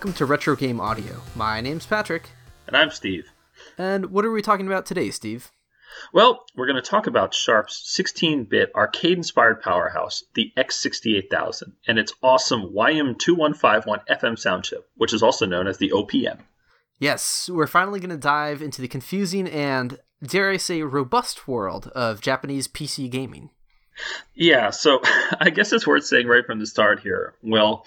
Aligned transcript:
welcome 0.00 0.14
to 0.14 0.24
Retro 0.24 0.56
Game 0.56 0.80
Audio. 0.80 1.20
My 1.36 1.60
name's 1.60 1.84
Patrick. 1.84 2.30
And 2.66 2.74
I'm 2.74 2.90
Steve. 2.90 3.26
And 3.76 4.06
what 4.06 4.24
are 4.24 4.30
we 4.30 4.40
talking 4.40 4.66
about 4.66 4.86
today, 4.86 5.10
Steve? 5.10 5.52
Well, 6.10 6.46
we're 6.56 6.64
going 6.64 6.82
to 6.82 6.90
talk 6.90 7.06
about 7.06 7.34
Sharp's 7.34 7.82
16 7.84 8.44
bit 8.44 8.72
arcade 8.74 9.18
inspired 9.18 9.60
powerhouse, 9.60 10.24
the 10.34 10.54
X68000, 10.56 11.72
and 11.86 11.98
its 11.98 12.14
awesome 12.22 12.72
YM2151 12.74 14.06
FM 14.10 14.38
sound 14.38 14.64
chip, 14.64 14.88
which 14.96 15.12
is 15.12 15.22
also 15.22 15.44
known 15.44 15.66
as 15.66 15.76
the 15.76 15.90
OPM. 15.90 16.38
Yes, 16.98 17.50
we're 17.52 17.66
finally 17.66 18.00
going 18.00 18.08
to 18.08 18.16
dive 18.16 18.62
into 18.62 18.80
the 18.80 18.88
confusing 18.88 19.46
and, 19.48 19.98
dare 20.22 20.48
I 20.48 20.56
say, 20.56 20.80
robust 20.80 21.46
world 21.46 21.88
of 21.88 22.22
Japanese 22.22 22.68
PC 22.68 23.10
gaming. 23.10 23.50
Yeah, 24.34 24.70
so 24.70 25.02
I 25.38 25.50
guess 25.50 25.74
it's 25.74 25.86
worth 25.86 26.06
saying 26.06 26.26
right 26.26 26.46
from 26.46 26.58
the 26.58 26.66
start 26.66 27.00
here. 27.00 27.34
Well, 27.42 27.84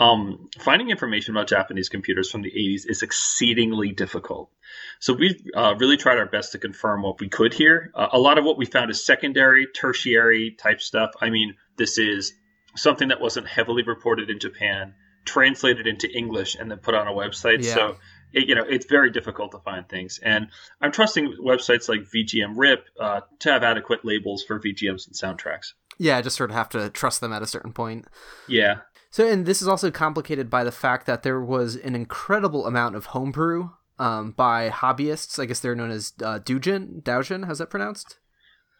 um, 0.00 0.48
finding 0.58 0.88
information 0.88 1.36
about 1.36 1.46
Japanese 1.46 1.90
computers 1.90 2.30
from 2.30 2.40
the 2.40 2.50
80s 2.50 2.88
is 2.88 3.02
exceedingly 3.02 3.92
difficult. 3.92 4.50
So 4.98 5.12
we 5.12 5.38
uh, 5.54 5.74
really 5.78 5.98
tried 5.98 6.16
our 6.16 6.26
best 6.26 6.52
to 6.52 6.58
confirm 6.58 7.02
what 7.02 7.20
we 7.20 7.28
could 7.28 7.52
here. 7.52 7.92
Uh, 7.94 8.08
a 8.12 8.18
lot 8.18 8.38
of 8.38 8.44
what 8.46 8.56
we 8.56 8.64
found 8.64 8.90
is 8.90 9.04
secondary, 9.04 9.66
tertiary 9.66 10.52
type 10.52 10.80
stuff. 10.80 11.10
I 11.20 11.28
mean, 11.28 11.54
this 11.76 11.98
is 11.98 12.32
something 12.76 13.08
that 13.08 13.20
wasn't 13.20 13.46
heavily 13.46 13.82
reported 13.82 14.30
in 14.30 14.38
Japan, 14.38 14.94
translated 15.26 15.86
into 15.86 16.10
English, 16.10 16.54
and 16.54 16.70
then 16.70 16.78
put 16.78 16.94
on 16.94 17.06
a 17.06 17.12
website. 17.12 17.62
Yeah. 17.62 17.74
So 17.74 17.96
it, 18.32 18.48
you 18.48 18.54
know, 18.54 18.64
it's 18.66 18.86
very 18.86 19.10
difficult 19.10 19.52
to 19.52 19.58
find 19.58 19.86
things. 19.86 20.18
And 20.22 20.48
I'm 20.80 20.92
trusting 20.92 21.36
websites 21.44 21.90
like 21.90 22.00
VGM 22.02 22.54
RIP 22.56 22.86
uh, 22.98 23.20
to 23.40 23.52
have 23.52 23.62
adequate 23.62 24.02
labels 24.02 24.44
for 24.44 24.58
VGMs 24.58 25.08
and 25.08 25.14
soundtracks. 25.14 25.74
Yeah, 25.98 26.16
I 26.16 26.22
just 26.22 26.36
sort 26.36 26.48
of 26.48 26.56
have 26.56 26.70
to 26.70 26.88
trust 26.88 27.20
them 27.20 27.34
at 27.34 27.42
a 27.42 27.46
certain 27.46 27.74
point. 27.74 28.06
Yeah. 28.48 28.76
So, 29.10 29.26
and 29.26 29.44
this 29.44 29.60
is 29.60 29.68
also 29.68 29.90
complicated 29.90 30.48
by 30.48 30.62
the 30.62 30.72
fact 30.72 31.06
that 31.06 31.24
there 31.24 31.40
was 31.40 31.74
an 31.74 31.96
incredible 31.96 32.66
amount 32.66 32.94
of 32.94 33.06
homebrew 33.06 33.70
um, 33.98 34.30
by 34.32 34.70
hobbyists. 34.70 35.38
I 35.40 35.46
guess 35.46 35.60
they're 35.60 35.74
known 35.74 35.90
as 35.90 36.12
uh, 36.22 36.38
Doujin. 36.38 37.02
Doujin, 37.02 37.46
how's 37.46 37.58
that 37.58 37.70
pronounced? 37.70 38.18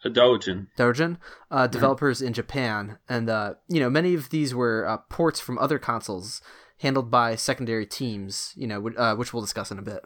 A 0.03 0.09
Doujin. 0.09 0.67
Doujin, 0.77 1.17
uh, 1.51 1.63
mm-hmm. 1.63 1.71
developers 1.71 2.19
mm-hmm. 2.19 2.27
in 2.27 2.33
Japan, 2.33 2.97
and 3.07 3.29
uh, 3.29 3.53
you 3.67 3.79
know 3.79 3.89
many 3.89 4.13
of 4.15 4.29
these 4.29 4.55
were 4.55 4.87
uh, 4.87 4.97
ports 4.97 5.39
from 5.39 5.59
other 5.59 5.77
consoles 5.77 6.41
handled 6.79 7.11
by 7.11 7.35
secondary 7.35 7.85
teams. 7.85 8.53
You 8.55 8.67
know, 8.67 8.89
uh, 8.97 9.15
which 9.15 9.33
we'll 9.33 9.43
discuss 9.43 9.69
in 9.69 9.77
a 9.77 9.83
bit. 9.83 10.03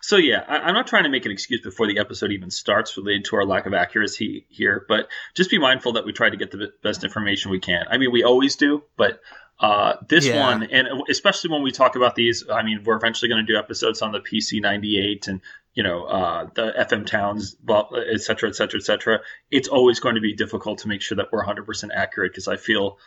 So 0.00 0.16
yeah, 0.16 0.44
I, 0.46 0.68
am 0.68 0.74
not 0.74 0.86
trying 0.86 1.04
to 1.04 1.08
make 1.08 1.26
an 1.26 1.32
excuse 1.32 1.60
before 1.60 1.86
the 1.86 1.98
episode 1.98 2.32
even 2.32 2.50
starts 2.50 2.96
related 2.96 3.24
to 3.26 3.36
our 3.36 3.44
lack 3.44 3.66
of 3.66 3.74
accuracy 3.74 4.46
here, 4.48 4.84
but 4.88 5.08
just 5.34 5.50
be 5.50 5.58
mindful 5.58 5.94
that 5.94 6.04
we 6.04 6.12
try 6.12 6.30
to 6.30 6.36
get 6.36 6.50
the 6.50 6.72
best 6.82 7.04
information 7.04 7.50
we 7.50 7.60
can. 7.60 7.84
I 7.90 7.98
mean, 7.98 8.12
we 8.12 8.22
always 8.22 8.56
do, 8.56 8.82
but 8.96 9.20
uh, 9.58 9.94
this 10.08 10.26
yeah. 10.26 10.40
one, 10.40 10.64
and 10.64 10.86
especially 11.08 11.50
when 11.50 11.62
we 11.62 11.70
talk 11.70 11.96
about 11.96 12.14
these, 12.14 12.44
I 12.50 12.62
mean, 12.62 12.82
we're 12.84 12.96
eventually 12.96 13.28
going 13.30 13.44
to 13.44 13.52
do 13.52 13.58
episodes 13.58 14.02
on 14.02 14.12
the 14.12 14.20
PC 14.20 14.60
98 14.60 15.28
and 15.28 15.40
you 15.72 15.82
know 15.82 16.04
uh, 16.04 16.48
the 16.54 16.74
FM 16.78 17.06
towns, 17.06 17.56
et 17.68 18.20
cetera, 18.20 18.50
et 18.50 18.56
cetera, 18.56 18.80
et 18.80 18.84
cetera. 18.84 19.20
It's 19.50 19.68
always 19.68 20.00
going 20.00 20.16
to 20.16 20.20
be 20.20 20.34
difficult 20.34 20.80
to 20.80 20.88
make 20.88 21.00
sure 21.00 21.16
that 21.16 21.32
we're 21.32 21.44
100% 21.44 21.90
accurate 21.94 22.32
because 22.32 22.48
I 22.48 22.56
feel 22.56 22.98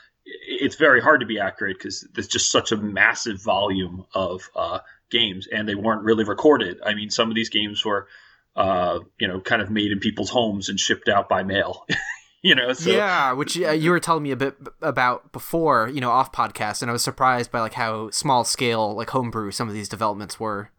it's 0.48 0.76
very 0.76 1.02
hard 1.02 1.22
to 1.22 1.26
be 1.26 1.40
accurate 1.40 1.78
because 1.78 2.08
there's 2.14 2.28
just 2.28 2.52
such 2.52 2.72
a 2.72 2.78
massive 2.78 3.42
volume 3.42 4.06
of 4.14 4.50
uh, 4.56 4.80
games, 5.10 5.48
and 5.52 5.68
they 5.68 5.76
weren't 5.76 6.04
really 6.04 6.24
recorded. 6.24 6.80
I 6.86 6.94
mean, 6.94 7.10
some 7.10 7.30
of 7.30 7.36
these 7.36 7.50
games 7.50 7.84
were, 7.84 8.08
uh, 8.56 9.00
you 9.20 9.28
know, 9.28 9.40
kind 9.40 9.62
of 9.62 9.70
made 9.70 9.92
in 9.92 10.00
people's 10.00 10.30
homes 10.30 10.70
and 10.70 10.80
shipped 10.80 11.10
out 11.10 11.30
by 11.30 11.44
mail. 11.44 11.86
you 12.44 12.56
know, 12.56 12.74
so. 12.74 12.90
yeah, 12.90 13.32
which 13.34 13.60
uh, 13.62 13.72
you 13.72 13.92
were 13.92 14.00
telling 14.00 14.24
me 14.24 14.32
a 14.32 14.36
bit 14.36 14.56
about 14.82 15.32
before, 15.32 15.90
you 15.90 16.02
know, 16.02 16.12
off 16.12 16.32
podcast, 16.32 16.82
and 16.82 16.90
I 16.90 16.94
was 16.94 17.04
surprised 17.04 17.52
by 17.52 17.62
like 17.62 17.74
how 17.74 18.10
small 18.12 18.44
scale, 18.44 18.96
like 18.96 19.10
homebrew, 19.10 19.52
some 19.52 19.68
of 19.68 19.74
these 19.74 19.90
developments 19.90 20.40
were. 20.40 20.72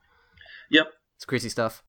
Yep, 0.71 0.89
it's 1.17 1.25
crazy 1.25 1.49
stuff. 1.49 1.83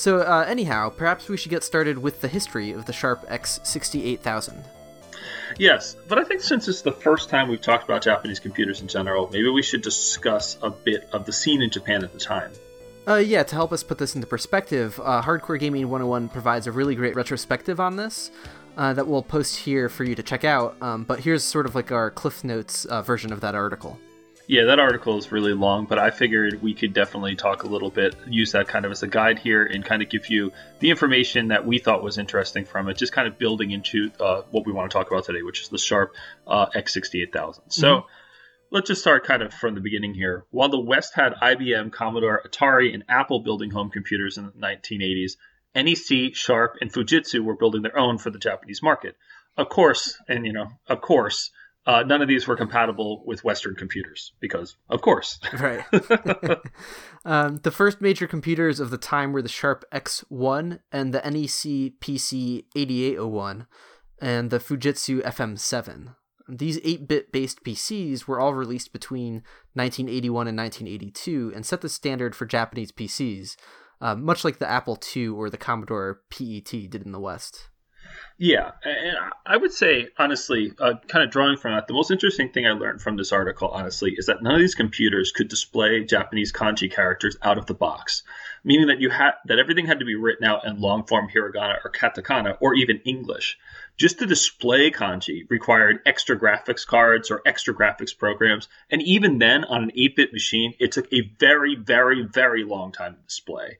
So, 0.00 0.20
uh, 0.20 0.46
anyhow, 0.48 0.88
perhaps 0.88 1.28
we 1.28 1.36
should 1.36 1.50
get 1.50 1.62
started 1.62 1.98
with 1.98 2.22
the 2.22 2.28
history 2.28 2.72
of 2.72 2.86
the 2.86 2.92
Sharp 2.94 3.28
X68000. 3.28 4.64
Yes, 5.58 5.94
but 6.08 6.18
I 6.18 6.24
think 6.24 6.40
since 6.40 6.68
it's 6.68 6.80
the 6.80 6.90
first 6.90 7.28
time 7.28 7.50
we've 7.50 7.60
talked 7.60 7.84
about 7.84 8.00
Japanese 8.00 8.40
computers 8.40 8.80
in 8.80 8.88
general, 8.88 9.28
maybe 9.30 9.50
we 9.50 9.60
should 9.60 9.82
discuss 9.82 10.56
a 10.62 10.70
bit 10.70 11.06
of 11.12 11.26
the 11.26 11.34
scene 11.34 11.60
in 11.60 11.68
Japan 11.68 12.02
at 12.02 12.14
the 12.14 12.18
time. 12.18 12.50
Uh, 13.06 13.16
yeah, 13.16 13.42
to 13.42 13.54
help 13.54 13.74
us 13.74 13.82
put 13.82 13.98
this 13.98 14.14
into 14.14 14.26
perspective, 14.26 14.98
uh, 15.04 15.20
Hardcore 15.20 15.60
Gaming 15.60 15.90
101 15.90 16.30
provides 16.30 16.66
a 16.66 16.72
really 16.72 16.94
great 16.94 17.14
retrospective 17.14 17.78
on 17.78 17.96
this 17.96 18.30
uh, 18.78 18.94
that 18.94 19.06
we'll 19.06 19.22
post 19.22 19.54
here 19.54 19.90
for 19.90 20.04
you 20.04 20.14
to 20.14 20.22
check 20.22 20.44
out. 20.46 20.80
Um, 20.80 21.04
but 21.04 21.20
here's 21.20 21.44
sort 21.44 21.66
of 21.66 21.74
like 21.74 21.92
our 21.92 22.10
Cliff 22.10 22.42
Notes 22.42 22.86
uh, 22.86 23.02
version 23.02 23.34
of 23.34 23.42
that 23.42 23.54
article. 23.54 24.00
Yeah, 24.46 24.64
that 24.64 24.80
article 24.80 25.16
is 25.16 25.30
really 25.30 25.52
long, 25.52 25.86
but 25.86 25.98
I 25.98 26.10
figured 26.10 26.60
we 26.60 26.74
could 26.74 26.92
definitely 26.92 27.36
talk 27.36 27.62
a 27.62 27.68
little 27.68 27.90
bit, 27.90 28.16
use 28.26 28.52
that 28.52 28.66
kind 28.66 28.84
of 28.84 28.90
as 28.90 29.02
a 29.02 29.06
guide 29.06 29.38
here, 29.38 29.64
and 29.64 29.84
kind 29.84 30.02
of 30.02 30.08
give 30.08 30.28
you 30.28 30.52
the 30.80 30.90
information 30.90 31.48
that 31.48 31.64
we 31.64 31.78
thought 31.78 32.02
was 32.02 32.18
interesting 32.18 32.64
from 32.64 32.88
it, 32.88 32.96
just 32.96 33.12
kind 33.12 33.28
of 33.28 33.38
building 33.38 33.70
into 33.70 34.10
uh, 34.18 34.42
what 34.50 34.66
we 34.66 34.72
want 34.72 34.90
to 34.90 34.96
talk 34.96 35.08
about 35.10 35.24
today, 35.24 35.42
which 35.42 35.60
is 35.60 35.68
the 35.68 35.78
Sharp 35.78 36.14
uh, 36.48 36.66
X68000. 36.74 37.60
So 37.68 37.88
mm-hmm. 37.88 38.06
let's 38.72 38.88
just 38.88 39.00
start 39.00 39.24
kind 39.24 39.42
of 39.42 39.54
from 39.54 39.76
the 39.76 39.80
beginning 39.80 40.14
here. 40.14 40.44
While 40.50 40.68
the 40.68 40.80
West 40.80 41.14
had 41.14 41.34
IBM, 41.34 41.92
Commodore, 41.92 42.42
Atari, 42.44 42.92
and 42.92 43.04
Apple 43.08 43.40
building 43.40 43.70
home 43.70 43.90
computers 43.90 44.36
in 44.36 44.46
the 44.46 44.52
1980s, 44.52 45.32
NEC, 45.76 46.34
Sharp, 46.34 46.76
and 46.80 46.92
Fujitsu 46.92 47.40
were 47.44 47.56
building 47.56 47.82
their 47.82 47.96
own 47.96 48.18
for 48.18 48.30
the 48.30 48.38
Japanese 48.38 48.82
market. 48.82 49.16
Of 49.56 49.68
course, 49.68 50.20
and 50.28 50.46
you 50.46 50.52
know, 50.52 50.68
of 50.88 51.00
course, 51.00 51.50
uh, 51.86 52.02
none 52.02 52.20
of 52.20 52.28
these 52.28 52.46
were 52.46 52.56
compatible 52.56 53.22
with 53.26 53.42
Western 53.42 53.74
computers 53.74 54.32
because, 54.40 54.76
of 54.88 55.00
course. 55.00 55.40
right. 55.58 55.84
um, 57.24 57.56
the 57.58 57.70
first 57.70 58.00
major 58.00 58.26
computers 58.26 58.80
of 58.80 58.90
the 58.90 58.98
time 58.98 59.32
were 59.32 59.42
the 59.42 59.48
Sharp 59.48 59.84
X1 59.92 60.80
and 60.92 61.14
the 61.14 61.20
NEC 61.20 61.98
PC 62.00 62.64
8801 62.76 63.66
and 64.20 64.50
the 64.50 64.58
Fujitsu 64.58 65.22
FM7. 65.22 66.14
These 66.48 66.80
8 66.84 67.08
bit 67.08 67.32
based 67.32 67.64
PCs 67.64 68.26
were 68.26 68.40
all 68.40 68.54
released 68.54 68.92
between 68.92 69.34
1981 69.74 70.48
and 70.48 70.58
1982 70.58 71.52
and 71.54 71.64
set 71.64 71.80
the 71.80 71.88
standard 71.88 72.34
for 72.34 72.44
Japanese 72.44 72.92
PCs, 72.92 73.56
uh, 74.00 74.16
much 74.16 74.44
like 74.44 74.58
the 74.58 74.68
Apple 74.68 74.98
II 75.16 75.28
or 75.28 75.48
the 75.48 75.56
Commodore 75.56 76.20
PET 76.28 76.90
did 76.90 77.02
in 77.06 77.12
the 77.12 77.20
West. 77.20 77.68
Yeah, 78.42 78.70
and 78.84 79.18
I 79.44 79.58
would 79.58 79.70
say 79.70 80.08
honestly, 80.16 80.72
uh, 80.78 80.94
kind 81.08 81.22
of 81.22 81.30
drawing 81.30 81.58
from 81.58 81.74
that, 81.74 81.88
the 81.88 81.92
most 81.92 82.10
interesting 82.10 82.48
thing 82.48 82.66
I 82.66 82.70
learned 82.70 83.02
from 83.02 83.18
this 83.18 83.32
article, 83.32 83.68
honestly, 83.68 84.14
is 84.16 84.24
that 84.26 84.42
none 84.42 84.54
of 84.54 84.60
these 84.60 84.74
computers 84.74 85.30
could 85.30 85.48
display 85.48 86.04
Japanese 86.04 86.50
kanji 86.50 86.90
characters 86.90 87.36
out 87.42 87.58
of 87.58 87.66
the 87.66 87.74
box, 87.74 88.22
meaning 88.64 88.86
that 88.86 88.98
you 88.98 89.10
had 89.10 89.32
that 89.44 89.58
everything 89.58 89.84
had 89.84 89.98
to 89.98 90.06
be 90.06 90.14
written 90.14 90.46
out 90.46 90.64
in 90.64 90.80
long 90.80 91.04
form 91.04 91.28
hiragana 91.28 91.84
or 91.84 91.92
katakana 91.92 92.56
or 92.60 92.74
even 92.74 93.02
English. 93.04 93.58
Just 93.98 94.20
to 94.20 94.26
display 94.26 94.90
kanji 94.90 95.42
required 95.50 95.98
extra 96.06 96.40
graphics 96.40 96.86
cards 96.86 97.30
or 97.30 97.42
extra 97.44 97.74
graphics 97.74 98.16
programs, 98.16 98.68
and 98.90 99.02
even 99.02 99.38
then, 99.38 99.64
on 99.64 99.82
an 99.82 99.90
8-bit 99.90 100.32
machine, 100.32 100.72
it 100.80 100.92
took 100.92 101.12
a 101.12 101.30
very, 101.38 101.76
very, 101.76 102.22
very 102.22 102.64
long 102.64 102.90
time 102.90 103.16
to 103.16 103.20
display. 103.20 103.76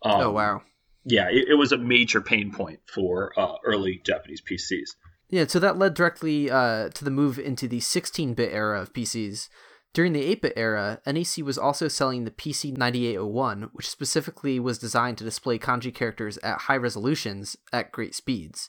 Um, 0.00 0.20
oh 0.22 0.30
wow! 0.30 0.62
Yeah, 1.04 1.28
it, 1.30 1.48
it, 1.48 1.54
was 1.54 1.72
a 1.72 1.78
major 1.78 2.20
pain 2.20 2.52
point 2.52 2.80
for 2.92 3.32
uh, 3.38 3.54
early 3.64 4.00
Japanese 4.04 4.42
PCs. 4.42 4.90
Yeah, 5.30 5.46
so 5.46 5.58
that 5.58 5.78
led 5.78 5.94
directly 5.94 6.50
uh, 6.50 6.88
to 6.90 7.04
the 7.04 7.10
move 7.10 7.38
into 7.38 7.68
the 7.68 7.80
16 7.80 8.34
bit 8.34 8.52
era 8.52 8.80
of 8.80 8.92
PCs. 8.92 9.48
During 9.94 10.12
the 10.12 10.24
8 10.24 10.42
bit 10.42 10.52
era, 10.56 11.00
NEC 11.06 11.44
was 11.44 11.58
also 11.58 11.88
selling 11.88 12.24
the 12.24 12.30
PC 12.30 12.76
9801, 12.76 13.70
which 13.72 13.88
specifically 13.88 14.60
was 14.60 14.78
designed 14.78 15.18
to 15.18 15.24
display 15.24 15.58
kanji 15.58 15.94
characters 15.94 16.38
at 16.38 16.62
high 16.62 16.76
resolutions 16.76 17.56
at 17.72 17.92
great 17.92 18.14
speeds. 18.14 18.68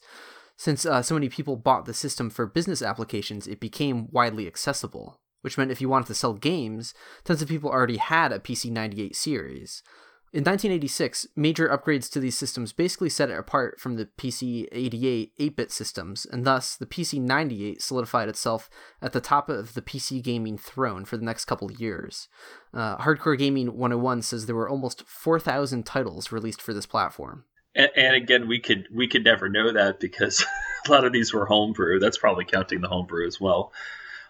Since 0.58 0.86
uh, 0.86 1.02
so 1.02 1.14
many 1.14 1.30
people 1.30 1.56
bought 1.56 1.86
the 1.86 1.94
system 1.94 2.30
for 2.30 2.46
business 2.46 2.82
applications, 2.82 3.48
it 3.48 3.62
became 3.62 4.10
widely 4.12 4.48
accessible, 4.48 5.22
which 5.42 5.58
meant 5.58 5.72
if 5.72 5.80
you 5.80 5.88
wanted 5.88 6.08
to 6.08 6.16
sell 6.16 6.34
games, 6.34 6.94
tons 7.24 7.42
of 7.42 7.48
people 7.48 7.70
already 7.70 7.98
had 7.98 8.34
a 8.34 8.40
PC 8.40 8.70
98 8.70 9.16
series. 9.16 9.84
In 10.32 10.44
1986, 10.44 11.26
major 11.36 11.68
upgrades 11.70 12.08
to 12.12 12.20
these 12.20 12.38
systems 12.38 12.72
basically 12.72 13.10
set 13.10 13.32
it 13.32 13.40
apart 13.40 13.80
from 13.80 13.96
the 13.96 14.06
PC 14.06 14.68
88 14.72 15.34
8 15.40 15.56
bit 15.56 15.72
systems, 15.72 16.28
and 16.32 16.46
thus 16.46 16.76
the 16.76 16.86
PC 16.86 17.20
98 17.20 17.82
solidified 17.82 18.30
itself 18.30 18.70
at 19.02 19.12
the 19.12 19.22
top 19.22 19.50
of 19.50 19.74
the 19.74 19.82
PC 19.82 20.22
gaming 20.22 20.56
throne 20.56 21.04
for 21.04 21.18
the 21.18 21.26
next 21.26 21.46
couple 21.46 21.72
years. 21.72 22.28
Uh, 22.72 22.98
Hardcore 22.98 23.40
Gaming 23.40 23.76
101 23.76 24.22
says 24.22 24.46
there 24.46 24.56
were 24.56 24.70
almost 24.70 25.08
4,000 25.08 25.84
titles 25.84 26.32
released 26.32 26.62
for 26.62 26.76
this 26.76 26.86
platform. 26.86 27.46
and, 27.74 27.90
and, 27.96 28.16
again, 28.16 28.48
we 28.48 28.60
could 28.60 28.88
we 28.94 29.08
could 29.08 29.24
never 29.24 29.50
know 29.50 29.74
that 29.74 30.00
because 30.00 30.46
a 30.88 30.92
lot 30.92 31.06
of 31.06 31.12
these 31.12 31.34
were 31.34 31.48
homebrew. 31.48 31.98
That's 31.98 32.20
probably 32.20 32.46
counting 32.46 32.82
the 32.82 32.88
homebrew 32.88 33.26
as 33.26 33.42
well. 33.42 33.74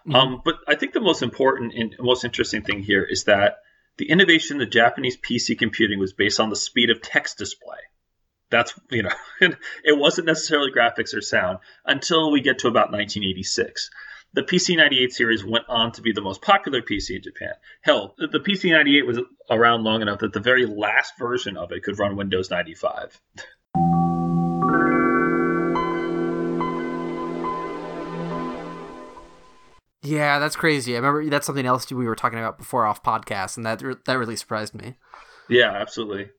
Mm-hmm. 0.06 0.14
Um, 0.14 0.42
but 0.42 0.56
I 0.66 0.76
think 0.76 0.94
the 0.94 1.00
most 1.00 1.20
important 1.20 1.74
and 1.74 1.94
most 2.00 2.24
interesting 2.24 2.62
thing 2.62 2.82
here 2.82 3.02
is 3.02 3.24
that 3.24 3.58
the 3.98 4.10
innovation 4.10 4.56
in 4.56 4.58
the 4.58 4.66
Japanese 4.66 5.16
PC 5.16 5.58
computing 5.58 5.98
was 5.98 6.12
based 6.12 6.40
on 6.40 6.50
the 6.50 6.56
speed 6.56 6.90
of 6.90 7.02
text 7.02 7.38
display. 7.38 7.78
That's 8.50 8.74
you 8.90 9.02
know, 9.02 9.14
it 9.84 9.98
wasn't 9.98 10.26
necessarily 10.26 10.72
graphics 10.72 11.14
or 11.14 11.20
sound 11.20 11.58
until 11.84 12.30
we 12.30 12.40
get 12.40 12.60
to 12.60 12.68
about 12.68 12.92
1986 12.92 13.90
the 14.32 14.42
PC98 14.42 15.10
series 15.10 15.44
went 15.44 15.64
on 15.68 15.92
to 15.92 16.02
be 16.02 16.12
the 16.12 16.20
most 16.20 16.40
popular 16.40 16.82
PC 16.82 17.16
in 17.16 17.22
Japan. 17.22 17.52
Hell, 17.80 18.14
the 18.16 18.38
PC98 18.38 19.06
was 19.06 19.18
around 19.50 19.82
long 19.82 20.02
enough 20.02 20.20
that 20.20 20.32
the 20.32 20.40
very 20.40 20.66
last 20.66 21.18
version 21.18 21.56
of 21.56 21.72
it 21.72 21.82
could 21.82 21.98
run 21.98 22.16
Windows 22.16 22.50
95. 22.50 23.20
Yeah, 30.10 30.40
that's 30.40 30.56
crazy. 30.56 30.94
I 30.94 30.98
remember 30.98 31.30
that's 31.30 31.46
something 31.46 31.66
else 31.66 31.90
we 31.90 32.04
were 32.04 32.16
talking 32.16 32.40
about 32.40 32.58
before 32.58 32.84
off 32.84 33.02
podcast, 33.02 33.56
and 33.56 33.64
that 33.64 33.80
that 34.06 34.18
really 34.18 34.34
surprised 34.34 34.74
me. 34.74 34.96
Yeah, 35.48 35.70
absolutely. 35.70 36.30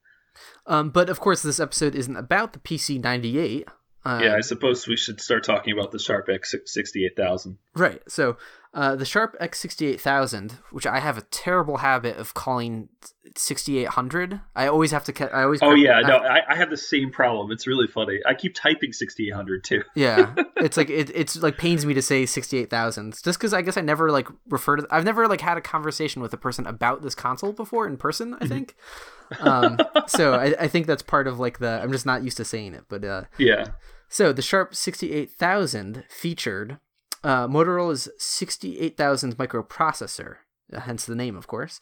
Um, 0.65 0.89
but 0.89 1.09
of 1.09 1.21
course, 1.21 1.41
this 1.41 1.59
episode 1.59 1.95
isn't 1.95 2.17
about 2.17 2.51
the 2.53 2.59
PC 2.59 3.01
98. 3.01 3.67
Uh, 4.03 4.21
yeah, 4.23 4.35
I 4.35 4.41
suppose 4.41 4.87
we 4.87 4.97
should 4.97 5.21
start 5.21 5.43
talking 5.43 5.73
about 5.73 5.91
the 5.91 5.99
Sharp 5.99 6.27
X 6.29 6.55
sixty 6.65 7.05
eight 7.05 7.15
thousand. 7.15 7.57
Right. 7.75 8.01
So 8.07 8.37
uh, 8.73 8.95
the 8.95 9.05
Sharp 9.05 9.35
X 9.39 9.59
sixty 9.59 9.87
eight 9.87 9.99
thousand, 9.99 10.57
which 10.71 10.87
I 10.87 10.99
have 10.99 11.17
a 11.17 11.21
terrible 11.23 11.77
habit 11.77 12.15
of 12.15 12.33
calling 12.33 12.87
sixty 13.35 13.77
eight 13.79 13.89
hundred. 13.89 14.39
I 14.55 14.67
always 14.67 14.91
have 14.91 15.03
to. 15.05 15.35
I 15.35 15.43
always. 15.43 15.61
Oh 15.61 15.73
yeah, 15.73 15.95
I, 15.95 16.01
no, 16.03 16.17
I, 16.17 16.39
I 16.47 16.55
have 16.55 16.69
the 16.69 16.77
same 16.77 17.11
problem. 17.11 17.51
It's 17.51 17.67
really 17.67 17.87
funny. 17.87 18.19
I 18.25 18.33
keep 18.33 18.55
typing 18.55 18.93
sixty 18.93 19.27
eight 19.27 19.33
hundred 19.33 19.65
too. 19.65 19.83
yeah, 19.93 20.33
it's 20.57 20.77
like 20.77 20.89
it, 20.89 21.11
it's 21.13 21.35
like 21.35 21.57
pains 21.57 21.85
me 21.85 21.93
to 21.95 22.01
say 22.01 22.25
sixty 22.25 22.59
eight 22.59 22.69
thousand, 22.69 23.21
just 23.21 23.37
because 23.37 23.53
I 23.53 23.61
guess 23.61 23.75
I 23.75 23.81
never 23.81 24.09
like 24.09 24.29
refer 24.47 24.77
to. 24.77 24.87
I've 24.89 25.05
never 25.05 25.27
like 25.27 25.41
had 25.41 25.57
a 25.57 25.61
conversation 25.61 26.21
with 26.21 26.33
a 26.33 26.37
person 26.37 26.65
about 26.65 27.01
this 27.01 27.13
console 27.13 27.51
before 27.51 27.85
in 27.87 27.97
person. 27.97 28.35
I 28.35 28.37
mm-hmm. 28.37 28.47
think. 28.47 28.75
um, 29.41 29.79
so 30.07 30.33
I, 30.33 30.55
I 30.59 30.67
think 30.69 30.87
that's 30.87 31.03
part 31.03 31.27
of 31.27 31.39
like 31.39 31.59
the. 31.59 31.81
I'm 31.83 31.91
just 31.91 32.05
not 32.05 32.23
used 32.23 32.37
to 32.37 32.45
saying 32.45 32.73
it, 32.73 32.85
but 32.87 33.03
uh, 33.03 33.23
yeah. 33.37 33.67
So 34.11 34.33
the 34.33 34.41
Sharp 34.41 34.75
68000 34.75 36.03
featured 36.09 36.79
uh, 37.23 37.47
Motorola's 37.47 38.09
68000 38.17 39.37
microprocessor, 39.37 40.35
uh, 40.73 40.79
hence 40.81 41.05
the 41.05 41.15
name, 41.15 41.37
of 41.37 41.47
course. 41.47 41.79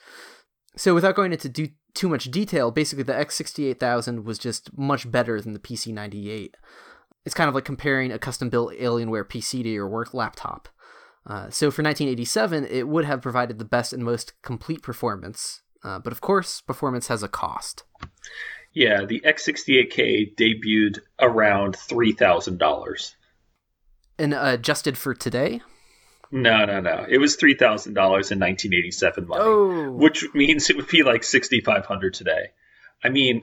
So 0.78 0.94
without 0.94 1.16
going 1.16 1.34
into 1.34 1.50
do, 1.50 1.70
too 1.96 2.08
much 2.08 2.26
detail, 2.26 2.70
basically 2.70 3.04
the 3.04 3.14
X68000 3.14 4.24
was 4.24 4.38
just 4.38 4.78
much 4.78 5.10
better 5.12 5.42
than 5.42 5.54
the 5.54 5.60
PC98. 5.60 6.52
It's 7.26 7.34
kind 7.34 7.48
of 7.48 7.56
like 7.56 7.66
comparing 7.66 8.12
a 8.12 8.20
custom-built 8.20 8.74
Alienware 8.74 9.26
PC 9.28 9.64
to 9.64 9.70
your 9.70 9.90
work 9.90 10.14
laptop. 10.14 10.70
Uh, 11.26 11.50
so 11.50 11.72
for 11.72 11.82
1987, 11.82 12.66
it 12.66 12.88
would 12.88 13.06
have 13.06 13.24
provided 13.24 13.58
the 13.58 13.66
best 13.66 13.92
and 13.92 14.04
most 14.04 14.34
complete 14.44 14.84
performance, 14.84 15.64
uh, 15.84 15.98
but 15.98 16.14
of 16.14 16.22
course, 16.22 16.62
performance 16.62 17.08
has 17.08 17.24
a 17.24 17.28
cost. 17.28 17.84
Yeah, 18.74 19.06
the 19.06 19.22
X68K 19.22 20.36
debuted 20.36 21.00
around 21.20 21.76
three 21.76 22.12
thousand 22.12 22.60
dollars. 22.60 23.16
And 24.18 24.34
uh, 24.34 24.52
adjusted 24.54 24.98
for 24.98 25.14
today? 25.14 25.62
No, 26.32 26.66
no, 26.66 26.80
no. 26.80 27.06
It 27.10 27.18
was 27.18 27.36
three 27.36 27.56
thousand 27.56 27.94
dollars 27.94 28.32
in 28.32 28.40
1987 28.40 29.28
money, 29.28 29.44
oh. 29.44 29.92
which 29.92 30.26
means 30.34 30.70
it 30.70 30.76
would 30.76 30.88
be 30.88 31.04
like 31.04 31.24
6,500 31.24 32.14
today. 32.14 32.52
I 33.04 33.10
mean, 33.10 33.42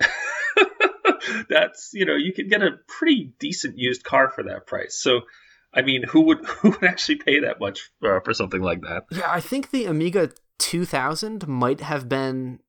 that's 1.49 1.91
you 1.93 2.05
know 2.05 2.15
you 2.15 2.33
could 2.33 2.49
get 2.49 2.63
a 2.63 2.79
pretty 2.87 3.33
decent 3.39 3.79
used 3.79 4.05
car 4.05 4.31
for 4.31 4.45
that 4.45 4.67
price. 4.67 4.95
So, 4.95 5.23
I 5.75 5.83
mean, 5.83 6.05
who 6.05 6.23
would 6.23 6.45
who 6.47 6.71
would 6.71 6.85
actually 6.85 7.17
pay 7.17 7.41
that 7.41 7.59
much 7.59 7.91
for, 8.01 8.21
for 8.21 8.35
something 8.35 8.61
like 8.61 8.83
that? 8.83 9.05
Yeah, 9.11 9.29
I 9.29 9.41
think 9.41 9.71
the 9.71 9.87
Amiga 9.87 10.31
2000 10.59 11.47
might 11.49 11.81
have 11.81 12.09
been 12.09 12.61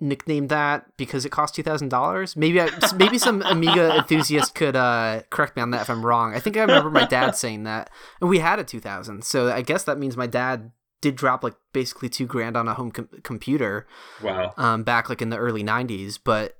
nicknamed 0.00 0.48
that 0.48 0.86
because 0.96 1.24
it 1.24 1.30
cost 1.30 1.54
two 1.54 1.62
thousand 1.62 1.88
dollars. 1.88 2.36
Maybe 2.36 2.60
I, 2.60 2.68
maybe 2.96 3.18
some 3.18 3.42
Amiga 3.42 3.96
enthusiast 3.96 4.54
could 4.54 4.76
uh, 4.76 5.22
correct 5.30 5.56
me 5.56 5.62
on 5.62 5.70
that 5.70 5.82
if 5.82 5.90
I'm 5.90 6.04
wrong. 6.04 6.34
I 6.34 6.40
think 6.40 6.56
I 6.56 6.60
remember 6.60 6.90
my 6.90 7.06
dad 7.06 7.36
saying 7.36 7.64
that, 7.64 7.90
and 8.20 8.28
we 8.30 8.38
had 8.38 8.58
a 8.58 8.64
two 8.64 8.80
thousand. 8.80 9.24
So 9.24 9.50
I 9.50 9.62
guess 9.62 9.84
that 9.84 9.98
means 9.98 10.16
my 10.16 10.26
dad 10.26 10.72
did 11.00 11.16
drop 11.16 11.44
like 11.44 11.54
basically 11.74 12.08
two 12.08 12.26
grand 12.26 12.56
on 12.56 12.66
a 12.66 12.72
home 12.72 12.90
com- 12.90 13.08
computer. 13.22 13.86
Wow. 14.22 14.54
Um, 14.56 14.84
back 14.84 15.10
like 15.10 15.20
in 15.20 15.30
the 15.30 15.36
early 15.36 15.62
'90s, 15.62 16.18
but 16.22 16.56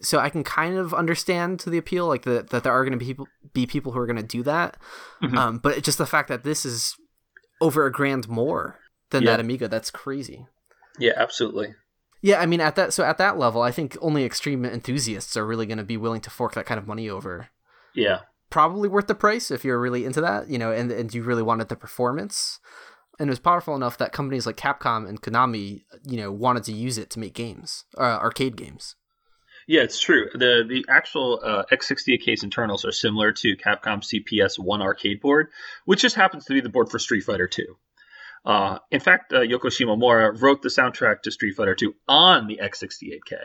so 0.00 0.18
I 0.18 0.30
can 0.30 0.44
kind 0.44 0.76
of 0.76 0.94
understand 0.94 1.60
to 1.60 1.70
the 1.70 1.78
appeal, 1.78 2.06
like 2.06 2.22
the, 2.22 2.46
that 2.50 2.62
there 2.62 2.72
are 2.72 2.84
going 2.84 2.98
to 2.98 2.98
be 2.98 3.06
people 3.06 3.26
be 3.52 3.66
people 3.66 3.92
who 3.92 3.98
are 3.98 4.06
going 4.06 4.16
to 4.16 4.22
do 4.22 4.42
that. 4.44 4.76
Mm-hmm. 5.22 5.36
Um, 5.36 5.58
but 5.58 5.82
just 5.82 5.98
the 5.98 6.06
fact 6.06 6.28
that 6.28 6.44
this 6.44 6.64
is 6.64 6.96
over 7.60 7.86
a 7.86 7.92
grand 7.92 8.28
more 8.28 8.78
than 9.10 9.24
yeah. 9.24 9.32
that 9.32 9.40
Amiga, 9.40 9.66
that's 9.68 9.90
crazy. 9.90 10.46
Yeah, 10.98 11.12
absolutely. 11.16 11.74
Yeah, 12.20 12.40
I 12.40 12.46
mean 12.46 12.60
at 12.60 12.74
that 12.76 12.92
so 12.92 13.04
at 13.04 13.18
that 13.18 13.38
level, 13.38 13.62
I 13.62 13.70
think 13.70 13.96
only 14.00 14.24
extreme 14.24 14.64
enthusiasts 14.64 15.36
are 15.36 15.46
really 15.46 15.66
going 15.66 15.78
to 15.78 15.84
be 15.84 15.96
willing 15.96 16.20
to 16.22 16.30
fork 16.30 16.54
that 16.54 16.66
kind 16.66 16.78
of 16.78 16.86
money 16.86 17.08
over. 17.08 17.48
Yeah. 17.94 18.20
Probably 18.50 18.88
worth 18.88 19.06
the 19.06 19.14
price 19.14 19.50
if 19.50 19.64
you're 19.64 19.80
really 19.80 20.04
into 20.04 20.20
that, 20.20 20.48
you 20.48 20.58
know, 20.58 20.72
and 20.72 20.90
and 20.90 21.12
you 21.12 21.22
really 21.22 21.42
wanted 21.42 21.68
the 21.68 21.76
performance. 21.76 22.60
And 23.20 23.28
it 23.28 23.32
was 23.32 23.40
powerful 23.40 23.74
enough 23.74 23.98
that 23.98 24.12
companies 24.12 24.46
like 24.46 24.56
Capcom 24.56 25.08
and 25.08 25.20
Konami, 25.20 25.82
you 26.04 26.16
know, 26.16 26.30
wanted 26.30 26.62
to 26.64 26.72
use 26.72 26.98
it 26.98 27.10
to 27.10 27.18
make 27.18 27.34
games, 27.34 27.84
uh, 27.96 28.02
arcade 28.02 28.56
games. 28.56 28.94
Yeah, 29.66 29.82
it's 29.82 30.00
true. 30.00 30.30
the 30.32 30.64
The 30.66 30.86
actual 30.88 31.40
uh, 31.44 31.64
X68K's 31.70 32.42
internals 32.42 32.84
are 32.84 32.92
similar 32.92 33.32
to 33.32 33.56
Capcom 33.56 34.02
CPS 34.02 34.58
One 34.58 34.80
arcade 34.80 35.20
board, 35.20 35.48
which 35.84 36.00
just 36.00 36.16
happens 36.16 36.46
to 36.46 36.54
be 36.54 36.60
the 36.60 36.70
board 36.70 36.90
for 36.90 36.98
Street 36.98 37.20
Fighter 37.22 37.46
Two. 37.48 37.76
Uh, 38.44 38.78
in 38.90 39.00
fact, 39.00 39.32
uh, 39.32 39.40
Yoko 39.40 39.66
Shimomura 39.66 40.40
wrote 40.40 40.62
the 40.62 40.68
soundtrack 40.68 41.22
to 41.22 41.30
Street 41.30 41.54
Fighter 41.54 41.74
2 41.74 41.94
on 42.08 42.46
the 42.46 42.60
X68K. 42.62 43.36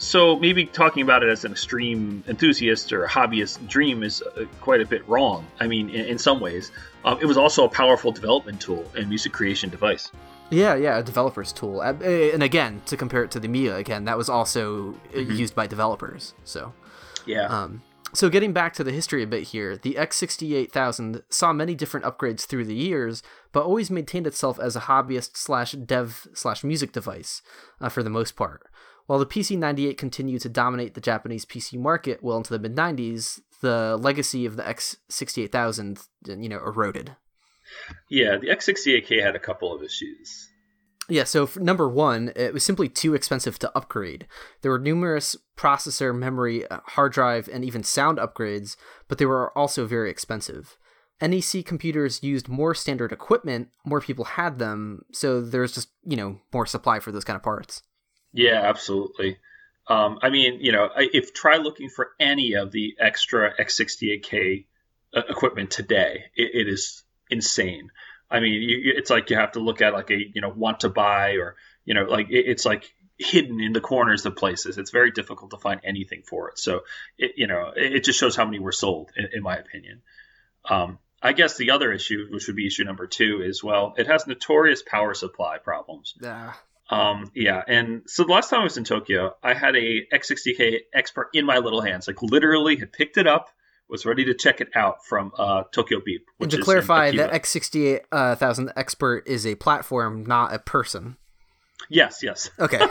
So 0.00 0.38
maybe 0.38 0.64
talking 0.64 1.02
about 1.02 1.22
it 1.22 1.28
as 1.28 1.44
an 1.44 1.52
extreme 1.52 2.24
enthusiast 2.26 2.90
or 2.90 3.04
a 3.04 3.08
hobbyist 3.08 3.68
dream 3.68 4.02
is 4.02 4.22
uh, 4.22 4.46
quite 4.62 4.80
a 4.80 4.86
bit 4.86 5.06
wrong. 5.06 5.46
I 5.60 5.66
mean, 5.66 5.90
in, 5.90 6.06
in 6.06 6.18
some 6.18 6.40
ways, 6.40 6.72
um, 7.04 7.18
it 7.20 7.26
was 7.26 7.36
also 7.36 7.66
a 7.66 7.68
powerful 7.68 8.10
development 8.10 8.62
tool 8.62 8.90
and 8.96 9.10
music 9.10 9.32
creation 9.32 9.68
device. 9.68 10.10
Yeah, 10.48 10.74
yeah, 10.74 10.98
a 10.98 11.02
developer's 11.02 11.52
tool. 11.52 11.82
And 11.82 12.42
again, 12.42 12.80
to 12.86 12.96
compare 12.96 13.22
it 13.24 13.30
to 13.32 13.40
the 13.40 13.46
Amiga, 13.46 13.76
again, 13.76 14.06
that 14.06 14.16
was 14.16 14.30
also 14.30 14.94
uh, 15.14 15.18
mm-hmm. 15.18 15.32
used 15.32 15.54
by 15.54 15.66
developers. 15.66 16.32
So, 16.44 16.72
yeah. 17.26 17.44
Um, 17.44 17.82
so 18.14 18.28
getting 18.28 18.52
back 18.52 18.72
to 18.74 18.82
the 18.82 18.90
history 18.90 19.22
a 19.22 19.26
bit 19.26 19.48
here, 19.48 19.76
the 19.76 19.94
X68000 19.94 21.22
saw 21.28 21.52
many 21.52 21.74
different 21.74 22.06
upgrades 22.06 22.46
through 22.46 22.64
the 22.64 22.74
years, 22.74 23.22
but 23.52 23.64
always 23.64 23.90
maintained 23.90 24.26
itself 24.26 24.58
as 24.58 24.74
a 24.74 24.80
hobbyist 24.80 25.36
slash 25.36 25.72
dev 25.72 26.26
slash 26.34 26.64
music 26.64 26.92
device 26.92 27.42
uh, 27.80 27.90
for 27.90 28.02
the 28.02 28.10
most 28.10 28.34
part. 28.34 28.66
While 29.10 29.18
the 29.18 29.26
PC98 29.26 29.98
continued 29.98 30.40
to 30.42 30.48
dominate 30.48 30.94
the 30.94 31.00
Japanese 31.00 31.44
PC 31.44 31.76
market 31.76 32.22
well 32.22 32.36
into 32.36 32.56
the 32.56 32.60
mid 32.60 32.76
90s, 32.76 33.40
the 33.60 33.96
legacy 33.96 34.46
of 34.46 34.54
the 34.54 34.62
X68000, 34.62 36.06
you 36.28 36.48
know, 36.48 36.58
eroded. 36.58 37.16
Yeah, 38.08 38.36
the 38.36 38.46
X68K 38.46 39.20
had 39.20 39.34
a 39.34 39.40
couple 39.40 39.74
of 39.74 39.82
issues. 39.82 40.48
Yeah, 41.08 41.24
so 41.24 41.50
number 41.56 41.88
one, 41.88 42.30
it 42.36 42.54
was 42.54 42.62
simply 42.62 42.88
too 42.88 43.14
expensive 43.14 43.58
to 43.58 43.76
upgrade. 43.76 44.28
There 44.62 44.70
were 44.70 44.78
numerous 44.78 45.34
processor, 45.56 46.16
memory, 46.16 46.64
uh, 46.68 46.78
hard 46.86 47.12
drive, 47.12 47.48
and 47.52 47.64
even 47.64 47.82
sound 47.82 48.18
upgrades, 48.18 48.76
but 49.08 49.18
they 49.18 49.26
were 49.26 49.50
also 49.58 49.86
very 49.86 50.08
expensive. 50.08 50.78
NEC 51.20 51.66
computers 51.66 52.22
used 52.22 52.48
more 52.48 52.76
standard 52.76 53.10
equipment, 53.10 53.70
more 53.84 54.00
people 54.00 54.24
had 54.24 54.60
them, 54.60 55.02
so 55.10 55.40
there's 55.40 55.72
just, 55.72 55.88
you 56.04 56.16
know, 56.16 56.38
more 56.52 56.64
supply 56.64 57.00
for 57.00 57.10
those 57.10 57.24
kind 57.24 57.36
of 57.36 57.42
parts. 57.42 57.82
Yeah, 58.32 58.60
absolutely. 58.62 59.38
Um, 59.86 60.18
I 60.22 60.30
mean, 60.30 60.60
you 60.60 60.72
know, 60.72 60.88
if 60.96 61.34
try 61.34 61.56
looking 61.56 61.88
for 61.88 62.10
any 62.20 62.54
of 62.54 62.70
the 62.70 62.96
extra 62.98 63.52
X68K 63.56 64.66
uh, 65.14 65.22
equipment 65.28 65.70
today, 65.70 66.26
it, 66.36 66.66
it 66.66 66.68
is 66.68 67.02
insane. 67.28 67.90
I 68.30 68.40
mean, 68.40 68.52
you, 68.52 68.92
it's 68.96 69.10
like 69.10 69.30
you 69.30 69.36
have 69.36 69.52
to 69.52 69.60
look 69.60 69.82
at 69.82 69.92
like 69.92 70.10
a 70.10 70.16
you 70.16 70.40
know 70.40 70.50
want 70.50 70.80
to 70.80 70.88
buy 70.88 71.32
or 71.32 71.56
you 71.84 71.94
know 71.94 72.04
like 72.04 72.30
it, 72.30 72.46
it's 72.46 72.64
like 72.64 72.94
hidden 73.18 73.60
in 73.60 73.72
the 73.72 73.80
corners 73.80 74.24
of 74.24 74.36
places. 74.36 74.78
It's 74.78 74.90
very 74.90 75.10
difficult 75.10 75.50
to 75.50 75.58
find 75.58 75.80
anything 75.82 76.22
for 76.22 76.50
it. 76.50 76.58
So 76.58 76.82
it 77.18 77.32
you 77.36 77.48
know 77.48 77.72
it, 77.74 78.04
just 78.04 78.20
shows 78.20 78.36
how 78.36 78.44
many 78.44 78.60
were 78.60 78.72
sold, 78.72 79.10
in, 79.16 79.28
in 79.32 79.42
my 79.42 79.56
opinion. 79.56 80.02
Um, 80.68 80.98
I 81.22 81.32
guess 81.32 81.56
the 81.56 81.72
other 81.72 81.92
issue, 81.92 82.28
which 82.30 82.46
would 82.46 82.56
be 82.56 82.66
issue 82.66 82.84
number 82.84 83.06
two, 83.06 83.42
is 83.42 83.62
well, 83.62 83.94
it 83.98 84.06
has 84.06 84.26
notorious 84.26 84.82
power 84.82 85.14
supply 85.14 85.58
problems. 85.58 86.14
Yeah. 86.20 86.54
Um, 86.90 87.30
yeah, 87.34 87.62
and 87.66 88.02
so 88.06 88.24
the 88.24 88.32
last 88.32 88.50
time 88.50 88.60
I 88.60 88.64
was 88.64 88.76
in 88.76 88.84
Tokyo, 88.84 89.36
I 89.42 89.54
had 89.54 89.76
a 89.76 90.06
X68K 90.12 90.80
Expert 90.92 91.28
in 91.32 91.46
my 91.46 91.58
little 91.58 91.80
hands, 91.80 92.08
like 92.08 92.20
literally 92.20 92.76
had 92.76 92.92
picked 92.92 93.16
it 93.16 93.28
up, 93.28 93.48
was 93.88 94.04
ready 94.04 94.24
to 94.24 94.34
check 94.34 94.60
it 94.60 94.68
out 94.74 95.04
from 95.06 95.32
uh, 95.38 95.64
Tokyo 95.72 96.00
Beep. 96.04 96.26
and 96.40 96.50
to 96.50 96.58
clarify, 96.60 97.12
the 97.12 97.28
X68000 97.28 98.72
Expert 98.76 99.28
is 99.28 99.46
a 99.46 99.54
platform, 99.54 100.24
not 100.26 100.52
a 100.52 100.58
person. 100.58 101.16
Yes, 101.88 102.22
yes. 102.22 102.50
Okay. 102.58 102.78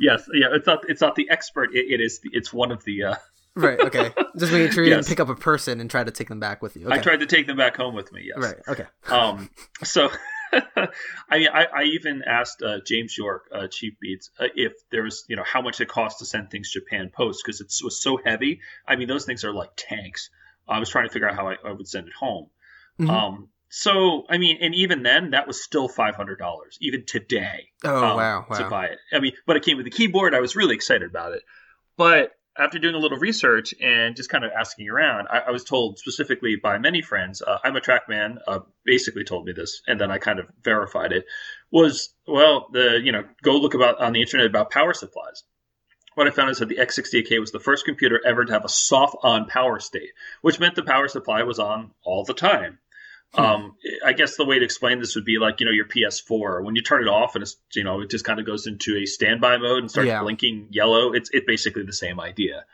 yes, 0.00 0.28
yeah. 0.34 0.48
It's 0.52 0.66
not. 0.66 0.88
It's 0.88 1.00
not 1.00 1.14
the 1.16 1.30
expert. 1.30 1.74
it, 1.74 1.86
it 1.90 2.00
is. 2.00 2.20
The, 2.20 2.30
it's 2.32 2.52
one 2.52 2.72
of 2.72 2.84
the. 2.84 3.04
Uh... 3.04 3.14
right. 3.54 3.80
Okay. 3.80 4.12
Just 4.36 4.52
making 4.52 4.72
sure 4.72 4.84
you 4.84 4.90
yes. 4.90 5.06
didn't 5.06 5.08
pick 5.08 5.20
up 5.20 5.28
a 5.28 5.34
person 5.34 5.80
and 5.80 5.90
try 5.90 6.04
to 6.04 6.10
take 6.10 6.28
them 6.28 6.40
back 6.40 6.62
with 6.62 6.76
you. 6.76 6.86
Okay. 6.86 6.98
I 6.98 6.98
tried 6.98 7.20
to 7.20 7.26
take 7.26 7.46
them 7.46 7.56
back 7.56 7.76
home 7.76 7.94
with 7.94 8.12
me. 8.12 8.24
Yes. 8.26 8.38
Right. 8.38 8.56
Okay. 8.68 8.86
Um. 9.08 9.50
So. 9.82 10.10
I 10.52 11.38
mean, 11.38 11.48
I, 11.52 11.66
I, 11.66 11.82
even 11.84 12.22
asked 12.26 12.62
uh, 12.62 12.80
James 12.84 13.16
York, 13.16 13.48
uh, 13.52 13.68
Chief 13.68 13.94
Beats, 14.00 14.30
uh, 14.38 14.46
if 14.54 14.72
there 14.90 15.02
was, 15.02 15.24
you 15.28 15.36
know, 15.36 15.44
how 15.44 15.62
much 15.62 15.80
it 15.80 15.88
cost 15.88 16.18
to 16.18 16.24
send 16.24 16.50
things 16.50 16.72
to 16.72 16.80
Japan 16.80 17.10
Post 17.12 17.42
because 17.44 17.60
it 17.60 17.72
was 17.84 18.02
so 18.02 18.18
heavy. 18.24 18.60
I 18.86 18.96
mean, 18.96 19.08
those 19.08 19.24
things 19.24 19.44
are 19.44 19.52
like 19.52 19.70
tanks. 19.76 20.30
I 20.68 20.78
was 20.78 20.88
trying 20.88 21.06
to 21.06 21.12
figure 21.12 21.28
out 21.28 21.36
how 21.36 21.48
I, 21.48 21.56
I 21.64 21.72
would 21.72 21.88
send 21.88 22.08
it 22.08 22.14
home. 22.14 22.48
Mm-hmm. 22.98 23.10
Um, 23.10 23.48
so 23.68 24.26
I 24.28 24.38
mean, 24.38 24.58
and 24.60 24.74
even 24.74 25.02
then, 25.04 25.30
that 25.30 25.46
was 25.46 25.62
still 25.62 25.88
five 25.88 26.16
hundred 26.16 26.38
dollars, 26.38 26.76
even 26.80 27.04
today. 27.06 27.68
Oh 27.84 27.96
um, 27.96 28.16
wow, 28.16 28.46
wow! 28.48 28.56
To 28.56 28.68
buy 28.68 28.86
it, 28.86 28.98
I 29.12 29.20
mean, 29.20 29.32
but 29.46 29.56
it 29.56 29.64
came 29.64 29.76
with 29.76 29.86
a 29.86 29.90
keyboard. 29.90 30.34
I 30.34 30.40
was 30.40 30.56
really 30.56 30.74
excited 30.74 31.08
about 31.08 31.32
it, 31.32 31.42
but 31.96 32.32
after 32.60 32.78
doing 32.78 32.94
a 32.94 32.98
little 32.98 33.18
research 33.18 33.74
and 33.80 34.14
just 34.14 34.28
kind 34.28 34.44
of 34.44 34.52
asking 34.52 34.88
around, 34.88 35.28
I, 35.28 35.38
I 35.48 35.50
was 35.50 35.64
told 35.64 35.98
specifically 35.98 36.56
by 36.56 36.78
many 36.78 37.02
friends, 37.02 37.42
uh, 37.42 37.58
I'm 37.64 37.76
a 37.76 37.80
TrackMan, 37.80 38.38
uh, 38.46 38.60
basically 38.84 39.24
told 39.24 39.46
me 39.46 39.52
this, 39.52 39.82
and 39.86 40.00
then 40.00 40.10
I 40.10 40.18
kind 40.18 40.38
of 40.38 40.46
verified 40.62 41.12
it. 41.12 41.24
Was 41.70 42.14
well, 42.26 42.68
the 42.72 43.00
you 43.02 43.12
know, 43.12 43.24
go 43.42 43.56
look 43.56 43.74
about 43.74 44.00
on 44.00 44.12
the 44.12 44.20
internet 44.20 44.46
about 44.46 44.70
power 44.70 44.92
supplies 44.92 45.44
what 46.14 46.26
I 46.26 46.30
found 46.30 46.50
is 46.50 46.58
that 46.58 46.68
the 46.68 46.76
X68K 46.76 47.38
was 47.40 47.52
the 47.52 47.60
first 47.60 47.84
computer 47.84 48.20
ever 48.26 48.44
to 48.44 48.52
have 48.52 48.64
a 48.64 48.68
soft 48.68 49.16
on 49.22 49.46
power 49.46 49.78
state, 49.78 50.10
which 50.42 50.60
meant 50.60 50.74
the 50.74 50.82
power 50.82 51.08
supply 51.08 51.44
was 51.44 51.58
on 51.58 51.92
all 52.02 52.24
the 52.24 52.34
time. 52.34 52.78
Hmm. 53.34 53.40
Um, 53.40 53.76
I 54.04 54.12
guess 54.12 54.36
the 54.36 54.44
way 54.44 54.58
to 54.58 54.64
explain 54.64 54.98
this 54.98 55.14
would 55.14 55.24
be 55.24 55.38
like 55.38 55.60
you 55.60 55.66
know 55.66 55.72
your 55.72 55.86
PS4 55.86 56.64
when 56.64 56.74
you 56.74 56.82
turn 56.82 57.02
it 57.02 57.08
off 57.08 57.36
and 57.36 57.42
it's 57.42 57.56
you 57.74 57.84
know 57.84 58.00
it 58.00 58.10
just 58.10 58.24
kind 58.24 58.40
of 58.40 58.46
goes 58.46 58.66
into 58.66 58.96
a 58.96 59.06
standby 59.06 59.58
mode 59.58 59.78
and 59.78 59.90
starts 59.90 60.08
yeah. 60.08 60.20
blinking 60.20 60.68
yellow. 60.70 61.12
It's 61.12 61.30
it's 61.32 61.46
basically 61.46 61.84
the 61.84 61.92
same 61.92 62.20
idea. 62.20 62.64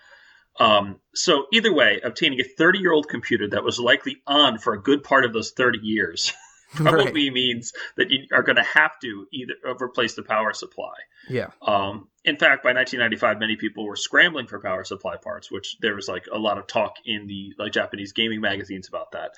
Um, 0.59 1.01
so 1.15 1.47
either 1.53 1.73
way, 1.73 2.01
obtaining 2.03 2.41
a 2.41 2.45
30 2.45 2.79
year 2.79 2.93
old 2.93 3.09
computer 3.09 3.49
that 3.51 3.63
was 3.63 3.79
likely 3.79 4.23
on 4.27 4.59
for 4.59 4.73
a 4.73 4.83
good 4.83 5.05
part 5.05 5.25
of 5.25 5.33
those 5.33 5.51
30 5.51 5.81
years 5.83 6.33
probably 6.75 7.25
right. 7.25 7.33
means 7.33 7.73
that 7.97 8.11
you 8.11 8.27
are 8.33 8.43
going 8.43 8.57
to 8.57 8.63
have 8.63 8.99
to 9.01 9.27
either 9.33 9.55
replace 9.81 10.15
the 10.15 10.23
power 10.23 10.53
supply. 10.53 10.95
Yeah. 11.29 11.51
Um, 11.61 12.09
in 12.25 12.37
fact, 12.37 12.63
by 12.63 12.73
1995, 12.73 13.39
many 13.39 13.57
people 13.57 13.85
were 13.85 13.97
scrambling 13.97 14.47
for 14.47 14.59
power 14.61 14.85
supply 14.85 15.17
parts, 15.17 15.51
which 15.51 15.77
there 15.81 15.95
was 15.95 16.09
like 16.09 16.27
a 16.33 16.39
lot 16.39 16.59
of 16.59 16.67
talk 16.67 16.97
in 17.05 17.27
the 17.27 17.53
like 17.59 17.73
Japanese 17.73 18.13
gaming 18.13 18.41
magazines 18.41 18.89
about 18.89 19.13
that. 19.13 19.33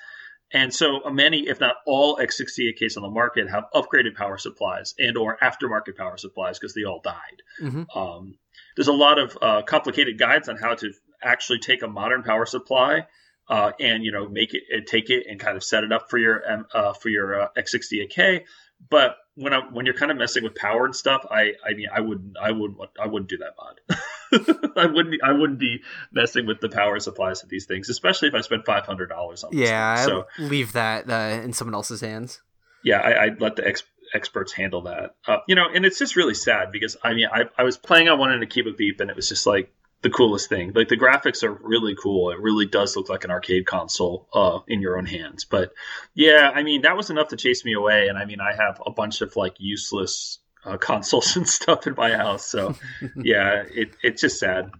And 0.51 0.73
so 0.73 1.01
many, 1.11 1.47
if 1.47 1.59
not 1.59 1.75
all 1.85 2.17
X68Ks 2.17 2.97
on 2.97 3.03
the 3.03 3.09
market 3.09 3.49
have 3.49 3.65
upgraded 3.73 4.15
power 4.15 4.37
supplies 4.37 4.95
and 4.97 5.15
or 5.15 5.37
aftermarket 5.37 5.95
power 5.95 6.17
supplies 6.17 6.57
because 6.57 6.73
they 6.73 6.85
all 6.85 7.01
died. 7.03 7.43
Mm-hmm. 7.61 7.97
Um, 7.97 8.35
there's 8.75 8.87
a 8.87 8.93
lot 8.93 9.19
of 9.19 9.37
uh, 9.41 9.61
complicated 9.61 10.17
guides 10.17 10.49
on 10.49 10.57
how 10.57 10.73
to 10.75 10.91
actually 11.23 11.59
take 11.59 11.83
a 11.83 11.87
modern 11.87 12.23
power 12.23 12.45
supply 12.45 13.05
uh, 13.49 13.71
and 13.79 14.03
you 14.03 14.11
know 14.11 14.27
make 14.29 14.53
it 14.53 14.87
take 14.87 15.09
it 15.09 15.25
and 15.27 15.39
kind 15.39 15.57
of 15.57 15.63
set 15.63 15.83
it 15.83 15.91
up 15.91 16.09
for 16.09 16.17
your 16.17 16.41
uh, 16.73 16.93
for 16.93 17.09
your 17.09 17.41
uh, 17.41 17.47
X68K. 17.57 18.43
But 18.89 19.17
when 19.35 19.53
I 19.53 19.59
when 19.71 19.85
you're 19.85 19.95
kind 19.95 20.11
of 20.11 20.17
messing 20.17 20.43
with 20.43 20.55
power 20.55 20.85
and 20.85 20.95
stuff, 20.95 21.25
I 21.29 21.53
I 21.65 21.73
mean 21.73 21.87
I 21.93 21.99
wouldn't 21.99 22.37
I 22.41 22.51
wouldn't 22.51 22.79
I 22.99 23.07
wouldn't 23.07 23.29
do 23.29 23.37
that 23.37 23.53
mod. 23.57 23.81
I 24.75 24.85
wouldn't 24.85 25.21
I 25.23 25.31
wouldn't 25.31 25.59
be 25.59 25.81
messing 26.11 26.45
with 26.45 26.61
the 26.61 26.69
power 26.69 26.99
supplies 26.99 27.43
of 27.43 27.49
these 27.49 27.65
things, 27.65 27.89
especially 27.89 28.27
if 28.29 28.33
I 28.35 28.41
spent 28.41 28.65
five 28.65 28.85
hundred 28.85 29.09
dollars 29.09 29.43
on. 29.43 29.51
Yeah, 29.53 29.95
so 30.05 30.25
leave 30.37 30.73
that 30.73 31.09
uh, 31.09 31.41
in 31.43 31.53
someone 31.53 31.75
else's 31.75 32.01
hands. 32.01 32.41
Yeah, 32.83 32.99
I, 32.99 33.29
would 33.29 33.41
let 33.41 33.55
the 33.57 33.67
ex- 33.67 33.83
experts 34.13 34.53
handle 34.53 34.83
that. 34.83 35.15
Uh, 35.27 35.37
you 35.47 35.55
know, 35.55 35.65
and 35.73 35.85
it's 35.85 35.99
just 35.99 36.15
really 36.15 36.33
sad 36.33 36.71
because 36.71 36.97
I 37.03 37.13
mean 37.13 37.27
I 37.31 37.45
I 37.57 37.63
was 37.63 37.77
playing 37.77 38.09
on 38.09 38.19
one 38.19 38.31
in 38.31 38.41
Akiba 38.41 38.73
Beep 38.73 38.99
and 38.99 39.09
it 39.09 39.15
was 39.15 39.29
just 39.29 39.45
like 39.45 39.73
the 40.01 40.09
coolest 40.09 40.47
thing. 40.47 40.71
Like 40.73 40.87
the 40.87 40.97
graphics 40.97 41.43
are 41.43 41.51
really 41.51 41.95
cool. 42.01 42.31
It 42.31 42.39
really 42.39 42.65
does 42.65 42.95
look 42.95 43.09
like 43.09 43.25
an 43.25 43.31
arcade 43.31 43.65
console 43.65 44.27
uh, 44.33 44.59
in 44.67 44.81
your 44.81 44.97
own 44.97 45.05
hands. 45.05 45.45
But 45.45 45.73
yeah, 46.13 46.51
I 46.53 46.63
mean 46.63 46.83
that 46.83 46.95
was 46.95 47.09
enough 47.09 47.29
to 47.29 47.37
chase 47.37 47.65
me 47.65 47.73
away. 47.73 48.07
And 48.07 48.17
I 48.17 48.25
mean 48.25 48.39
I 48.39 48.55
have 48.55 48.81
a 48.85 48.91
bunch 48.91 49.21
of 49.21 49.35
like 49.35 49.55
useless 49.59 50.39
uh, 50.65 50.77
consoles 50.77 51.35
and 51.35 51.47
stuff 51.47 51.87
in 51.87 51.95
my 51.97 52.11
house. 52.11 52.45
So 52.45 52.75
yeah, 53.15 53.63
it 53.69 53.95
it's 54.03 54.21
just 54.21 54.39
sad. 54.39 54.71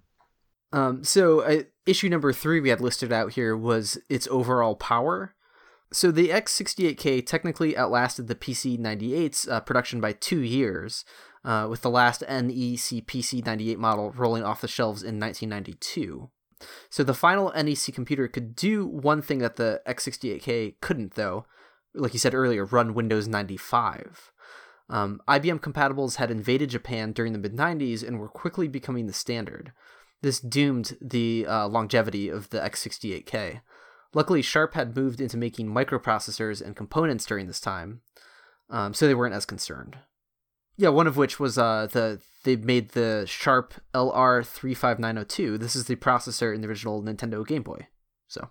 Um, 0.72 1.04
so 1.04 1.42
uh, 1.42 1.64
issue 1.86 2.10
number 2.10 2.32
three 2.32 2.60
we 2.60 2.70
had 2.70 2.82
listed 2.82 3.12
out 3.12 3.34
here 3.34 3.58
was 3.58 3.98
its 4.10 4.28
overall 4.28 4.76
power. 4.76 5.34
So 5.92 6.12
the 6.12 6.30
X68K 6.30 7.26
technically 7.26 7.76
outlasted 7.76 8.28
the 8.28 8.36
PC98's 8.36 9.48
uh, 9.48 9.60
production 9.62 10.00
by 10.00 10.14
two 10.14 10.42
years, 10.42 11.04
uh, 11.44 11.68
with 11.70 11.82
the 11.82 11.90
last 11.90 12.22
NEC 12.22 13.06
PC98 13.08 13.78
model 13.78 14.12
rolling 14.12 14.44
off 14.44 14.62
the 14.62 14.68
shelves 14.68 15.02
in 15.02 15.20
1992. 15.20 16.30
So 16.90 17.04
the 17.04 17.14
final 17.14 17.52
NEC 17.56 17.94
computer 17.94 18.28
could 18.28 18.56
do 18.56 18.86
one 18.86 19.22
thing 19.22 19.40
that 19.40 19.56
the 19.56 19.82
X68K 19.88 20.76
couldn't, 20.82 21.16
though. 21.16 21.46
Like 21.94 22.14
you 22.14 22.20
said 22.20 22.36
earlier, 22.36 22.66
run 22.66 22.94
Windows 22.94 23.28
95. 23.28 24.32
Um, 24.90 25.22
IBM 25.28 25.60
compatibles 25.60 26.16
had 26.16 26.32
invaded 26.32 26.72
Japan 26.72 27.12
during 27.12 27.34
the 27.34 27.40
mid 27.40 27.56
90s 27.56 28.06
and 28.06 28.20
were 28.20 28.28
quickly 28.28 28.68
becoming 28.68 29.08
the 29.08 29.14
standard. 29.14 29.72
This 30.22 30.40
doomed 30.40 30.98
the 31.00 31.46
uh, 31.48 31.68
longevity 31.68 32.30
of 32.30 32.50
the 32.50 32.60
X68K. 32.60 33.62
Luckily, 34.14 34.42
Sharp 34.42 34.74
had 34.74 34.96
moved 34.96 35.22
into 35.22 35.38
making 35.38 35.68
microprocessors 35.68 36.62
and 36.62 36.76
components 36.76 37.26
during 37.26 37.48
this 37.48 37.60
time, 37.60 38.02
um, 38.70 38.94
so 38.94 39.08
they 39.08 39.16
weren't 39.16 39.36
as 39.36 39.46
concerned. 39.46 39.98
Yeah, 40.78 40.90
one 40.90 41.08
of 41.08 41.18
which 41.18 41.40
was 41.40 41.58
uh 41.58 41.88
the 41.92 42.22
they 42.44 42.56
made 42.56 42.92
the 42.92 43.26
Sharp 43.28 43.74
LR35902. 43.94 45.60
This 45.60 45.76
is 45.76 45.86
the 45.86 45.98
processor 45.98 46.56
in 46.56 46.62
the 46.62 46.68
original 46.68 47.04
Nintendo 47.04 47.46
Game 47.46 47.64
Boy. 47.64 47.88
So 48.28 48.50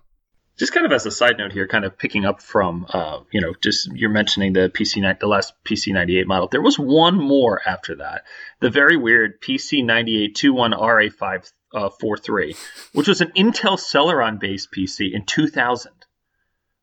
just 0.59 0.73
kind 0.73 0.85
of 0.85 0.91
as 0.91 1.05
a 1.05 1.11
side 1.11 1.37
note 1.37 1.53
here, 1.53 1.67
kind 1.67 1.85
of 1.85 1.97
picking 1.97 2.25
up 2.25 2.41
from, 2.41 2.85
uh, 2.89 3.21
you 3.31 3.39
know, 3.39 3.53
just 3.61 3.89
you're 3.93 4.09
mentioning 4.09 4.51
the 4.51 4.69
PC, 4.69 5.19
the 5.19 5.27
last 5.27 5.53
PC98 5.63 6.25
model. 6.25 6.49
There 6.49 6.61
was 6.61 6.77
one 6.77 7.17
more 7.17 7.61
after 7.65 7.95
that, 7.95 8.25
the 8.59 8.69
very 8.69 8.97
weird 8.97 9.41
PC98 9.41 10.33
21RA543, 10.33 12.53
uh, 12.53 12.57
which 12.91 13.07
was 13.07 13.21
an 13.21 13.31
Intel 13.37 13.79
Celeron 13.79 14.37
based 14.39 14.69
PC 14.71 15.13
in 15.13 15.23
2000. 15.25 15.93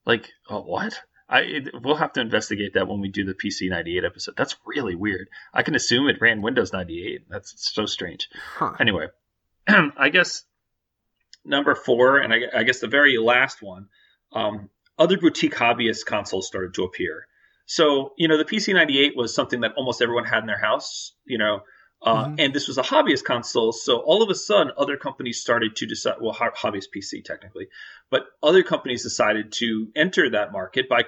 Like, 0.07 0.33
oh, 0.49 0.63
what? 0.63 0.99
I 1.29 1.67
we'll 1.83 1.97
have 1.97 2.13
to 2.15 2.21
investigate 2.21 2.75
that 2.75 2.87
when 2.87 3.01
we 3.01 3.09
do 3.09 3.25
the 3.25 3.35
PC 3.35 3.69
98 3.69 4.05
episode. 4.05 4.37
That's 4.37 4.55
really 4.65 4.95
weird. 4.95 5.29
I 5.53 5.63
can 5.63 5.75
assume 5.75 6.09
it 6.09 6.21
ran 6.21 6.41
Windows 6.41 6.73
98. 6.73 7.23
That's 7.29 7.53
so 7.75 7.85
strange. 7.85 8.29
Huh. 8.55 8.75
Anyway, 8.79 9.09
I 9.69 10.09
guess 10.09 10.45
number 11.47 11.75
four, 11.75 12.19
and 12.19 12.33
I, 12.33 12.41
I, 12.55 12.63
guess 12.65 12.81
the 12.81 12.89
very 12.89 13.19
last 13.19 13.63
one, 13.63 13.89
um, 14.33 14.71
other 14.99 15.19
boutique 15.19 15.55
hobbyist 15.55 16.05
consoles 16.07 16.47
started 16.47 16.75
to 16.75 16.85
appear. 16.85 17.27
So 17.67 18.13
you 18.17 18.29
know, 18.29 18.37
the 18.37 18.45
PC 18.45 18.75
98 18.75 19.17
was 19.17 19.35
something 19.35 19.61
that 19.61 19.73
almost 19.77 20.03
everyone 20.03 20.25
had 20.25 20.41
in 20.41 20.47
their 20.47 20.61
house. 20.61 21.13
You 21.25 21.39
know, 21.39 21.63
uh, 22.03 22.27
mm-hmm. 22.27 22.35
And 22.39 22.55
this 22.55 22.69
was 22.69 22.77
a 22.79 22.83
hobbyist 22.83 23.25
console, 23.25 23.73
so 23.73 23.99
all 23.99 24.23
of 24.23 24.29
a 24.29 24.35
sudden, 24.35 24.73
other 24.77 24.97
companies 24.97 25.41
started 25.41 25.77
to 25.77 25.87
decide. 25.87 26.17
Well, 26.21 26.35
hobbyist 26.35 26.89
PC 26.95 27.25
technically, 27.25 27.69
but 28.11 28.27
other 28.43 28.63
companies 28.63 29.03
decided 29.03 29.53
to 29.53 29.89
enter 29.97 30.31
that 30.31 30.53
market 30.53 30.89
by 30.89 31.05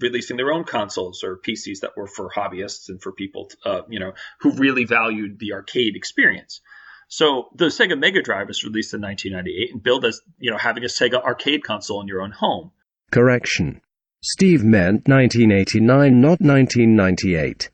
releasing 0.00 0.36
their 0.36 0.52
own 0.52 0.64
consoles 0.64 1.24
or 1.24 1.38
PCs 1.38 1.80
that 1.80 1.96
were 1.96 2.06
for 2.06 2.30
hobbyists 2.30 2.88
and 2.88 3.02
for 3.02 3.12
people, 3.12 3.50
uh, 3.64 3.82
you 3.88 3.98
know, 3.98 4.12
who 4.40 4.52
really 4.52 4.84
valued 4.84 5.38
the 5.40 5.54
arcade 5.54 5.96
experience. 5.96 6.60
So 7.08 7.48
the 7.54 7.66
Sega 7.66 7.98
Mega 7.98 8.22
Drive 8.22 8.48
was 8.48 8.64
released 8.64 8.92
in 8.92 9.00
1998 9.00 9.72
and 9.72 9.82
billed 9.82 10.04
as, 10.04 10.20
you 10.38 10.50
know, 10.50 10.58
having 10.58 10.84
a 10.84 10.88
Sega 10.88 11.22
arcade 11.22 11.64
console 11.64 12.00
in 12.02 12.06
your 12.06 12.20
own 12.20 12.32
home. 12.32 12.70
Correction. 13.10 13.80
Steve 14.22 14.62
meant 14.62 15.08
1989, 15.08 16.20
not 16.20 16.40
1998. 16.40 17.70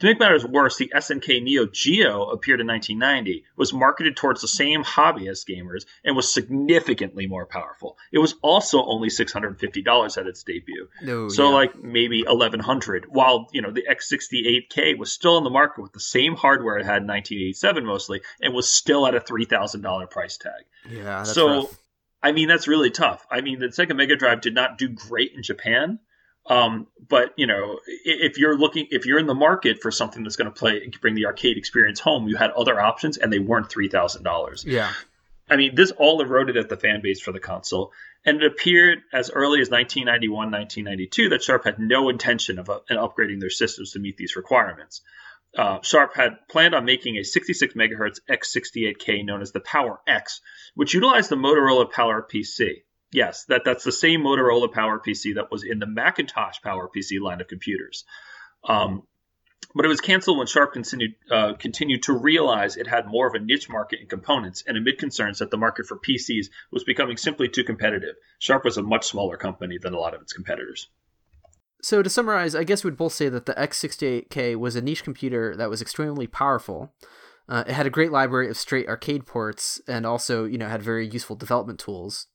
To 0.00 0.06
make 0.06 0.18
matters 0.18 0.44
worse, 0.44 0.78
the 0.78 0.92
SNK 0.94 1.42
Neo 1.42 1.66
Geo 1.66 2.24
appeared 2.30 2.60
in 2.60 2.66
1990, 2.66 3.44
was 3.56 3.72
marketed 3.72 4.16
towards 4.16 4.40
the 4.40 4.48
same 4.48 4.82
hobbyist 4.82 5.46
gamers, 5.46 5.84
and 6.02 6.16
was 6.16 6.32
significantly 6.32 7.26
more 7.26 7.44
powerful. 7.44 7.98
It 8.10 8.18
was 8.18 8.34
also 8.40 8.82
only 8.82 9.08
$650 9.08 10.18
at 10.18 10.26
its 10.26 10.42
debut. 10.42 10.88
Oh, 11.06 11.28
so 11.28 11.48
yeah. 11.48 11.54
like 11.54 11.82
maybe 11.82 12.22
1100 12.22 13.06
while, 13.10 13.48
you 13.52 13.60
know, 13.60 13.70
the 13.70 13.84
X68K 13.90 14.96
was 14.96 15.12
still 15.12 15.36
on 15.36 15.44
the 15.44 15.50
market 15.50 15.82
with 15.82 15.92
the 15.92 16.00
same 16.00 16.34
hardware 16.34 16.78
it 16.78 16.86
had 16.86 17.02
in 17.02 17.08
1987 17.08 17.84
mostly 17.84 18.22
and 18.40 18.54
was 18.54 18.72
still 18.72 19.06
at 19.06 19.14
a 19.14 19.20
$3,000 19.20 20.10
price 20.10 20.38
tag. 20.38 20.64
Yeah, 20.90 21.02
that's 21.02 21.34
So 21.34 21.46
rough. 21.46 21.78
I 22.22 22.32
mean, 22.32 22.48
that's 22.48 22.68
really 22.68 22.90
tough. 22.90 23.26
I 23.30 23.40
mean, 23.40 23.58
the 23.58 23.66
Sega 23.66 23.96
Mega 23.96 24.16
Drive 24.16 24.40
did 24.40 24.54
not 24.54 24.78
do 24.78 24.88
great 24.88 25.32
in 25.34 25.42
Japan, 25.42 25.98
Um, 26.46 26.86
but 27.08 27.32
you 27.36 27.46
know, 27.46 27.78
if 27.86 28.38
you're 28.38 28.56
looking, 28.56 28.88
if 28.90 29.06
you're 29.06 29.18
in 29.18 29.26
the 29.26 29.34
market 29.34 29.82
for 29.82 29.90
something 29.90 30.22
that's 30.22 30.36
going 30.36 30.50
to 30.50 30.58
play, 30.58 30.82
and 30.82 31.00
bring 31.00 31.14
the 31.14 31.26
arcade 31.26 31.56
experience 31.56 32.00
home, 32.00 32.28
you 32.28 32.36
had 32.36 32.50
other 32.50 32.80
options, 32.80 33.18
and 33.18 33.32
they 33.32 33.38
weren't 33.38 33.68
three 33.68 33.88
thousand 33.88 34.22
dollars. 34.22 34.64
Yeah. 34.66 34.92
I 35.48 35.56
mean, 35.56 35.74
this 35.74 35.90
all 35.90 36.20
eroded 36.20 36.56
at 36.56 36.68
the 36.68 36.76
fan 36.76 37.00
base 37.02 37.20
for 37.20 37.32
the 37.32 37.40
console, 37.40 37.92
and 38.24 38.40
it 38.40 38.46
appeared 38.46 39.00
as 39.12 39.30
early 39.30 39.60
as 39.60 39.68
1991, 39.68 40.50
1992 40.52 41.30
that 41.30 41.42
Sharp 41.42 41.64
had 41.64 41.80
no 41.80 42.08
intention 42.08 42.60
of 42.60 42.70
uh, 42.70 42.80
upgrading 42.88 43.40
their 43.40 43.50
systems 43.50 43.92
to 43.92 43.98
meet 43.98 44.16
these 44.16 44.36
requirements. 44.36 45.00
Uh, 45.56 45.80
Sharp 45.82 46.14
had 46.14 46.46
planned 46.48 46.76
on 46.76 46.84
making 46.84 47.16
a 47.16 47.24
66 47.24 47.74
megahertz 47.74 48.20
X68K 48.30 49.24
known 49.24 49.42
as 49.42 49.50
the 49.50 49.60
Power 49.60 50.00
X, 50.06 50.40
which 50.74 50.94
utilized 50.94 51.30
the 51.30 51.36
Motorola 51.36 51.90
Power 51.90 52.22
PC. 52.22 52.82
Yes, 53.12 53.44
that, 53.46 53.62
that's 53.64 53.84
the 53.84 53.92
same 53.92 54.20
Motorola 54.20 54.72
Power 54.72 55.00
PC 55.00 55.34
that 55.34 55.50
was 55.50 55.64
in 55.64 55.78
the 55.78 55.86
Macintosh 55.86 56.60
Power 56.62 56.88
PC 56.94 57.20
line 57.20 57.40
of 57.40 57.48
computers. 57.48 58.04
Um, 58.64 59.02
but 59.74 59.84
it 59.84 59.88
was 59.88 60.00
canceled 60.00 60.38
when 60.38 60.46
Sharp 60.46 60.72
continued, 60.72 61.14
uh, 61.30 61.54
continued 61.54 62.02
to 62.04 62.12
realize 62.12 62.76
it 62.76 62.86
had 62.86 63.06
more 63.06 63.26
of 63.26 63.34
a 63.34 63.38
niche 63.38 63.68
market 63.68 64.00
in 64.00 64.06
components 64.06 64.64
and 64.66 64.76
amid 64.76 64.98
concerns 64.98 65.38
that 65.38 65.50
the 65.50 65.56
market 65.56 65.86
for 65.86 65.98
PCs 65.98 66.46
was 66.72 66.84
becoming 66.84 67.16
simply 67.16 67.48
too 67.48 67.64
competitive. 67.64 68.16
Sharp 68.38 68.64
was 68.64 68.78
a 68.78 68.82
much 68.82 69.06
smaller 69.06 69.36
company 69.36 69.78
than 69.78 69.94
a 69.94 69.98
lot 69.98 70.14
of 70.14 70.22
its 70.22 70.32
competitors. 70.32 70.88
So 71.82 72.02
to 72.02 72.10
summarize, 72.10 72.54
I 72.54 72.64
guess 72.64 72.84
we'd 72.84 72.96
both 72.96 73.12
say 73.12 73.28
that 73.28 73.46
the 73.46 73.54
X68K 73.54 74.56
was 74.56 74.76
a 74.76 74.82
niche 74.82 75.04
computer 75.04 75.56
that 75.56 75.70
was 75.70 75.80
extremely 75.80 76.26
powerful. 76.26 76.92
Uh, 77.48 77.64
it 77.66 77.72
had 77.72 77.86
a 77.86 77.90
great 77.90 78.12
library 78.12 78.48
of 78.48 78.56
straight 78.56 78.88
arcade 78.88 79.24
ports 79.24 79.80
and 79.88 80.04
also, 80.04 80.44
you 80.44 80.58
know, 80.58 80.68
had 80.68 80.82
very 80.82 81.08
useful 81.08 81.36
development 81.36 81.78
tools. 81.78 82.26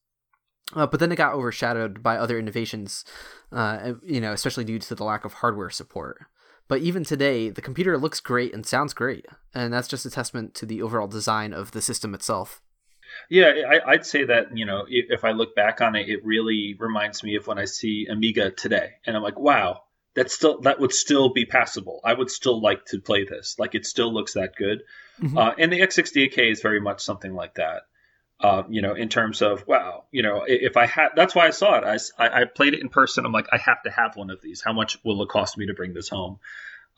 Uh, 0.74 0.88
but 0.88 1.00
then 1.00 1.12
it 1.12 1.16
got 1.16 1.34
overshadowed 1.34 2.02
by 2.02 2.18
other 2.18 2.40
innovations, 2.40 3.06
uh, 3.52 3.94
you 4.04 4.20
know, 4.20 4.34
especially 4.34 4.64
due 4.64 4.80
to 4.80 4.96
the 4.96 5.04
lack 5.04 5.24
of 5.24 5.34
hardware 5.34 5.70
support. 5.70 6.26
But 6.68 6.82
even 6.82 7.04
today, 7.04 7.50
the 7.50 7.62
computer 7.62 7.98
looks 7.98 8.20
great 8.20 8.54
and 8.54 8.66
sounds 8.66 8.94
great, 8.94 9.28
and 9.54 9.72
that's 9.72 9.88
just 9.88 10.06
a 10.06 10.10
testament 10.10 10.56
to 10.56 10.66
the 10.66 10.82
overall 10.82 11.08
design 11.08 11.54
of 11.54 11.72
the 11.72 11.82
system 11.82 12.16
itself. 12.16 12.62
Yeah, 13.30 13.52
I, 13.86 13.92
would 13.92 14.06
say 14.06 14.26
that 14.26 14.58
you 14.58 14.66
know 14.66 14.86
if 14.88 15.24
I 15.24 15.32
look 15.32 15.56
back 15.56 15.80
on 15.80 15.96
it, 15.96 16.10
it 16.10 16.26
really 16.26 16.76
reminds 16.80 17.24
me 17.24 17.36
of 17.36 17.46
when 17.46 17.60
I 17.60 17.66
see 17.66 18.08
Amiga 18.10 18.50
today, 18.50 18.94
and 19.06 19.16
I'm 19.16 19.22
like, 19.22 19.38
wow, 19.38 19.84
that 20.16 20.32
still 20.32 20.62
that 20.62 20.80
would 20.80 20.94
still 20.94 21.30
be 21.30 21.46
passable. 21.46 22.02
I 22.04 22.14
would 22.14 22.32
still 22.32 22.60
like 22.60 22.86
to 22.86 23.00
play 23.00 23.26
this. 23.26 23.56
Like 23.60 23.76
it 23.76 23.86
still 23.86 24.12
looks 24.12 24.34
that 24.34 24.56
good. 24.56 24.82
Mm-hmm. 25.22 25.38
Uh, 25.38 25.52
and 25.58 25.72
the 25.72 25.82
X68K 25.82 26.52
is 26.52 26.62
very 26.62 26.82
much 26.82 27.02
something 27.02 27.34
like 27.34 27.56
that. 27.56 27.84
Uh, 28.46 28.64
you 28.70 28.84
know, 28.84 28.94
in 28.94 29.10
terms 29.10 29.42
of 29.42 29.66
wow, 29.66 30.04
you 30.12 30.22
know, 30.22 30.44
if 30.46 30.78
I 30.78 30.86
had, 30.86 31.10
that's 31.16 31.34
why 31.34 31.48
I 31.48 31.50
saw 31.50 31.80
it. 31.80 31.84
I, 32.20 32.42
I 32.42 32.46
played 32.46 32.76
it 32.76 32.82
in 32.82 32.90
person. 32.90 33.26
I'm 33.26 33.32
like, 33.32 33.48
I 33.52 33.58
have 33.58 33.82
to 33.86 33.90
have 33.90 34.16
one 34.16 34.30
of 34.30 34.40
these. 34.40 34.62
How 34.64 34.72
much 34.72 35.00
will 35.04 35.24
it 35.24 35.30
cost 35.30 35.58
me 35.58 35.66
to 35.66 35.74
bring 35.74 35.96
this 35.96 36.10
home? 36.10 36.38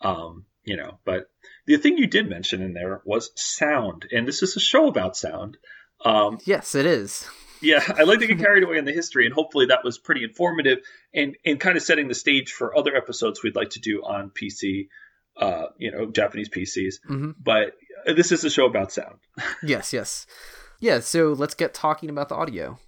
Um, 0.02 0.44
you 0.64 0.76
know, 0.76 0.98
but 1.06 1.30
the 1.64 1.78
thing 1.78 1.96
you 1.96 2.06
did 2.06 2.28
mention 2.28 2.60
in 2.60 2.74
there 2.74 3.00
was 3.06 3.30
sound, 3.34 4.06
and 4.12 4.28
this 4.28 4.42
is 4.42 4.56
a 4.56 4.60
show 4.60 4.88
about 4.88 5.16
sound. 5.16 5.56
Um, 6.04 6.38
yes, 6.44 6.74
it 6.74 6.84
is. 6.84 7.26
Yeah, 7.62 7.82
I 7.96 8.02
like 8.02 8.18
to 8.18 8.26
get 8.26 8.38
carried 8.46 8.64
away 8.64 8.76
in 8.76 8.84
the 8.84 8.92
history, 8.92 9.24
and 9.24 9.34
hopefully 9.34 9.66
that 9.66 9.82
was 9.84 9.96
pretty 9.96 10.24
informative 10.24 10.80
and 11.14 11.34
and 11.46 11.58
kind 11.58 11.78
of 11.78 11.82
setting 11.82 12.08
the 12.08 12.14
stage 12.14 12.52
for 12.52 12.76
other 12.76 12.94
episodes 12.94 13.42
we'd 13.42 13.56
like 13.56 13.70
to 13.70 13.80
do 13.80 14.02
on 14.02 14.30
PC, 14.30 14.88
uh, 15.38 15.68
you 15.78 15.92
know, 15.92 16.10
Japanese 16.10 16.50
PCs. 16.50 16.96
Mm-hmm. 17.08 17.30
But 17.42 17.72
this 18.04 18.32
is 18.32 18.44
a 18.44 18.50
show 18.50 18.66
about 18.66 18.92
sound. 18.92 19.16
yes, 19.62 19.94
yes. 19.94 20.26
Yeah, 20.80 21.00
so 21.00 21.32
let's 21.32 21.54
get 21.54 21.74
talking 21.74 22.08
about 22.08 22.28
the 22.28 22.36
audio. 22.36 22.78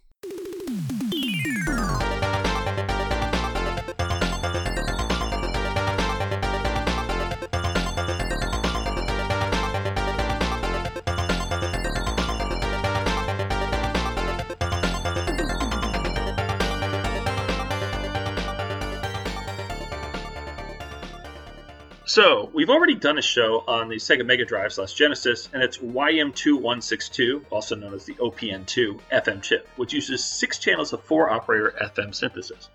So, 22.12 22.50
we've 22.52 22.70
already 22.70 22.96
done 22.96 23.18
a 23.18 23.22
show 23.22 23.62
on 23.68 23.88
the 23.88 23.94
Sega 23.94 24.26
Mega 24.26 24.44
Drive 24.44 24.72
slash 24.72 24.94
Genesis, 24.94 25.48
and 25.52 25.62
it's 25.62 25.78
YM2612, 25.78 27.44
also 27.50 27.76
known 27.76 27.94
as 27.94 28.04
the 28.04 28.14
OPN2 28.14 28.98
FM 29.12 29.40
chip, 29.40 29.68
which 29.76 29.92
uses 29.92 30.24
six 30.24 30.58
channels 30.58 30.92
of 30.92 31.04
four 31.04 31.30
operator 31.30 31.72
FM 31.80 32.12
synthesis. 32.12 32.68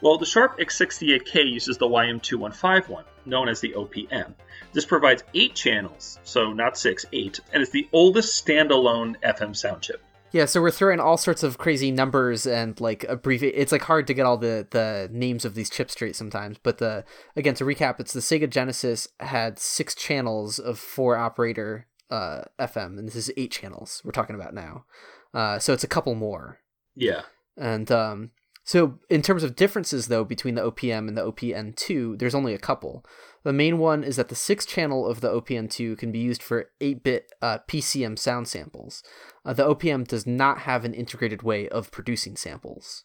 Well, 0.00 0.16
the 0.16 0.24
Sharp 0.24 0.58
X68K 0.58 1.52
uses 1.52 1.76
the 1.76 1.86
YM2151, 1.86 3.04
known 3.26 3.50
as 3.50 3.60
the 3.60 3.74
OPM. 3.74 4.32
This 4.72 4.86
provides 4.86 5.22
eight 5.34 5.54
channels, 5.54 6.18
so 6.24 6.54
not 6.54 6.78
six, 6.78 7.04
eight, 7.12 7.40
and 7.52 7.60
it's 7.60 7.72
the 7.72 7.90
oldest 7.92 8.42
standalone 8.42 9.16
FM 9.20 9.54
sound 9.54 9.82
chip. 9.82 10.02
Yeah, 10.32 10.44
so 10.44 10.60
we're 10.60 10.70
throwing 10.70 11.00
all 11.00 11.16
sorts 11.16 11.42
of 11.42 11.58
crazy 11.58 11.90
numbers 11.90 12.46
and 12.46 12.78
like 12.80 13.04
abbreviate. 13.04 13.54
It's 13.56 13.72
like 13.72 13.82
hard 13.82 14.06
to 14.08 14.14
get 14.14 14.26
all 14.26 14.36
the 14.36 14.66
the 14.70 15.08
names 15.10 15.44
of 15.44 15.54
these 15.54 15.70
chips 15.70 15.92
straight 15.92 16.16
sometimes. 16.16 16.58
But 16.62 16.78
the 16.78 17.04
again 17.36 17.54
to 17.54 17.64
recap, 17.64 18.00
it's 18.00 18.12
the 18.12 18.20
Sega 18.20 18.48
Genesis 18.48 19.08
had 19.20 19.58
six 19.58 19.94
channels 19.94 20.58
of 20.58 20.78
four 20.78 21.16
operator 21.16 21.86
uh, 22.10 22.42
FM, 22.58 22.98
and 22.98 23.08
this 23.08 23.16
is 23.16 23.30
eight 23.36 23.50
channels 23.50 24.02
we're 24.04 24.12
talking 24.12 24.36
about 24.36 24.54
now. 24.54 24.84
Uh, 25.32 25.58
so 25.58 25.72
it's 25.72 25.84
a 25.84 25.88
couple 25.88 26.14
more. 26.14 26.58
Yeah, 26.94 27.22
and 27.56 27.90
um, 27.90 28.30
so 28.68 28.98
in 29.08 29.22
terms 29.22 29.44
of 29.44 29.56
differences 29.56 30.08
though 30.08 30.24
between 30.24 30.54
the 30.54 30.60
OPM 30.60 31.08
and 31.08 31.16
the 31.16 31.24
OPN2, 31.24 32.18
there's 32.18 32.34
only 32.34 32.52
a 32.52 32.58
couple. 32.58 33.02
The 33.42 33.50
main 33.50 33.78
one 33.78 34.04
is 34.04 34.16
that 34.16 34.28
the 34.28 34.34
sixth 34.34 34.68
channel 34.68 35.06
of 35.06 35.22
the 35.22 35.30
OPN2 35.30 35.96
can 35.96 36.12
be 36.12 36.18
used 36.18 36.42
for 36.42 36.68
8-bit 36.78 37.32
uh, 37.40 37.60
PCM 37.66 38.18
sound 38.18 38.46
samples. 38.46 39.02
Uh, 39.42 39.54
the 39.54 39.74
OPM 39.74 40.06
does 40.06 40.26
not 40.26 40.58
have 40.58 40.84
an 40.84 40.92
integrated 40.92 41.42
way 41.42 41.66
of 41.70 41.90
producing 41.90 42.36
samples. 42.36 43.04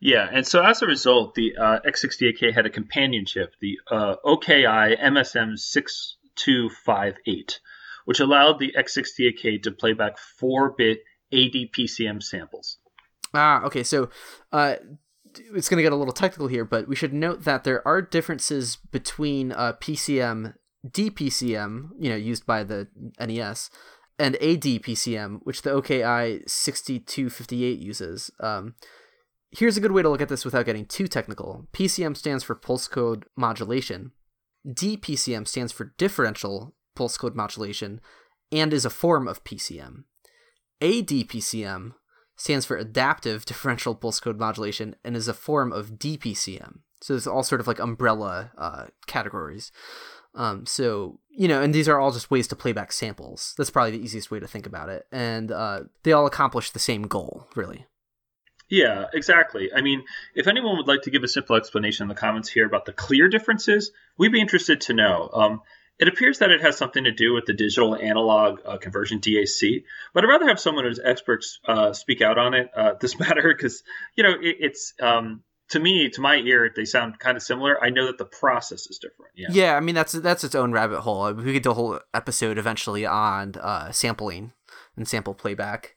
Yeah, 0.00 0.28
and 0.28 0.44
so 0.44 0.60
as 0.60 0.82
a 0.82 0.88
result, 0.88 1.36
the 1.36 1.52
uh, 1.56 1.78
X68K 1.86 2.52
had 2.52 2.66
a 2.66 2.70
companion 2.70 3.26
chip, 3.26 3.54
the 3.60 3.78
uh, 3.92 4.16
OKI 4.24 4.96
MSM 4.96 5.56
6258, 5.56 7.60
which 8.06 8.18
allowed 8.18 8.58
the 8.58 8.74
X68K 8.76 9.62
to 9.62 9.70
play 9.70 9.92
back 9.92 10.16
4-bit 10.42 10.98
ADPCM 11.32 12.24
samples. 12.24 12.79
Ah, 13.34 13.62
okay. 13.64 13.82
So, 13.82 14.10
uh, 14.52 14.76
it's 15.54 15.68
going 15.68 15.76
to 15.76 15.82
get 15.82 15.92
a 15.92 15.96
little 15.96 16.12
technical 16.12 16.48
here, 16.48 16.64
but 16.64 16.88
we 16.88 16.96
should 16.96 17.12
note 17.12 17.44
that 17.44 17.64
there 17.64 17.86
are 17.86 18.02
differences 18.02 18.76
between 18.90 19.52
uh, 19.52 19.74
PCM, 19.74 20.54
DPCM, 20.86 21.90
you 21.98 22.10
know, 22.10 22.16
used 22.16 22.46
by 22.46 22.64
the 22.64 22.88
NES, 23.20 23.70
and 24.18 24.34
ADPCM, 24.36 25.40
which 25.44 25.62
the 25.62 25.70
OKI 25.70 26.42
6258 26.46 27.78
uses. 27.78 28.30
Um, 28.40 28.74
here's 29.50 29.76
a 29.76 29.80
good 29.80 29.92
way 29.92 30.02
to 30.02 30.08
look 30.08 30.20
at 30.20 30.28
this 30.28 30.44
without 30.44 30.66
getting 30.66 30.86
too 30.86 31.08
technical. 31.08 31.66
PCM 31.72 32.16
stands 32.16 32.44
for 32.44 32.54
pulse 32.54 32.88
code 32.88 33.24
modulation. 33.36 34.12
DPCM 34.66 35.48
stands 35.48 35.72
for 35.72 35.94
differential 35.96 36.74
pulse 36.94 37.16
code 37.16 37.34
modulation 37.34 38.00
and 38.52 38.72
is 38.72 38.84
a 38.84 38.90
form 38.90 39.26
of 39.26 39.42
PCM. 39.44 40.04
ADPCM 40.82 41.92
stands 42.40 42.64
for 42.64 42.76
adaptive 42.78 43.44
differential 43.44 43.94
pulse 43.94 44.18
code 44.18 44.38
modulation 44.38 44.96
and 45.04 45.14
is 45.14 45.28
a 45.28 45.34
form 45.34 45.72
of 45.72 45.98
DPCM. 45.98 46.78
So 47.02 47.12
there's 47.12 47.26
all 47.26 47.42
sort 47.42 47.60
of 47.60 47.66
like 47.66 47.78
umbrella 47.78 48.50
uh, 48.56 48.86
categories. 49.06 49.70
Um, 50.34 50.64
so 50.64 51.20
you 51.28 51.48
know, 51.48 51.60
and 51.60 51.74
these 51.74 51.88
are 51.88 52.00
all 52.00 52.12
just 52.12 52.30
ways 52.30 52.48
to 52.48 52.56
play 52.56 52.72
back 52.72 52.92
samples. 52.92 53.54
That's 53.58 53.70
probably 53.70 53.92
the 53.92 54.02
easiest 54.02 54.30
way 54.30 54.40
to 54.40 54.46
think 54.46 54.66
about 54.66 54.88
it, 54.88 55.06
and 55.12 55.52
uh, 55.52 55.80
they 56.02 56.12
all 56.12 56.26
accomplish 56.26 56.70
the 56.70 56.78
same 56.78 57.02
goal, 57.02 57.46
really. 57.54 57.86
Yeah, 58.68 59.06
exactly. 59.12 59.70
I 59.74 59.80
mean, 59.80 60.04
if 60.34 60.46
anyone 60.46 60.76
would 60.76 60.86
like 60.86 61.02
to 61.02 61.10
give 61.10 61.24
a 61.24 61.28
simple 61.28 61.56
explanation 61.56 62.04
in 62.04 62.08
the 62.08 62.14
comments 62.14 62.48
here 62.48 62.64
about 62.64 62.84
the 62.84 62.92
clear 62.92 63.28
differences, 63.28 63.90
we'd 64.16 64.32
be 64.32 64.40
interested 64.40 64.80
to 64.82 64.94
know. 64.94 65.28
Um, 65.32 65.60
it 66.00 66.08
appears 66.08 66.38
that 66.38 66.50
it 66.50 66.62
has 66.62 66.78
something 66.78 67.04
to 67.04 67.12
do 67.12 67.34
with 67.34 67.44
the 67.44 67.52
digital 67.52 67.94
analog 67.94 68.60
uh, 68.64 68.78
conversion 68.78 69.20
DAC, 69.20 69.84
but 70.14 70.24
I'd 70.24 70.28
rather 70.28 70.48
have 70.48 70.58
someone 70.58 70.84
who's 70.84 70.98
experts 70.98 71.60
uh, 71.68 71.92
speak 71.92 72.22
out 72.22 72.38
on 72.38 72.54
it 72.54 72.70
uh, 72.74 72.94
this 73.00 73.18
matter 73.18 73.54
because 73.54 73.82
you 74.16 74.24
know 74.24 74.32
it, 74.32 74.56
it's 74.60 74.94
um, 75.00 75.42
to 75.68 75.78
me 75.78 76.08
to 76.08 76.20
my 76.22 76.36
ear 76.36 76.70
they 76.74 76.86
sound 76.86 77.18
kind 77.18 77.36
of 77.36 77.42
similar. 77.42 77.82
I 77.82 77.90
know 77.90 78.06
that 78.06 78.16
the 78.16 78.24
process 78.24 78.86
is 78.86 78.98
different. 78.98 79.32
Yeah, 79.36 79.48
yeah. 79.52 79.76
I 79.76 79.80
mean 79.80 79.94
that's 79.94 80.12
that's 80.12 80.42
its 80.42 80.54
own 80.54 80.72
rabbit 80.72 81.00
hole. 81.00 81.32
We 81.34 81.52
could 81.52 81.62
do 81.62 81.70
a 81.70 81.74
whole 81.74 82.00
episode 82.14 82.56
eventually 82.56 83.04
on 83.04 83.54
uh, 83.60 83.92
sampling 83.92 84.52
and 84.96 85.06
sample 85.06 85.34
playback. 85.34 85.96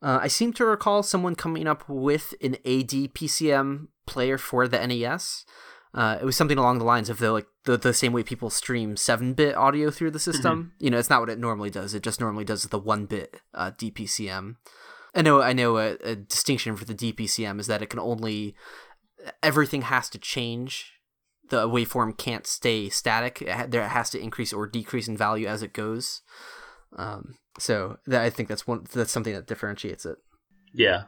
Uh, 0.00 0.20
I 0.22 0.28
seem 0.28 0.52
to 0.52 0.64
recall 0.64 1.02
someone 1.02 1.34
coming 1.34 1.66
up 1.66 1.88
with 1.88 2.34
an 2.40 2.56
ADPCM 2.64 3.88
player 4.06 4.38
for 4.38 4.68
the 4.68 4.86
NES. 4.86 5.44
Uh, 5.94 6.18
it 6.20 6.24
was 6.24 6.36
something 6.36 6.58
along 6.58 6.78
the 6.78 6.84
lines 6.84 7.08
of 7.08 7.18
the 7.18 7.32
like 7.32 7.46
the, 7.64 7.76
the 7.76 7.94
same 7.94 8.12
way 8.12 8.22
people 8.22 8.50
stream 8.50 8.96
seven 8.96 9.32
bit 9.32 9.56
audio 9.56 9.90
through 9.90 10.10
the 10.10 10.18
system. 10.18 10.64
Mm-hmm. 10.64 10.84
You 10.84 10.90
know, 10.90 10.98
it's 10.98 11.10
not 11.10 11.20
what 11.20 11.30
it 11.30 11.38
normally 11.38 11.70
does. 11.70 11.94
It 11.94 12.02
just 12.02 12.20
normally 12.20 12.44
does 12.44 12.64
the 12.64 12.78
one 12.78 13.06
bit 13.06 13.40
uh, 13.54 13.70
DPCM. 13.72 14.56
I 15.14 15.22
know 15.22 15.40
I 15.40 15.52
know 15.52 15.78
a, 15.78 15.96
a, 16.04 16.16
distinction 16.16 16.76
for 16.76 16.84
the 16.84 16.94
DPCM 16.94 17.58
is 17.58 17.66
that 17.66 17.82
it 17.82 17.88
can 17.90 17.98
only 17.98 18.54
everything 19.42 19.82
has 19.82 20.08
to 20.10 20.18
change. 20.18 20.92
The 21.48 21.66
waveform 21.66 22.18
can't 22.18 22.46
stay 22.46 22.90
static. 22.90 23.40
It 23.40 23.48
ha- 23.48 23.66
there 23.66 23.88
has 23.88 24.10
to 24.10 24.20
increase 24.20 24.52
or 24.52 24.66
decrease 24.66 25.08
in 25.08 25.16
value 25.16 25.46
as 25.46 25.62
it 25.62 25.72
goes. 25.72 26.20
Um, 26.96 27.36
so 27.58 27.98
that, 28.06 28.22
I 28.22 28.30
think 28.30 28.48
that's 28.48 28.66
one 28.66 28.86
that's 28.92 29.10
something 29.10 29.34
that 29.34 29.46
differentiates 29.46 30.04
it. 30.04 30.18
Yeah. 30.74 31.04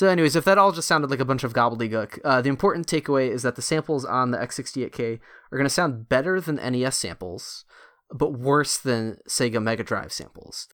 So, 0.00 0.08
anyways, 0.08 0.34
if 0.34 0.46
that 0.46 0.56
all 0.56 0.72
just 0.72 0.88
sounded 0.88 1.10
like 1.10 1.20
a 1.20 1.26
bunch 1.26 1.44
of 1.44 1.52
gobbledygook, 1.52 2.20
uh, 2.24 2.40
the 2.40 2.48
important 2.48 2.86
takeaway 2.86 3.30
is 3.30 3.42
that 3.42 3.56
the 3.56 3.60
samples 3.60 4.06
on 4.06 4.30
the 4.30 4.38
X68K 4.38 5.20
are 5.52 5.58
going 5.58 5.66
to 5.66 5.68
sound 5.68 6.08
better 6.08 6.40
than 6.40 6.56
NES 6.56 6.96
samples, 6.96 7.66
but 8.10 8.32
worse 8.32 8.78
than 8.78 9.18
Sega 9.28 9.62
Mega 9.62 9.84
Drive 9.84 10.10
samples. 10.10 10.68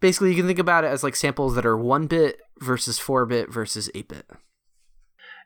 Basically, 0.00 0.30
you 0.30 0.36
can 0.36 0.48
think 0.48 0.58
about 0.58 0.82
it 0.82 0.88
as 0.88 1.04
like 1.04 1.14
samples 1.14 1.54
that 1.54 1.64
are 1.64 1.76
1 1.76 2.08
bit 2.08 2.40
versus 2.58 2.98
4 2.98 3.26
bit 3.26 3.48
versus 3.48 3.88
8 3.94 4.08
bit. 4.08 4.26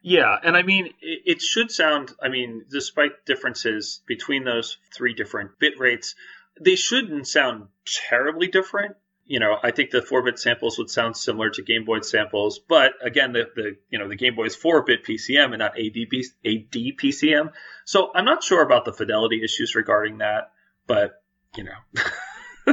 Yeah, 0.02 0.38
and 0.42 0.56
I 0.56 0.62
mean, 0.62 0.86
it, 1.02 1.20
it 1.26 1.42
should 1.42 1.70
sound. 1.70 2.12
I 2.22 2.30
mean, 2.30 2.64
despite 2.70 3.26
differences 3.26 4.00
between 4.08 4.44
those 4.44 4.78
three 4.96 5.12
different 5.12 5.50
bit 5.58 5.78
rates, 5.78 6.14
they 6.58 6.76
shouldn't 6.76 7.28
sound 7.28 7.68
terribly 8.08 8.46
different. 8.46 8.96
You 9.28 9.38
know, 9.40 9.58
I 9.62 9.70
think 9.70 9.90
the 9.90 10.02
four-bit 10.02 10.38
samples 10.38 10.78
would 10.78 10.90
sound 10.90 11.16
similar 11.16 11.50
to 11.50 11.62
Game 11.62 11.84
Boy 11.84 12.00
samples, 12.00 12.58
but 12.58 12.94
again, 13.02 13.32
the, 13.32 13.44
the 13.54 13.76
you 13.90 13.98
know 13.98 14.08
the 14.08 14.16
Game 14.16 14.34
Boy 14.34 14.46
is 14.46 14.56
four-bit 14.56 15.04
PCM 15.04 15.50
and 15.50 15.58
not 15.58 15.78
AD, 15.78 15.96
AD 16.46 16.72
PCM, 16.72 17.52
so 17.84 18.10
I'm 18.14 18.24
not 18.24 18.42
sure 18.42 18.62
about 18.62 18.84
the 18.84 18.92
fidelity 18.92 19.44
issues 19.44 19.74
regarding 19.74 20.18
that. 20.18 20.52
But 20.86 21.22
you 21.56 21.64
know, 21.64 22.02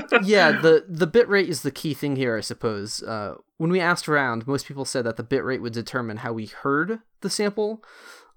yeah, 0.23 0.51
the 0.53 0.85
the 0.87 1.07
bit 1.07 1.27
rate 1.27 1.49
is 1.49 1.61
the 1.61 1.71
key 1.71 1.93
thing 1.93 2.15
here, 2.15 2.37
I 2.37 2.41
suppose. 2.41 3.03
Uh, 3.03 3.35
when 3.57 3.69
we 3.69 3.79
asked 3.79 4.07
around, 4.07 4.47
most 4.47 4.65
people 4.65 4.85
said 4.85 5.05
that 5.05 5.17
the 5.17 5.23
bit 5.23 5.43
rate 5.43 5.61
would 5.61 5.73
determine 5.73 6.17
how 6.17 6.33
we 6.33 6.47
heard 6.47 6.99
the 7.21 7.29
sample, 7.29 7.83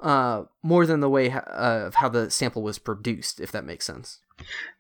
uh, 0.01 0.45
more 0.63 0.87
than 0.87 1.01
the 1.01 1.11
way 1.11 1.31
uh, 1.31 1.41
of 1.87 1.97
how 1.97 2.09
the 2.09 2.31
sample 2.31 2.63
was 2.63 2.79
produced, 2.79 3.41
if 3.41 3.53
that 3.53 3.65
makes 3.65 3.85
sense. 3.85 4.21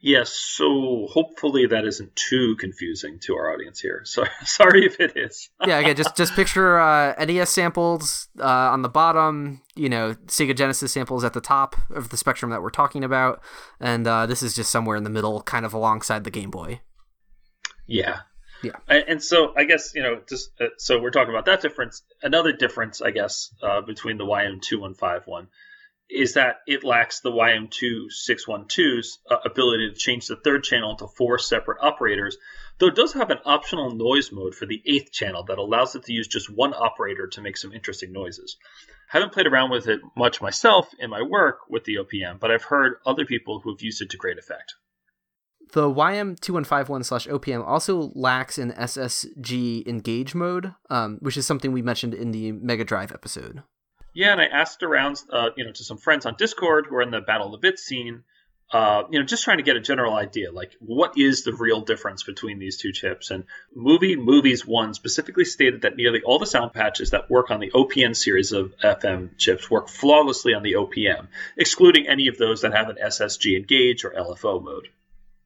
Yes, 0.01 0.31
so 0.31 1.09
hopefully 1.11 1.67
that 1.67 1.85
isn't 1.85 2.15
too 2.15 2.55
confusing 2.61 3.19
to 3.21 3.35
our 3.35 3.53
audience 3.53 3.81
here. 3.81 4.03
So 4.05 4.25
sorry 4.45 4.87
if 4.87 5.01
it 5.01 5.17
is. 5.17 5.51
yeah, 5.67 5.79
again, 5.79 5.97
just 5.97 6.17
just 6.17 6.35
picture 6.35 6.79
uh, 6.79 7.15
NES 7.25 7.51
samples 7.51 8.29
uh, 8.39 8.45
on 8.45 8.83
the 8.83 8.89
bottom, 8.89 9.63
you 9.75 9.89
know, 9.89 10.15
Sega 10.27 10.57
Genesis 10.57 10.93
samples 10.93 11.25
at 11.25 11.33
the 11.33 11.41
top 11.41 11.77
of 11.91 12.11
the 12.11 12.17
spectrum 12.17 12.51
that 12.53 12.63
we're 12.63 12.71
talking 12.71 13.03
about, 13.03 13.43
and 13.81 14.07
uh, 14.07 14.27
this 14.27 14.43
is 14.43 14.55
just 14.55 14.71
somewhere 14.71 14.97
in 14.97 15.05
the 15.05 15.11
middle, 15.11 15.43
kind 15.43 15.67
of 15.67 15.75
alongside 15.75 16.25
the 16.25 16.31
Game 16.31 16.51
Boy. 16.51 16.81
Yeah. 17.87 18.21
Yeah. 18.63 18.73
And 18.89 19.23
so 19.23 19.53
I 19.57 19.65
guess, 19.65 19.95
you 19.95 20.03
know, 20.03 20.21
just 20.29 20.51
uh, 20.61 20.67
so 20.79 21.01
we're 21.01 21.11
talking 21.11 21.33
about 21.33 21.47
that 21.47 21.63
difference. 21.63 22.03
Another 22.23 22.53
difference, 22.53 23.01
I 23.01 23.11
guess, 23.11 23.55
uh, 23.63 23.81
between 23.83 24.19
the 24.19 24.25
YM2151 24.25 25.47
is 26.11 26.35
that 26.35 26.61
it 26.67 26.85
lacks 26.85 27.21
the 27.21 27.31
YM2612's 27.31 29.19
uh, 29.31 29.37
ability 29.45 29.91
to 29.91 29.95
change 29.95 30.27
the 30.27 30.37
third 30.37 30.65
channel 30.65 30.93
into 30.93 31.07
four 31.07 31.39
separate 31.39 31.79
operators, 31.83 32.37
though 32.79 32.87
it 32.87 32.95
does 32.95 33.13
have 33.13 33.31
an 33.31 33.39
optional 33.45 33.95
noise 33.95 34.33
mode 34.33 34.55
for 34.55 34.65
the 34.65 34.83
eighth 34.87 35.13
channel 35.13 35.45
that 35.45 35.59
allows 35.59 35.95
it 35.95 36.05
to 36.05 36.13
use 36.13 36.27
just 36.27 36.49
one 36.49 36.73
operator 36.73 37.27
to 37.27 37.43
make 37.43 37.59
some 37.59 37.75
interesting 37.75 38.13
noises. 38.13 38.57
I 39.13 39.19
haven't 39.19 39.33
played 39.33 39.47
around 39.47 39.71
with 39.71 39.87
it 39.87 40.01
much 40.17 40.41
myself 40.41 40.89
in 40.99 41.11
my 41.11 41.23
work 41.23 41.61
with 41.69 41.85
the 41.85 41.97
OPM, 41.97 42.41
but 42.41 42.51
I've 42.51 42.65
heard 42.65 42.97
other 43.05 43.27
people 43.27 43.61
who 43.61 43.73
have 43.73 43.83
used 43.83 44.01
it 44.01 44.11
to 44.11 44.17
great 44.17 44.39
effect. 44.39 44.75
The 45.73 45.89
YM2151 45.89 47.05
slash 47.05 47.27
OPM 47.27 47.67
also 47.67 48.11
lacks 48.15 48.59
an 48.59 48.73
SSG 48.73 49.87
engage 49.87 50.35
mode, 50.35 50.75
um, 50.89 51.19
which 51.21 51.37
is 51.37 51.47
something 51.47 51.73
we 51.73 51.83
mentioned 51.83 52.15
in 52.15 52.31
the 52.31 52.53
Mega 52.53 52.85
Drive 52.85 53.13
episode. 53.13 53.63
Yeah, 54.15 54.33
and 54.33 54.41
I 54.41 54.47
asked 54.47 54.83
around, 54.83 55.23
uh, 55.31 55.51
you 55.57 55.65
know, 55.65 55.73
to 55.73 55.85
some 55.85 55.99
friends 55.99 56.27
on 56.27 56.35
Discord 56.39 56.87
who 56.89 56.97
are 56.97 57.03
in 57.03 57.11
the 57.11 57.21
Battle 57.21 57.47
of 57.47 57.53
the 57.53 57.59
Bits 57.59 57.85
scene, 57.85 58.25
uh, 58.71 59.05
you 59.11 59.19
know, 59.19 59.25
just 59.25 59.45
trying 59.45 59.59
to 59.59 59.63
get 59.63 59.77
a 59.77 59.81
general 59.81 60.15
idea, 60.15 60.53
like 60.53 60.73
what 60.81 61.17
is 61.17 61.45
the 61.45 61.55
real 61.55 61.81
difference 61.81 62.23
between 62.23 62.59
these 62.59 62.77
two 62.77 62.93
chips? 62.93 63.31
And 63.31 63.45
Movie 63.75 64.17
Movies 64.17 64.67
One 64.67 64.93
specifically 64.93 65.47
stated 65.47 65.83
that 65.83 65.97
nearly 65.97 66.21
all 66.23 66.39
the 66.39 66.47
sound 66.47 66.75
patches 66.75 67.11
that 67.11 67.31
work 67.31 67.51
on 67.51 67.61
the 67.61 67.71
OPN 67.71 68.15
series 68.15 68.53
of 68.53 68.77
FM 68.79 69.39
chips 69.39 69.71
work 69.71 69.89
flawlessly 69.89 70.53
on 70.53 70.63
the 70.63 70.75
OPM, 70.75 71.29
excluding 71.57 72.09
any 72.09 72.29
of 72.29 72.37
those 72.37 72.61
that 72.61 72.75
have 72.75 72.91
an 72.91 72.97
SSG 73.03 73.57
engage 73.57 74.05
or 74.05 74.11
LFO 74.11 74.63
mode. 74.63 74.89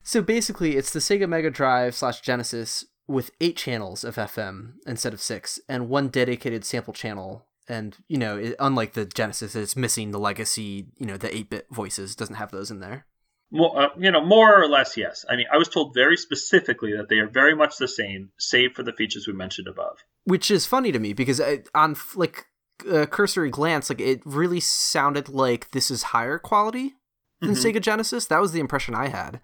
So 0.03 0.23
basically, 0.23 0.77
it's 0.77 0.93
the 0.93 0.99
Sega 0.99 1.29
Mega 1.29 1.51
Drive 1.51 1.95
slash 1.95 2.21
Genesis 2.21 2.85
with 3.07 3.31
eight 3.41 3.57
channels 3.57 4.05
of 4.05 4.17
FM 4.17 4.75
instead 4.87 5.13
of 5.13 5.21
six, 5.21 5.61
and 5.69 5.89
one 5.89 6.09
dedicated 6.09 6.65
sample 6.65 6.93
channel. 6.93 7.47
And 7.69 7.97
you 8.09 8.19
know, 8.19 8.37
it, 8.37 8.57
unlike 8.59 8.95
the 8.95 9.05
Genesis, 9.05 9.55
it's 9.55 9.77
missing 9.77 10.11
the 10.11 10.19
legacy. 10.19 10.89
You 10.99 11.07
know, 11.07 11.17
the 11.17 11.35
eight-bit 11.35 11.67
voices 11.71 12.17
doesn't 12.17 12.37
have 12.37 12.51
those 12.51 12.71
in 12.71 12.81
there. 12.81 13.07
More, 13.55 13.79
uh, 13.79 13.89
you 13.99 14.11
know, 14.11 14.25
more 14.25 14.63
or 14.63 14.67
less, 14.67 14.97
yes. 14.97 15.27
I 15.29 15.37
mean, 15.37 15.45
I 15.53 15.59
was 15.59 15.69
told 15.69 15.93
very 15.93 16.17
specifically 16.17 16.97
that 16.97 17.11
they 17.11 17.19
are 17.19 17.29
very 17.29 17.55
much 17.55 17.77
the 17.77 17.87
same, 17.87 18.31
save 18.39 18.73
for 18.73 18.83
the 18.83 18.95
features 18.95 19.27
we 19.27 19.35
mentioned 19.35 19.69
above. 19.69 19.99
Which 20.25 20.51
is 20.51 20.65
funny 20.65 20.91
to 20.91 20.99
me 20.99 21.13
because 21.13 21.39
I, 21.39 21.63
on 21.75 21.95
like 22.15 22.47
a 22.91 23.07
cursory 23.07 23.51
glance, 23.51 23.91
like 23.91 24.01
it 24.01 24.23
really 24.25 24.61
sounded 24.61 25.29
like 25.29 25.71
this 25.73 25.91
is 25.91 26.03
higher 26.05 26.39
quality 26.39 26.95
than 27.41 27.51
mm-hmm. 27.51 27.67
Sega 27.67 27.81
Genesis. 27.81 28.27
That 28.27 28.41
was 28.41 28.53
the 28.53 28.61
impression 28.61 28.95
I 28.95 29.09
had. 29.09 29.41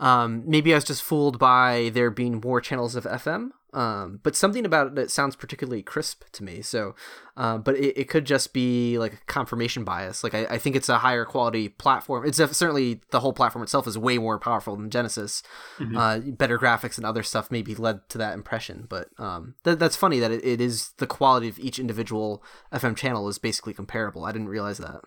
Um, 0.00 0.42
maybe 0.46 0.72
I 0.72 0.76
was 0.76 0.84
just 0.84 1.02
fooled 1.02 1.38
by 1.38 1.90
there 1.92 2.10
being 2.10 2.40
more 2.42 2.60
channels 2.60 2.96
of 2.96 3.04
FM. 3.04 3.50
Um, 3.72 4.18
but 4.22 4.34
something 4.34 4.64
about 4.66 4.98
it 4.98 5.10
sounds 5.10 5.36
particularly 5.36 5.82
crisp 5.82 6.24
to 6.32 6.42
me. 6.42 6.60
So, 6.62 6.94
uh, 7.36 7.58
but 7.58 7.76
it, 7.76 7.96
it 7.96 8.08
could 8.08 8.24
just 8.24 8.52
be 8.52 8.98
like 8.98 9.24
confirmation 9.26 9.84
bias. 9.84 10.24
Like 10.24 10.34
I, 10.34 10.44
I 10.46 10.58
think 10.58 10.74
it's 10.74 10.88
a 10.88 10.98
higher 10.98 11.24
quality 11.24 11.68
platform. 11.68 12.26
It's 12.26 12.38
certainly 12.38 13.00
the 13.10 13.20
whole 13.20 13.32
platform 13.32 13.62
itself 13.62 13.86
is 13.86 13.96
way 13.96 14.18
more 14.18 14.38
powerful 14.38 14.74
than 14.74 14.90
Genesis. 14.90 15.42
Mm-hmm. 15.78 15.96
Uh, 15.96 16.18
better 16.18 16.58
graphics 16.58 16.96
and 16.96 17.06
other 17.06 17.22
stuff 17.22 17.50
maybe 17.50 17.74
led 17.74 18.08
to 18.08 18.18
that 18.18 18.34
impression. 18.34 18.86
But 18.88 19.08
um, 19.18 19.54
th- 19.64 19.78
that's 19.78 19.96
funny 19.96 20.18
that 20.18 20.32
it, 20.32 20.44
it 20.44 20.60
is 20.60 20.92
the 20.96 21.06
quality 21.06 21.48
of 21.48 21.58
each 21.58 21.78
individual 21.78 22.42
FM 22.72 22.96
channel 22.96 23.28
is 23.28 23.38
basically 23.38 23.74
comparable. 23.74 24.24
I 24.24 24.32
didn't 24.32 24.48
realize 24.48 24.78
that. 24.78 25.02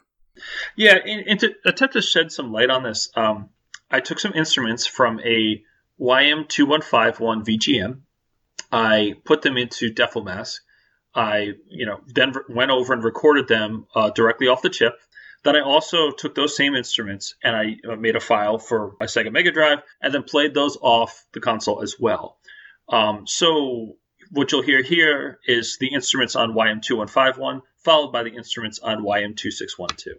Yeah, 0.76 0.98
and, 1.06 1.28
and 1.28 1.40
to 1.42 1.54
attempt 1.66 1.94
to 1.94 2.02
shed 2.02 2.32
some 2.32 2.52
light 2.52 2.70
on 2.70 2.82
this, 2.82 3.10
um, 3.16 3.50
I 3.94 4.00
took 4.00 4.20
some 4.20 4.34
instruments 4.34 4.88
from 4.88 5.20
a 5.20 5.64
YM2151 6.02 7.46
VGM. 7.46 8.00
I 8.72 9.14
put 9.24 9.44
them 9.44 9.56
into 9.56 9.94
DefleMask. 9.94 10.56
I, 11.14 11.52
you 11.68 11.86
know, 11.86 12.00
then 12.08 12.34
went 12.50 12.72
over 12.72 12.94
and 12.94 13.04
recorded 13.04 13.48
them 13.48 13.86
uh, 13.94 14.10
directly 14.10 14.48
off 14.48 14.64
the 14.64 14.72
chip. 14.72 14.96
Then 15.44 15.56
I 15.56 15.62
also 15.62 16.10
took 16.10 16.34
those 16.34 16.58
same 16.58 16.74
instruments 16.74 17.36
and 17.44 17.56
I 17.56 17.76
uh, 17.88 17.96
made 17.96 18.16
a 18.16 18.20
file 18.20 18.58
for 18.58 18.96
my 19.00 19.06
Sega 19.06 19.32
Mega 19.32 19.52
Drive 19.52 19.84
and 20.02 20.12
then 20.12 20.24
played 20.24 20.56
those 20.56 20.76
off 20.82 21.24
the 21.34 21.40
console 21.40 21.84
as 21.84 22.00
well. 22.00 22.40
Um, 22.90 23.28
so 23.28 23.98
what 24.32 24.52
you'll 24.52 24.64
hear 24.64 24.82
here 24.82 25.40
is 25.46 25.78
the 25.80 25.94
instruments 25.94 26.36
on 26.36 26.54
YM2151 26.54 27.62
followed 27.78 28.12
by 28.12 28.24
the 28.24 28.32
instruments 28.36 28.80
on 28.80 29.04
YM2612. 29.04 30.16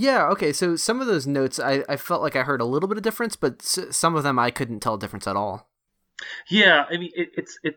Yeah, 0.00 0.28
okay. 0.28 0.52
So 0.54 0.76
some 0.76 1.02
of 1.02 1.06
those 1.06 1.26
notes, 1.26 1.60
I, 1.60 1.84
I 1.86 1.96
felt 1.96 2.22
like 2.22 2.34
I 2.34 2.42
heard 2.42 2.62
a 2.62 2.64
little 2.64 2.88
bit 2.88 2.96
of 2.96 3.02
difference, 3.04 3.36
but 3.36 3.56
s- 3.60 3.94
some 3.96 4.16
of 4.16 4.22
them 4.22 4.38
I 4.38 4.50
couldn't 4.50 4.80
tell 4.80 4.94
a 4.94 4.98
difference 4.98 5.26
at 5.26 5.36
all. 5.36 5.68
Yeah, 6.48 6.84
I 6.90 6.96
mean, 6.96 7.10
it, 7.14 7.28
it's 7.36 7.58
it. 7.62 7.74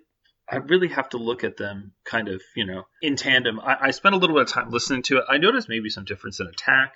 I 0.50 0.58
really 0.58 0.88
have 0.90 1.10
to 1.10 1.18
look 1.18 1.44
at 1.44 1.58
them 1.58 1.92
kind 2.06 2.30
of, 2.30 2.42
you 2.56 2.66
know, 2.66 2.84
in 3.02 3.18
tandem. 3.18 3.60
I, 3.60 3.78
I 3.82 3.92
spent 3.92 4.16
a 4.16 4.18
little 4.18 4.36
bit 4.38 4.44
of 4.44 4.48
time 4.50 4.70
listening 4.70 5.02
to 5.04 5.18
it. 5.18 5.26
I 5.30 5.38
noticed 5.38 5.68
maybe 5.68 5.90
some 5.90 6.06
difference 6.06 6.40
in 6.40 6.48
attack. 6.48 6.94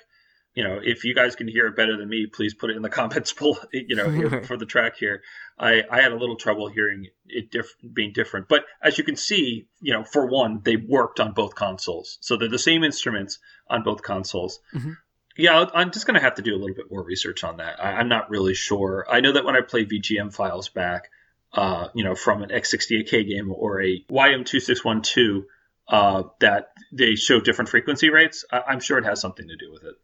You 0.54 0.64
know, 0.64 0.80
if 0.82 1.04
you 1.04 1.14
guys 1.14 1.36
can 1.36 1.48
hear 1.48 1.68
it 1.68 1.76
better 1.76 1.98
than 1.98 2.08
me, 2.10 2.26
please 2.34 2.54
put 2.54 2.70
it 2.70 2.78
in 2.78 2.82
the 2.82 2.90
comments 3.00 3.34
below. 3.34 3.58
You 3.74 3.96
know, 3.98 4.42
for 4.48 4.56
the 4.56 4.66
track 4.66 4.96
here, 4.98 5.22
I, 5.60 5.84
I 5.92 6.02
had 6.02 6.14
a 6.14 6.18
little 6.18 6.38
trouble 6.38 6.68
hearing 6.70 7.08
it 7.26 7.52
diff- 7.52 7.76
being 7.94 8.14
different. 8.14 8.48
But 8.48 8.64
as 8.82 8.98
you 8.98 9.04
can 9.04 9.18
see, 9.18 9.68
you 9.82 9.92
know, 9.94 10.04
for 10.06 10.28
one, 10.28 10.62
they 10.64 10.78
worked 10.78 11.20
on 11.20 11.34
both 11.34 11.54
consoles, 11.56 12.18
so 12.22 12.38
they're 12.38 12.48
the 12.50 12.60
same 12.60 12.84
instruments 12.86 13.40
on 13.70 13.84
both 13.84 14.02
consoles. 14.04 14.60
Mm-hmm. 14.74 14.92
Yeah, 15.38 15.66
I'm 15.74 15.92
just 15.92 16.08
going 16.08 16.16
to 16.16 16.22
have 16.22 16.36
to 16.36 16.42
do 16.42 16.56
a 16.56 16.58
little 16.58 16.76
bit 16.76 16.92
more 16.92 17.04
research 17.04 17.44
on 17.44 17.58
that. 17.58 17.84
I, 17.84 18.00
am 18.00 18.10
not 18.10 18.30
really 18.30 18.54
sure. 18.54 19.06
I 19.10 19.20
know 19.20 19.34
that 19.34 19.46
when 19.46 19.56
I 19.56 19.62
play 19.62 19.86
VGM 19.86 20.34
files 20.34 20.70
back, 20.70 21.10
uh, 21.54 21.88
you 21.94 22.04
know, 22.04 22.16
from 22.16 22.44
an 22.44 22.50
X68K 22.50 23.28
game 23.28 23.52
or 23.52 23.82
a 23.82 24.04
YM2612, 24.10 25.46
uh, 25.90 26.24
that 26.40 26.72
they 26.92 27.16
show 27.16 27.40
different 27.40 27.70
frequency 27.70 28.10
rates. 28.10 28.46
I, 28.52 28.74
am 28.74 28.80
sure 28.80 28.98
it 28.98 29.06
has 29.06 29.22
something 29.22 29.48
to 29.48 29.56
do 29.56 29.72
with 29.72 29.84
it. 29.84 29.96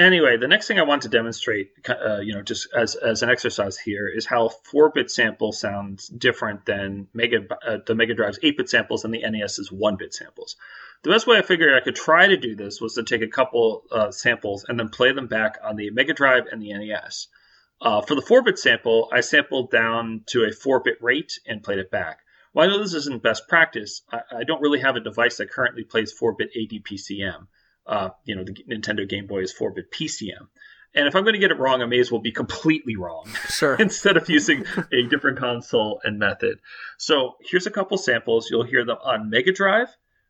Anyway, 0.00 0.38
the 0.38 0.48
next 0.48 0.66
thing 0.66 0.78
I 0.78 0.84
want 0.84 1.02
to 1.02 1.10
demonstrate, 1.10 1.72
uh, 1.86 2.20
you 2.20 2.32
know, 2.32 2.40
just 2.40 2.68
as, 2.74 2.94
as 2.94 3.22
an 3.22 3.28
exercise 3.28 3.76
here, 3.76 4.08
is 4.08 4.24
how 4.24 4.48
4-bit 4.72 5.10
sample 5.10 5.52
sounds 5.52 6.08
different 6.08 6.64
than 6.64 7.08
Mega 7.12 7.40
uh, 7.66 7.78
the 7.86 7.94
Mega 7.94 8.14
Drive's 8.14 8.38
8-bit 8.38 8.70
samples 8.70 9.04
and 9.04 9.12
the 9.12 9.20
NES's 9.20 9.68
1-bit 9.68 10.14
samples. 10.14 10.56
The 11.02 11.10
best 11.10 11.26
way 11.26 11.36
I 11.36 11.42
figured 11.42 11.74
I 11.74 11.84
could 11.84 11.96
try 11.96 12.28
to 12.28 12.38
do 12.38 12.56
this 12.56 12.80
was 12.80 12.94
to 12.94 13.02
take 13.02 13.20
a 13.20 13.28
couple 13.28 13.84
uh, 13.92 14.10
samples 14.10 14.64
and 14.66 14.80
then 14.80 14.88
play 14.88 15.12
them 15.12 15.26
back 15.26 15.58
on 15.62 15.76
the 15.76 15.90
Mega 15.90 16.14
Drive 16.14 16.44
and 16.50 16.62
the 16.62 16.72
NES. 16.72 17.28
Uh, 17.82 18.00
for 18.00 18.14
the 18.14 18.22
4-bit 18.22 18.58
sample, 18.58 19.10
I 19.12 19.20
sampled 19.20 19.70
down 19.70 20.22
to 20.28 20.44
a 20.44 20.50
4-bit 20.50 20.96
rate 21.02 21.38
and 21.46 21.62
played 21.62 21.78
it 21.78 21.90
back. 21.90 22.20
While 22.52 22.66
I 22.66 22.72
know 22.72 22.78
this 22.78 22.94
isn't 22.94 23.22
best 23.22 23.48
practice, 23.48 24.00
I, 24.10 24.20
I 24.38 24.44
don't 24.44 24.62
really 24.62 24.80
have 24.80 24.96
a 24.96 25.00
device 25.00 25.36
that 25.36 25.50
currently 25.50 25.84
plays 25.84 26.18
4-bit 26.18 26.52
ADPCM. 26.56 27.48
Uh, 27.90 28.10
you 28.24 28.36
know, 28.36 28.44
the 28.44 28.54
Nintendo 28.70 29.06
Game 29.06 29.26
Boy 29.26 29.40
is 29.40 29.52
4-bit 29.52 29.90
PCM. 29.90 30.46
And 30.94 31.08
if 31.08 31.16
I'm 31.16 31.24
going 31.24 31.34
to 31.34 31.40
get 31.40 31.50
it 31.50 31.58
wrong, 31.58 31.82
I 31.82 31.86
may 31.86 31.98
as 31.98 32.10
well 32.10 32.20
be 32.20 32.30
completely 32.30 32.96
wrong. 32.96 33.28
Sure. 33.50 33.74
instead 33.80 34.16
of 34.16 34.30
using 34.30 34.64
a 34.92 35.02
different 35.08 35.38
console 35.38 36.00
and 36.04 36.18
method. 36.18 36.60
So 36.98 37.34
here's 37.40 37.66
a 37.66 37.70
couple 37.70 37.98
samples. 37.98 38.48
You'll 38.48 38.62
hear 38.62 38.84
them 38.84 38.98
on 39.02 39.28
Mega 39.28 39.52
Drive, 39.52 39.88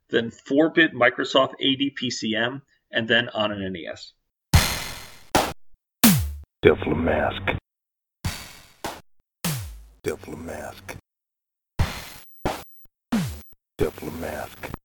then 0.09 0.31
4-bit 0.31 0.93
Microsoft 0.93 1.53
ADPCM, 1.63 2.63
and 2.91 3.07
then 3.07 3.29
on 3.29 3.51
an 3.51 3.71
NES. 3.71 4.13
Diplomask. 6.65 7.57
Diplomask. 10.03 10.97
Diplomask. 13.79 14.80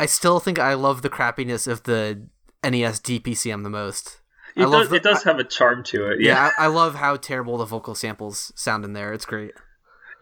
I 0.00 0.06
still 0.06 0.40
think 0.40 0.58
I 0.58 0.74
love 0.74 1.02
the 1.02 1.10
crappiness 1.10 1.68
of 1.68 1.82
the 1.84 2.22
NES 2.64 3.00
DPCM 3.00 3.62
the 3.62 3.70
most. 3.70 4.20
It 4.56 4.66
I 4.66 4.70
does, 4.70 4.88
the- 4.88 4.96
it 4.96 5.02
does 5.02 5.22
have 5.24 5.38
a 5.38 5.44
charm 5.44 5.84
to 5.84 6.10
it. 6.10 6.20
Yeah, 6.20 6.32
Yeah. 6.32 6.50
I, 6.58 6.64
I 6.64 6.66
love 6.68 6.94
how 6.96 7.16
terrible 7.16 7.58
the 7.58 7.64
vocal 7.64 7.94
samples 7.94 8.52
sound 8.56 8.84
in 8.84 8.92
there. 8.94 9.12
It's 9.12 9.24
great. 9.24 9.52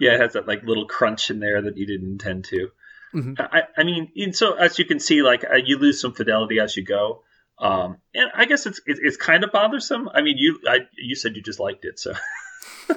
Yeah, 0.00 0.14
it 0.14 0.20
has 0.20 0.34
that 0.34 0.46
like 0.46 0.62
little 0.64 0.86
crunch 0.86 1.30
in 1.30 1.40
there 1.40 1.62
that 1.62 1.76
you 1.76 1.86
didn't 1.86 2.10
intend 2.12 2.44
to. 2.46 2.68
Mhm. 3.14 3.36
I, 3.40 3.62
I 3.76 3.84
mean, 3.84 4.12
and 4.16 4.36
so 4.36 4.52
as 4.54 4.78
you 4.78 4.84
can 4.84 5.00
see, 5.00 5.22
like 5.22 5.44
uh, 5.44 5.56
you 5.64 5.78
lose 5.78 6.00
some 6.00 6.12
fidelity 6.12 6.60
as 6.60 6.76
you 6.76 6.84
go, 6.84 7.22
um, 7.58 7.96
and 8.14 8.30
I 8.34 8.44
guess 8.44 8.66
it's 8.66 8.78
it, 8.86 8.98
it's 9.00 9.16
kind 9.16 9.42
of 9.44 9.50
bothersome. 9.50 10.08
I 10.14 10.20
mean, 10.22 10.36
you 10.38 10.60
I, 10.68 10.80
you 10.96 11.14
said 11.16 11.34
you 11.34 11.42
just 11.42 11.58
liked 11.58 11.84
it, 11.86 11.98
so 11.98 12.12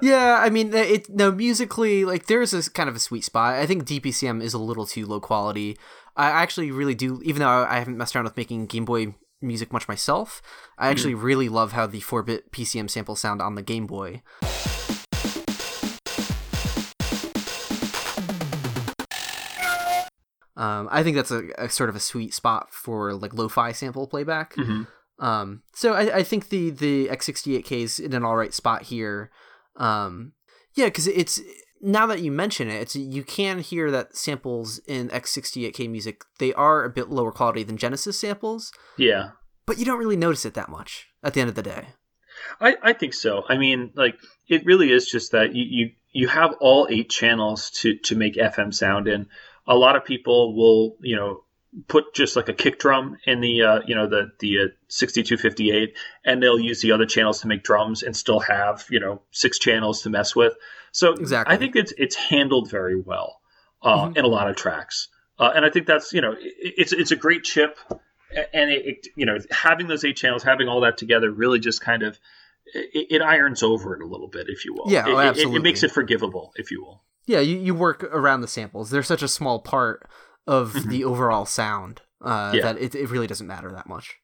Yeah, 0.00 0.38
I 0.40 0.48
mean, 0.50 0.72
it 0.74 1.08
no 1.10 1.30
musically 1.30 2.04
like 2.04 2.26
there's 2.26 2.52
a 2.54 2.70
kind 2.70 2.88
of 2.88 2.96
a 2.96 3.00
sweet 3.00 3.24
spot. 3.24 3.54
I 3.54 3.66
think 3.66 3.84
DPCM 3.84 4.42
is 4.42 4.54
a 4.54 4.58
little 4.58 4.86
too 4.86 5.06
low 5.06 5.20
quality. 5.20 5.76
I 6.16 6.28
actually 6.28 6.70
really 6.70 6.94
do, 6.94 7.20
even 7.24 7.40
though 7.40 7.48
I 7.48 7.78
haven't 7.78 7.96
messed 7.96 8.14
around 8.14 8.24
with 8.24 8.36
making 8.36 8.66
Game 8.66 8.84
Boy 8.84 9.14
music 9.40 9.72
much 9.72 9.88
myself. 9.88 10.42
I 10.78 10.88
actually 10.88 11.14
really 11.14 11.48
love 11.48 11.72
how 11.72 11.86
the 11.86 12.00
4-bit 12.00 12.52
PCM 12.52 12.88
samples 12.88 13.20
sound 13.20 13.40
on 13.42 13.54
the 13.54 13.62
Game 13.62 13.86
Boy. 13.86 14.22
Um, 20.54 20.88
I 20.92 21.02
think 21.02 21.16
that's 21.16 21.30
a, 21.30 21.48
a 21.58 21.68
sort 21.68 21.88
of 21.88 21.96
a 21.96 22.00
sweet 22.00 22.34
spot 22.34 22.72
for 22.72 23.14
like 23.14 23.32
lo-fi 23.34 23.72
sample 23.72 24.06
playback. 24.06 24.54
Mhm. 24.54 24.86
Um, 25.18 25.62
so 25.74 25.94
I, 25.94 26.18
I 26.18 26.22
think 26.22 26.50
the 26.50 26.70
the 26.70 27.08
X68K 27.08 27.72
is 27.82 27.98
in 27.98 28.12
an 28.12 28.24
all 28.24 28.36
right 28.36 28.52
spot 28.52 28.82
here. 28.82 29.30
Um, 29.76 30.32
yeah, 30.74 30.86
because 30.86 31.06
it's 31.06 31.40
now 31.82 32.06
that 32.06 32.22
you 32.22 32.30
mention 32.30 32.68
it, 32.68 32.80
it's 32.80 32.96
you 32.96 33.24
can 33.24 33.58
hear 33.58 33.90
that 33.90 34.16
samples 34.16 34.78
in 34.86 35.08
X68K 35.08 35.90
music 35.90 36.22
they 36.38 36.54
are 36.54 36.84
a 36.84 36.90
bit 36.90 37.10
lower 37.10 37.32
quality 37.32 37.62
than 37.62 37.76
Genesis 37.76 38.18
samples, 38.18 38.72
yeah, 38.96 39.30
but 39.66 39.78
you 39.78 39.84
don't 39.84 39.98
really 39.98 40.16
notice 40.16 40.44
it 40.44 40.54
that 40.54 40.68
much 40.68 41.08
at 41.22 41.34
the 41.34 41.40
end 41.40 41.50
of 41.50 41.56
the 41.56 41.62
day. 41.62 41.88
I, 42.60 42.76
I 42.82 42.92
think 42.92 43.14
so. 43.14 43.42
I 43.48 43.58
mean, 43.58 43.90
like 43.94 44.16
it 44.48 44.64
really 44.64 44.90
is 44.90 45.06
just 45.06 45.32
that 45.32 45.54
you, 45.54 45.64
you 45.68 45.90
you 46.12 46.28
have 46.28 46.54
all 46.60 46.86
eight 46.90 47.10
channels 47.10 47.70
to 47.80 47.96
to 47.98 48.16
make 48.16 48.36
FM 48.36 48.72
sound 48.72 49.08
in. 49.08 49.26
A 49.66 49.76
lot 49.76 49.96
of 49.96 50.04
people 50.04 50.56
will, 50.56 50.96
you 51.00 51.16
know, 51.16 51.44
put 51.88 52.14
just 52.14 52.36
like 52.36 52.48
a 52.48 52.52
kick 52.52 52.78
drum 52.78 53.16
in 53.26 53.40
the 53.40 53.62
uh, 53.62 53.80
you 53.86 53.94
know 53.94 54.06
the 54.06 54.30
the 54.40 54.58
uh, 54.58 54.66
6258 54.88 55.96
and 56.24 56.42
they'll 56.42 56.58
use 56.58 56.80
the 56.82 56.92
other 56.92 57.06
channels 57.06 57.40
to 57.40 57.46
make 57.48 57.62
drums 57.62 58.02
and 58.02 58.16
still 58.16 58.40
have 58.40 58.84
you 58.90 59.00
know 59.00 59.22
six 59.30 59.58
channels 59.58 60.02
to 60.02 60.10
mess 60.10 60.36
with 60.36 60.52
so 60.90 61.12
Exactly. 61.14 61.54
i 61.54 61.58
think 61.58 61.74
it's 61.76 61.92
it's 61.96 62.14
handled 62.16 62.70
very 62.70 63.00
well 63.00 63.40
uh, 63.82 64.08
Mhm. 64.08 64.18
in 64.18 64.24
a 64.24 64.28
lot 64.28 64.48
of 64.50 64.56
tracks 64.56 65.08
uh, 65.38 65.50
and 65.54 65.64
i 65.64 65.70
think 65.70 65.86
that's 65.86 66.12
you 66.12 66.20
know 66.20 66.32
it, 66.32 66.74
it's 66.76 66.92
it's 66.92 67.10
a 67.10 67.16
great 67.16 67.42
chip 67.42 67.78
and 68.52 68.70
it, 68.70 68.86
it 68.86 69.06
you 69.16 69.24
know 69.26 69.38
having 69.50 69.86
those 69.88 70.04
eight 70.04 70.16
channels 70.16 70.42
having 70.42 70.68
all 70.68 70.82
that 70.82 70.98
together 70.98 71.30
really 71.30 71.58
just 71.58 71.80
kind 71.80 72.02
of 72.02 72.18
it, 72.74 73.06
it 73.10 73.22
irons 73.22 73.62
over 73.62 73.94
it 73.96 74.02
a 74.02 74.06
little 74.06 74.28
bit 74.28 74.46
if 74.48 74.64
you 74.66 74.74
will 74.74 74.90
Yeah, 74.90 75.08
It- 75.08 75.12
oh, 75.14 75.18
it- 75.50 75.56
it, 75.56 75.62
makes 75.62 75.82
it 75.82 75.90
forgivable 75.90 76.52
if 76.56 76.70
you 76.70 76.82
will 76.84 77.02
Yeah, 77.26 77.40
you, 77.40 77.56
you 77.56 77.74
work 77.74 78.02
around 78.04 78.40
the 78.42 78.48
samples. 78.48 78.90
They're 78.90 79.02
such 79.02 79.22
a 79.22 79.28
small 79.28 79.58
part 79.60 80.08
of 80.46 80.88
the 80.88 81.04
overall 81.04 81.46
sound 81.46 82.00
uh, 82.20 82.52
Mm-hmm. 82.52 82.56
Yeah. 82.56 82.62
that 82.62 82.78
it, 82.80 82.94
it 82.94 83.10
really 83.10 83.26
doesn't 83.26 83.46
matter 83.46 83.72
that 83.72 83.88
much. 83.88 84.16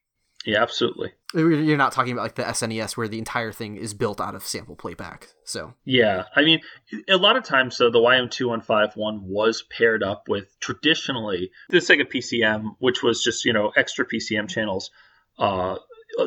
yeah 0.46 0.62
absolutely 0.62 1.12
You're 1.34 1.76
not 1.76 1.92
talking 1.92 2.12
about 2.12 2.22
like 2.22 2.36
the 2.36 2.44
SNES 2.44 2.96
where 2.96 3.08
the 3.08 3.18
entire 3.18 3.50
thing 3.52 3.76
is 3.76 3.92
built 3.92 4.20
out 4.20 4.34
of 4.36 4.46
sample 4.46 4.76
playback. 4.76 5.28
So 5.44 5.74
Yeah, 5.84 6.24
I 6.34 6.42
mean, 6.42 6.60
a 7.08 7.16
lot 7.16 7.36
of 7.36 7.44
times, 7.44 7.76
though, 7.76 7.90
the 7.90 7.98
YM2151 7.98 9.22
was 9.22 9.62
paired 9.62 10.02
up 10.02 10.28
with 10.28 10.46
traditionally 10.60 11.50
the 11.68 11.78
Sega 11.78 12.04
PCM, 12.10 12.76
which 12.78 13.02
was 13.02 13.22
just 13.22 13.44
you 13.44 13.52
know 13.52 13.72
extra 13.76 14.06
PCM 14.06 14.48
channels. 14.48 14.90
Uh, 15.38 15.76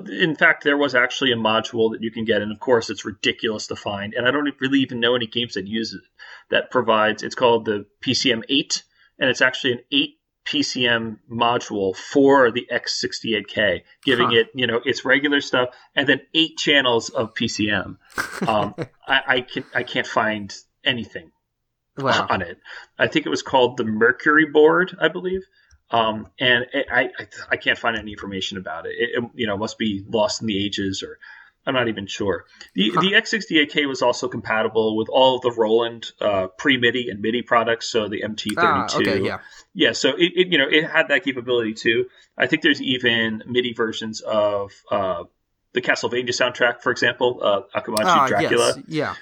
in 0.08 0.36
fact, 0.36 0.64
there 0.64 0.78
was 0.78 0.94
actually 0.94 1.32
a 1.32 1.36
module 1.36 1.92
that 1.94 2.02
you 2.02 2.12
can 2.12 2.24
get, 2.26 2.42
and 2.42 2.52
of 2.52 2.60
course, 2.60 2.90
it's 2.90 3.04
ridiculous 3.06 3.68
to 3.68 3.76
find. 3.76 4.14
And 4.14 4.28
I 4.28 4.32
don't 4.32 4.48
really 4.60 4.80
even 4.80 5.00
know 5.00 5.16
any 5.16 5.28
games 5.28 5.56
that 5.56 5.68
use 5.68 5.94
it 5.94 6.02
that 6.50 6.70
provides. 6.72 7.24
It's 7.24 7.36
called 7.36 7.66
the 7.66 7.86
PCM 8.06 8.44
8, 8.48 8.84
and 9.22 9.30
it's 9.30 9.42
actually 9.42 9.74
an 9.74 9.80
8 9.92 10.18
PCM 10.44 11.20
module 11.32 11.96
for 11.96 12.52
the 12.52 12.68
X68K, 12.72 13.84
giving 14.04 14.32
Huh. 14.32 14.38
it 14.38 14.48
you 14.56 14.66
know 14.68 14.82
its 14.84 15.06
regular 15.06 15.40
stuff 15.40 15.70
and 15.96 16.10
then 16.10 16.20
eight 16.34 16.58
channels 16.58 17.10
of 17.10 17.34
PCM. 17.36 17.98
Um, 18.48 18.76
I, 19.08 19.22
I 19.28 19.42
can 19.42 19.64
I 19.74 19.84
can't 19.84 20.08
find 20.08 20.54
anything 20.84 21.32
wow, 21.96 22.26
on 22.28 22.42
it. 22.42 22.58
I 22.98 23.08
think 23.08 23.28
it 23.28 23.30
was 23.30 23.44
called 23.44 23.78
the 23.78 23.84
Mercury 23.84 24.48
board, 24.48 24.98
I 25.00 25.10
believe. 25.10 25.44
Um, 25.92 26.28
and 26.40 26.66
it, 26.74 26.88
I, 26.92 27.10
I 27.20 27.28
I 27.52 27.58
can't 27.58 27.78
find 27.78 27.96
any 27.96 28.12
information 28.14 28.58
about 28.58 28.88
it. 28.88 28.96
It, 28.98 29.10
it, 29.24 29.30
You 29.36 29.46
know, 29.46 29.58
must 29.58 29.78
be 29.78 30.04
lost 30.08 30.42
in 30.42 30.48
the 30.48 30.66
ages, 30.66 31.04
or 31.04 31.20
I'm 31.66 31.76
not 31.76 31.88
even 31.88 32.08
sure. 32.08 32.46
The 32.74 32.92
the 32.92 33.14
X68K 33.14 33.88
was 33.88 34.02
also 34.02 34.28
compatible 34.28 34.98
with 34.98 35.10
all 35.10 35.36
of 35.36 35.42
the 35.42 35.52
Roland 35.52 36.12
uh, 36.20 36.48
pre 36.48 36.78
MIDI 36.78 37.10
and 37.10 37.22
MIDI 37.22 37.44
products, 37.44 37.88
so 37.88 38.08
the 38.08 38.24
MT32. 38.24 38.54
ah, 38.58 38.88
okay, 38.96 39.22
yeah, 39.22 39.40
Yeah, 39.74 39.92
so 39.92 40.10
it, 40.10 40.32
it 40.36 40.48
you 40.48 40.58
know 40.58 40.68
it 40.68 40.90
had 40.90 41.10
that 41.10 41.24
capability 41.24 41.74
too. 41.74 42.06
I 42.38 42.48
think 42.48 42.64
there's 42.64 42.82
even 42.82 43.44
MIDI 43.46 43.74
versions 43.74 44.22
of 44.22 44.72
uh, 44.90 45.26
the 45.74 45.82
Castlevania 45.82 46.30
soundtrack, 46.30 46.82
for 46.82 46.92
example, 46.92 47.40
uh, 47.44 47.80
Akumajō 47.80 48.06
ah, 48.06 48.28
Dracula. 48.28 48.74
yes. 48.78 48.84
Yeah, 48.88 49.16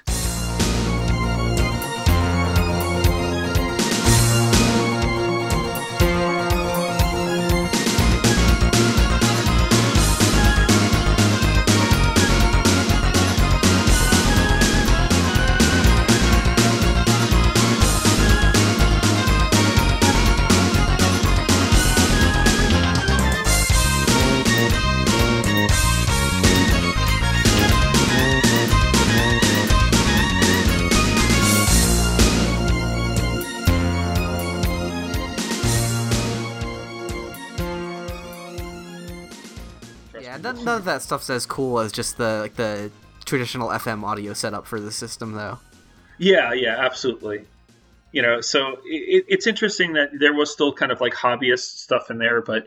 that 40.90 41.02
stuff's 41.02 41.30
as 41.30 41.46
cool 41.46 41.80
as 41.80 41.92
just 41.92 42.18
the 42.18 42.40
like 42.42 42.56
the 42.56 42.92
traditional 43.26 43.70
FM 43.70 44.04
audio 44.04 44.34
setup 44.34 44.66
for 44.66 44.80
the 44.80 44.92
system, 44.92 45.34
though. 45.34 45.60
Yeah, 46.18 46.54
yeah, 46.54 46.76
absolutely. 46.78 47.46
You 48.12 48.24
know, 48.24 48.42
so 48.42 48.80
it, 48.86 49.26
it's 49.28 49.48
interesting 49.48 49.94
that 49.94 50.10
there 50.20 50.34
was 50.34 50.52
still 50.52 50.74
kind 50.74 50.92
of 50.92 51.00
like 51.00 51.14
hobbyist 51.14 51.78
stuff 51.78 52.10
in 52.10 52.18
there, 52.18 52.42
but 52.42 52.66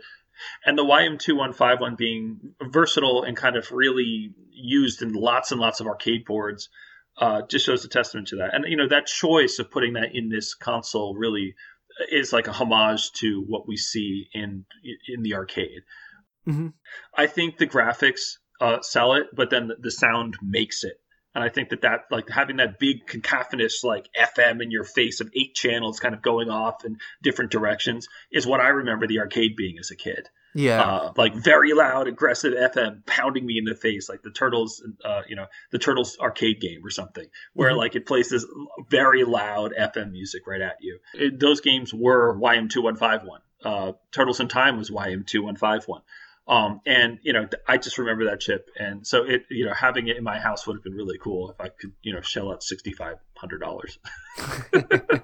and 0.64 0.78
the 0.78 0.84
YM2151 0.84 1.96
being 1.96 2.54
versatile 2.62 3.24
and 3.24 3.36
kind 3.36 3.56
of 3.56 3.70
really 3.70 4.32
used 4.50 5.02
in 5.02 5.12
lots 5.12 5.50
and 5.50 5.60
lots 5.60 5.80
of 5.80 5.86
arcade 5.86 6.24
boards 6.24 6.68
uh, 7.18 7.42
just 7.42 7.66
shows 7.66 7.84
a 7.84 7.88
testament 7.88 8.28
to 8.28 8.36
that. 8.36 8.54
And 8.54 8.64
you 8.66 8.76
know, 8.76 8.88
that 8.88 9.06
choice 9.06 9.58
of 9.58 9.70
putting 9.70 9.94
that 9.94 10.14
in 10.14 10.28
this 10.28 10.54
console 10.54 11.14
really 11.16 11.54
is 12.10 12.32
like 12.32 12.46
a 12.46 12.52
homage 12.52 13.12
to 13.12 13.44
what 13.46 13.68
we 13.68 13.76
see 13.76 14.28
in 14.32 14.64
in 15.08 15.22
the 15.22 15.34
arcade. 15.34 15.82
Mhm. 16.46 16.72
I 17.16 17.26
think 17.26 17.58
the 17.58 17.66
graphics 17.66 18.38
uh, 18.60 18.80
sell 18.80 19.14
it, 19.14 19.26
but 19.34 19.50
then 19.50 19.70
the, 19.80 19.90
sound 19.90 20.36
makes 20.42 20.84
it. 20.84 20.94
And 21.34 21.42
I 21.42 21.48
think 21.48 21.70
that 21.70 21.80
that 21.82 22.00
like 22.10 22.28
having 22.28 22.56
that 22.58 22.78
big 22.78 23.06
cacophonous 23.06 23.82
like 23.82 24.06
FM 24.18 24.60
in 24.62 24.70
your 24.70 24.84
face 24.84 25.20
of 25.20 25.30
eight 25.34 25.54
channels 25.54 25.98
kind 25.98 26.14
of 26.14 26.20
going 26.22 26.50
off 26.50 26.84
in 26.84 26.98
different 27.22 27.50
directions 27.50 28.06
is 28.30 28.46
what 28.46 28.60
I 28.60 28.68
remember 28.68 29.06
the 29.06 29.20
arcade 29.20 29.56
being 29.56 29.78
as 29.78 29.90
a 29.90 29.96
kid. 29.96 30.28
Yeah. 30.54 30.82
Uh, 30.82 31.12
like 31.16 31.34
very 31.34 31.72
loud, 31.72 32.06
aggressive 32.06 32.52
FM 32.52 33.06
pounding 33.06 33.46
me 33.46 33.56
in 33.58 33.64
the 33.64 33.74
face, 33.74 34.10
like 34.10 34.20
the 34.22 34.30
Turtles, 34.30 34.82
uh, 35.02 35.22
you 35.26 35.34
know, 35.34 35.46
the 35.70 35.78
Turtles 35.78 36.18
arcade 36.20 36.60
game 36.60 36.84
or 36.84 36.90
something, 36.90 37.26
where 37.54 37.72
Mhm. 37.72 37.78
like 37.78 37.96
it 37.96 38.04
plays 38.04 38.28
this 38.28 38.44
very 38.90 39.24
loud 39.24 39.72
FM 39.74 40.12
music 40.12 40.46
right 40.46 40.60
at 40.60 40.76
you. 40.82 40.98
It, 41.14 41.40
those 41.40 41.62
games 41.62 41.94
were 41.94 42.36
YM2151. 42.38 43.38
Uh, 43.64 43.92
Turtles 44.10 44.40
in 44.40 44.48
Time 44.48 44.76
was 44.76 44.90
YM2151. 44.90 46.02
Um, 46.48 46.80
and 46.84 47.18
you 47.22 47.32
know, 47.32 47.48
I 47.68 47.78
just 47.78 47.98
remember 47.98 48.24
that 48.26 48.40
chip, 48.40 48.68
and 48.76 49.06
so 49.06 49.24
it, 49.24 49.44
you 49.48 49.64
know, 49.64 49.72
having 49.74 50.08
it 50.08 50.16
in 50.16 50.24
my 50.24 50.38
house 50.38 50.66
would 50.66 50.74
have 50.76 50.82
been 50.82 50.94
really 50.94 51.18
cool 51.18 51.50
if 51.50 51.60
I 51.60 51.68
could, 51.68 51.92
you 52.02 52.12
know, 52.12 52.20
shell 52.20 52.50
out 52.50 52.62
sixty 52.62 52.92
five 52.92 53.16
hundred 53.36 53.60
dollars. 53.60 53.98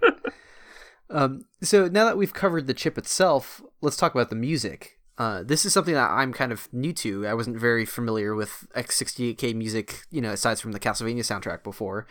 Um, 1.11 1.45
so 1.63 1.89
now 1.89 2.05
that 2.05 2.17
we've 2.17 2.35
covered 2.35 2.67
the 2.67 2.75
chip 2.75 2.99
itself, 2.99 3.63
let's 3.81 3.97
talk 3.97 4.15
about 4.15 4.31
the 4.31 4.37
music. 4.37 4.99
Uh, 5.17 5.43
this 5.43 5.65
is 5.65 5.73
something 5.73 5.95
that 5.95 6.11
I'm 6.11 6.33
kind 6.33 6.53
of 6.53 6.73
new 6.73 6.93
to. 6.95 7.27
I 7.27 7.35
wasn't 7.35 7.59
very 7.59 7.85
familiar 7.85 8.35
with 8.35 8.67
X68K 8.77 9.55
music, 9.55 10.03
you 10.11 10.21
know, 10.21 10.33
aside 10.33 10.61
from 10.61 10.73
the 10.73 10.81
Castlevania 10.81 11.21
soundtrack 11.21 11.65
before. 11.65 12.07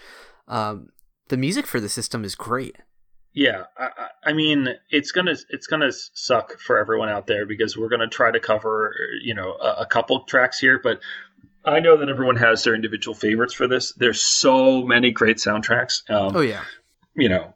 Um, 0.47 0.89
the 1.29 1.37
music 1.37 1.67
for 1.67 1.79
the 1.79 1.89
system 1.89 2.25
is 2.25 2.35
great. 2.35 2.77
Yeah, 3.37 3.65
I, 3.77 3.89
I- 4.23 4.33
mean, 4.33 4.67
it's 4.89 5.11
gonna 5.11 5.35
it's 5.51 5.67
gonna 5.67 5.91
suck 5.91 6.57
for 6.59 6.79
everyone 6.79 7.09
out 7.09 7.27
there 7.27 7.45
because 7.45 7.77
we're 7.77 7.87
gonna 7.87 8.07
try 8.07 8.31
to 8.31 8.39
cover 8.39 8.95
you 9.21 9.35
know 9.35 9.51
a, 9.61 9.81
a 9.81 9.85
couple 9.85 10.21
tracks 10.23 10.59
here, 10.59 10.79
but 10.81 11.01
I 11.63 11.79
know 11.79 11.97
that 11.97 12.09
everyone 12.09 12.37
has 12.37 12.63
their 12.63 12.73
individual 12.73 13.13
favorites 13.13 13.53
for 13.53 13.67
this. 13.67 13.93
There's 13.93 14.21
so 14.23 14.81
many 14.83 15.11
great 15.11 15.37
soundtracks. 15.37 16.09
Um, 16.09 16.35
Oh 16.35 16.41
yeah, 16.41 16.63
you 17.15 17.29
know, 17.29 17.53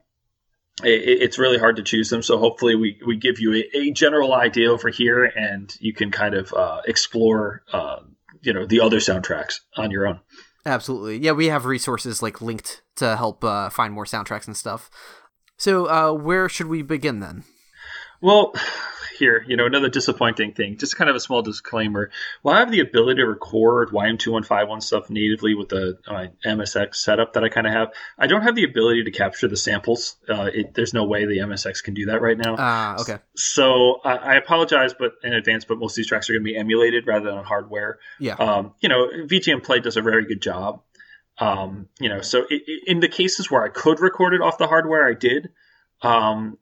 it, 0.84 1.22
it's 1.24 1.39
really 1.39 1.58
hard 1.58 1.78
to 1.78 1.84
choose 1.84 2.12
them. 2.12 2.22
So 2.22 2.38
hopefully 2.38 2.76
we, 2.76 3.00
we 3.04 3.17
give 3.17 3.39
you 3.39 3.56
a, 3.56 3.78
a 3.78 3.91
general 3.91 4.36
idea 4.36 4.72
over 4.72 4.89
here, 4.89 5.24
and 5.26 5.76
you 5.80 5.94
can 5.94 6.12
kind 6.12 6.36
of 6.36 6.54
uh, 6.54 6.82
explore 6.86 7.63
uh, 7.74 8.02
you 8.44 8.54
know 8.54 8.67
the 8.67 8.82
other 8.82 8.98
soundtracks 8.98 9.62
on 9.76 9.89
your 9.89 10.06
own. 10.06 10.20
absolutely. 10.63 11.17
Yeah, 11.17 11.32
we 11.32 11.48
have 11.48 11.65
resources 11.65 12.22
like 12.22 12.39
linked 12.39 12.84
to 12.98 13.17
help 13.17 13.44
uh, 13.44 13.72
find 13.72 13.91
more 13.96 14.06
soundtracks 14.06 14.46
and 14.46 14.56
stuff. 14.56 14.91
So 15.62 15.86
uh, 15.86 16.12
where 16.12 16.50
should 16.50 16.65
we 16.65 16.82
begin 16.82 17.19
then? 17.19 17.43
Well, 18.19 18.56
here, 19.19 19.45
you 19.47 19.58
know, 19.58 19.67
another 19.67 19.89
disappointing 19.89 20.54
thing, 20.54 20.78
just 20.80 20.97
kind 20.97 21.08
of 21.08 21.15
a 21.15 21.19
small 21.19 21.43
disclaimer. 21.43 22.10
While 22.41 22.56
I 22.56 22.60
have 22.62 22.71
the 22.71 22.80
ability 22.80 23.21
to 23.21 23.28
record 23.28 23.89
YM2151 23.89 24.82
stuff 24.82 25.12
natively 25.12 25.54
with 25.54 25.69
the 25.69 26.00
my 26.08 26.32
MSX 26.43 26.95
setup 26.95 27.34
that 27.34 27.43
I 27.43 27.50
kind 27.50 27.67
of 27.67 27.74
have, 27.74 27.89
I 28.17 28.26
don't 28.26 28.41
have 28.41 28.56
the 28.56 28.63
ability 28.63 29.04
to 29.04 29.12
capture 29.12 29.47
the 29.47 29.56
samples. 29.56 30.15
Uh, 30.28 30.50
it, 30.52 30.74
there's 30.74 30.95
no 30.95 31.06
way 31.06 31.28
the 31.28 31.38
MSX 31.38 31.84
can 31.84 31.93
do 31.93 32.08
that 32.08 32.24
right 32.24 32.39
now. 32.39 32.56
Ah, 32.58 33.00
okay. 33.00 33.19
So 33.36 34.02
I, 34.04 34.15
I 34.15 34.36
apologize, 34.38 34.95
but 34.97 35.12
in 35.24 35.32
advance. 35.32 35.63
But 35.63 35.78
most 35.78 35.91
of 35.91 35.97
these 35.97 36.08
tracks 36.08 36.28
are 36.32 36.34
going 36.34 36.43
to 36.43 36.52
be 36.52 36.58
emulated 36.58 37.06
rather 37.06 37.26
than 37.26 37.38
on 37.38 37.45
hardware. 37.45 38.00
Yeah. 38.19 38.34
Um, 38.34 38.74
you 38.80 38.89
know, 38.89 39.10
VGM 39.28 39.63
Play 39.63 39.80
does 39.80 39.95
a 39.95 40.02
very 40.02 40.26
good 40.26 40.41
job. 40.41 40.82
Um, 41.38 41.88
you 42.00 42.10
know, 42.10 42.22
so 42.22 42.46
i 42.52 42.56
i 42.56 42.78
in 42.88 43.00
the 43.00 43.08
cases 43.08 43.50
where 43.50 43.63
I 43.63 43.70
could 43.70 44.00
record 44.00 44.34
it 44.34 44.41
off 44.41 44.58
the 44.58 44.67
hardware, 44.67 45.08
I 45.08 45.13
did. 45.13 45.50
Um, 46.02 46.58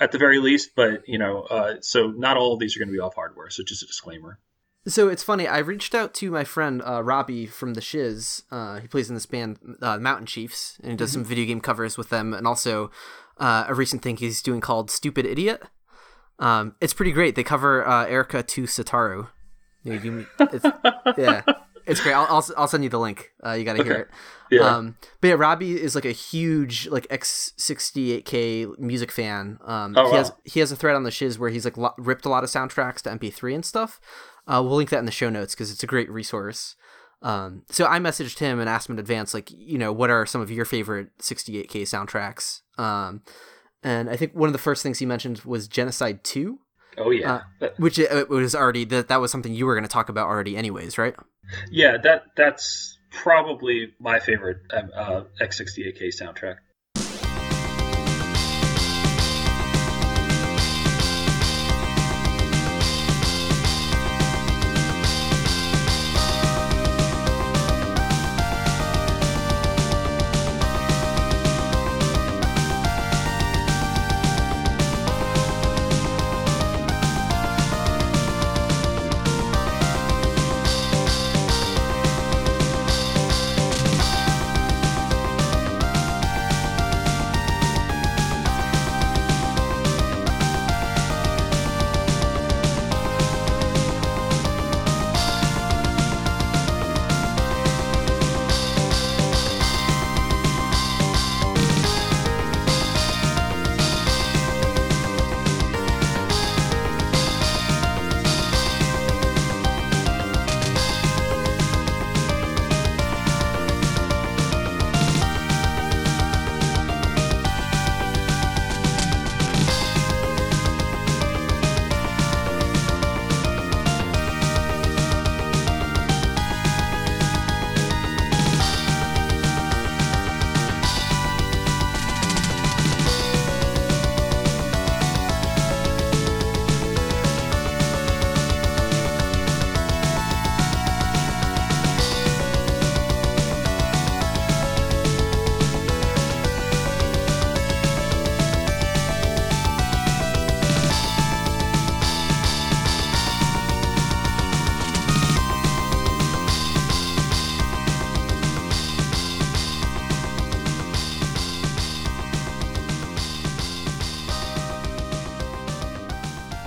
at 0.00 0.12
the 0.12 0.18
very 0.18 0.38
least, 0.38 0.70
but 0.76 1.06
you 1.06 1.18
know, 1.18 1.42
uh, 1.42 1.74
so 1.80 2.08
not 2.08 2.36
all 2.36 2.54
of 2.54 2.60
these 2.60 2.76
are 2.76 2.78
going 2.80 2.88
to 2.88 2.92
be 2.92 3.00
off 3.00 3.14
hardware. 3.16 3.50
So 3.50 3.62
just 3.62 3.82
a 3.82 3.86
disclaimer. 3.86 4.38
So 4.86 5.08
it's 5.08 5.22
funny. 5.22 5.46
I 5.48 5.58
reached 5.58 5.94
out 5.94 6.12
to 6.14 6.30
my 6.30 6.44
friend 6.44 6.82
uh, 6.86 7.02
Robbie 7.02 7.46
from 7.46 7.74
the 7.74 7.80
Shizz. 7.80 8.42
Uh, 8.50 8.80
he 8.80 8.86
plays 8.86 9.08
in 9.08 9.14
this 9.14 9.24
band, 9.26 9.58
uh, 9.80 9.98
Mountain 9.98 10.26
Chiefs, 10.26 10.78
and 10.82 10.90
he 10.92 10.96
does 10.96 11.12
some 11.12 11.24
video 11.24 11.46
game 11.46 11.60
covers 11.60 11.96
with 11.96 12.10
them, 12.10 12.34
and 12.34 12.46
also 12.46 12.90
uh, 13.38 13.64
a 13.66 13.74
recent 13.74 14.02
thing 14.02 14.16
he's 14.16 14.42
doing 14.42 14.60
called 14.60 14.90
"Stupid 14.90 15.24
Idiot." 15.26 15.62
Um, 16.38 16.74
it's 16.80 16.92
pretty 16.94 17.12
great. 17.12 17.34
They 17.34 17.42
cover 17.44 17.86
uh, 17.86 18.06
Erica 18.06 18.42
to 18.42 18.62
Sataru. 18.64 19.28
You 19.84 19.94
know, 19.94 20.02
you- 20.02 20.26
it's, 20.40 20.64
yeah, 21.18 21.42
it's 21.86 22.00
great. 22.00 22.12
I'll, 22.14 22.26
I'll 22.28 22.44
I'll 22.56 22.68
send 22.68 22.84
you 22.84 22.90
the 22.90 22.98
link. 22.98 23.32
Uh, 23.44 23.52
you 23.52 23.64
got 23.64 23.76
to 23.76 23.84
hear 23.84 23.94
it. 23.94 24.08
Yeah. 24.50 24.60
Um, 24.76 24.96
but 25.20 25.28
yeah, 25.28 25.34
Robbie 25.34 25.80
is 25.80 25.94
like 25.94 26.04
a 26.04 26.12
huge 26.12 26.86
like 26.88 27.08
X68K 27.08 28.78
music 28.78 29.10
fan. 29.10 29.58
Um, 29.64 29.94
Oh, 29.96 30.10
he 30.10 30.16
has 30.16 30.32
he 30.44 30.60
has 30.60 30.72
a 30.72 30.76
thread 30.76 30.96
on 30.96 31.02
the 31.02 31.10
Shizz 31.10 31.38
where 31.38 31.50
he's 31.50 31.64
like 31.64 31.76
lo- 31.76 31.94
ripped 31.98 32.24
a 32.24 32.28
lot 32.28 32.44
of 32.44 32.50
soundtracks 32.50 33.02
to 33.02 33.10
MP3 33.10 33.54
and 33.54 33.64
stuff. 33.64 34.00
Uh, 34.46 34.62
we'll 34.64 34.76
link 34.76 34.90
that 34.90 34.98
in 34.98 35.06
the 35.06 35.10
show 35.12 35.30
notes 35.30 35.54
because 35.54 35.70
it's 35.70 35.82
a 35.82 35.86
great 35.86 36.10
resource. 36.10 36.76
Um, 37.22 37.62
so 37.70 37.86
I 37.86 37.98
messaged 37.98 38.38
him 38.38 38.60
and 38.60 38.68
asked 38.68 38.88
him 38.88 38.96
in 38.96 38.98
advance, 38.98 39.32
like, 39.32 39.50
you 39.50 39.78
know, 39.78 39.92
what 39.92 40.10
are 40.10 40.26
some 40.26 40.42
of 40.42 40.50
your 40.50 40.66
favorite 40.66 41.08
68K 41.18 41.82
soundtracks? 41.82 42.60
Um, 42.78 43.22
and 43.82 44.10
I 44.10 44.16
think 44.16 44.34
one 44.34 44.48
of 44.48 44.52
the 44.52 44.58
first 44.58 44.82
things 44.82 44.98
he 44.98 45.06
mentioned 45.06 45.38
was 45.40 45.66
Genocide 45.66 46.22
2, 46.22 46.58
oh 46.98 47.10
yeah, 47.10 47.42
uh, 47.60 47.68
which 47.76 47.98
it, 47.98 48.28
was 48.28 48.54
already 48.54 48.84
that 48.86 49.08
that 49.08 49.20
was 49.20 49.30
something 49.30 49.54
you 49.54 49.66
were 49.66 49.74
going 49.74 49.84
to 49.84 49.88
talk 49.88 50.08
about 50.08 50.28
already, 50.28 50.56
anyways, 50.56 50.98
right? 50.98 51.14
yeah. 51.70 51.96
That 52.02 52.24
that's 52.36 52.98
probably 53.10 53.92
my 54.00 54.20
favorite 54.20 54.58
um, 54.72 54.90
uh, 54.94 55.22
X68K 55.40 56.10
soundtrack. 56.20 56.56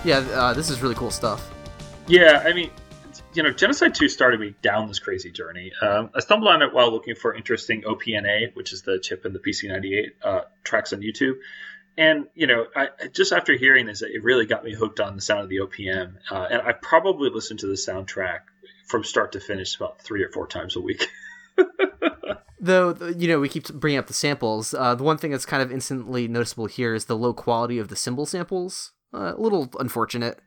Yeah, 0.07 0.19
uh, 0.19 0.53
this 0.53 0.69
is 0.69 0.81
really 0.81 0.95
cool 0.95 1.11
stuff. 1.11 1.51
Yeah, 2.07 2.41
I 2.45 2.53
mean, 2.53 2.71
you 3.33 3.43
know, 3.43 3.51
Genocide 3.51 3.93
2 3.93 4.07
started 4.07 4.39
me 4.39 4.55
down 4.61 4.87
this 4.87 4.99
crazy 4.99 5.29
journey. 5.29 5.73
Um, 5.81 6.11
I 6.15 6.21
stumbled 6.21 6.49
on 6.49 6.61
it 6.61 6.73
while 6.73 6.93
looking 6.93 7.15
for 7.15 7.33
interesting 7.33 7.81
OPNA, 7.81 8.55
which 8.55 8.71
is 8.71 8.83
the 8.83 8.99
chip 8.99 9.25
in 9.25 9.33
the 9.33 9.39
PC98 9.39 10.05
uh, 10.23 10.41
tracks 10.63 10.93
on 10.93 11.01
YouTube. 11.01 11.33
and 11.97 12.27
you 12.35 12.47
know, 12.47 12.67
I, 12.73 12.87
just 13.11 13.33
after 13.33 13.57
hearing 13.57 13.85
this, 13.85 14.01
it 14.01 14.23
really 14.23 14.45
got 14.45 14.63
me 14.63 14.73
hooked 14.73 15.01
on 15.01 15.17
the 15.17 15.21
sound 15.21 15.41
of 15.41 15.49
the 15.49 15.57
OPM, 15.57 16.13
uh, 16.31 16.47
and 16.51 16.61
I 16.61 16.71
probably 16.71 17.29
listened 17.29 17.59
to 17.59 17.67
the 17.67 17.73
soundtrack 17.73 18.43
from 18.87 19.03
start 19.03 19.33
to 19.33 19.41
finish 19.41 19.75
about 19.75 20.01
three 20.01 20.23
or 20.23 20.29
four 20.29 20.47
times 20.47 20.77
a 20.77 20.79
week. 20.79 21.09
Though 22.61 22.95
you 23.13 23.27
know 23.27 23.41
we 23.41 23.49
keep 23.49 23.67
bringing 23.73 23.99
up 23.99 24.07
the 24.07 24.13
samples, 24.13 24.73
uh, 24.73 24.95
the 24.95 25.03
one 25.03 25.17
thing 25.17 25.31
that's 25.31 25.45
kind 25.45 25.61
of 25.61 25.69
instantly 25.69 26.29
noticeable 26.29 26.67
here 26.67 26.93
is 26.93 27.05
the 27.05 27.17
low 27.17 27.33
quality 27.33 27.77
of 27.77 27.89
the 27.89 27.97
cymbal 27.97 28.25
samples. 28.25 28.93
Uh, 29.13 29.33
a 29.35 29.41
little 29.41 29.69
unfortunate. 29.79 30.39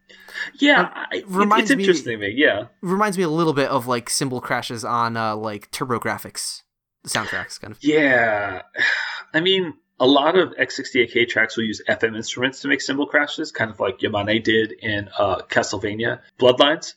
Yeah, 0.58 0.90
I, 0.92 1.22
reminds 1.26 1.70
it's 1.70 1.80
interesting 1.80 2.20
me. 2.20 2.32
Yeah, 2.36 2.66
reminds 2.82 3.16
me 3.16 3.24
a 3.24 3.28
little 3.28 3.54
bit 3.54 3.70
of 3.70 3.86
like 3.86 4.10
cymbal 4.10 4.40
crashes 4.40 4.84
on 4.84 5.16
uh, 5.16 5.34
like 5.34 5.70
TurboGrafx 5.70 6.62
soundtracks, 7.06 7.60
kind 7.60 7.72
of. 7.72 7.82
Yeah, 7.82 8.62
I 9.34 9.40
mean, 9.40 9.74
a 9.98 10.06
lot 10.06 10.36
of 10.36 10.50
X68K 10.56 11.28
tracks 11.28 11.56
will 11.56 11.64
use 11.64 11.80
FM 11.88 12.16
instruments 12.16 12.60
to 12.60 12.68
make 12.68 12.82
cymbal 12.82 13.06
crashes, 13.06 13.50
kind 13.50 13.70
of 13.70 13.80
like 13.80 13.98
Yamane 14.00 14.44
did 14.44 14.72
in 14.72 15.08
uh, 15.18 15.38
Castlevania 15.48 16.20
Bloodlines. 16.38 16.94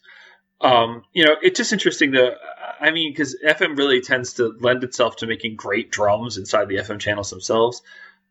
Um, 0.59 1.03
you 1.13 1.25
know, 1.25 1.35
it's 1.41 1.57
just 1.57 1.73
interesting 1.73 2.13
to 2.13 2.35
I 2.83 2.91
mean, 2.91 3.11
because 3.11 3.37
FM 3.41 3.77
really 3.77 4.01
tends 4.01 4.33
to 4.33 4.53
lend 4.59 4.83
itself 4.83 5.15
to 5.17 5.27
making 5.27 5.55
great 5.55 5.89
drums 5.89 6.37
inside 6.37 6.67
the 6.67 6.75
FM 6.75 6.99
channels 6.99 7.29
themselves. 7.29 7.81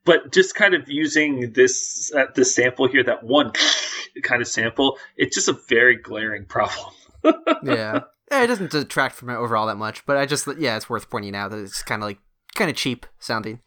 But 0.05 0.33
just 0.33 0.55
kind 0.55 0.75
of 0.75 0.89
using 0.89 1.53
this 1.53 2.13
uh, 2.15 2.27
this 2.35 2.55
sample 2.55 2.89
here, 2.89 3.05
that 3.05 3.23
one 3.23 3.53
kind 4.23 4.43
of 4.43 4.49
sample, 4.49 4.99
it's 5.17 5.35
just 5.35 5.49
a 5.49 5.57
very 5.69 5.97
glaring 5.97 6.45
problem. 6.45 6.95
yeah. 7.63 8.01
yeah, 8.31 8.43
it 8.43 8.49
doesn't 8.49 8.73
detract 8.73 9.15
from 9.15 9.31
it 9.31 9.37
overall 9.37 9.67
that 9.67 9.77
much, 9.77 10.05
but 10.07 10.17
I 10.17 10.27
just 10.27 10.49
yeah, 10.59 10.77
it's 10.77 10.91
worth 10.91 11.09
pointing 11.09 11.37
out 11.37 11.53
that 11.53 11.61
it's 11.61 11.83
kind 11.83 12.03
of 12.03 12.09
like 12.09 12.19
kind 12.55 12.71
of 12.71 12.77
cheap 12.77 13.07
sounding. 13.19 13.61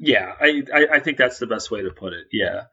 Yeah, 0.00 0.32
I, 0.40 0.62
I, 0.72 0.86
I 0.94 1.00
think 1.00 1.18
that's 1.18 1.38
the 1.38 1.46
best 1.46 1.70
way 1.70 1.82
to 1.82 1.90
put 1.90 2.12
it. 2.12 2.26
Yeah. 2.32 2.64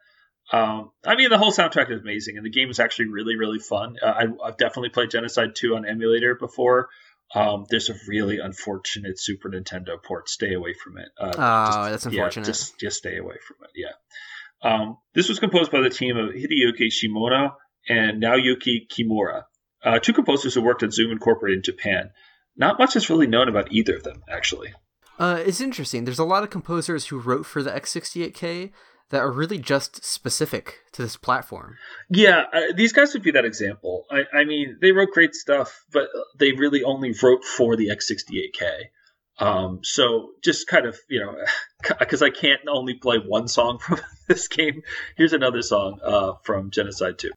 Um, 0.52 0.92
I 1.04 1.16
mean, 1.16 1.30
the 1.30 1.40
whole 1.40 1.52
soundtrack 1.52 1.92
is 1.92 2.02
amazing, 2.02 2.38
and 2.38 2.46
the 2.46 2.52
game 2.52 2.70
is 2.70 2.80
actually 2.80 3.08
really, 3.08 3.36
really 3.36 3.60
fun. 3.60 3.98
Uh, 4.02 4.06
I, 4.06 4.48
have 4.48 4.58
definitely 4.58 4.90
played 4.90 5.10
Genocide 5.10 5.56
2 5.56 5.76
on 5.76 5.86
emulator 5.88 6.36
before. 6.36 6.90
Um, 7.34 7.66
there's 7.70 7.90
a 7.90 7.96
really 8.08 8.40
unfortunate 8.40 9.20
Super 9.20 9.50
Nintendo 9.50 10.02
port. 10.02 10.30
Stay 10.30 10.54
away 10.54 10.74
from 10.74 10.98
it. 10.98 11.10
Uh, 11.20 11.34
oh, 11.36 11.66
just, 11.66 11.92
that's 11.92 12.06
unfortunate. 12.06 12.44
Yeah, 12.44 12.52
just, 12.52 12.80
just 12.80 12.98
stay 12.98 13.18
away 13.18 13.36
from 13.46 13.58
it. 13.64 13.72
Yeah. 13.76 14.70
Um, 14.70 14.98
this 15.14 15.30
was 15.30 15.40
composed 15.40 15.72
by 15.72 15.82
the 15.82 15.90
team 15.90 16.18
of 16.18 16.30
Hideyuki 16.30 16.90
Shimono 16.90 17.54
and 17.88 18.22
Naoyuki 18.22 18.88
Kimura, 18.90 19.44
uh, 19.84 20.00
two 20.00 20.14
composers 20.14 20.54
who 20.54 20.62
worked 20.62 20.84
at 20.84 20.94
Zoom 20.94 21.12
Incorporated 21.12 21.58
in 21.60 21.64
Japan. 21.64 22.12
Not 22.58 22.80
much 22.80 22.96
is 22.96 23.10
really 23.10 23.28
known 23.28 23.50
about 23.50 23.72
either 23.72 23.96
of 23.96 24.04
them, 24.04 24.24
actually. 24.30 24.74
Uh, 25.20 25.42
it's 25.46 25.62
interesting. 25.62 26.06
There's 26.06 26.20
a 26.20 26.26
lot 26.26 26.44
of 26.44 26.50
composers 26.50 27.08
who 27.08 27.20
wrote 27.20 27.46
for 27.46 27.62
the 27.62 27.72
X68K, 27.72 28.72
that 29.10 29.20
are 29.20 29.32
really 29.32 29.58
just 29.58 30.04
specific 30.04 30.80
to 30.94 31.02
this 31.02 31.18
platform. 31.18 31.78
Yeah, 32.10 32.44
uh, 32.52 32.62
these 32.76 32.94
guys 32.94 33.14
would 33.14 33.24
be 33.24 33.32
that 33.32 33.46
example. 33.46 34.06
I, 34.10 34.24
I, 34.34 34.46
mean, 34.46 34.78
they 34.82 34.92
wrote 34.92 35.12
great 35.12 35.36
stuff, 35.36 35.84
but 35.92 36.08
they 36.38 36.54
really 36.54 36.84
only 36.84 37.14
wrote 37.22 37.44
for 37.44 37.76
the 37.76 37.90
X68K. 37.90 38.86
Um, 39.38 39.80
so 39.84 40.30
just 40.44 40.68
kind 40.68 40.86
of, 40.86 40.98
you 41.10 41.20
know, 41.20 41.36
because 42.00 42.22
I 42.22 42.30
can't 42.30 42.62
only 42.70 42.96
play 42.96 43.18
one 43.18 43.48
song 43.48 43.80
from 43.82 44.00
this 44.28 44.48
game, 44.48 44.82
here's 45.18 45.34
another 45.34 45.62
song 45.62 46.00
uh, 46.04 46.34
from 46.44 46.72
Genocide 46.72 47.20
2. 47.20 47.32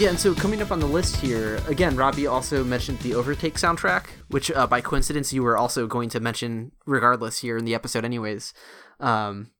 Yeah, 0.00 0.08
and 0.08 0.18
so 0.18 0.34
coming 0.34 0.62
up 0.62 0.72
on 0.72 0.80
the 0.80 0.86
list 0.86 1.16
here, 1.16 1.56
again, 1.68 1.94
Robbie 1.94 2.26
also 2.26 2.64
mentioned 2.64 3.00
the 3.00 3.12
Overtake 3.14 3.56
soundtrack, 3.56 4.06
which 4.28 4.50
uh, 4.50 4.66
by 4.66 4.80
coincidence 4.80 5.30
you 5.30 5.42
were 5.42 5.58
also 5.58 5.86
going 5.86 6.08
to 6.08 6.20
mention 6.20 6.72
regardless 6.86 7.40
here 7.40 7.58
in 7.58 7.66
the 7.66 7.74
episode, 7.74 8.02
anyways. 8.02 8.54
Um, 8.98 9.50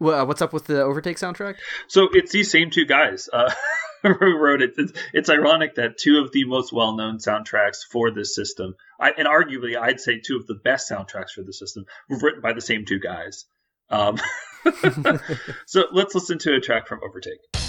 uh, 0.00 0.24
what's 0.24 0.40
up 0.40 0.52
with 0.52 0.66
the 0.66 0.82
Overtake 0.82 1.16
soundtrack? 1.16 1.56
So 1.88 2.10
it's 2.12 2.30
these 2.30 2.48
same 2.48 2.70
two 2.70 2.84
guys 2.86 3.28
uh, 3.32 3.52
who 4.04 4.38
wrote 4.38 4.62
it. 4.62 4.74
It's, 4.78 4.92
it's, 5.12 5.30
ironic 5.30 5.74
that 5.74 5.98
two 5.98 6.22
of 6.24 6.30
the 6.30 6.44
most 6.44 6.72
well 6.72 6.94
known 6.94 7.18
soundtracks 7.18 7.78
for 7.90 8.12
this 8.12 8.36
system, 8.36 8.76
I, 9.00 9.10
and 9.18 9.26
arguably 9.26 9.76
I'd 9.76 9.98
say 9.98 10.20
two 10.20 10.36
of 10.36 10.46
the 10.46 10.54
best 10.54 10.88
soundtracks 10.88 11.32
for 11.34 11.42
the 11.42 11.52
system, 11.52 11.86
were 12.08 12.18
written 12.18 12.40
by 12.40 12.52
the 12.52 12.60
same 12.60 12.84
two 12.84 13.00
guys. 13.00 13.46
Um, 13.90 14.18
so 15.66 15.86
let's 15.90 16.14
listen 16.14 16.38
to 16.38 16.54
a 16.54 16.60
track 16.60 16.86
from 16.86 17.00
Overtake. 17.02 17.67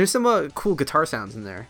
There's 0.00 0.10
some 0.10 0.24
uh, 0.24 0.48
cool 0.54 0.76
guitar 0.76 1.04
sounds 1.04 1.36
in 1.36 1.44
there. 1.44 1.68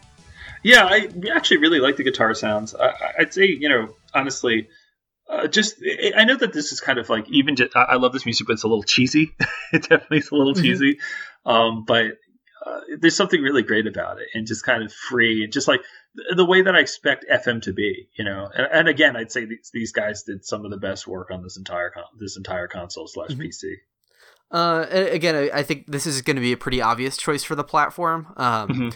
Yeah, 0.63 0.85
I 0.85 1.09
actually 1.35 1.57
really 1.57 1.81
like 1.81 1.97
the 1.97 2.05
guitar 2.05 2.33
sounds. 2.33 2.77
I, 2.77 2.93
I'd 3.19 3.35
say, 3.35 3.47
you 3.47 3.69
know, 3.69 3.97
honestly, 4.15 4.69
uh, 5.29 5.49
just 5.49 5.83
I 6.17 6.23
know 6.23 6.37
that 6.37 6.53
this 6.53 6.71
is 6.71 6.81
kind 6.81 7.01
of 7.01 7.09
like 7.09 7.29
even 7.29 7.57
just 7.57 7.75
I 7.75 7.97
love 7.97 8.13
this 8.13 8.25
music, 8.25 8.47
but 8.47 8.53
it's 8.53 8.63
a 8.63 8.69
little 8.69 8.85
cheesy. 8.85 9.35
it 9.73 9.83
definitely 9.83 10.19
is 10.19 10.31
a 10.31 10.37
little 10.37 10.53
mm-hmm. 10.53 10.63
cheesy, 10.63 11.01
um, 11.45 11.83
but 11.85 12.19
uh, 12.65 12.81
there's 13.01 13.17
something 13.17 13.43
really 13.43 13.65
great 13.65 13.89
about 13.89 14.21
it, 14.21 14.29
and 14.35 14.47
just 14.47 14.65
kind 14.65 14.85
of 14.85 14.93
free, 14.93 15.43
and 15.43 15.53
just 15.53 15.67
like 15.67 15.81
the, 16.15 16.37
the 16.37 16.47
way 16.47 16.63
that 16.63 16.77
I 16.77 16.79
expect 16.79 17.25
FM 17.29 17.63
to 17.63 17.73
be, 17.73 18.11
you 18.17 18.25
know. 18.25 18.49
And, 18.55 18.69
and, 18.73 18.89
again, 18.89 19.17
I'd 19.17 19.33
say 19.33 19.45
these, 19.45 19.71
these 19.73 19.91
guys 19.91 20.23
did 20.23 20.45
some 20.45 20.65
of 20.65 20.71
the 20.71 20.77
best 20.77 21.05
work 21.05 21.33
on 21.33 21.43
this 21.43 21.57
entire 21.57 21.91
con- 21.91 22.05
this 22.21 22.37
entire 22.37 22.69
console 22.69 23.09
slash 23.09 23.31
mm-hmm. 23.31 23.41
Uh, 24.51 24.87
again, 24.91 25.51
I 25.55 25.63
think 25.63 25.87
this 25.87 26.07
is 26.07 26.23
going 26.23 26.37
to 26.37 26.43
be 26.43 26.53
a 26.53 26.57
pretty 26.57 26.83
obvious 26.83 27.17
choice 27.17 27.45
for 27.45 27.55
the 27.55 27.65
platform. 27.65 28.33
Um, 28.37 28.69
mm-hmm 28.69 28.89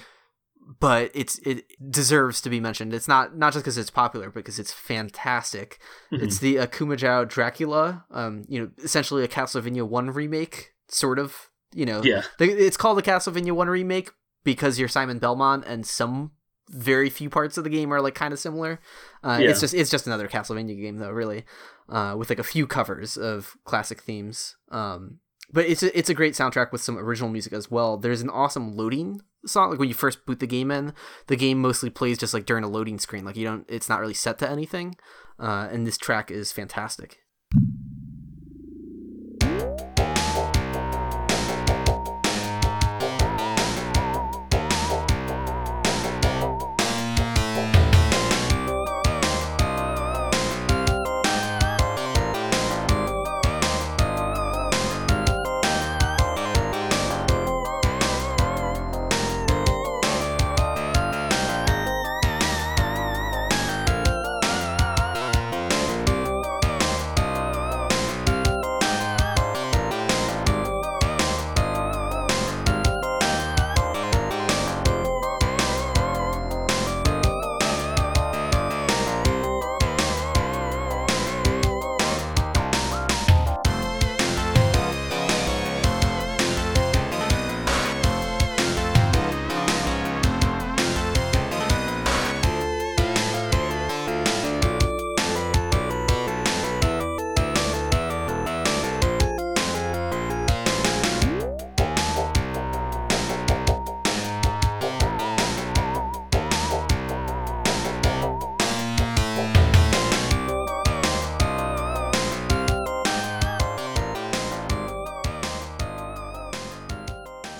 but 0.80 1.10
it's 1.14 1.38
it 1.40 1.64
deserves 1.90 2.40
to 2.40 2.50
be 2.50 2.60
mentioned. 2.60 2.94
It's 2.94 3.08
not 3.08 3.36
not 3.36 3.52
just 3.52 3.64
because 3.64 3.78
it's 3.78 3.90
popular, 3.90 4.26
but 4.26 4.36
because 4.36 4.58
it's 4.58 4.72
fantastic. 4.72 5.78
Mm-hmm. 6.12 6.24
It's 6.24 6.38
the 6.38 6.56
Akumajou 6.56 7.28
Dracula, 7.28 8.04
um, 8.10 8.44
you 8.48 8.60
know, 8.60 8.70
essentially 8.82 9.24
a 9.24 9.28
Castlevania 9.28 9.86
One 9.86 10.10
remake, 10.10 10.72
sort 10.88 11.18
of. 11.18 11.50
You 11.76 11.86
know, 11.86 12.02
yeah. 12.04 12.22
it's 12.38 12.76
called 12.76 12.98
the 12.98 13.02
Castlevania 13.02 13.50
One 13.50 13.68
remake 13.68 14.10
because 14.44 14.78
you're 14.78 14.88
Simon 14.88 15.18
Belmont, 15.18 15.64
and 15.66 15.84
some 15.84 16.30
very 16.70 17.10
few 17.10 17.28
parts 17.28 17.58
of 17.58 17.64
the 17.64 17.70
game 17.70 17.92
are 17.92 18.00
like 18.00 18.14
kind 18.14 18.32
of 18.32 18.38
similar. 18.38 18.80
Uh, 19.24 19.38
yeah. 19.40 19.50
It's 19.50 19.60
just 19.60 19.74
it's 19.74 19.90
just 19.90 20.06
another 20.06 20.28
Castlevania 20.28 20.80
game 20.80 20.98
though, 20.98 21.10
really, 21.10 21.44
uh, 21.88 22.14
with 22.16 22.30
like 22.30 22.38
a 22.38 22.44
few 22.44 22.66
covers 22.66 23.16
of 23.16 23.56
classic 23.64 24.02
themes. 24.02 24.56
Um, 24.70 25.18
but 25.54 25.66
it's 25.66 25.82
a, 25.82 25.96
it's 25.96 26.10
a 26.10 26.14
great 26.14 26.34
soundtrack 26.34 26.72
with 26.72 26.82
some 26.82 26.98
original 26.98 27.30
music 27.30 27.52
as 27.52 27.70
well. 27.70 27.96
There's 27.96 28.20
an 28.20 28.30
awesome 28.30 28.76
loading 28.76 29.22
song 29.46 29.70
like 29.70 29.78
when 29.78 29.88
you 29.88 29.94
first 29.94 30.24
boot 30.26 30.40
the 30.40 30.46
game 30.46 30.70
in 30.70 30.92
the 31.26 31.36
game 31.36 31.60
mostly 31.60 31.90
plays 31.90 32.18
just 32.18 32.34
like 32.34 32.46
during 32.46 32.64
a 32.64 32.68
loading 32.68 32.98
screen 32.98 33.24
like 33.26 33.36
you 33.36 33.44
don't 33.44 33.66
it's 33.68 33.88
not 33.88 34.00
really 34.00 34.14
set 34.14 34.38
to 34.38 34.48
anything 34.48 34.96
uh, 35.38 35.68
and 35.70 35.86
this 35.86 35.98
track 35.98 36.30
is 36.30 36.50
fantastic 36.50 37.18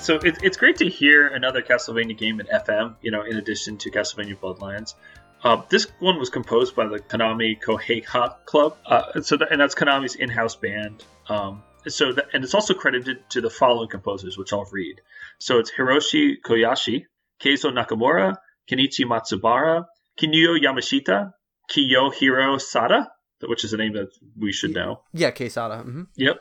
so 0.04 0.16
it, 0.16 0.36
it's 0.42 0.56
great 0.56 0.76
to 0.76 0.88
hear 0.88 1.26
another 1.26 1.62
Castlevania 1.62 2.16
game 2.16 2.40
in 2.40 2.46
FM. 2.46 2.96
You 3.00 3.10
know, 3.10 3.22
in 3.22 3.36
addition 3.36 3.78
to 3.78 3.90
Castlevania 3.90 4.38
Bloodlines. 4.38 4.94
Uh, 5.42 5.62
this 5.68 5.86
one 5.98 6.18
was 6.18 6.30
composed 6.30 6.74
by 6.74 6.86
the 6.86 6.98
Konami 6.98 7.60
Kukeiha 7.60 8.36
Club, 8.46 8.78
uh, 8.86 9.20
so 9.20 9.36
that, 9.36 9.52
and 9.52 9.60
that's 9.60 9.74
Konami's 9.74 10.14
in-house 10.14 10.56
band. 10.56 11.04
Um, 11.28 11.62
so 11.86 12.14
that, 12.14 12.28
and 12.32 12.42
it's 12.44 12.54
also 12.54 12.72
credited 12.72 13.28
to 13.30 13.42
the 13.42 13.50
following 13.50 13.90
composers, 13.90 14.38
which 14.38 14.54
I'll 14.54 14.66
read. 14.72 15.02
So 15.38 15.58
it's 15.58 15.70
Hiroshi 15.70 16.36
Koyashi, 16.42 17.04
Keizo 17.42 17.70
Nakamura, 17.70 18.36
Kenichi 18.70 19.04
Matsubara, 19.04 19.84
Kinuyo 20.18 20.58
Yamashita, 20.58 21.32
Kiyohiro 21.70 22.58
Sada, 22.58 23.10
which 23.42 23.64
is 23.64 23.74
a 23.74 23.76
name 23.76 23.92
that 23.94 24.08
we 24.38 24.52
should 24.52 24.72
know. 24.72 25.02
Yeah, 25.12 25.30
Keisada. 25.30 25.84
Mm-hmm. 25.84 26.02
Yep. 26.16 26.36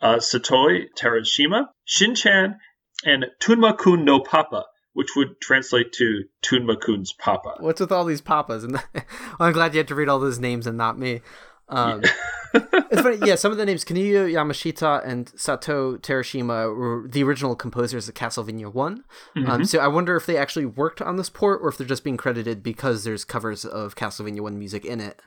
Uh, 0.00 0.16
Satoe 0.16 0.86
Terashima, 0.94 1.68
Shinchan, 1.88 2.56
and 3.04 3.26
Tunma-kun 3.40 4.04
no 4.04 4.20
Papa, 4.20 4.64
which 4.92 5.10
would 5.16 5.40
translate 5.40 5.92
to 5.94 6.24
Tunma-kun's 6.42 7.12
Papa. 7.12 7.56
What's 7.60 7.80
with 7.80 7.92
all 7.92 8.04
these 8.04 8.20
papas? 8.20 8.64
And 8.64 8.74
well, 8.74 9.04
I'm 9.40 9.52
glad 9.52 9.74
you 9.74 9.78
had 9.78 9.88
to 9.88 9.94
read 9.94 10.08
all 10.08 10.18
those 10.18 10.38
names 10.38 10.66
and 10.66 10.76
not 10.76 10.98
me. 10.98 11.20
Um, 11.68 12.02
it's 12.54 13.00
funny, 13.00 13.18
yeah. 13.24 13.36
Some 13.36 13.50
of 13.50 13.58
the 13.58 13.64
names, 13.64 13.84
Kinuyo 13.84 14.30
Yamashita 14.30 15.06
and 15.06 15.26
Satoe 15.32 15.98
Terashima, 15.98 16.76
were 16.76 17.08
the 17.08 17.22
original 17.22 17.56
composers 17.56 18.08
of 18.08 18.14
Castlevania 18.14 18.72
One. 18.72 19.04
Um, 19.36 19.42
mm-hmm. 19.42 19.50
Um, 19.50 19.64
so 19.64 19.78
I 19.78 19.88
wonder 19.88 20.16
if 20.16 20.26
they 20.26 20.36
actually 20.36 20.66
worked 20.66 21.00
on 21.00 21.16
this 21.16 21.30
port, 21.30 21.60
or 21.62 21.68
if 21.68 21.78
they're 21.78 21.86
just 21.86 22.04
being 22.04 22.18
credited 22.18 22.62
because 22.62 23.04
there's 23.04 23.24
covers 23.24 23.64
of 23.64 23.96
Castlevania 23.96 24.40
One 24.40 24.58
music 24.58 24.84
in 24.84 25.00
it. 25.00 25.22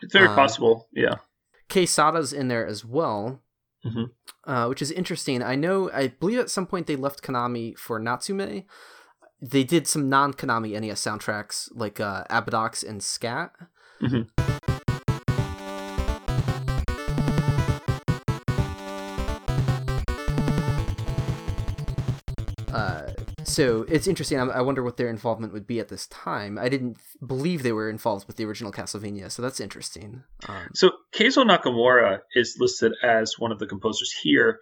It's 0.00 0.12
very 0.12 0.28
uh, 0.28 0.34
possible, 0.34 0.88
yeah. 0.92 1.16
Kei 1.68 1.86
Sada's 1.86 2.32
in 2.32 2.48
there 2.48 2.66
as 2.66 2.84
well 2.84 3.40
mm-hmm. 3.84 4.50
uh, 4.50 4.68
which 4.68 4.82
is 4.82 4.90
interesting. 4.90 5.42
I 5.42 5.54
know, 5.54 5.90
I 5.92 6.08
believe 6.08 6.38
at 6.38 6.50
some 6.50 6.66
point 6.66 6.86
they 6.86 6.96
left 6.96 7.22
Konami 7.22 7.76
for 7.78 7.98
Natsume. 7.98 8.64
They 9.42 9.64
did 9.64 9.86
some 9.86 10.08
non 10.08 10.34
Konami 10.34 10.78
NES 10.80 11.00
soundtracks 11.00 11.68
like 11.74 12.00
uh, 12.00 12.24
Abadox 12.30 12.86
and 12.86 13.02
Scat. 13.02 13.52
Mm-hmm. 14.02 14.49
So 23.50 23.84
it's 23.88 24.06
interesting. 24.06 24.38
I 24.38 24.60
wonder 24.60 24.82
what 24.82 24.96
their 24.96 25.08
involvement 25.08 25.52
would 25.52 25.66
be 25.66 25.80
at 25.80 25.88
this 25.88 26.06
time. 26.06 26.56
I 26.56 26.68
didn't 26.68 26.98
believe 27.24 27.62
they 27.62 27.72
were 27.72 27.90
involved 27.90 28.26
with 28.26 28.36
the 28.36 28.44
original 28.44 28.72
Castlevania, 28.72 29.30
so 29.30 29.42
that's 29.42 29.60
interesting. 29.60 30.22
Um, 30.48 30.68
so 30.72 30.92
Keizo 31.12 31.44
Nakamura 31.44 32.20
is 32.34 32.56
listed 32.60 32.92
as 33.02 33.38
one 33.38 33.50
of 33.50 33.58
the 33.58 33.66
composers 33.66 34.12
here, 34.22 34.60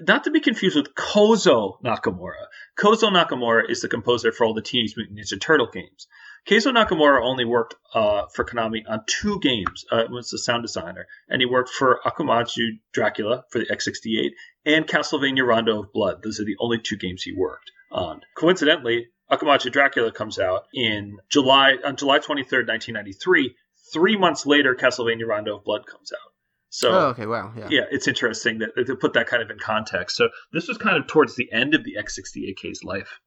not 0.00 0.24
to 0.24 0.30
be 0.30 0.40
confused 0.40 0.76
with 0.76 0.94
Kozo 0.94 1.82
Nakamura. 1.84 2.46
Kozo 2.78 3.10
Nakamura 3.10 3.68
is 3.68 3.80
the 3.80 3.88
composer 3.88 4.30
for 4.30 4.46
all 4.46 4.54
the 4.54 4.62
Teenage 4.62 4.94
Mutant 4.96 5.18
Ninja 5.18 5.40
Turtle 5.40 5.68
games. 5.72 6.06
Keizo 6.46 6.72
Nakamura 6.72 7.24
only 7.24 7.44
worked 7.44 7.74
uh, 7.92 8.26
for 8.34 8.44
Konami 8.44 8.82
on 8.88 9.00
two 9.06 9.40
games. 9.40 9.84
Uh, 9.90 10.04
was 10.10 10.30
the 10.30 10.38
sound 10.38 10.62
designer, 10.62 11.06
and 11.28 11.42
he 11.42 11.46
worked 11.46 11.70
for 11.70 12.00
Akumajou 12.04 12.78
Dracula 12.92 13.44
for 13.50 13.58
the 13.58 13.66
X68 13.66 14.30
and 14.64 14.86
Castlevania 14.86 15.46
Rondo 15.46 15.82
of 15.82 15.92
Blood. 15.92 16.22
Those 16.22 16.40
are 16.40 16.44
the 16.44 16.56
only 16.60 16.78
two 16.78 16.96
games 16.96 17.22
he 17.22 17.32
worked 17.32 17.70
on. 17.92 18.22
Coincidentally, 18.36 19.08
Akumajou 19.30 19.72
Dracula 19.72 20.12
comes 20.12 20.38
out 20.38 20.64
in 20.74 21.18
July 21.30 21.76
on 21.84 21.96
July 21.96 22.18
23rd, 22.18 22.68
1993. 22.68 23.54
Three 23.92 24.16
months 24.16 24.46
later, 24.46 24.74
Castlevania 24.74 25.26
Rondo 25.26 25.56
of 25.56 25.64
Blood 25.64 25.86
comes 25.86 26.12
out. 26.12 26.32
So, 26.70 26.90
oh, 26.90 27.06
okay, 27.08 27.26
wow, 27.26 27.52
yeah. 27.54 27.68
yeah, 27.70 27.82
it's 27.90 28.08
interesting 28.08 28.60
that 28.60 28.86
to 28.86 28.96
put 28.96 29.12
that 29.12 29.26
kind 29.26 29.42
of 29.42 29.50
in 29.50 29.58
context. 29.58 30.16
So, 30.16 30.30
this 30.54 30.68
was 30.68 30.78
kind 30.78 30.96
of 30.96 31.06
towards 31.06 31.36
the 31.36 31.52
end 31.52 31.74
of 31.74 31.84
the 31.84 31.96
X68K's 31.98 32.82
life. 32.82 33.20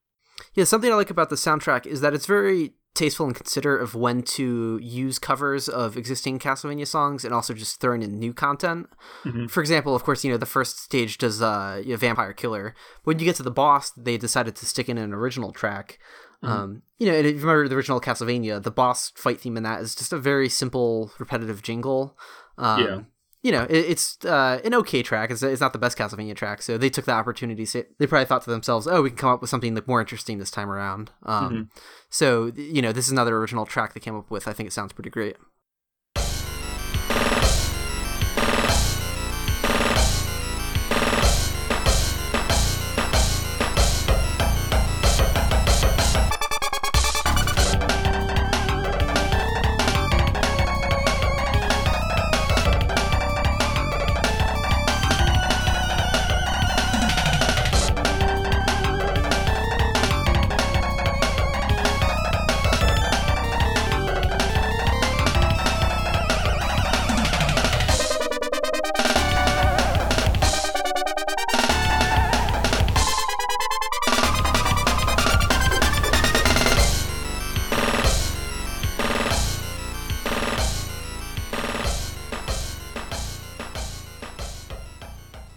Yeah, 0.56 0.64
something 0.64 0.92
I 0.92 0.96
like 0.96 1.12
about 1.12 1.30
the 1.30 1.36
soundtrack 1.36 1.86
is 1.86 2.02
that 2.02 2.16
it's 2.16 2.26
very 2.26 2.74
tasteful 2.96 3.28
and 3.28 3.36
considerate 3.36 3.84
of 3.84 3.94
when 3.94 4.24
to 4.24 4.80
use 4.82 5.20
covers 5.20 5.70
of 5.70 5.98
existing 5.98 6.40
Castlevania 6.40 6.88
songs 6.88 7.24
and 7.24 7.34
also 7.34 7.54
just 7.54 7.80
throwing 7.80 8.02
in 8.02 8.18
new 8.18 8.34
content. 8.34 8.88
Mm-hmm. 9.24 9.48
For 9.48 9.62
example, 9.62 9.96
of 9.96 10.04
course, 10.04 10.24
you 10.24 10.32
know 10.32 10.38
the 10.38 10.46
first 10.46 10.80
stage 10.80 11.18
does 11.18 11.42
uh, 11.42 11.82
you 11.84 11.92
know, 11.92 11.98
Vampire 11.98 12.34
Killer. 12.34 12.74
When 13.04 13.20
you 13.20 13.26
get 13.26 13.36
to 13.36 13.44
the 13.44 13.52
boss, 13.52 13.92
they 13.92 14.18
decided 14.18 14.56
to 14.56 14.66
stick 14.66 14.90
in 14.90 14.98
an 14.98 15.14
original 15.14 15.52
track. 15.52 16.00
Mm-hmm. 16.44 16.54
Um, 16.54 16.82
you 16.98 17.08
know, 17.08 17.18
and 17.18 17.28
if 17.28 17.36
you 17.36 17.42
remember 17.42 17.68
the 17.68 17.76
original 17.76 18.02
Castlevania, 18.02 18.64
the 18.64 18.72
boss 18.72 19.12
fight 19.16 19.42
theme 19.42 19.58
in 19.58 19.64
that 19.64 19.82
is 19.82 19.94
just 19.94 20.14
a 20.14 20.18
very 20.18 20.50
simple, 20.50 21.12
repetitive 21.20 21.62
jingle. 21.62 22.18
Um, 22.58 22.82
yeah 22.82 23.02
you 23.46 23.52
know, 23.52 23.68
it, 23.70 23.78
it's 23.78 24.26
uh, 24.26 24.60
an 24.66 24.74
okay 24.74 25.04
track. 25.04 25.30
It's, 25.30 25.44
it's 25.44 25.62
not 25.62 25.72
the 25.72 25.78
best 25.78 25.96
Castlevania 26.00 26.36
track, 26.36 26.64
so 26.64 26.80
they 26.80 26.90
took 26.90 27.06
the 27.06 27.12
opportunity. 27.12 27.64
So 27.64 27.84
they 28.00 28.08
probably 28.08 28.26
thought 28.26 28.42
to 28.42 28.50
themselves, 28.50 28.88
"Oh, 28.88 29.04
we 29.04 29.12
can 29.12 29.18
come 29.18 29.30
up 29.30 29.40
with 29.40 29.52
something 29.52 29.76
like 29.76 29.88
more 29.88 30.00
interesting 30.02 30.40
this 30.40 30.50
time 30.50 30.72
around." 30.72 31.12
Um, 31.22 31.46
Mm-hmm. 31.46 31.62
So 32.10 32.52
you 32.56 32.82
know, 32.82 32.92
this 32.92 33.06
is 33.06 33.12
another 33.12 33.38
original 33.38 33.68
track 33.68 33.94
they 33.94 34.00
came 34.00 34.16
up 34.16 34.32
with. 34.32 34.48
I 34.48 34.54
think 34.54 34.66
it 34.66 34.72
sounds 34.72 34.94
pretty 34.94 35.12
great. 35.12 35.36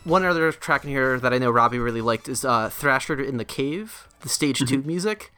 One 0.08 0.24
other 0.24 0.50
track 0.52 0.84
in 0.84 0.90
here 0.90 1.20
that 1.20 1.34
I 1.34 1.38
know 1.38 1.50
Robbie 1.50 1.78
really 1.78 2.00
liked 2.00 2.30
is 2.30 2.42
uh, 2.42 2.70
Thrasher 2.70 3.20
in 3.20 3.36
the 3.36 3.44
Cave, 3.44 4.08
the 4.20 4.30
stage 4.30 4.58
two 4.66 4.82
music. 4.82 5.32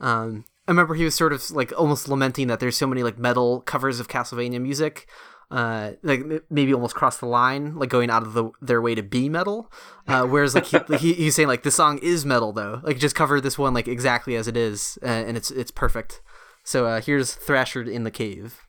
Um, 0.00 0.44
I 0.68 0.70
remember 0.70 0.94
he 0.94 1.04
was 1.04 1.16
sort 1.16 1.32
of 1.32 1.50
like 1.50 1.72
almost 1.76 2.08
lamenting 2.08 2.46
that 2.46 2.60
there's 2.60 2.76
so 2.76 2.86
many 2.86 3.02
like 3.02 3.18
metal 3.18 3.62
covers 3.62 3.98
of 3.98 4.06
Castlevania 4.06 4.60
music, 4.60 5.08
uh, 5.50 5.92
like 6.04 6.22
maybe 6.48 6.72
almost 6.72 6.94
cross 6.94 7.18
the 7.18 7.26
line, 7.26 7.74
like 7.74 7.88
going 7.88 8.10
out 8.10 8.22
of 8.22 8.34
the, 8.34 8.50
their 8.60 8.80
way 8.80 8.94
to 8.94 9.02
be 9.02 9.28
metal. 9.28 9.72
Uh, 10.06 10.24
whereas 10.26 10.54
like 10.54 10.66
he, 10.66 10.78
like, 10.88 11.00
he, 11.00 11.14
he's 11.14 11.34
saying 11.34 11.48
like 11.48 11.64
this 11.64 11.74
song 11.74 11.98
is 11.98 12.24
metal 12.24 12.52
though, 12.52 12.80
like 12.84 12.98
just 12.98 13.16
cover 13.16 13.40
this 13.40 13.58
one 13.58 13.74
like 13.74 13.88
exactly 13.88 14.36
as 14.36 14.46
it 14.46 14.56
is, 14.56 14.98
uh, 15.02 15.06
and 15.06 15.36
it's 15.36 15.50
it's 15.50 15.72
perfect. 15.72 16.22
So 16.62 16.86
uh, 16.86 17.00
here's 17.00 17.34
Thrasher 17.34 17.82
in 17.82 18.04
the 18.04 18.12
Cave. 18.12 18.61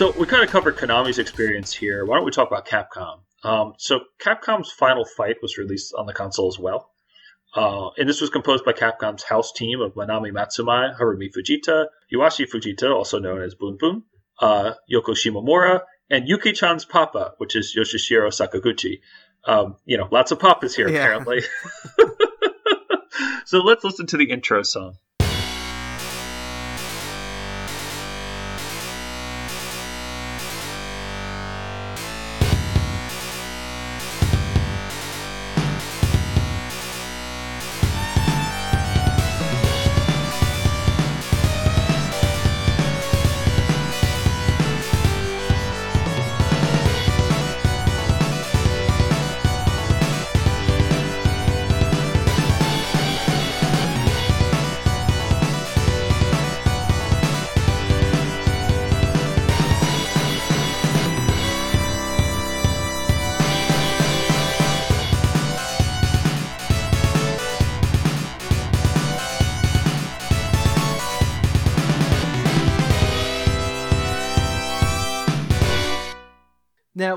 So 0.00 0.12
we 0.18 0.24
kind 0.24 0.42
of 0.42 0.48
covered 0.48 0.78
Konami's 0.78 1.18
experience 1.18 1.74
here. 1.74 2.06
Why 2.06 2.16
don't 2.16 2.24
we 2.24 2.30
talk 2.30 2.48
about 2.50 2.66
Capcom? 2.66 3.18
Um, 3.44 3.74
so 3.76 4.00
Capcom's 4.18 4.72
Final 4.72 5.04
Fight 5.04 5.36
was 5.42 5.58
released 5.58 5.92
on 5.92 6.06
the 6.06 6.14
console 6.14 6.48
as 6.48 6.58
well. 6.58 6.88
Uh, 7.54 7.90
and 7.98 8.08
this 8.08 8.22
was 8.22 8.30
composed 8.30 8.64
by 8.64 8.72
Capcom's 8.72 9.22
house 9.22 9.52
team 9.52 9.82
of 9.82 9.92
Manami 9.96 10.32
Matsumae, 10.32 10.98
Harumi 10.98 11.28
Fujita, 11.30 11.88
Iwashi 12.10 12.48
Fujita, 12.48 12.90
also 12.90 13.18
known 13.18 13.42
as 13.42 13.54
Boom 13.54 13.76
Boom, 13.78 14.04
uh, 14.40 14.72
Yoko 14.90 15.10
Shimomura, 15.10 15.82
and 16.08 16.26
Yuki-chan's 16.26 16.86
papa, 16.86 17.34
which 17.36 17.54
is 17.54 17.76
Yoshihiro 17.78 18.30
Sakaguchi. 18.30 19.00
Um, 19.44 19.76
you 19.84 19.98
know, 19.98 20.08
lots 20.10 20.32
of 20.32 20.38
papas 20.38 20.74
here, 20.74 20.88
Yeah. 20.88 21.00
apparently. 21.00 21.42
so 23.44 23.58
let's 23.58 23.84
listen 23.84 24.06
to 24.06 24.16
the 24.16 24.30
intro 24.30 24.62
song. 24.62 24.94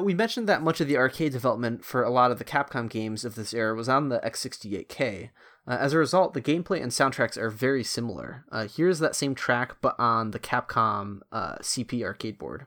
We 0.04 0.14
mentioned 0.14 0.48
that 0.50 0.62
much 0.62 0.82
of 0.82 0.88
the 0.88 0.98
arcade 0.98 1.32
development 1.32 1.84
for 1.84 2.04
a 2.04 2.10
lot 2.10 2.32
of 2.32 2.38
the 2.38 2.46
Capcom 2.46 2.90
games 2.90 3.26
of 3.26 3.36
this 3.36 3.54
era 3.54 3.74
was 3.74 3.90
on 3.90 4.10
the 4.10 4.20
X68K. 4.20 5.30
Uh, 5.66 5.78
as 5.80 5.94
a 5.94 5.98
result, 5.98 6.34
the 6.34 6.42
gameplay 6.42 6.82
and 6.82 6.92
soundtracks 6.92 7.38
are 7.38 7.50
very 7.50 7.84
similar. 7.84 8.46
Uh, 8.52 8.68
here's 8.68 9.00
that 9.00 9.16
same 9.16 9.34
track, 9.34 9.78
but 9.82 9.96
on 9.98 10.32
the 10.32 10.40
Capcom 10.40 11.22
uh, 11.32 11.56
CP 11.56 12.04
arcade 12.04 12.38
board. 12.38 12.66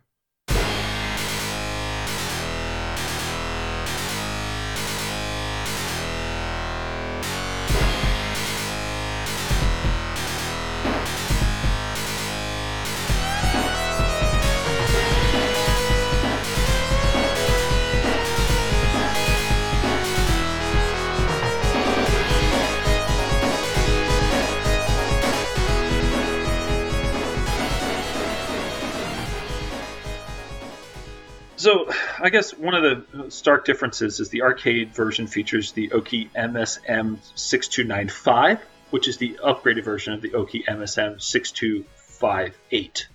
So, 31.67 31.91
I 32.21 32.31
guess 32.31 32.53
one 32.53 32.75
of 32.75 32.85
the 32.85 33.29
stark 33.33 33.65
differences 33.65 34.21
is 34.21 34.29
the 34.29 34.43
arcade 34.43 34.95
version 34.95 35.27
features 35.27 35.73
the 35.73 35.91
Oki 35.91 36.27
MSM 36.27 37.19
6295, 37.35 38.61
which 38.91 39.09
is 39.09 39.17
the 39.17 39.41
upgraded 39.43 39.83
version 39.83 40.13
of 40.13 40.23
the 40.23 40.35
Oki 40.35 40.63
MSM 40.63 41.21
6258. 41.21 43.09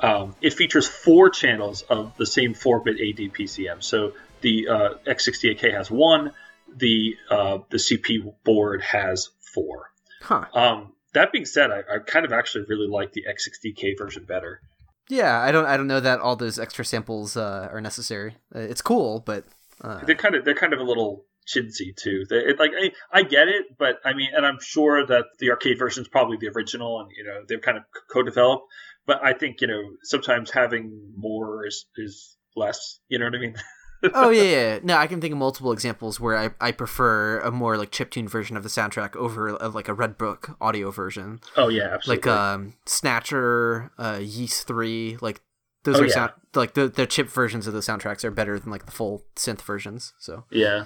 Um, 0.00 0.34
it 0.40 0.54
features 0.54 0.88
four 0.88 1.28
channels 1.28 1.82
of 1.82 2.16
the 2.16 2.24
same 2.24 2.54
4-bit 2.54 2.96
ADPCM. 2.96 3.82
So 3.82 4.14
the 4.40 4.68
uh, 4.68 4.94
X68K 5.06 5.74
has 5.74 5.90
one, 5.90 6.32
the 6.74 7.18
uh, 7.28 7.58
the 7.68 7.76
CP 7.76 8.32
board 8.42 8.80
has 8.80 9.28
four. 9.52 9.92
Huh. 10.22 10.46
Um, 10.54 10.94
that 11.12 11.30
being 11.30 11.44
said, 11.44 11.70
I, 11.70 11.80
I 11.96 11.98
kind 11.98 12.24
of 12.24 12.32
actually 12.32 12.64
really 12.70 12.88
like 12.88 13.12
the 13.12 13.26
X60K 13.28 13.98
version 13.98 14.24
better. 14.24 14.62
Yeah, 15.08 15.40
I 15.40 15.52
don't 15.52 15.66
I 15.66 15.76
don't 15.76 15.86
know 15.88 16.00
that 16.00 16.20
all 16.20 16.36
those 16.36 16.58
extra 16.58 16.84
samples 16.84 17.36
uh, 17.36 17.68
are 17.70 17.80
necessary. 17.80 18.36
Uh, 18.54 18.60
It's 18.60 18.82
cool, 18.82 19.20
but 19.20 19.44
uh, 19.82 20.04
They're 20.04 20.14
kind 20.14 20.34
of 20.34 20.44
they're 20.44 20.54
kind 20.54 20.72
of 20.72 20.80
a 20.80 20.84
little 20.84 21.24
chintzy 21.46 21.94
too. 21.96 22.24
They, 22.30 22.36
it, 22.36 22.58
like 22.58 22.70
I, 22.80 22.92
I 23.12 23.22
get 23.22 23.48
it, 23.48 23.76
but 23.78 23.96
I 24.04 24.14
mean, 24.14 24.30
and 24.34 24.46
I'm 24.46 24.58
sure 24.60 25.04
that 25.06 25.24
the 25.38 25.50
arcade 25.50 25.78
version 25.78 26.02
is 26.02 26.08
probably 26.08 26.36
the 26.40 26.48
original, 26.48 27.00
and 27.00 27.10
you 27.16 27.24
know 27.24 27.42
they're 27.48 27.58
kind 27.58 27.78
of 27.78 27.84
co-developed. 28.12 28.64
But 29.06 29.22
I 29.24 29.32
think 29.32 29.60
you 29.60 29.66
know 29.66 29.82
sometimes 30.02 30.50
having 30.50 31.12
more 31.16 31.66
is 31.66 31.86
is 31.96 32.36
less. 32.54 33.00
You 33.08 33.18
know 33.18 33.26
what 33.26 33.34
I 33.34 33.38
mean? 33.38 33.54
oh 34.14 34.30
yeah, 34.30 34.42
yeah, 34.42 34.78
no, 34.82 34.96
I 34.96 35.06
can 35.06 35.20
think 35.20 35.32
of 35.32 35.38
multiple 35.38 35.72
examples 35.72 36.18
where 36.20 36.36
I, 36.36 36.50
I 36.60 36.72
prefer 36.72 37.40
a 37.40 37.50
more 37.50 37.76
like 37.76 37.90
chiptune 37.90 38.28
version 38.28 38.56
of 38.56 38.62
the 38.62 38.68
soundtrack 38.68 39.14
over 39.16 39.48
a, 39.48 39.68
like 39.68 39.88
a 39.88 39.94
Red 39.94 40.18
Book 40.18 40.56
audio 40.60 40.90
version. 40.90 41.40
Oh 41.56 41.68
yeah, 41.68 41.94
absolutely. 41.94 42.30
Like 42.30 42.38
um, 42.38 42.74
Snatcher, 42.86 43.90
uh, 43.98 44.18
Ys 44.20 44.62
Three, 44.64 45.18
like 45.20 45.40
those 45.84 45.96
Oh, 45.96 46.02
are 46.02 46.06
yeah. 46.06 46.12
sound 46.12 46.32
like 46.54 46.74
the 46.74 46.88
the 46.88 47.06
chip 47.06 47.28
versions 47.28 47.66
of 47.66 47.74
the 47.74 47.80
soundtracks 47.80 48.24
are 48.24 48.30
better 48.30 48.58
than 48.58 48.70
like 48.70 48.86
the 48.86 48.92
full 48.92 49.24
synth 49.36 49.62
versions. 49.62 50.12
So 50.18 50.44
Yeah. 50.50 50.84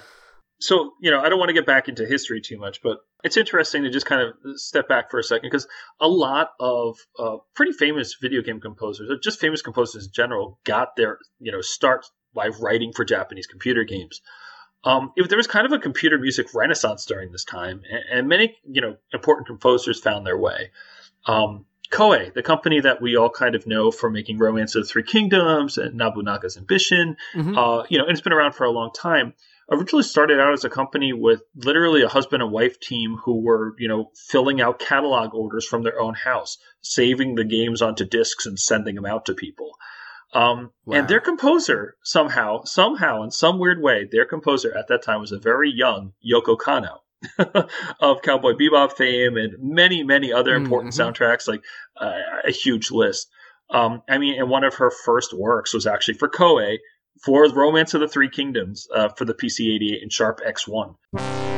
So, 0.59 0.93
you 0.99 1.11
know, 1.11 1.19
I 1.21 1.29
don't 1.29 1.37
want 1.37 1.49
to 1.49 1.53
get 1.53 1.67
back 1.67 1.87
into 1.87 2.03
history 2.07 2.41
too 2.41 2.57
much, 2.57 2.81
but 2.81 2.97
it's 3.23 3.37
interesting 3.37 3.83
to 3.83 3.91
just 3.91 4.07
kind 4.07 4.23
of 4.23 4.33
step 4.59 4.87
back 4.87 5.11
for 5.11 5.19
a 5.19 5.23
second 5.23 5.51
because 5.51 5.67
a 6.01 6.07
lot 6.07 6.49
of 6.59 6.97
uh, 7.19 7.35
pretty 7.53 7.73
famous 7.73 8.15
video 8.19 8.41
game 8.41 8.59
composers, 8.59 9.07
or 9.11 9.19
just 9.19 9.39
famous 9.39 9.61
composers 9.61 10.05
in 10.07 10.11
general, 10.15 10.59
got 10.65 10.95
their, 10.95 11.19
you 11.39 11.51
know, 11.51 11.61
start 11.61 12.07
by 12.37 12.47
writing 12.47 12.93
for 12.93 13.03
Japanese 13.03 13.47
computer 13.47 13.83
games. 13.83 14.21
Um, 14.83 15.11
it, 15.17 15.27
there 15.27 15.37
was 15.37 15.47
kind 15.47 15.65
of 15.65 15.73
a 15.73 15.79
computer 15.79 16.17
music 16.17 16.53
renaissance 16.53 17.05
during 17.05 17.31
this 17.31 17.43
time, 17.43 17.81
and, 17.91 18.03
and 18.19 18.27
many, 18.29 18.55
you 18.69 18.79
know, 18.81 18.95
important 19.11 19.47
composers 19.47 19.99
found 19.99 20.25
their 20.25 20.37
way. 20.37 20.71
Um, 21.25 21.65
Koei, 21.91 22.33
the 22.33 22.43
company 22.43 22.79
that 22.81 23.01
we 23.01 23.17
all 23.17 23.29
kind 23.29 23.55
of 23.55 23.65
know 23.65 23.91
for 23.91 24.09
making 24.09 24.37
Romance 24.37 24.75
of 24.75 24.83
the 24.83 24.87
Three 24.89 25.03
Kingdoms 25.03 25.77
and 25.77 25.97
Nobunaga's 25.99 26.57
Ambition, 26.57 27.17
Mhm. 27.33 27.57
uh, 27.57 27.85
you 27.89 27.97
know, 27.97 28.03
and 28.05 28.11
it's 28.11 28.21
been 28.21 28.33
around 28.33 28.53
for 28.53 28.65
a 28.65 28.71
long 28.71 28.91
time. 28.93 29.33
Originally 29.69 30.03
started 30.03 30.39
out 30.39 30.53
as 30.53 30.63
a 30.63 30.69
company 30.69 31.11
with 31.11 31.41
literally 31.55 32.01
a 32.01 32.07
husband 32.07 32.41
and 32.43 32.51
wife 32.51 32.79
team 32.79 33.17
who 33.23 33.41
were, 33.41 33.73
you 33.77 33.87
know, 33.87 34.11
filling 34.15 34.61
out 34.61 34.79
catalog 34.79 35.33
orders 35.33 35.65
from 35.65 35.83
their 35.83 35.99
own 35.99 36.13
house, 36.13 36.57
saving 36.81 37.35
the 37.35 37.43
games 37.43 37.81
onto 37.81 38.05
discs 38.05 38.45
and 38.45 38.57
sending 38.59 38.95
them 38.95 39.05
out 39.05 39.25
to 39.25 39.33
people. 39.33 39.71
Um, 40.37 40.71
Wow. 40.85 40.99
And 40.99 41.07
their 41.09 41.19
composer, 41.19 41.95
somehow, 42.03 42.63
somehow, 42.63 43.23
in 43.23 43.31
some 43.31 43.59
weird 43.59 43.81
way, 43.81 44.07
their 44.09 44.25
composer 44.25 44.71
at 44.77 44.87
that 44.87 45.03
time 45.03 45.19
was 45.19 45.31
a 45.33 45.39
very 45.39 45.69
young 45.69 46.13
Yoko 46.23 46.55
Kanno 46.57 46.99
of 47.99 48.21
Cowboy 48.21 48.53
Bebop 48.53 48.93
fame 48.93 49.35
and 49.35 49.53
many, 49.59 50.03
many 50.03 50.31
other 50.31 50.55
important 50.55 50.93
Mhm. 50.93 50.99
soundtracks, 51.13 51.47
like 51.47 51.61
uh, 51.99 52.13
a 52.47 52.51
huge 52.51 52.89
list. 52.91 53.27
Um, 53.69 54.01
I 54.07 54.17
mean, 54.17 54.39
and 54.39 54.49
one 54.49 54.63
of 54.63 54.75
her 54.75 54.91
first 54.91 55.33
works 55.33 55.73
was 55.73 55.85
actually 55.87 56.13
for 56.13 56.29
Koei 56.29 56.77
for 57.25 57.49
Romance 57.49 57.93
of 57.95 57.99
the 58.01 58.07
Three 58.07 58.29
Kingdoms 58.29 58.87
uh, 58.95 59.09
for 59.09 59.25
the 59.25 59.33
PC 59.33 59.75
88 59.75 60.03
and 60.03 60.13
Sharp 60.13 60.39
X1. 60.47 61.56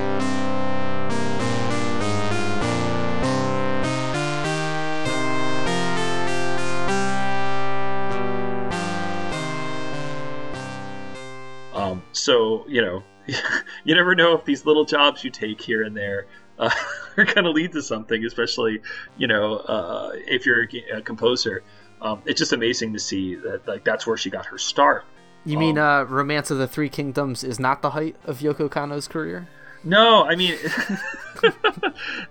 So 12.11 12.65
you 12.67 12.81
know, 12.81 13.03
you 13.83 13.95
never 13.95 14.15
know 14.15 14.35
if 14.35 14.45
these 14.45 14.65
little 14.65 14.85
jobs 14.85 15.23
you 15.23 15.29
take 15.29 15.61
here 15.61 15.83
and 15.83 15.95
there 15.95 16.27
uh, 16.57 16.69
are 17.17 17.25
going 17.25 17.45
to 17.45 17.51
lead 17.51 17.71
to 17.73 17.81
something. 17.81 18.23
Especially, 18.25 18.81
you 19.17 19.27
know, 19.27 19.57
uh, 19.57 20.11
if 20.13 20.45
you're 20.45 20.67
a 20.93 21.01
composer. 21.01 21.63
Um, 22.01 22.21
it's 22.25 22.39
just 22.39 22.53
amazing 22.53 22.93
to 22.93 22.99
see 22.99 23.35
that 23.35 23.67
like 23.67 23.83
that's 23.83 24.07
where 24.07 24.15
she 24.15 24.29
got 24.29 24.45
her 24.45 24.57
start. 24.57 25.03
you 25.45 25.57
mean 25.57 25.77
Um, 25.77 25.83
uh, 25.83 26.03
Romance 26.09 26.49
of 26.49 26.57
the 26.57 26.67
Three 26.67 26.87
Kingdoms 26.87 27.43
is 27.43 27.59
not 27.59 27.81
the 27.81 27.89
height 27.89 28.15
of 28.25 28.39
Yoko 28.39 28.69
Kanno's 28.69 29.07
career? 29.07 29.49
No, 29.83 30.25
I 30.25 30.35
mean 30.35 30.55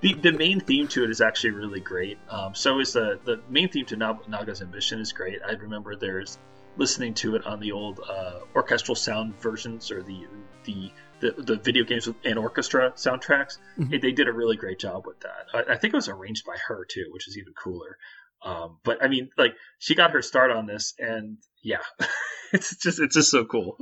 the 0.00 0.14
the 0.14 0.32
main 0.32 0.60
theme 0.60 0.88
to 0.88 1.04
it 1.04 1.10
is 1.10 1.20
actually 1.20 1.50
really 1.50 1.80
great. 1.80 2.18
Um, 2.28 2.54
so 2.54 2.78
is 2.80 2.92
the 2.92 3.18
the 3.24 3.40
main 3.48 3.68
theme 3.68 3.86
to 3.86 3.96
Naga's 3.96 4.60
Ambition 4.60 5.00
is 5.00 5.12
great. 5.12 5.40
I 5.46 5.52
remember 5.52 5.96
there's 5.96 6.38
listening 6.78 7.12
to 7.14 7.36
it 7.36 7.46
on 7.46 7.60
the 7.60 7.72
old 7.72 8.00
uh, 8.08 8.40
orchestral 8.54 8.94
sound 8.94 9.38
versions 9.40 9.90
or 9.90 10.02
the 10.02 10.26
the 10.64 10.90
the, 11.20 11.32
the 11.32 11.56
video 11.56 11.82
games 11.84 12.06
with 12.06 12.16
and 12.24 12.38
orchestra 12.38 12.92
soundtracks. 12.92 13.58
Mhm. 13.78 13.92
It- 13.92 14.02
they 14.02 14.12
did 14.12 14.28
a 14.28 14.32
really 14.32 14.56
great 14.56 14.78
job 14.78 15.04
with 15.06 15.18
that. 15.20 15.46
I, 15.52 15.74
I 15.74 15.76
think 15.76 15.92
it 15.92 15.96
was 15.96 16.08
arranged 16.08 16.44
by 16.46 16.56
her 16.68 16.84
too, 16.88 17.06
which 17.12 17.26
is 17.28 17.36
even 17.36 17.52
cooler. 17.62 17.98
Um, 18.44 18.78
but 18.84 19.02
I 19.02 19.08
mean, 19.08 19.30
like 19.36 19.54
she 19.78 19.94
got 19.96 20.12
her 20.12 20.22
start 20.22 20.50
on 20.52 20.66
this, 20.66 20.94
and 20.98 21.38
yeah, 21.62 21.80
it's 22.52 22.76
just 22.76 23.00
it's 23.00 23.16
just 23.16 23.30
so 23.30 23.44
cool. 23.44 23.76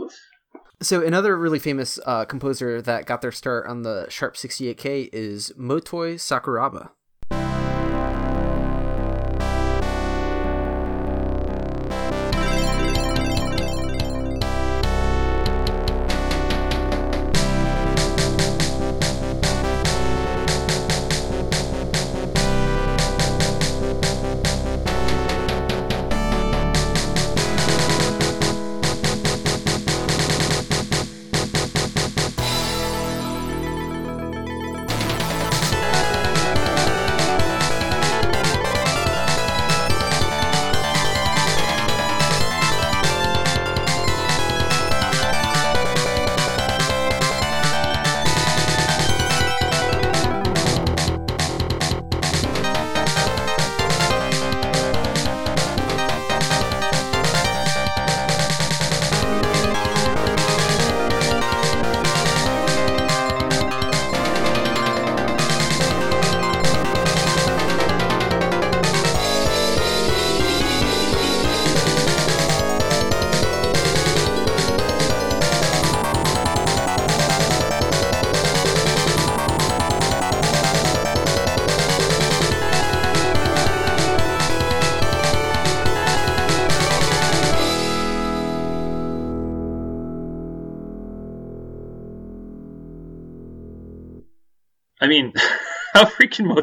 So 0.82 1.02
another 1.04 1.36
really 1.38 1.58
famous 1.58 1.98
uh, 2.06 2.24
composer 2.26 2.82
that 2.82 3.06
got 3.06 3.22
their 3.22 3.32
start 3.32 3.66
on 3.66 3.82
the 3.82 4.06
Sharp 4.10 4.34
68K 4.36 5.08
is 5.12 5.52
Motoi 5.58 6.14
Sakuraba. 6.16 6.90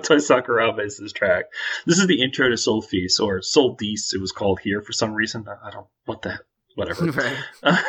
Freaking 0.04 0.18
Motoi 0.18 0.44
Sakuraba 0.44 0.86
is 0.86 0.98
this 0.98 1.14
track? 1.14 1.46
This 1.86 2.00
is 2.00 2.08
the 2.08 2.22
intro 2.22 2.50
to 2.50 2.58
Soul 2.58 2.82
Feast, 2.82 3.20
or 3.20 3.42
Sol-Deace, 3.42 4.14
it 4.14 4.22
was 4.22 4.32
called 4.32 4.60
here 4.62 4.82
for 4.82 4.92
some 4.92 5.14
reason. 5.14 5.46
I 5.48 5.72
don't, 5.72 5.88
what 6.06 6.22
the, 6.22 6.40
whatever. 6.76 7.06
right. 7.64 7.84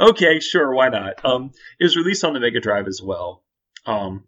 okay, 0.00 0.40
sure, 0.40 0.72
why 0.74 0.88
not? 0.88 1.24
Um, 1.24 1.52
it 1.78 1.84
was 1.84 1.96
released 1.96 2.24
on 2.24 2.34
the 2.34 2.40
Mega 2.40 2.60
Drive 2.60 2.86
as 2.86 3.00
well. 3.02 3.42
Um, 3.84 4.24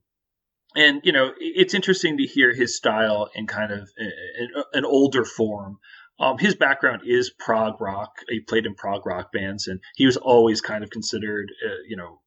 and 0.76 1.00
you 1.04 1.12
know, 1.12 1.32
it's 1.38 1.74
interesting 1.74 2.18
to 2.18 2.24
hear 2.24 2.54
his 2.54 2.76
style 2.76 3.30
in 3.34 3.46
kind 3.46 3.72
of 3.72 3.88
a- 3.98 4.58
a- 4.60 4.78
an 4.78 4.84
older 4.84 5.24
form. 5.24 5.78
Um, 6.20 6.36
his 6.38 6.54
background 6.56 7.02
is 7.06 7.30
prog 7.30 7.80
rock. 7.80 8.10
He 8.28 8.40
played 8.40 8.66
in 8.66 8.74
prog 8.74 9.06
rock 9.06 9.32
bands, 9.32 9.66
and 9.68 9.80
he 9.96 10.04
was 10.04 10.16
always 10.16 10.60
kind 10.60 10.82
of 10.84 10.90
considered, 10.90 11.52
uh, 11.64 11.82
you 11.88 11.96
know, 11.96 12.20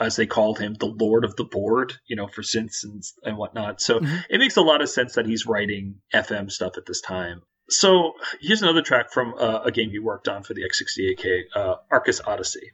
as 0.00 0.16
they 0.16 0.26
called 0.26 0.58
him, 0.58 0.74
the 0.74 0.86
Lord 0.86 1.24
of 1.24 1.36
the 1.36 1.44
Board, 1.44 1.94
you 2.06 2.16
know, 2.16 2.26
for 2.26 2.42
synths 2.42 2.84
and, 2.84 3.02
and 3.22 3.36
whatnot. 3.36 3.80
So 3.80 4.00
mm-hmm. 4.00 4.16
it 4.30 4.38
makes 4.38 4.56
a 4.56 4.62
lot 4.62 4.82
of 4.82 4.90
sense 4.90 5.14
that 5.14 5.26
he's 5.26 5.46
writing 5.46 5.96
FM 6.12 6.50
stuff 6.50 6.76
at 6.76 6.86
this 6.86 7.00
time. 7.00 7.42
So 7.70 8.12
here's 8.40 8.62
another 8.62 8.82
track 8.82 9.12
from 9.12 9.34
uh, 9.38 9.60
a 9.64 9.70
game 9.70 9.90
he 9.90 9.98
worked 9.98 10.28
on 10.28 10.42
for 10.42 10.54
the 10.54 10.62
X68K, 10.62 11.42
uh, 11.54 11.74
Arcus 11.90 12.20
Odyssey. 12.26 12.70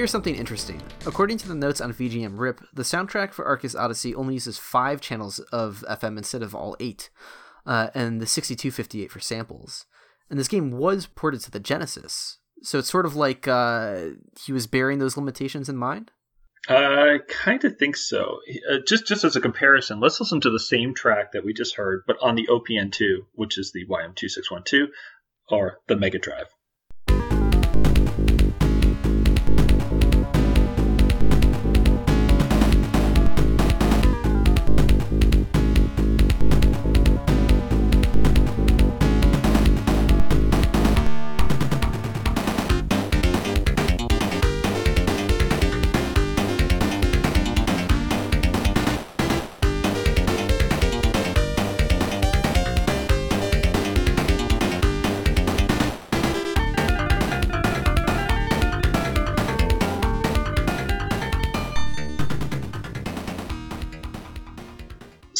Here's 0.00 0.10
something 0.10 0.34
interesting. 0.34 0.80
According 1.04 1.36
to 1.36 1.46
the 1.46 1.54
notes 1.54 1.78
on 1.78 1.92
VGM 1.92 2.38
RIP, 2.38 2.62
the 2.72 2.84
soundtrack 2.84 3.34
for 3.34 3.44
Arcus 3.44 3.74
Odyssey 3.74 4.14
only 4.14 4.32
uses 4.32 4.56
five 4.56 5.02
channels 5.02 5.40
of 5.52 5.84
FM 5.90 6.16
instead 6.16 6.42
of 6.42 6.54
all 6.54 6.74
eight, 6.80 7.10
uh, 7.66 7.88
and 7.94 8.18
the 8.18 8.26
6258 8.26 9.10
for 9.10 9.20
samples. 9.20 9.84
And 10.30 10.38
this 10.38 10.48
game 10.48 10.70
was 10.70 11.04
ported 11.04 11.42
to 11.42 11.50
the 11.50 11.60
Genesis, 11.60 12.38
so 12.62 12.78
it's 12.78 12.88
sort 12.88 13.04
of 13.04 13.14
like 13.14 13.46
uh, 13.46 14.12
he 14.42 14.54
was 14.54 14.66
bearing 14.66 15.00
those 15.00 15.18
limitations 15.18 15.68
in 15.68 15.76
mind. 15.76 16.12
I 16.66 17.18
kind 17.28 17.62
of 17.64 17.76
think 17.76 17.94
so. 17.94 18.38
Uh, 18.70 18.78
just 18.86 19.06
just 19.06 19.24
as 19.24 19.36
a 19.36 19.40
comparison, 19.42 20.00
let's 20.00 20.18
listen 20.18 20.40
to 20.40 20.50
the 20.50 20.58
same 20.58 20.94
track 20.94 21.32
that 21.32 21.44
we 21.44 21.52
just 21.52 21.76
heard, 21.76 22.04
but 22.06 22.16
on 22.22 22.36
the 22.36 22.48
OPN2, 22.48 23.26
which 23.34 23.58
is 23.58 23.72
the 23.72 23.84
YM2612, 23.84 24.86
or 25.50 25.80
the 25.88 25.96
Mega 25.96 26.18
Drive. 26.18 26.46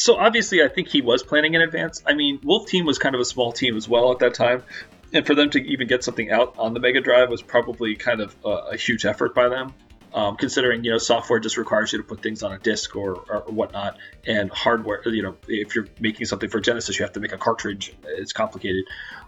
So 0.01 0.17
obviously, 0.17 0.63
I 0.63 0.69
think 0.69 0.89
he 0.89 1.03
was 1.03 1.23
planning 1.23 1.55
in 1.55 1.61
advance. 1.61 2.03
I 2.07 2.15
mean, 2.15 2.41
Wolf 2.43 2.67
Team 2.67 2.87
was 2.87 2.99
kind 2.99 3.15
of 3.15 3.21
a 3.21 3.25
small 3.25 3.53
team 3.53 3.77
as 3.77 3.89
well 3.89 4.11
at 4.13 4.21
that 4.21 4.35
time, 4.35 4.63
and 5.13 5.27
for 5.27 5.35
them 5.35 5.51
to 5.51 5.59
even 5.61 5.89
get 5.89 6.03
something 6.03 6.31
out 6.31 6.55
on 6.59 6.73
the 6.73 6.81
Mega 6.81 7.01
Drive 7.01 7.29
was 7.29 7.43
probably 7.43 7.97
kind 7.97 8.21
of 8.21 8.35
a, 8.45 8.49
a 8.49 8.77
huge 8.77 9.05
effort 9.05 9.35
by 9.35 9.49
them. 9.49 9.75
Um, 10.13 10.37
considering 10.37 10.83
you 10.83 10.91
know 10.91 10.99
software 10.99 11.39
just 11.39 11.57
requires 11.57 11.93
you 11.93 11.99
to 11.99 12.05
put 12.05 12.21
things 12.21 12.43
on 12.43 12.51
a 12.53 12.59
disk 12.59 12.97
or, 12.97 13.25
or 13.29 13.43
whatnot, 13.47 13.99
and 14.27 14.51
hardware, 14.51 15.03
you 15.07 15.23
know, 15.23 15.37
if 15.47 15.75
you're 15.75 15.87
making 16.01 16.27
something 16.27 16.49
for 16.49 16.61
Genesis, 16.61 16.99
you 16.99 17.05
have 17.05 17.13
to 17.13 17.21
make 17.21 17.33
a 17.33 17.39
cartridge. 17.39 17.95
It's 18.05 18.33
complicated. 18.33 18.87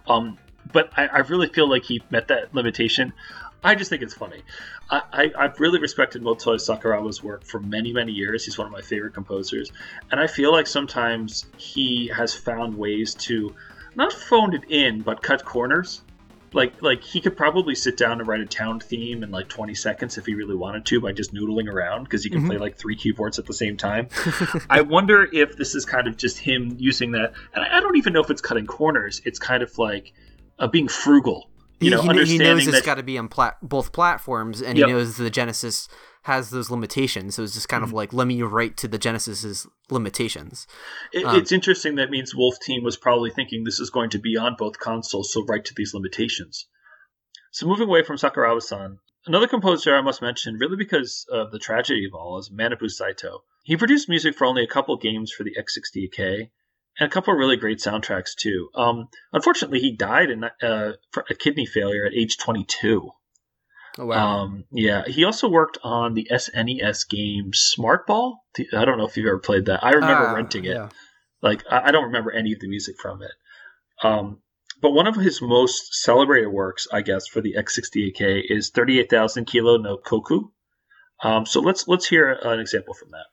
Um, 0.08 0.38
but 0.72 0.90
I, 0.96 1.06
I, 1.06 1.18
really 1.18 1.48
feel 1.48 1.68
like 1.68 1.84
he 1.84 2.02
met 2.10 2.28
that 2.28 2.54
limitation. 2.54 3.12
I 3.64 3.74
just 3.74 3.90
think 3.90 4.02
it's 4.02 4.14
funny. 4.14 4.42
I, 4.90 5.30
I, 5.36 5.42
have 5.42 5.60
really 5.60 5.78
respected 5.78 6.22
Motoi 6.22 6.56
Sakuraba's 6.56 7.22
work 7.22 7.44
for 7.44 7.60
many, 7.60 7.92
many 7.92 8.12
years. 8.12 8.44
He's 8.44 8.58
one 8.58 8.66
of 8.66 8.72
my 8.72 8.80
favorite 8.80 9.14
composers. 9.14 9.70
And 10.10 10.20
I 10.20 10.26
feel 10.26 10.50
like 10.50 10.66
sometimes 10.66 11.46
he 11.56 12.08
has 12.08 12.34
found 12.34 12.76
ways 12.76 13.14
to 13.14 13.54
not 13.94 14.12
phone 14.12 14.54
it 14.54 14.64
in, 14.68 15.02
but 15.02 15.22
cut 15.22 15.44
corners. 15.44 16.02
Like 16.54 16.82
like 16.82 17.02
he 17.02 17.20
could 17.20 17.34
probably 17.34 17.74
sit 17.74 17.96
down 17.96 18.18
and 18.20 18.28
write 18.28 18.40
a 18.40 18.46
town 18.46 18.78
theme 18.78 19.22
in 19.22 19.30
like 19.30 19.48
20 19.48 19.74
seconds 19.74 20.18
if 20.18 20.26
he 20.26 20.34
really 20.34 20.54
wanted 20.54 20.84
to 20.84 21.00
by 21.00 21.12
just 21.12 21.32
noodling 21.32 21.66
around 21.66 22.04
because 22.04 22.24
he 22.24 22.28
can 22.28 22.40
mm-hmm. 22.40 22.48
play 22.48 22.58
like 22.58 22.76
three 22.76 22.94
keyboards 22.94 23.38
at 23.38 23.46
the 23.46 23.54
same 23.54 23.78
time. 23.78 24.08
I 24.68 24.82
wonder 24.82 25.26
if 25.32 25.56
this 25.56 25.74
is 25.74 25.86
kind 25.86 26.06
of 26.06 26.18
just 26.18 26.38
him 26.38 26.76
using 26.78 27.12
that. 27.12 27.32
And 27.54 27.64
I 27.64 27.80
don't 27.80 27.96
even 27.96 28.12
know 28.12 28.20
if 28.20 28.28
it's 28.28 28.42
cutting 28.42 28.66
corners. 28.66 29.22
It's 29.24 29.38
kind 29.38 29.62
of 29.62 29.78
like 29.78 30.12
uh, 30.58 30.66
being 30.66 30.88
frugal 30.88 31.48
you 31.84 31.90
know, 31.90 32.02
he, 32.02 32.24
he 32.24 32.38
knows 32.38 32.66
it's 32.66 32.82
got 32.82 32.96
to 32.96 33.02
be 33.02 33.18
on 33.18 33.28
plat- 33.28 33.58
both 33.62 33.92
platforms, 33.92 34.60
and 34.60 34.78
yep. 34.78 34.86
he 34.86 34.92
knows 34.92 35.16
the 35.16 35.30
Genesis 35.30 35.88
has 36.22 36.50
those 36.50 36.70
limitations. 36.70 37.34
So 37.34 37.42
it's 37.42 37.54
just 37.54 37.68
kind 37.68 37.82
mm-hmm. 37.82 37.90
of 37.90 37.94
like 37.94 38.12
let 38.12 38.26
me 38.26 38.42
write 38.42 38.76
to 38.78 38.88
the 38.88 38.98
Genesis's 38.98 39.66
limitations. 39.90 40.66
It, 41.12 41.24
um, 41.24 41.36
it's 41.36 41.52
interesting. 41.52 41.96
That 41.96 42.10
means 42.10 42.34
Wolf 42.34 42.58
Team 42.60 42.84
was 42.84 42.96
probably 42.96 43.30
thinking 43.30 43.64
this 43.64 43.80
is 43.80 43.90
going 43.90 44.10
to 44.10 44.18
be 44.18 44.36
on 44.36 44.56
both 44.58 44.78
consoles, 44.78 45.32
so 45.32 45.44
write 45.44 45.64
to 45.66 45.74
these 45.74 45.94
limitations. 45.94 46.66
So 47.50 47.66
moving 47.66 47.88
away 47.88 48.02
from 48.02 48.16
Sakuraba-san, 48.16 48.98
another 49.26 49.46
composer 49.46 49.94
I 49.94 50.00
must 50.00 50.22
mention, 50.22 50.56
really 50.56 50.76
because 50.76 51.26
of 51.30 51.50
the 51.50 51.58
tragedy 51.58 52.06
of 52.06 52.14
all, 52.14 52.38
is 52.38 52.50
Manabu 52.50 52.90
Saito. 52.90 53.44
He 53.62 53.76
produced 53.76 54.08
music 54.08 54.34
for 54.34 54.46
only 54.46 54.64
a 54.64 54.68
couple 54.68 54.96
games 54.96 55.30
for 55.30 55.44
the 55.44 55.54
X68K, 55.54 56.50
and 56.98 57.10
a 57.10 57.10
couple 57.10 57.32
of 57.32 57.38
really 57.38 57.56
great 57.56 57.78
soundtracks 57.78 58.34
too. 58.36 58.68
Um, 58.74 59.08
unfortunately, 59.32 59.80
he 59.80 59.92
died 59.96 60.30
in 60.30 60.44
uh, 60.44 60.92
a 61.30 61.34
kidney 61.34 61.66
failure 61.66 62.06
at 62.06 62.14
age 62.14 62.38
22. 62.38 63.10
Oh 63.98 64.06
wow! 64.06 64.38
Um, 64.38 64.64
yeah, 64.72 65.04
he 65.06 65.24
also 65.24 65.48
worked 65.48 65.78
on 65.82 66.14
the 66.14 66.28
SNES 66.30 67.08
game 67.08 67.52
Smart 67.52 68.06
Ball. 68.06 68.42
I 68.74 68.84
don't 68.84 68.96
know 68.96 69.06
if 69.06 69.16
you've 69.16 69.26
ever 69.26 69.38
played 69.38 69.66
that. 69.66 69.84
I 69.84 69.90
remember 69.90 70.28
uh, 70.28 70.34
renting 70.34 70.64
it. 70.64 70.76
Yeah. 70.76 70.88
Like 71.42 71.64
I, 71.70 71.90
don't 71.90 72.04
remember 72.04 72.30
any 72.30 72.52
of 72.52 72.60
the 72.60 72.68
music 72.68 72.96
from 73.00 73.20
it. 73.22 73.32
Um, 74.02 74.40
but 74.80 74.92
one 74.92 75.06
of 75.06 75.16
his 75.16 75.42
most 75.42 75.94
celebrated 75.94 76.48
works, 76.48 76.86
I 76.92 77.02
guess, 77.02 77.26
for 77.26 77.40
the 77.40 77.54
X68K 77.58 78.42
is 78.48 78.70
38,000 78.70 79.44
Kilo 79.44 79.76
no 79.76 79.96
Koku. 79.98 80.48
Um, 81.22 81.46
so 81.46 81.60
let's 81.60 81.86
let's 81.86 82.06
hear 82.06 82.32
an 82.32 82.60
example 82.60 82.94
from 82.94 83.10
that. 83.10 83.26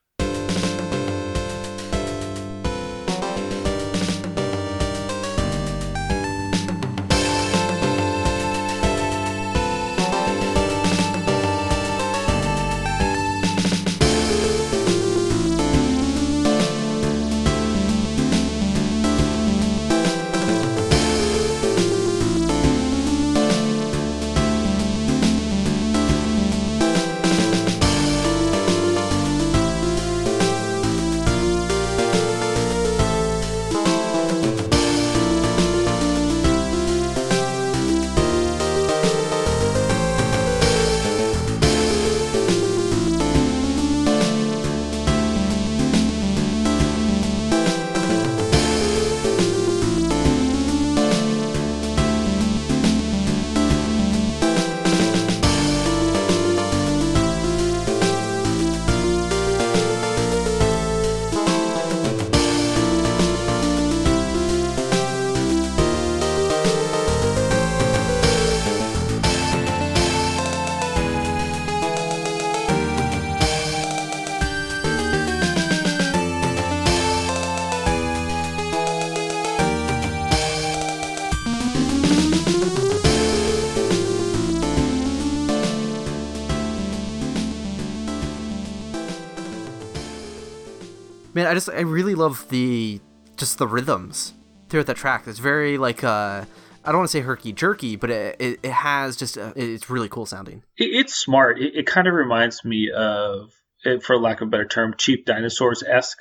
I 91.50 91.54
just 91.54 91.70
I 91.70 91.82
really 91.82 92.16
love 92.16 92.48
the 92.50 93.00
just 93.38 93.58
the 93.58 93.68
rhythms 93.68 94.34
throughout 94.70 94.86
the 94.88 94.94
track. 94.94 95.24
It's 95.28 95.40
very 95.40 95.78
like 95.78 96.04
uh 96.04 96.46
I 96.86 96.92
don't 96.92 97.00
want 97.00 97.10
to 97.10 97.18
say 97.18 97.22
herky 97.22 97.52
jerky, 97.52 97.98
but 97.98 98.10
it, 98.10 98.36
it, 98.40 98.60
it 98.64 98.72
has 98.72 99.18
just 99.18 99.36
a, 99.36 99.52
it's 99.56 99.90
really 99.90 100.08
cool 100.10 100.26
sounding. 100.26 100.64
It, 100.78 100.86
it's 100.86 101.14
smart. 101.14 101.60
It, 101.60 101.74
it 101.76 101.86
kind 101.86 102.08
of 102.08 102.14
reminds 102.14 102.64
me 102.64 102.90
of, 102.96 103.52
eh, 103.86 103.98
for 104.02 104.18
lack 104.18 104.40
of 104.42 104.48
a 104.48 104.52
better 104.52 104.66
term, 104.66 104.96
cheap 104.98 105.26
dinosaurs 105.26 105.84
esque 105.84 106.18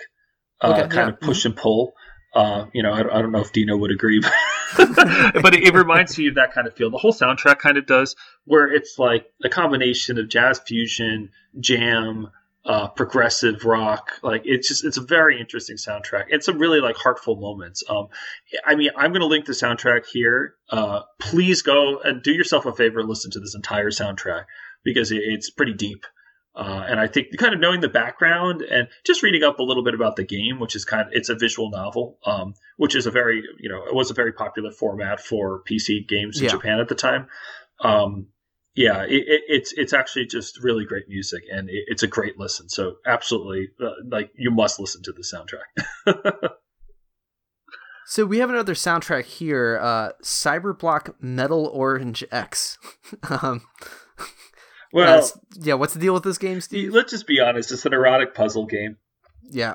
uh, 0.60 0.72
Okay, 0.72 0.80
kind 0.82 0.94
yeah. 0.94 1.08
of 1.10 1.20
push 1.20 1.44
and 1.44 1.56
pull. 1.56 1.92
Uh, 2.34 2.66
you 2.74 2.82
know, 2.82 2.92
I, 2.92 3.02
don't- 3.04 3.12
I 3.12 3.22
don't 3.22 3.30
know 3.32 3.40
if 3.40 3.52
Dino 3.52 3.76
would 3.76 3.92
agree, 3.92 4.20
but, 4.76 4.88
but 5.42 5.54
it, 5.54 5.62
it 5.68 5.74
reminds 5.74 6.18
me 6.18 6.26
of 6.26 6.34
that 6.34 6.52
kind 6.52 6.66
of 6.66 6.74
feel. 6.74 6.90
The 6.90 6.98
whole 6.98 7.12
soundtrack 7.14 7.60
kind 7.60 7.78
of 7.78 7.86
does, 7.86 8.16
where 8.44 8.66
it's 8.66 8.96
like 8.98 9.26
a 9.44 9.48
combination 9.48 10.18
of 10.18 10.28
jazz 10.28 10.58
fusion, 10.66 11.30
jam, 11.60 12.26
uh, 12.64 12.88
progressive 12.88 13.64
rock. 13.64 14.12
Like 14.22 14.42
it's 14.44 14.68
just 14.68 14.84
it's 14.84 14.96
a 14.96 15.02
very 15.02 15.40
interesting 15.40 15.76
soundtrack. 15.76 16.24
It's 16.28 16.46
some 16.46 16.58
really 16.58 16.80
like 16.80 16.96
heartful 16.96 17.36
moments. 17.36 17.82
Um, 17.88 18.08
I 18.66 18.74
mean, 18.74 18.90
I'm 18.96 19.10
going 19.12 19.20
to 19.20 19.26
link 19.26 19.46
the 19.46 19.52
soundtrack 19.52 20.06
here. 20.06 20.54
Uh, 20.70 21.02
please 21.18 21.62
go 21.62 21.98
and 22.00 22.22
do 22.22 22.32
yourself 22.32 22.66
a 22.66 22.72
favor 22.72 23.00
and 23.00 23.08
listen 23.08 23.30
to 23.32 23.40
this 23.40 23.54
entire 23.54 23.90
soundtrack 23.90 24.44
because 24.84 25.10
it, 25.12 25.22
it's 25.22 25.50
pretty 25.50 25.72
deep. 25.74 26.04
Uh, 26.54 26.84
and 26.88 26.98
I 26.98 27.06
think 27.06 27.28
kind 27.38 27.54
of 27.54 27.60
knowing 27.60 27.80
the 27.80 27.88
background 27.88 28.62
and 28.62 28.88
just 29.06 29.22
reading 29.22 29.44
up 29.44 29.60
a 29.60 29.62
little 29.62 29.84
bit 29.84 29.94
about 29.94 30.16
the 30.16 30.24
game, 30.24 30.58
which 30.58 30.74
is 30.74 30.84
kind 30.84 31.02
of 31.06 31.12
it's 31.12 31.28
a 31.28 31.36
visual 31.36 31.70
novel, 31.70 32.18
um, 32.26 32.54
which 32.76 32.96
is 32.96 33.06
a 33.06 33.12
very 33.12 33.44
you 33.60 33.68
know 33.68 33.84
it 33.86 33.94
was 33.94 34.10
a 34.10 34.14
very 34.14 34.32
popular 34.32 34.72
format 34.72 35.20
for 35.20 35.62
PC 35.70 36.08
games 36.08 36.38
in 36.38 36.46
Yeah. 36.46 36.50
Japan 36.50 36.80
at 36.80 36.88
the 36.88 36.96
time. 36.96 37.28
Um, 37.80 38.26
yeah, 38.78 39.02
it, 39.02 39.24
it, 39.26 39.42
it's 39.48 39.72
it's 39.72 39.92
actually 39.92 40.26
just 40.26 40.62
really 40.62 40.84
great 40.84 41.08
music 41.08 41.42
and 41.52 41.68
it, 41.68 41.84
it's 41.88 42.02
a 42.02 42.06
great 42.06 42.38
listen. 42.38 42.68
So 42.68 42.96
absolutely, 43.06 43.68
uh, 43.82 43.90
like 44.10 44.30
you 44.36 44.50
must 44.50 44.78
listen 44.80 45.02
to 45.04 45.12
the 45.12 45.22
soundtrack. 45.22 46.50
So 48.10 48.24
we 48.24 48.38
have 48.38 48.48
another 48.48 48.72
soundtrack 48.72 49.24
here, 49.24 49.78
uh, 49.82 50.12
Cyberblock 50.22 51.12
Metal 51.20 51.66
Orange 51.66 52.24
EX. 52.32 52.78
um, 53.28 53.60
well, 54.94 55.04
that's- 55.06 55.38
yeah, 55.60 55.74
what's 55.74 55.92
the 55.92 56.00
deal 56.00 56.14
with 56.14 56.22
this 56.22 56.38
game, 56.38 56.62
Steve? 56.62 56.94
let's 56.94 57.10
just 57.10 57.26
be 57.26 57.38
honest. 57.38 57.70
It's 57.70 57.84
an 57.84 57.92
erotic 57.92 58.34
puzzle 58.34 58.64
game. 58.64 58.96
Yeah, 59.42 59.74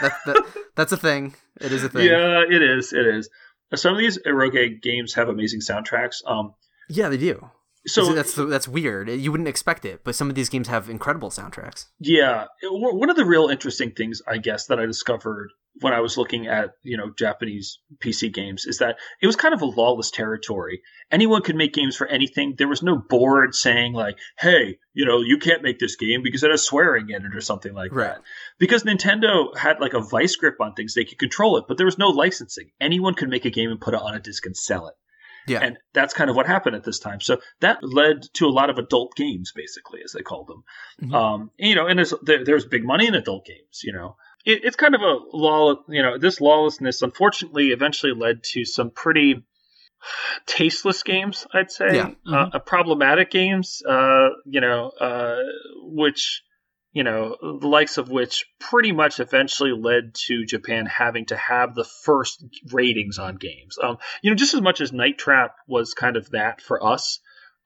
that, 0.00 0.12
that, 0.24 0.42
that's 0.74 0.92
a 0.92 0.96
thing. 0.96 1.34
It 1.60 1.70
is 1.70 1.84
a 1.84 1.90
thing. 1.90 2.06
Yeah, 2.06 2.44
it 2.48 2.62
is. 2.62 2.94
It 2.94 3.06
is. 3.06 3.28
Some 3.74 3.92
of 3.92 3.98
these 3.98 4.16
eroge 4.24 4.80
games 4.80 5.12
have 5.12 5.28
amazing 5.28 5.60
soundtracks. 5.60 6.26
Um, 6.26 6.54
Yeah, 6.88 7.10
they 7.10 7.18
do. 7.18 7.50
So 7.86 8.12
that's 8.12 8.34
that's 8.34 8.68
weird. 8.68 9.08
You 9.08 9.30
wouldn't 9.30 9.48
expect 9.48 9.84
it, 9.84 10.02
but 10.04 10.14
some 10.14 10.28
of 10.28 10.34
these 10.34 10.48
games 10.48 10.68
have 10.68 10.88
incredible 10.90 11.30
soundtracks. 11.30 11.86
Yeah, 12.00 12.46
one 12.62 13.10
of 13.10 13.16
the 13.16 13.24
real 13.24 13.48
interesting 13.48 13.92
things, 13.92 14.20
I 14.26 14.38
guess, 14.38 14.66
that 14.66 14.78
I 14.78 14.86
discovered 14.86 15.50
when 15.80 15.92
I 15.92 16.00
was 16.00 16.16
looking 16.18 16.48
at 16.48 16.70
you 16.82 16.96
know 16.96 17.10
Japanese 17.16 17.78
PC 18.02 18.32
games 18.34 18.64
is 18.66 18.78
that 18.78 18.96
it 19.22 19.26
was 19.26 19.36
kind 19.36 19.54
of 19.54 19.62
a 19.62 19.66
lawless 19.66 20.10
territory. 20.10 20.82
Anyone 21.10 21.42
could 21.42 21.54
make 21.56 21.72
games 21.72 21.96
for 21.96 22.06
anything. 22.08 22.54
There 22.58 22.68
was 22.68 22.82
no 22.82 22.96
board 22.96 23.54
saying 23.54 23.92
like, 23.92 24.18
"Hey, 24.38 24.78
you 24.92 25.06
know, 25.06 25.20
you 25.20 25.38
can't 25.38 25.62
make 25.62 25.78
this 25.78 25.96
game 25.96 26.22
because 26.22 26.42
it 26.42 26.50
has 26.50 26.62
swearing 26.64 27.10
in 27.10 27.24
it" 27.24 27.34
or 27.34 27.40
something 27.40 27.74
like 27.74 27.92
Right. 27.94 28.14
that. 28.14 28.22
Because 28.58 28.82
Nintendo 28.82 29.56
had 29.56 29.80
like 29.80 29.94
a 29.94 30.00
vice 30.00 30.34
grip 30.36 30.56
on 30.60 30.74
things, 30.74 30.94
they 30.94 31.04
could 31.04 31.18
control 31.18 31.56
it, 31.58 31.64
but 31.68 31.76
there 31.76 31.86
was 31.86 31.96
no 31.98 32.08
licensing. 32.08 32.70
Anyone 32.80 33.14
could 33.14 33.28
make 33.30 33.44
a 33.44 33.50
game 33.50 33.70
and 33.70 33.80
put 33.80 33.94
it 33.94 34.00
on 34.00 34.14
a 34.14 34.20
disc 34.20 34.44
and 34.46 34.56
sell 34.56 34.88
it. 34.88 34.94
Yeah, 35.48 35.60
And 35.60 35.78
that's 35.94 36.14
kind 36.14 36.30
of 36.30 36.36
what 36.36 36.46
happened 36.46 36.76
at 36.76 36.84
this 36.84 36.98
time. 36.98 37.20
So 37.20 37.40
that 37.60 37.78
led 37.82 38.22
to 38.34 38.46
a 38.46 38.50
lot 38.50 38.70
of 38.70 38.78
adult 38.78 39.14
games, 39.16 39.52
basically, 39.54 40.00
as 40.04 40.12
they 40.12 40.22
called 40.22 40.46
them. 40.48 40.62
Mhm. 41.02 41.14
Um, 41.14 41.50
you 41.58 41.74
know, 41.74 41.86
and 41.86 41.98
there's, 41.98 42.14
there, 42.22 42.44
there's 42.44 42.66
big 42.66 42.84
money 42.84 43.06
in 43.06 43.14
adult 43.14 43.44
games. 43.46 43.80
You 43.84 43.92
know, 43.92 44.16
it, 44.44 44.60
it's 44.64 44.76
kind 44.76 44.94
of 44.94 45.00
a 45.02 45.18
law. 45.32 45.74
You 45.88 46.02
know, 46.02 46.18
this 46.18 46.40
lawlessness, 46.40 47.02
unfortunately, 47.02 47.68
eventually 47.68 48.12
led 48.14 48.42
to 48.52 48.64
some 48.64 48.90
pretty 48.90 49.44
tasteless 50.46 51.02
games. 51.02 51.46
I'd 51.52 51.70
say, 51.70 51.96
Yeah. 51.96 52.10
uh, 52.26 52.50
uh, 52.52 52.58
problematic 52.60 53.30
games. 53.30 53.82
Uh, 53.88 54.28
you 54.46 54.60
know, 54.60 54.90
uh, 55.00 55.36
which. 55.82 56.42
You 56.98 57.04
know, 57.04 57.36
the 57.40 57.68
likes 57.68 57.96
of 57.96 58.10
which 58.10 58.44
pretty 58.58 58.90
much 58.90 59.20
eventually 59.20 59.70
led 59.70 60.16
to 60.26 60.44
Japan 60.44 60.84
having 60.86 61.26
to 61.26 61.36
have 61.36 61.76
the 61.76 61.84
first 61.84 62.44
ratings 62.72 63.20
on 63.20 63.36
games. 63.36 63.78
Um, 63.80 63.98
you 64.20 64.30
know, 64.30 64.34
just 64.34 64.54
as 64.54 64.60
much 64.60 64.80
as 64.80 64.92
Night 64.92 65.16
Trap 65.16 65.54
was 65.68 65.94
kind 65.94 66.16
of 66.16 66.28
that 66.30 66.60
for 66.60 66.84
us, 66.84 67.20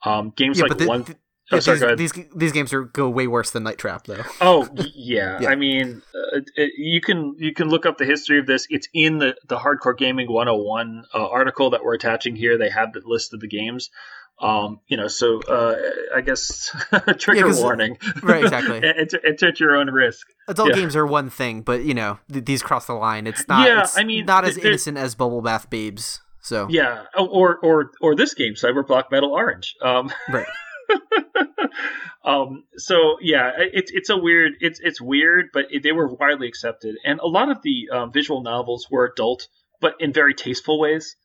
um, 0.04 0.34
games 0.36 0.58
yeah, 0.58 0.64
like 0.64 0.76
the, 0.76 0.86
one. 0.86 1.04
th- 1.04 1.16
oh, 1.50 1.56
yeah, 1.56 1.60
sorry, 1.60 1.78
go 1.78 1.86
ahead. 1.86 1.98
these, 1.98 2.12
these 2.12 2.26
these 2.36 2.52
games 2.52 2.74
are 2.74 2.82
go 2.82 3.08
way 3.08 3.26
worse 3.26 3.52
than 3.52 3.62
Night 3.62 3.78
Trap 3.78 4.06
though. 4.06 4.22
Oh 4.42 4.68
yeah. 4.74 5.38
Yeah. 5.40 5.48
I 5.48 5.56
mean, 5.56 6.02
uh, 6.14 6.40
it, 6.56 6.72
you 6.76 7.00
can 7.00 7.34
you 7.38 7.54
can 7.54 7.70
look 7.70 7.86
up 7.86 7.96
the 7.96 8.04
history 8.04 8.38
of 8.38 8.44
this. 8.44 8.66
It's 8.68 8.88
in 8.92 9.16
the 9.16 9.34
the 9.48 9.56
Hardcore 9.56 9.96
Gaming 9.96 10.30
101 10.30 11.06
uh, 11.14 11.26
article 11.26 11.70
that 11.70 11.82
we're 11.82 11.94
attaching 11.94 12.36
here. 12.36 12.58
They 12.58 12.68
have 12.68 12.92
the 12.92 13.00
list 13.02 13.32
of 13.32 13.40
the 13.40 13.48
games. 13.48 13.88
Um, 14.42 14.80
you 14.88 14.96
know, 14.96 15.06
so 15.06 15.40
uh, 15.42 15.76
I 16.16 16.20
guess 16.20 16.74
trigger 17.18 17.42
'cause- 17.46 17.60
warning. 17.62 17.96
right, 18.22 18.42
exactly. 18.42 18.82
enter 19.24 19.48
at 19.48 19.60
your 19.60 19.76
own 19.76 19.88
risk. 19.88 20.26
Adult 20.48 20.70
Yeah. 20.70 20.74
games 20.74 20.96
are 20.96 21.06
one 21.06 21.30
thing, 21.30 21.62
but 21.62 21.84
you 21.84 21.94
know 21.94 22.18
th- 22.32 22.44
these 22.44 22.62
cross 22.62 22.86
the 22.86 22.94
line. 22.94 23.26
It's 23.28 23.46
not. 23.46 23.68
Yeah, 23.68 23.82
it's 23.82 23.96
I 23.96 24.02
mean, 24.02 24.26
not 24.26 24.44
as 24.44 24.58
innocent 24.58 24.98
as 24.98 25.14
Bubble 25.14 25.42
Bath 25.42 25.70
Babes. 25.70 26.20
So 26.40 26.66
Yeah, 26.68 27.04
Oh, 27.14 27.26
or 27.26 27.56
or 27.62 27.92
or 28.00 28.16
this 28.16 28.34
game, 28.34 28.54
Cyberblock 28.54 29.12
Metal 29.12 29.30
Orange. 29.32 29.76
Um, 29.80 30.10
right. 30.28 30.46
um, 32.24 32.64
so 32.76 33.16
yeah, 33.20 33.52
it's 33.58 33.90
it's 33.92 34.10
a 34.10 34.16
weird 34.16 34.54
it's 34.60 34.80
it's 34.80 35.00
weird, 35.00 35.46
but 35.52 35.66
it, 35.70 35.82
they 35.82 35.92
were 35.92 36.08
widely 36.08 36.48
accepted, 36.48 36.96
and 37.04 37.20
a 37.20 37.26
lot 37.26 37.48
of 37.50 37.58
the 37.62 37.88
um, 37.92 38.12
visual 38.12 38.42
novels 38.42 38.88
were 38.90 39.04
adult, 39.04 39.46
but 39.80 39.94
in 40.00 40.12
very 40.12 40.34
tasteful 40.34 40.80
ways. 40.80 41.16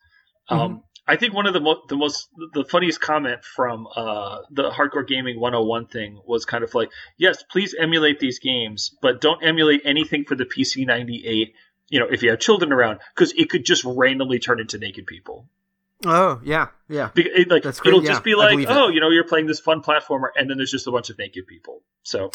Um, 0.50 0.84
I 1.08 1.16
think 1.16 1.34
one 1.34 1.48
of 1.48 1.54
the 1.54 1.76
the 1.88 1.96
most 1.96 2.28
the 2.54 2.66
funniest 2.66 3.00
comment 3.00 3.44
from 3.44 3.88
uh, 3.96 4.40
the 4.52 4.70
Hardcore 4.70 5.08
Gaming 5.08 5.40
101 5.40 5.88
thing 5.88 6.20
was 6.26 6.46
kind 6.46 6.64
of 6.64 6.76
like, 6.76 6.92
yes, 7.18 7.44
please 7.44 7.74
emulate 7.80 8.20
these 8.20 8.40
games, 8.40 8.96
but 9.02 9.22
don't 9.22 9.44
emulate 9.44 9.82
anything 9.86 10.26
for 10.26 10.36
the 10.36 10.46
PC 10.46 10.86
98. 10.86 11.54
You 11.90 12.00
know, 12.00 12.08
if 12.12 12.24
you 12.24 12.32
have 12.32 12.40
children 12.40 12.74
around, 12.74 13.00
because 13.16 13.32
it 13.32 13.50
could 13.50 13.64
just 13.64 13.86
randomly 13.86 14.40
turn 14.40 14.60
into 14.60 14.78
naked 14.78 15.08
people. 15.08 15.48
Oh 16.06 16.40
yeah, 16.44 16.68
yeah. 16.88 17.10
Be- 17.14 17.24
it, 17.24 17.50
like 17.50 17.64
That's 17.64 17.80
great, 17.80 17.90
it'll 17.90 18.04
yeah, 18.04 18.12
just 18.12 18.24
be 18.24 18.36
like, 18.36 18.52
believe 18.52 18.70
it. 18.70 18.78
oh, 18.78 18.90
you 18.90 19.00
know, 19.00 19.10
you're 19.10 19.24
playing 19.24 19.48
this 19.48 19.60
fun 19.60 19.82
platformer, 19.82 20.28
and 20.36 20.50
then 20.50 20.58
there's 20.58 20.72
just 20.72 20.86
a 20.86 20.92
bunch 20.92 21.10
of 21.10 21.18
naked 21.18 21.48
people. 21.48 21.82
So 22.04 22.30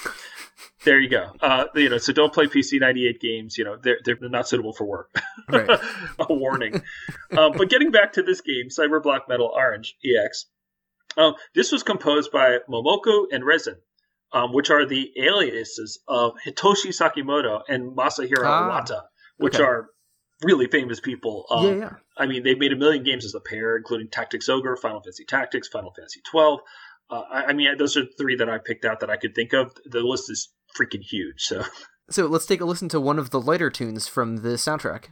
there 0.85 0.99
you 0.99 1.09
go. 1.09 1.33
Uh, 1.41 1.67
you 1.75 1.89
know, 1.89 1.99
so 1.99 2.13
don't 2.13 2.33
play 2.33 2.47
PC 2.47 2.81
98 2.81 3.21
games. 3.21 3.57
You 3.57 3.65
know, 3.65 3.77
they're 3.81 3.99
they're 4.05 4.17
not 4.21 4.49
suitable 4.49 4.73
for 4.73 4.85
work. 4.85 5.15
Right. 5.49 5.69
a 6.19 6.35
warning. 6.35 6.83
um, 7.37 7.53
but 7.57 7.71
getting 7.71 7.91
back 7.93 8.15
to 8.15 8.23
this 8.23 8.41
game, 8.41 8.67
Cyber 8.69 9.01
Cyberblock 9.01 9.29
Metal 9.29 9.51
Orange 9.55 9.97
EX. 10.05 10.47
Um, 11.17 11.35
this 11.55 11.71
was 11.71 11.83
composed 11.83 12.33
by 12.33 12.59
Momoko 12.71 13.27
and 13.31 13.45
Resin, 13.45 13.77
um, 14.33 14.53
which 14.53 14.71
are 14.71 14.87
the 14.87 15.11
aliases 15.19 16.01
of 16.09 16.33
Hitoshi 16.47 16.89
Sakimoto 16.89 17.61
and 17.69 17.95
Masaharu 17.97 18.45
Ah, 18.45 18.81
Iwata, 18.81 19.03
which 19.37 19.57
okay. 19.57 19.65
are 19.65 19.89
really 20.43 20.67
famous 20.67 21.01
people. 21.01 21.47
Um, 21.51 21.67
yeah, 21.67 21.75
yeah. 21.75 21.91
I 22.17 22.27
mean, 22.27 22.43
they've 22.43 22.59
made 22.59 22.73
a 22.73 22.77
million 22.77 23.05
games 23.05 23.25
as 23.25 23.35
a 23.35 23.41
pair, 23.41 23.77
including 23.77 24.09
Tactics 24.09 24.49
Ogre, 24.49 24.77
Final 24.77 25.01
Fantasy 25.01 25.25
Tactics, 25.25 25.69
Final 25.69 25.93
Fantasy 25.95 26.21
12. 26.31 26.61
Uh, 27.11 27.23
I, 27.31 27.45
I 27.45 27.53
mean, 27.53 27.77
those 27.79 27.97
are 27.97 28.05
three 28.19 28.37
that 28.37 28.49
I 28.49 28.59
picked 28.59 28.85
out 28.85 29.01
that 29.01 29.11
I 29.11 29.17
could 29.17 29.35
think 29.35 29.53
of. 29.53 29.73
The 29.85 30.01
list 30.01 30.31
is 30.31 30.51
freaking 30.79 31.03
huge. 31.03 31.41
So, 31.41 31.65
So 32.11 32.27
let's 32.27 32.47
take 32.47 32.61
a 32.61 32.65
listen 32.65 32.89
to 32.91 33.01
one 33.01 33.19
of 33.19 33.31
the 33.31 33.41
lighter 33.41 33.71
tunes 33.71 34.07
from 34.09 34.39
the 34.39 34.51
soundtrack. 34.51 35.07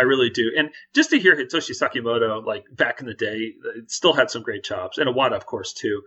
I 0.00 0.04
really 0.04 0.30
do. 0.30 0.50
And 0.56 0.70
just 0.94 1.10
to 1.10 1.18
hear 1.18 1.36
Hitoshi 1.36 1.72
Sakimoto, 1.80 2.44
like 2.44 2.64
back 2.72 3.00
in 3.00 3.06
the 3.06 3.14
day, 3.14 3.52
still 3.86 4.12
had 4.14 4.30
some 4.30 4.42
great 4.42 4.64
chops, 4.64 4.98
and 4.98 5.08
Iwata, 5.08 5.36
of 5.36 5.46
course, 5.46 5.72
too. 5.72 6.02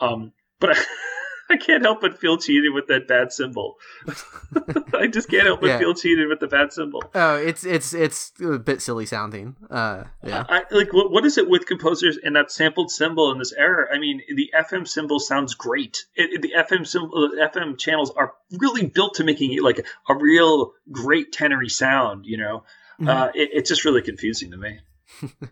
Um, 0.00 0.32
but 0.60 0.76
I, 0.76 0.82
I 1.54 1.56
can't 1.58 1.84
help 1.84 2.00
but 2.00 2.18
feel 2.18 2.36
cheated 2.38 2.72
with 2.74 2.88
that 2.88 3.06
bad 3.06 3.32
cymbal. 3.32 3.76
I 4.94 5.06
just 5.06 5.28
can't 5.28 5.46
help 5.46 5.60
but 5.60 5.68
Yeah. 5.68 5.78
feel 5.78 5.94
cheated 5.94 6.28
with 6.28 6.40
the 6.40 6.48
bad 6.48 6.72
cymbal. 6.72 7.04
Oh, 7.14 7.36
it's 7.36 7.64
it's 7.64 7.94
it's 7.94 8.32
a 8.42 8.58
bit 8.58 8.82
silly 8.82 9.06
sounding. 9.06 9.54
Uh, 9.70 10.04
yeah. 10.24 10.44
I, 10.48 10.64
like 10.72 10.92
what, 10.92 11.12
what 11.12 11.24
is 11.24 11.38
it 11.38 11.48
with 11.48 11.66
composers 11.66 12.18
and 12.22 12.34
that 12.34 12.50
sampled 12.50 12.90
cymbal 12.90 13.30
in 13.30 13.38
this 13.38 13.52
era? 13.52 13.86
I 13.94 13.98
mean, 13.98 14.22
the 14.34 14.50
FM 14.58 14.88
cymbal 14.88 15.20
sounds 15.20 15.54
great. 15.54 16.04
It, 16.16 16.30
it- 16.32 16.42
the 16.42 16.52
FM 16.56 16.84
cymbal, 16.86 17.30
the 17.30 17.48
FM 17.54 17.78
channels 17.78 18.10
are 18.16 18.32
really 18.50 18.86
built 18.86 19.14
to 19.14 19.24
making 19.24 19.52
it 19.52 19.62
like 19.62 19.86
a 20.08 20.14
real 20.16 20.72
great 20.90 21.32
tenory 21.32 21.70
sound. 21.70 22.26
You 22.26 22.38
know, 22.38 22.64
Mhm. 23.00 23.08
uh, 23.08 23.30
it, 23.34 23.50
it's 23.52 23.68
just 23.68 23.84
really 23.84 24.02
confusing 24.02 24.50
to 24.52 24.56
me. 24.56 24.78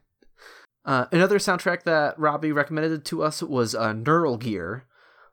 Uh, 0.86 1.06
another 1.12 1.38
soundtrack 1.38 1.84
that 1.84 2.18
Robbie 2.18 2.52
recommended 2.52 3.06
to 3.06 3.22
us 3.22 3.42
was 3.42 3.74
uh, 3.74 3.94
Neural 3.94 4.36
Gear. 4.36 4.84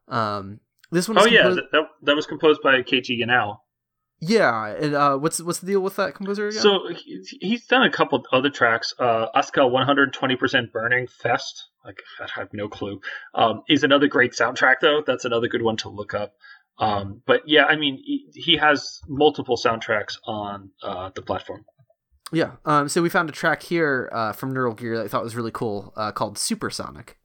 Um, 0.07 0.61
this 0.91 1.09
one. 1.09 1.17
Oh 1.19 1.25
is 1.25 1.31
yeah, 1.33 1.49
that, 1.49 1.63
that, 1.73 1.83
that 2.03 2.15
was 2.15 2.25
composed 2.25 2.61
by 2.63 2.81
Keiichi 2.83 3.19
Yanao. 3.21 3.57
yeah. 4.21 4.67
And 4.67 4.93
uh, 4.95 5.17
what's 5.17 5.41
what's 5.41 5.59
the 5.59 5.67
deal 5.67 5.81
with 5.81 5.97
that 5.97 6.15
composer 6.15 6.47
again? 6.47 6.61
So 6.61 6.87
he- 6.95 7.25
he's 7.41 7.65
done 7.65 7.83
a 7.83 7.91
couple 7.91 8.23
other 8.31 8.49
tracks. 8.49 8.93
Uh, 8.97 9.27
Asuka 9.35 9.69
120% 9.69 10.71
Burning 10.71 11.07
Fest. 11.07 11.67
Like 11.83 12.01
I 12.21 12.27
have 12.39 12.53
no 12.53 12.69
clue. 12.69 13.01
Um, 13.33 13.63
is 13.67 13.83
another 13.83 14.07
great 14.07 14.31
soundtrack 14.31 14.75
though. 14.81 15.03
That's 15.05 15.25
another 15.25 15.49
good 15.49 15.63
one 15.63 15.75
to 15.77 15.89
look 15.89 16.13
up. 16.13 16.33
Um, 16.79 17.21
but 17.27 17.41
yeah, 17.45 17.65
I 17.65 17.75
mean, 17.75 17.97
he, 18.01 18.29
he 18.33 18.55
has 18.55 19.01
multiple 19.07 19.57
soundtracks 19.57 20.15
on 20.25 20.69
uh, 20.81 21.09
the 21.13 21.21
platform. 21.21 21.65
Yeah. 22.31 22.51
Um, 22.65 22.89
so 22.89 23.01
we 23.01 23.09
found 23.09 23.29
a 23.29 23.33
track 23.33 23.63
here 23.63 24.09
uh, 24.11 24.33
from 24.33 24.53
Neural 24.53 24.73
Gear 24.73 24.97
that 24.97 25.05
I 25.05 25.07
thought 25.07 25.23
was 25.23 25.35
really 25.35 25.51
cool, 25.51 25.93
uh, 25.95 26.11
called 26.11 26.37
Supersonic. 26.37 27.17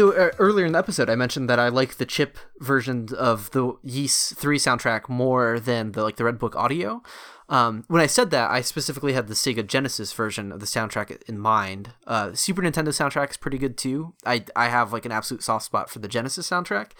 So 0.00 0.16
uh, 0.16 0.30
earlier 0.38 0.64
in 0.64 0.72
the 0.72 0.78
episode, 0.78 1.10
I 1.10 1.14
mentioned 1.14 1.50
that 1.50 1.58
I 1.58 1.68
like 1.68 1.98
the 1.98 2.06
chip 2.06 2.38
version 2.58 3.10
of 3.18 3.50
the 3.50 3.74
Ys 3.84 4.32
Three 4.34 4.56
soundtrack 4.56 5.10
more 5.10 5.60
than 5.60 5.92
the 5.92 6.02
like 6.02 6.16
the 6.16 6.24
Red 6.24 6.38
Book 6.38 6.56
audio. 6.56 7.02
Um, 7.50 7.84
when 7.88 8.00
I 8.00 8.06
said 8.06 8.30
that, 8.30 8.50
I 8.50 8.62
specifically 8.62 9.12
had 9.12 9.28
the 9.28 9.34
Sega 9.34 9.66
Genesis 9.66 10.14
version 10.14 10.52
of 10.52 10.60
the 10.60 10.64
soundtrack 10.64 11.20
in 11.28 11.38
mind. 11.38 11.92
Uh, 12.06 12.32
Super 12.32 12.62
Nintendo 12.62 12.88
soundtrack 12.88 13.28
is 13.28 13.36
pretty 13.36 13.58
good 13.58 13.76
too. 13.76 14.14
I 14.24 14.42
I 14.56 14.70
have 14.70 14.90
like 14.90 15.04
an 15.04 15.12
absolute 15.12 15.42
soft 15.42 15.66
spot 15.66 15.90
for 15.90 15.98
the 15.98 16.08
Genesis 16.08 16.48
soundtrack. 16.48 16.92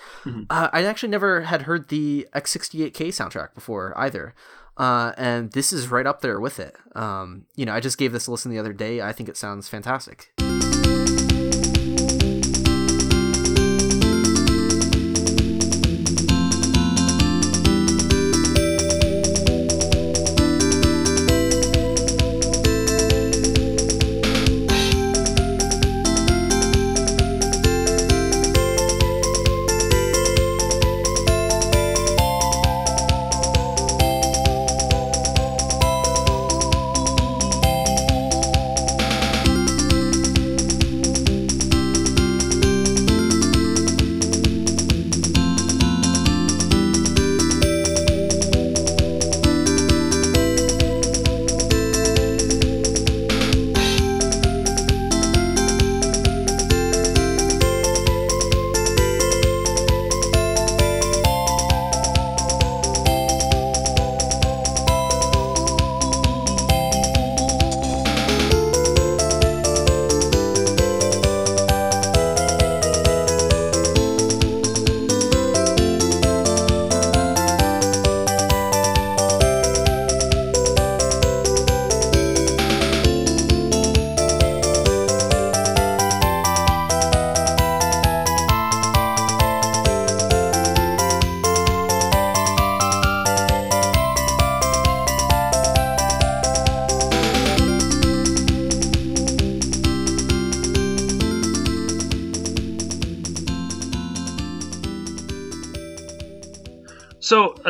Uh, 0.51 0.69
I 0.71 0.85
actually 0.85 1.09
never 1.09 1.41
had 1.41 1.63
heard 1.63 1.89
the 1.89 2.29
X68K 2.35 3.09
soundtrack 3.09 3.55
before 3.55 3.95
either. 3.97 4.35
Uh, 4.77 5.13
and 5.17 5.53
this 5.53 5.73
is 5.73 5.89
right 5.89 6.07
up 6.07 6.21
there 6.21 6.39
with 6.39 6.61
it. 6.61 6.77
Um, 6.95 7.47
you 7.57 7.65
know, 7.65 7.73
I 7.73 7.81
just 7.81 7.97
gave 7.97 8.13
this 8.13 8.27
a 8.27 8.31
listen 8.31 8.51
the 8.51 8.59
other 8.59 8.75
day. 8.75 9.01
I 9.01 9.15
think 9.15 9.31
it 9.31 9.39
sounds 9.39 9.71
fantastic. 9.71 10.35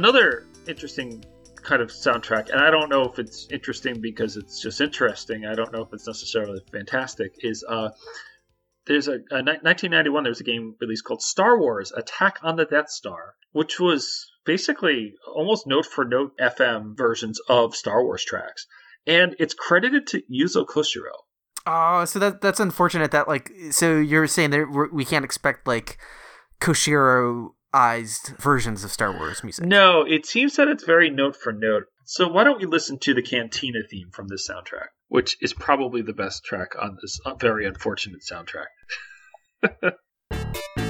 Another 0.00 0.46
interesting 0.66 1.22
kind 1.62 1.82
of 1.82 1.90
soundtrack, 1.90 2.48
and 2.50 2.58
I 2.58 2.70
don't 2.70 2.88
know 2.88 3.04
if 3.04 3.18
it's 3.18 3.46
interesting 3.50 4.00
because 4.00 4.38
it's 4.38 4.62
just 4.62 4.80
interesting. 4.80 5.44
I 5.44 5.54
don't 5.54 5.72
know 5.72 5.82
if 5.82 5.92
it's 5.92 6.06
necessarily 6.06 6.60
fantastic. 6.72 7.32
Is 7.40 7.62
uh, 7.68 7.90
there's 8.86 9.08
a, 9.08 9.16
a 9.30 9.44
1991 9.44 10.24
there's 10.24 10.40
a 10.40 10.44
game 10.44 10.74
released 10.80 11.04
called 11.04 11.22
Star 11.22 11.58
Wars: 11.58 11.92
Attack 11.92 12.38
on 12.42 12.56
the 12.56 12.64
Death 12.64 12.88
Star, 12.88 13.34
which 13.52 13.78
was 13.78 14.26
basically 14.46 15.14
almost 15.34 15.66
note 15.66 15.84
for 15.84 16.06
note 16.06 16.32
FM 16.40 16.96
versions 16.96 17.38
of 17.48 17.76
Star 17.76 18.02
Wars 18.02 18.24
tracks, 18.24 18.66
and 19.06 19.36
it's 19.38 19.54
credited 19.54 20.06
to 20.08 20.22
Yuzo 20.32 20.64
Koshiro. 20.66 21.12
Oh, 21.66 22.06
so 22.06 22.18
that 22.18 22.40
that's 22.40 22.60
unfortunate. 22.60 23.10
That 23.10 23.28
like, 23.28 23.52
so 23.70 23.98
you're 23.98 24.26
saying 24.26 24.50
that 24.50 24.70
we're, 24.70 25.04
can't 25.04 25.26
expect 25.26 25.66
like 25.66 25.98
Koshiro-ized 26.58 27.54
versions 28.38 28.84
of 28.84 28.90
Star 28.90 29.12
Wars 29.12 29.42
music. 29.42 29.64
No, 29.64 30.04
it 30.06 30.26
seems 30.26 30.56
that 30.56 30.68
it's 30.68 30.84
very 30.84 31.10
note 31.10 31.36
for 31.36 31.52
note. 31.52 31.84
So 32.04 32.26
why 32.26 32.44
don't 32.44 32.58
we 32.58 32.66
listen 32.66 32.98
to 33.00 33.14
the 33.14 33.22
Cantina 33.22 33.80
theme 33.88 34.10
from 34.12 34.26
this 34.26 34.48
soundtrack, 34.48 34.88
which 35.08 35.36
is 35.40 35.52
probably 35.52 36.02
the 36.02 36.12
best 36.12 36.44
track 36.44 36.74
on 36.76 36.98
this 37.00 37.20
uh, 37.24 37.34
very 37.34 37.66
unfortunate 37.66 38.22
soundtrack. 38.28 38.66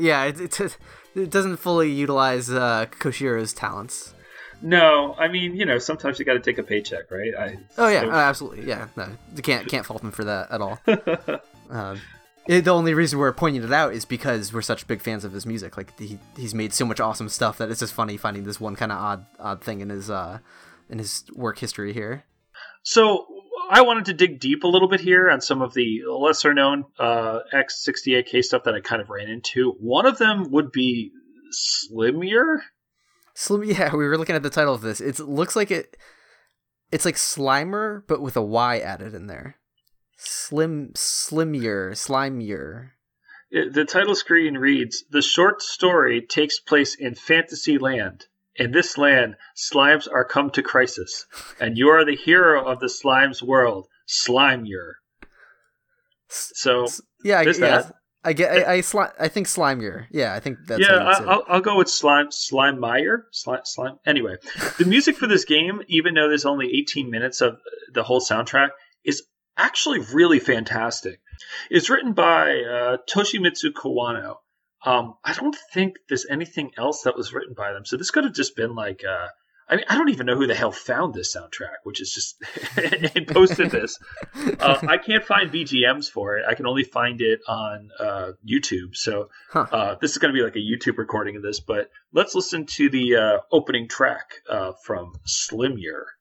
yeah, 0.00 0.24
it, 0.24 0.60
it, 0.60 0.76
it 1.14 1.30
doesn't 1.30 1.56
fully 1.56 1.90
utilize 1.90 2.50
uh, 2.50 2.86
Koshiro's 3.00 3.52
talents. 3.52 4.14
No, 4.62 5.14
I 5.18 5.28
mean, 5.28 5.54
you 5.54 5.66
know, 5.66 5.78
sometimes 5.78 6.18
you 6.18 6.24
got 6.24 6.32
to 6.34 6.40
take 6.40 6.58
a 6.58 6.62
paycheck, 6.62 7.10
right? 7.10 7.34
I, 7.38 7.58
Oh 7.76 7.88
yeah, 7.88 8.00
so- 8.02 8.10
uh, 8.10 8.14
absolutely. 8.14 8.66
Yeah, 8.66 8.88
no, 8.96 9.08
you 9.34 9.42
can't 9.42 9.68
can't 9.68 9.84
fault 9.84 10.02
him 10.02 10.10
for 10.12 10.24
that 10.24 10.50
at 10.50 10.60
all. 10.62 10.80
um, 11.70 12.00
it- 12.48 12.64
the 12.64 12.70
only 12.70 12.94
reason 12.94 13.18
we're 13.18 13.32
pointing 13.32 13.62
it 13.62 13.72
out 13.72 13.92
is 13.92 14.04
because 14.06 14.52
we're 14.54 14.62
such 14.62 14.86
big 14.86 15.02
fans 15.02 15.24
of 15.24 15.32
his 15.32 15.44
music. 15.44 15.76
Like 15.76 15.98
he 15.98 16.18
he's 16.36 16.54
made 16.54 16.72
so 16.72 16.86
much 16.86 17.00
awesome 17.00 17.28
stuff 17.28 17.58
that 17.58 17.70
it's 17.70 17.80
just 17.80 17.92
funny 17.92 18.16
finding 18.16 18.44
this 18.44 18.58
one 18.60 18.76
kind 18.76 18.92
of 18.92 18.98
odd 18.98 19.26
odd 19.38 19.60
thing 19.62 19.80
in 19.82 19.90
his 19.90 20.08
uh 20.08 20.38
in 20.88 20.98
his 20.98 21.24
work 21.34 21.58
history 21.58 21.92
here. 21.92 22.24
So 22.82 23.26
I 23.68 23.82
wanted 23.82 24.06
to 24.06 24.14
dig 24.14 24.40
deep 24.40 24.64
a 24.64 24.68
little 24.68 24.88
bit 24.88 25.00
here 25.00 25.30
on 25.30 25.40
some 25.40 25.60
of 25.62 25.74
the 25.74 26.02
lesser 26.08 26.54
known 26.54 26.84
uh, 26.98 27.40
X68K 27.52 28.42
stuff 28.42 28.64
that 28.64 28.74
I 28.74 28.80
kind 28.80 29.02
of 29.02 29.10
ran 29.10 29.28
into. 29.28 29.72
One 29.80 30.06
of 30.06 30.18
them 30.18 30.50
would 30.52 30.70
be 30.72 31.10
Slimier. 31.52 32.58
Slim, 33.34 33.64
yeah, 33.64 33.94
we 33.94 34.06
were 34.06 34.18
looking 34.18 34.36
at 34.36 34.42
the 34.42 34.50
title 34.50 34.74
of 34.74 34.82
this. 34.82 35.00
It 35.00 35.18
looks 35.18 35.56
like 35.56 35.70
it. 35.70 35.96
It's 36.92 37.04
like 37.04 37.16
Slimer, 37.16 38.02
but 38.06 38.20
with 38.22 38.36
a 38.36 38.42
Y 38.42 38.78
added 38.78 39.14
in 39.14 39.26
there. 39.26 39.56
Slim, 40.16 40.90
Slimier, 40.94 41.90
Slimier. 41.92 42.90
It- 43.50 43.72
The 43.74 43.84
title 43.84 44.14
screen 44.14 44.56
reads 44.58 45.04
The 45.10 45.22
short 45.22 45.60
story 45.62 46.22
takes 46.22 46.60
place 46.60 46.94
in 46.94 47.14
Fantasy 47.14 47.78
Land. 47.78 48.26
In 48.58 48.72
this 48.72 48.96
land, 48.96 49.36
slimes 49.56 50.08
are 50.10 50.24
come 50.24 50.50
to 50.50 50.62
crisis, 50.62 51.26
and 51.60 51.76
you 51.76 51.88
are 51.88 52.04
the 52.04 52.16
hero 52.16 52.66
of 52.66 52.80
the 52.80 52.86
slimes 52.86 53.42
world, 53.42 53.86
Slimier. 54.08 54.94
So, 56.28 56.86
Yeah, 57.22 57.44
There's 57.44 57.58
yeah, 57.58 57.82
that. 57.82 57.92
I 58.24 58.32
get. 58.32 58.50
I, 58.50 58.74
I, 58.74 58.78
sli- 58.80 59.12
I 59.20 59.28
think 59.28 59.46
Slimier. 59.46 60.06
Yeah, 60.10 60.34
I 60.34 60.40
think 60.40 60.58
that's. 60.66 60.80
yeah, 60.80 60.96
I, 60.96 61.22
I'll, 61.22 61.44
I'll 61.48 61.60
go 61.60 61.78
with 61.78 61.88
Slime 61.88 62.32
Slime 62.32 62.80
Meyer. 62.80 63.26
Slime, 63.30 63.60
slime. 63.64 63.98
Anyway, 64.04 64.36
the 64.78 64.84
music 64.86 65.16
for 65.16 65.28
this 65.28 65.44
game, 65.44 65.82
even 65.86 66.14
though 66.14 66.28
there's 66.28 66.44
only 66.44 66.76
18 66.76 67.08
minutes 67.08 67.40
of 67.40 67.58
the 67.92 68.02
whole 68.02 68.20
soundtrack, 68.20 68.70
is 69.04 69.22
actually 69.56 70.00
really 70.12 70.40
fantastic. 70.40 71.20
It's 71.70 71.88
written 71.88 72.14
by 72.14 72.62
uh, 72.62 72.96
Toshimitsu 73.08 73.70
Kawano. 73.72 74.36
Um, 74.84 75.14
I 75.24 75.32
don't 75.32 75.56
think 75.72 75.94
there's 76.08 76.26
anything 76.30 76.70
else 76.76 77.02
that 77.02 77.16
was 77.16 77.32
written 77.32 77.54
by 77.54 77.72
them, 77.72 77.84
so 77.84 77.96
this 77.96 78.10
could 78.10 78.24
have 78.24 78.34
just 78.34 78.56
been 78.56 78.74
like. 78.74 79.02
Uh, 79.04 79.28
I 79.68 79.74
mean, 79.74 79.84
I 79.88 79.96
don't 79.98 80.10
even 80.10 80.26
know 80.26 80.36
who 80.36 80.46
the 80.46 80.54
hell 80.54 80.70
found 80.70 81.12
this 81.12 81.34
soundtrack, 81.36 81.78
which 81.82 82.00
is 82.00 82.12
just 82.12 82.36
and 83.16 83.26
posted 83.26 83.72
this. 83.72 83.98
Uh, 84.60 84.78
I 84.88 84.96
can't 84.96 85.24
find 85.24 85.50
BGMs 85.50 86.08
for 86.08 86.36
it. 86.38 86.44
I 86.48 86.54
can 86.54 86.66
only 86.68 86.84
find 86.84 87.20
it 87.20 87.40
on 87.48 87.88
uh, 87.98 88.30
YouTube. 88.48 88.94
So 88.94 89.28
Huh. 89.50 89.66
uh, 89.72 89.94
this 90.00 90.12
is 90.12 90.18
going 90.18 90.32
to 90.32 90.38
be 90.38 90.44
like 90.44 90.54
a 90.54 90.58
YouTube 90.60 90.98
recording 90.98 91.34
of 91.34 91.42
this. 91.42 91.58
But 91.58 91.90
let's 92.12 92.36
listen 92.36 92.66
to 92.76 92.88
the 92.88 93.16
uh, 93.16 93.38
opening 93.50 93.88
track 93.88 94.34
uh, 94.48 94.70
from 94.84 95.14
Slimier. 95.26 96.04
I 96.04 96.15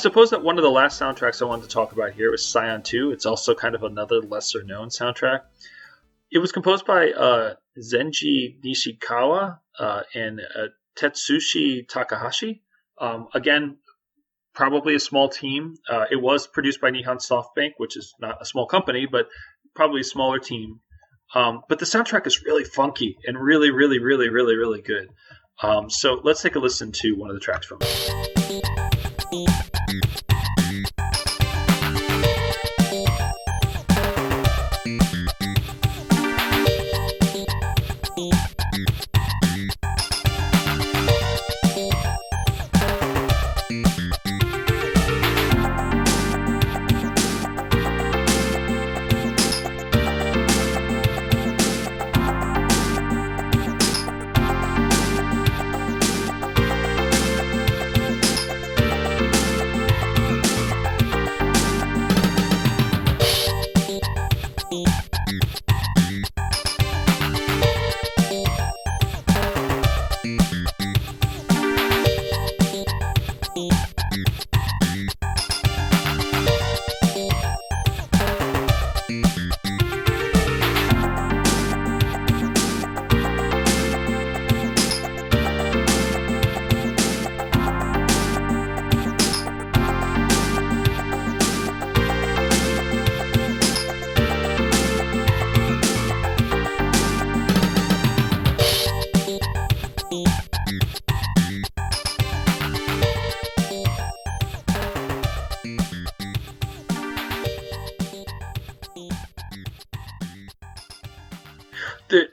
suppose 0.00 0.30
that 0.30 0.42
one 0.42 0.58
of 0.58 0.64
the 0.64 0.70
last 0.70 1.00
soundtracks 1.00 1.42
I 1.42 1.44
wanted 1.44 1.62
to 1.62 1.68
talk 1.68 1.92
about 1.92 2.12
here 2.12 2.30
was 2.30 2.44
Scion 2.44 2.82
2. 2.82 3.12
It's 3.12 3.26
also 3.26 3.54
kind 3.54 3.74
of 3.74 3.82
another 3.82 4.20
lesser 4.20 4.62
known 4.62 4.88
soundtrack. 4.88 5.42
It 6.32 6.38
was 6.38 6.52
composed 6.52 6.86
by 6.86 7.10
uh, 7.10 7.54
Zenji 7.78 8.60
Nishikawa 8.64 9.58
uh, 9.78 10.02
and 10.14 10.40
uh, 10.40 10.68
Tetsushi 10.98 11.88
Takahashi. 11.88 12.62
Um, 12.98 13.28
again, 13.34 13.78
probably 14.54 14.94
a 14.94 15.00
small 15.00 15.28
team. 15.28 15.76
Uh, 15.88 16.06
it 16.10 16.16
was 16.16 16.46
produced 16.46 16.80
by 16.80 16.90
Nihon 16.90 17.18
SoftBank, 17.18 17.72
which 17.76 17.96
is 17.96 18.14
not 18.20 18.40
a 18.40 18.44
small 18.44 18.66
company, 18.66 19.06
but 19.10 19.28
probably 19.74 20.00
a 20.00 20.04
smaller 20.04 20.38
team, 20.38 20.80
um, 21.34 21.62
but 21.68 21.78
the 21.78 21.84
soundtrack 21.84 22.26
is 22.26 22.42
really 22.42 22.64
funky 22.64 23.16
and 23.24 23.38
really, 23.38 23.70
really, 23.70 23.98
really, 23.98 24.28
really, 24.28 24.56
really 24.56 24.82
good. 24.82 25.10
Um, 25.62 25.90
so 25.90 26.20
let's 26.24 26.42
take 26.42 26.56
a 26.56 26.58
listen 26.58 26.90
to 26.92 27.12
one 27.12 27.30
of 27.30 27.34
the 27.34 27.40
tracks 27.40 27.66
from 27.66 27.78
it. 27.82 29.69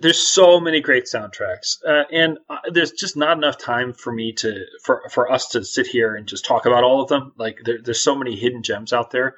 There's 0.07 0.25
so 0.25 0.61
many 0.61 0.79
great 0.79 1.03
soundtracks, 1.03 1.83
uh, 1.85 2.03
and 2.13 2.37
uh, 2.49 2.59
there's 2.71 2.91
just 2.93 3.17
not 3.17 3.35
enough 3.35 3.57
time 3.57 3.91
for 3.91 4.13
me 4.13 4.31
to 4.31 4.63
for 4.81 5.03
for 5.11 5.29
us 5.29 5.49
to 5.49 5.65
sit 5.65 5.85
here 5.85 6.15
and 6.15 6.27
just 6.27 6.45
talk 6.45 6.65
about 6.65 6.85
all 6.85 7.01
of 7.01 7.09
them. 7.09 7.33
Like 7.37 7.59
there, 7.65 7.79
there's 7.83 7.99
so 7.99 8.15
many 8.15 8.37
hidden 8.37 8.63
gems 8.63 8.93
out 8.93 9.11
there. 9.11 9.35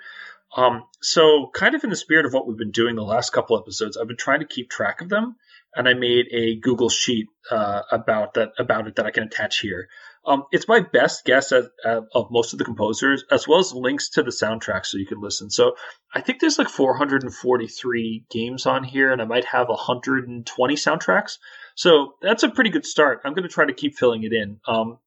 Um, 0.55 0.83
so 1.01 1.49
kind 1.55 1.73
of 1.73 1.83
in 1.83 1.89
the 1.89 1.95
spirit 1.95 2.27
of 2.27 2.33
what 2.33 2.47
we've 2.47 2.55
been 2.57 2.69
doing 2.69 2.95
the 2.95 3.01
last 3.01 3.31
couple 3.31 3.57
episodes, 3.57 3.97
I've 3.97 4.07
been 4.07 4.15
trying 4.15 4.41
to 4.41 4.45
keep 4.45 4.69
track 4.69 5.01
of 5.01 5.09
them, 5.09 5.37
and 5.75 5.89
I 5.89 5.95
made 5.95 6.27
a 6.31 6.55
Google 6.57 6.89
sheet 6.89 7.29
uh, 7.49 7.81
about 7.91 8.35
that 8.35 8.51
about 8.59 8.87
it 8.87 8.97
that 8.97 9.07
I 9.07 9.11
can 9.11 9.23
attach 9.23 9.61
here. 9.61 9.89
Um, 10.29 10.43
it's 10.51 10.67
my 10.67 10.79
best 10.79 11.25
guess 11.25 11.51
at, 11.51 11.63
at, 11.83 12.03
of 12.13 12.29
most 12.29 12.53
of 12.53 12.59
the 12.59 12.65
composers, 12.65 13.23
as 13.31 13.47
well 13.47 13.57
as 13.57 13.73
links 13.73 14.09
to 14.09 14.21
the 14.21 14.29
soundtrack 14.29 14.85
so 14.85 14.99
you 14.99 15.07
can 15.07 15.19
listen. 15.19 15.49
So 15.49 15.75
I 16.13 16.21
think 16.21 16.39
there's 16.39 16.59
like 16.59 16.69
443 16.69 18.25
games 18.29 18.67
on 18.67 18.83
here, 18.83 19.11
and 19.11 19.23
I 19.23 19.25
might 19.25 19.45
have 19.45 19.69
120 19.69 20.75
soundtracks. 20.75 21.37
So 21.73 22.13
that's 22.21 22.43
a 22.43 22.49
pretty 22.49 22.69
good 22.69 22.85
start. 22.85 23.21
I'm 23.25 23.33
going 23.33 23.47
to 23.47 23.53
try 23.53 23.65
to 23.65 23.73
keep 23.73 23.97
filling 23.97 24.23
it 24.23 24.31
in. 24.31 24.59
Um, 24.67 24.99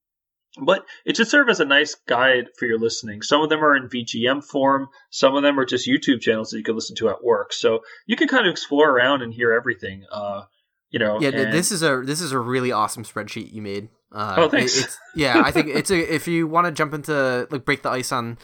but 0.61 0.85
it 1.07 1.17
should 1.17 1.29
serve 1.29 1.49
as 1.49 1.61
a 1.61 1.65
nice 1.65 1.95
guide 1.95 2.49
for 2.59 2.67
your 2.67 2.81
listening. 2.81 3.23
Some 3.23 3.43
of 3.43 3.49
them 3.49 3.65
are 3.65 3.77
in 3.77 3.89
VGM 3.89 4.45
form, 4.45 4.89
some 5.11 5.37
of 5.37 5.45
them 5.45 5.59
are 5.59 5.65
just 5.65 5.89
YouTube 5.89 6.21
channels 6.21 6.51
that 6.51 6.59
you 6.59 6.65
can 6.65 6.75
listen 6.75 6.97
to 6.97 7.09
at 7.11 7.23
work. 7.23 7.53
So 7.53 7.81
you 8.07 8.17
can 8.17 8.27
kind 8.27 8.47
of 8.47 8.51
explore 8.51 8.91
around 8.91 9.23
and 9.23 9.33
hear 9.33 9.53
everything. 9.53 10.05
Uh, 10.11 10.43
you 10.91 10.99
know, 10.99 11.21
Yeah, 11.21 11.31
and- 11.31 11.53
this 11.53 11.71
is 11.73 11.83
a 11.83 12.03
this 12.05 12.21
is 12.21 12.33
a 12.33 12.39
really 12.39 12.73
awesome 12.73 13.05
spreadsheet 13.05 13.53
you 13.53 13.63
made. 13.63 13.89
Uh, 14.15 14.35
Oh, 14.39 14.49
thanks. 14.49 14.77
it- 14.79 14.85
it's, 14.85 14.99
yeah, 15.15 15.43
I 15.45 15.51
think 15.51 15.69
it's 15.69 15.91
a 15.91 15.99
if 16.15 16.29
you 16.29 16.47
want 16.47 16.67
to 16.67 16.73
jump 16.73 16.93
into 16.95 17.47
like 17.51 17.65
break 17.65 17.83
the 17.83 17.91
ice 17.91 18.13
on 18.13 18.39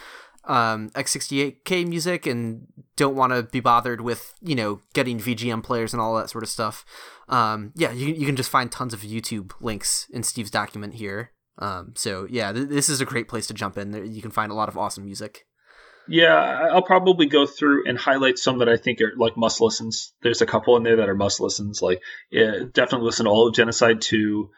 um, 0.44 0.88
X68K 0.90 1.86
music 1.86 2.26
and 2.26 2.66
don't 2.96 3.14
want 3.14 3.32
to 3.32 3.42
be 3.42 3.60
bothered 3.60 4.00
with 4.00 4.34
you 4.40 4.54
know 4.54 4.80
getting 4.94 5.18
VGM 5.18 5.62
players 5.62 5.92
and 5.92 6.00
all 6.00 6.16
that 6.16 6.30
sort 6.30 6.42
of 6.44 6.48
stuff. 6.50 6.84
Um, 7.28 7.72
yeah, 7.76 7.92
you 7.92 8.06
you 8.14 8.24
can 8.26 8.36
just 8.36 8.50
find 8.50 8.72
tons 8.72 8.94
of 8.94 9.00
YouTube 9.00 9.52
links 9.60 10.06
in 10.12 10.22
Steve's 10.22 10.50
document 10.50 10.94
here. 10.94 11.32
Um, 11.58 11.92
so 11.96 12.26
yeah, 12.30 12.52
th- 12.52 12.68
this 12.68 12.88
is 12.88 13.00
a 13.00 13.04
great 13.04 13.28
place 13.28 13.46
to 13.48 13.54
jump 13.54 13.76
in. 13.76 14.12
You 14.14 14.22
can 14.22 14.30
find 14.30 14.50
a 14.50 14.54
lot 14.54 14.68
of 14.68 14.78
awesome 14.78 15.04
music. 15.04 15.44
Yeah, 16.10 16.68
I'll 16.72 16.80
probably 16.80 17.26
go 17.26 17.44
through 17.44 17.86
and 17.86 17.98
highlight 17.98 18.38
some 18.38 18.60
that 18.60 18.68
I 18.68 18.78
think 18.78 19.00
are 19.02 19.12
like 19.18 19.36
must 19.36 19.60
listens. 19.60 20.14
There's 20.22 20.40
a 20.40 20.46
couple 20.46 20.74
in 20.78 20.82
there 20.82 20.96
that 20.96 21.08
are 21.10 21.14
must 21.14 21.38
listens. 21.40 21.82
Like, 21.82 22.00
yeah, 22.30 22.60
definitely 22.72 23.04
listen 23.04 23.26
to 23.26 23.30
all 23.30 23.46
of 23.48 23.54
Genocide 23.54 24.00
2. 24.00 24.48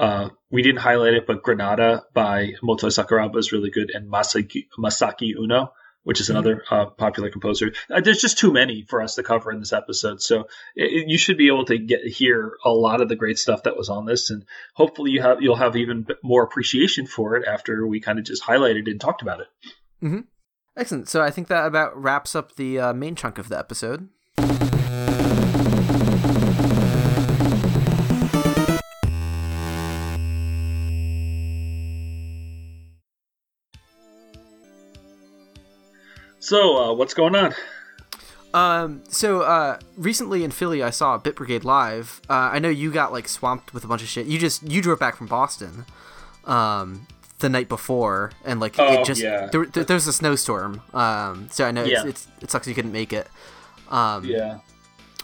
Uh, 0.00 0.30
we 0.50 0.62
didn't 0.62 0.80
highlight 0.80 1.12
it, 1.12 1.26
but 1.26 1.42
Granada 1.42 2.04
by 2.14 2.54
Motoi 2.62 2.88
Sakuraba 2.88 3.36
is 3.36 3.52
really 3.52 3.70
good, 3.70 3.90
and 3.90 4.10
Masaki, 4.10 4.66
Masaki 4.78 5.34
Uno, 5.38 5.74
which 6.04 6.22
is 6.22 6.30
another 6.30 6.64
uh, 6.70 6.86
popular 6.86 7.28
composer. 7.28 7.74
Uh, 7.90 8.00
there's 8.00 8.22
just 8.22 8.38
too 8.38 8.50
many 8.50 8.86
for 8.88 9.02
us 9.02 9.16
to 9.16 9.22
cover 9.22 9.52
in 9.52 9.58
this 9.58 9.74
episode, 9.74 10.22
so 10.22 10.48
it, 10.74 11.06
you 11.06 11.18
should 11.18 11.36
be 11.36 11.48
able 11.48 11.66
to 11.66 11.76
get 11.76 12.00
hear 12.06 12.56
a 12.64 12.70
lot 12.70 13.02
of 13.02 13.10
the 13.10 13.14
great 13.14 13.38
stuff 13.38 13.64
that 13.64 13.76
was 13.76 13.90
on 13.90 14.06
this, 14.06 14.30
and 14.30 14.46
hopefully 14.74 15.10
you 15.10 15.20
have 15.20 15.42
you'll 15.42 15.54
have 15.54 15.76
even 15.76 16.06
more 16.22 16.44
appreciation 16.44 17.06
for 17.06 17.36
it 17.36 17.46
after 17.46 17.86
we 17.86 18.00
kind 18.00 18.18
of 18.18 18.24
just 18.24 18.42
highlighted 18.42 18.90
and 18.90 19.02
talked 19.02 19.20
about 19.20 19.40
it. 19.40 19.48
Excellent. 20.78 21.10
So 21.10 21.20
I 21.20 21.30
think 21.30 21.48
that 21.48 21.66
about 21.66 21.94
wraps 21.94 22.34
up 22.34 22.56
the 22.56 22.80
uh, 22.80 22.92
main 22.94 23.16
chunk 23.16 23.36
of 23.36 23.50
the 23.50 23.58
episode. 23.58 24.08
So, 36.40 36.76
uh, 36.76 36.92
what's 36.94 37.14
going 37.14 37.36
on? 37.36 37.54
Um, 38.52 39.02
so 39.08 39.42
uh, 39.42 39.78
recently 39.96 40.42
in 40.42 40.50
Philly, 40.50 40.82
I 40.82 40.90
saw 40.90 41.16
Bit 41.18 41.36
Brigade 41.36 41.64
live. 41.64 42.20
Uh, 42.28 42.50
I 42.52 42.58
know 42.58 42.68
you 42.68 42.90
got 42.90 43.12
like 43.12 43.28
swamped 43.28 43.72
with 43.72 43.84
a 43.84 43.86
bunch 43.86 44.02
of 44.02 44.08
shit. 44.08 44.26
You 44.26 44.38
just 44.38 44.62
you 44.64 44.82
drove 44.82 44.98
back 44.98 45.14
from 45.16 45.28
Boston, 45.28 45.84
um, 46.46 47.06
the 47.38 47.48
night 47.48 47.68
before, 47.68 48.32
and 48.44 48.58
like 48.58 48.76
Oh, 48.78 48.92
it 49.00 49.04
just 49.04 49.22
yeah. 49.22 49.46
there, 49.52 49.66
there, 49.66 49.84
there's 49.84 50.08
a 50.08 50.12
snowstorm. 50.12 50.82
Um, 50.92 51.48
so 51.50 51.64
I 51.64 51.70
know 51.70 51.84
Yeah. 51.84 52.00
it's, 52.06 52.26
it's 52.26 52.28
it 52.42 52.50
sucks 52.50 52.66
you 52.66 52.74
couldn't 52.74 52.92
make 52.92 53.12
it. 53.12 53.28
Um, 53.88 54.24
Yeah. 54.24 54.58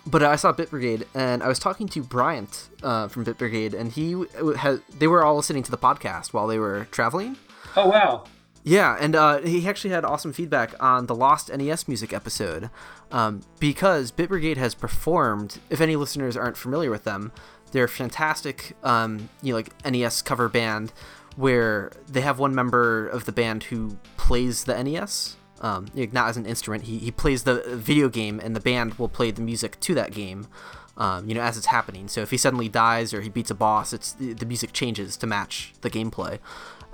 but 0.06 0.22
I 0.22 0.36
saw 0.36 0.52
Bit 0.52 0.70
Brigade, 0.70 1.06
and 1.14 1.42
I 1.42 1.48
was 1.48 1.58
talking 1.58 1.88
to 1.88 2.02
Bryant 2.04 2.68
uh, 2.84 3.08
from 3.08 3.24
Bit 3.24 3.38
Brigade, 3.38 3.74
and 3.74 3.90
he 3.90 4.24
had 4.56 4.82
they 4.98 5.08
were 5.08 5.24
all 5.24 5.34
listening 5.34 5.64
to 5.64 5.70
the 5.72 5.78
podcast 5.78 6.32
while 6.32 6.46
they 6.46 6.60
were 6.60 6.86
traveling. 6.92 7.36
Oh 7.76 7.88
wow. 7.88 8.24
Yeah, 8.66 8.96
and 8.98 9.14
uh, 9.14 9.38
he 9.42 9.68
actually 9.68 9.90
had 9.90 10.04
awesome 10.04 10.32
feedback 10.32 10.74
on 10.80 11.06
the 11.06 11.14
Lost 11.14 11.56
NES 11.56 11.86
music 11.86 12.12
episode 12.12 12.68
um, 13.12 13.42
because 13.60 14.10
Bit 14.10 14.28
Brigade 14.28 14.56
has 14.56 14.74
performed. 14.74 15.60
If 15.70 15.80
any 15.80 15.94
listeners 15.94 16.36
aren't 16.36 16.56
familiar 16.56 16.90
with 16.90 17.04
them, 17.04 17.30
they're 17.70 17.84
a 17.84 17.88
fantastic, 17.88 18.72
um, 18.82 19.28
you 19.40 19.52
know, 19.52 19.58
like 19.58 19.72
NES 19.88 20.20
cover 20.20 20.48
band 20.48 20.92
where 21.36 21.92
they 22.08 22.22
have 22.22 22.40
one 22.40 22.56
member 22.56 23.06
of 23.06 23.24
the 23.24 23.30
band 23.30 23.62
who 23.64 23.98
plays 24.16 24.64
the 24.64 24.82
NES. 24.82 25.36
Um, 25.60 25.86
not 25.94 26.28
as 26.28 26.36
an 26.36 26.44
instrument, 26.44 26.84
he, 26.84 26.98
he 26.98 27.12
plays 27.12 27.44
the 27.44 27.62
video 27.68 28.08
game, 28.08 28.40
and 28.42 28.56
the 28.56 28.60
band 28.60 28.94
will 28.94 29.08
play 29.08 29.30
the 29.30 29.42
music 29.42 29.78
to 29.78 29.94
that 29.94 30.10
game. 30.10 30.48
Um, 30.96 31.28
you 31.28 31.34
know, 31.34 31.42
as 31.42 31.56
it's 31.56 31.66
happening. 31.66 32.08
So 32.08 32.22
if 32.22 32.30
he 32.30 32.38
suddenly 32.38 32.68
dies 32.68 33.14
or 33.14 33.20
he 33.20 33.28
beats 33.28 33.50
a 33.50 33.54
boss, 33.54 33.92
it's 33.92 34.12
the 34.12 34.46
music 34.46 34.72
changes 34.72 35.16
to 35.18 35.26
match 35.26 35.74
the 35.82 35.90
gameplay 35.90 36.38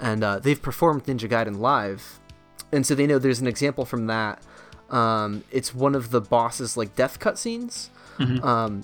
and 0.02 0.22
uh, 0.22 0.38
they've 0.38 0.60
performed 0.60 1.04
Ninja 1.04 1.28
Gaiden 1.30 1.58
live, 1.58 2.20
and 2.70 2.86
so 2.86 2.94
they 2.94 3.06
know 3.06 3.18
there's 3.18 3.40
an 3.40 3.46
example 3.46 3.86
from 3.86 4.06
that. 4.08 4.42
Um, 4.90 5.44
it's 5.50 5.74
one 5.74 5.94
of 5.94 6.10
the 6.10 6.20
boss's 6.20 6.76
like 6.76 6.94
death 6.94 7.18
cutscenes. 7.18 7.88
Um, 8.44 8.82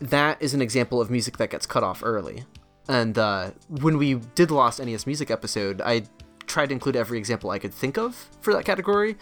that 0.00 0.42
is 0.42 0.52
an 0.52 0.60
example 0.60 1.00
of 1.00 1.10
music 1.10 1.36
that 1.38 1.50
gets 1.50 1.64
cut 1.66 1.82
off 1.84 2.02
early. 2.04 2.44
And 2.88 3.16
uh, 3.16 3.52
when 3.68 3.96
we 3.96 4.14
did 4.34 4.48
the 4.48 4.54
Lost 4.54 4.80
NES 4.84 5.06
music 5.06 5.30
episode, 5.30 5.80
I 5.80 6.02
tried 6.46 6.66
to 6.66 6.72
include 6.72 6.94
every 6.96 7.16
example 7.18 7.50
I 7.50 7.58
could 7.58 7.72
think 7.72 7.96
of 7.96 8.28
for 8.40 8.52
that 8.54 8.64
category. 8.64 9.16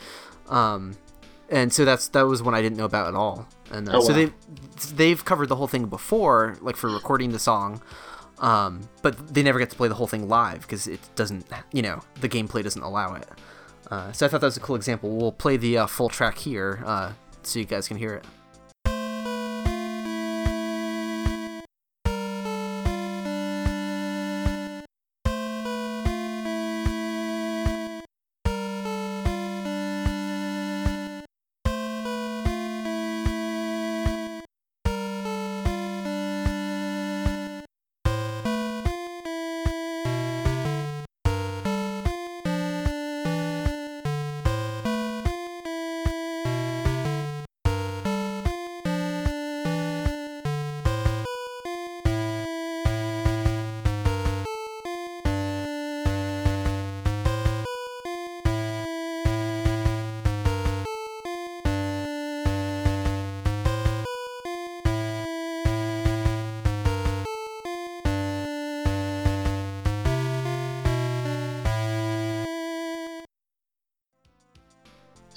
Um, 0.49 0.97
and 1.51 1.73
so 1.73 1.85
that's 1.85 2.09
that 2.09 2.23
was 2.23 2.43
one 2.43 2.55
I 2.55 2.63
didn't 2.63 2.79
know 2.79 2.85
about 2.87 3.07
at 3.09 3.15
all. 3.15 3.47
And 3.71 3.89
uh, 3.89 3.93
Oh, 3.99 4.01
so 4.01 4.13
they 4.13 4.33
they've 4.95 5.25
covered 5.25 5.49
the 5.49 5.57
whole 5.57 5.69
thing 5.69 5.87
before, 5.87 6.57
like 6.61 6.77
for 6.77 6.91
recording 6.91 7.31
the 7.33 7.39
song. 7.39 7.81
Um, 8.39 8.89
but 9.03 9.33
they 9.33 9.43
never 9.43 9.59
get 9.59 9.71
to 9.71 9.77
play 9.77 9.89
the 9.89 9.95
whole 9.95 10.07
thing 10.07 10.29
live 10.29 10.63
because 10.63 10.87
it 10.87 11.01
doesn't, 11.15 11.47
you 11.73 11.83
know, 11.83 12.01
the 12.21 12.29
gameplay 12.29 12.63
doesn't 12.63 12.83
allow 12.83 13.15
it. 13.15 13.29
Uh, 13.91 14.13
so 14.13 14.27
I 14.27 14.29
thought 14.29 14.41
that 14.41 14.47
was 14.47 14.57
a 14.57 14.61
cool 14.61 14.77
example. 14.77 15.11
We'll 15.17 15.33
play 15.33 15.57
the 15.57 15.79
uh, 15.79 15.87
full 15.87 16.09
track 16.09 16.39
here 16.39 16.83
uh, 16.85 17.13
so 17.43 17.59
you 17.59 17.65
guys 17.65 17.87
can 17.87 17.97
hear 17.97 18.15
it. 18.15 18.25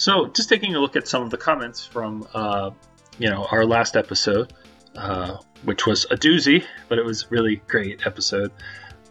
So, 0.08 0.28
just 0.28 0.48
taking 0.48 0.74
a 0.74 0.80
look 0.80 0.96
at 0.96 1.06
some 1.06 1.22
of 1.22 1.32
the 1.32 1.38
comments 1.38 1.86
from, 1.86 2.26
uh, 2.34 2.72
you 3.20 3.30
know, 3.30 3.46
our 3.52 3.66
last 3.66 3.98
episode, 3.98 4.54
uh, 4.96 5.36
which 5.66 5.86
was 5.86 6.06
a 6.06 6.16
doozy, 6.16 6.64
but 6.88 6.98
it 6.98 7.04
was 7.04 7.30
really 7.30 7.58
great 7.68 8.08
episode. 8.08 8.54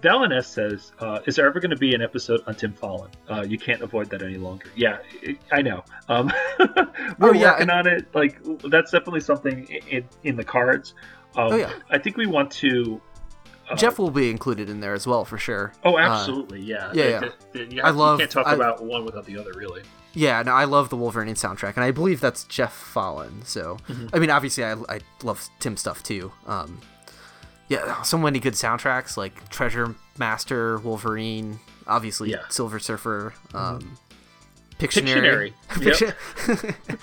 Valen 0.01 0.35
S 0.35 0.49
says, 0.49 0.93
uh, 1.01 1.19
"Is 1.27 1.37
there 1.37 1.47
ever 1.47 1.61
going 1.61 1.71
to 1.73 1.77
be 1.77 1.95
an 1.95 2.01
episode 2.01 2.41
on 2.47 2.55
Tim 2.55 2.73
Follin? 2.73 3.11
Uh, 3.29 3.45
you 3.47 3.59
can't 3.59 3.83
avoid 3.83 4.09
that 4.09 4.23
any 4.23 4.39
longer." 4.39 4.69
Yeah, 4.75 4.97
it, 5.21 5.37
I 5.53 5.61
know. 5.61 5.85
Um, 6.09 6.33
we're 6.59 6.67
Oh, 7.21 7.33
yeah, 7.33 7.51
working 7.53 7.69
on 7.69 7.87
it. 7.87 8.07
Like 8.15 8.41
that's 8.71 8.91
definitely 8.91 9.21
something 9.21 9.67
in, 9.91 10.03
in 10.25 10.37
the 10.37 10.45
cards. 10.45 10.95
Um, 11.37 11.53
Oh, 11.53 11.57
yeah. 11.57 11.73
I 11.91 11.99
think 11.99 12.17
we 12.17 12.25
want 12.27 12.51
to. 12.53 13.03
uh, 13.71 13.77
Geoff 13.77 13.99
will 13.99 14.11
be 14.11 14.31
included 14.31 14.71
in 14.71 14.81
there 14.81 14.95
as 14.95 15.07
well 15.07 15.27
for 15.27 15.37
sure. 15.37 15.75
Oh, 15.85 15.97
Uh, 15.97 16.09
absolutely. 16.09 16.63
yeah. 16.63 16.91
yeah, 16.95 17.05
yeah. 17.21 17.29
th- 17.53 17.71
you, 17.75 17.83
I 17.83 17.89
have- 17.89 17.97
love- 17.97 18.19
You 18.19 18.23
can't 18.25 18.31
talk 18.31 18.47
I- 18.47 18.55
about 18.55 18.83
one 18.83 19.05
without 19.05 19.27
the 19.27 19.37
other, 19.39 19.53
really. 19.55 19.83
Yeah, 20.17 20.43
no, 20.43 20.53
I 20.53 20.65
love 20.65 20.89
the 20.89 20.97
Wolverine 20.97 21.35
soundtrack, 21.35 21.75
and 21.77 21.85
I 21.85 21.91
believe 21.91 22.21
that's 22.21 22.45
Geoff 22.45 22.75
Follin. 22.95 23.45
So, 23.45 23.77
Mm-hmm. 23.89 24.07
I 24.15 24.19
mean, 24.19 24.31
obviously, 24.31 24.65
I, 24.65 24.73
I 24.89 25.01
love 25.23 25.47
Tim 25.61 25.77
stuff 25.77 26.03
too. 26.03 26.33
Um, 26.47 26.81
yeah, 27.69 28.01
so 28.03 28.17
many 28.17 28.39
good 28.39 28.55
soundtracks 28.55 29.17
like 29.19 29.49
Treasure 29.51 29.95
Master, 30.19 30.79
Wolverine, 30.79 31.59
obviously 31.87 32.31
Yeah. 32.31 32.39
Mm-hmm. 32.39 32.51
Silver 32.51 32.79
Surfer, 32.79 33.35
um, 33.55 33.99
Pictionary. 34.79 35.53
Pictionary. 35.69 36.15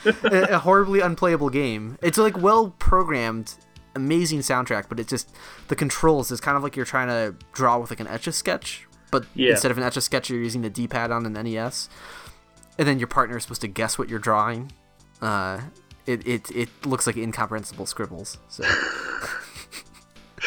Yep. 0.05 0.23
a, 0.49 0.55
a 0.55 0.59
horribly 0.59 0.99
unplayable 0.99 1.49
game. 1.49 1.97
It's 2.01 2.17
like 2.17 2.37
well 2.37 2.69
programmed, 2.79 3.55
amazing 3.95 4.39
soundtrack, 4.39 4.85
but 4.89 4.99
it 4.99 5.07
just 5.07 5.31
the 5.69 5.75
controls 5.75 6.31
is 6.31 6.39
kind 6.39 6.55
of 6.57 6.63
like 6.63 6.75
you're 6.75 6.85
trying 6.85 7.07
to 7.07 7.35
draw 7.53 7.77
with 7.79 7.89
like 7.89 7.99
an 7.99 8.07
etch 8.07 8.27
a 8.27 8.31
sketch, 8.31 8.87
but 9.11 9.25
Yeah. 9.35 9.51
instead 9.51 9.71
of 9.71 9.77
an 9.77 9.83
etch 9.83 9.97
a 9.97 10.01
sketch, 10.01 10.29
you're 10.29 10.39
using 10.41 10.61
the 10.61 10.69
D 10.69 10.87
pad 10.87 11.11
on 11.11 11.25
an 11.25 11.33
NES, 11.33 11.89
and 12.77 12.87
then 12.87 12.99
your 12.99 13.07
partner 13.07 13.37
is 13.37 13.43
supposed 13.43 13.61
to 13.61 13.67
guess 13.67 13.97
what 13.97 14.09
you're 14.09 14.19
drawing. 14.19 14.71
Uh, 15.21 15.61
it, 16.05 16.27
it 16.27 16.51
it 16.51 16.69
looks 16.85 17.07
like 17.07 17.15
incomprehensible 17.15 17.85
scribbles. 17.85 18.37
So 18.49 18.63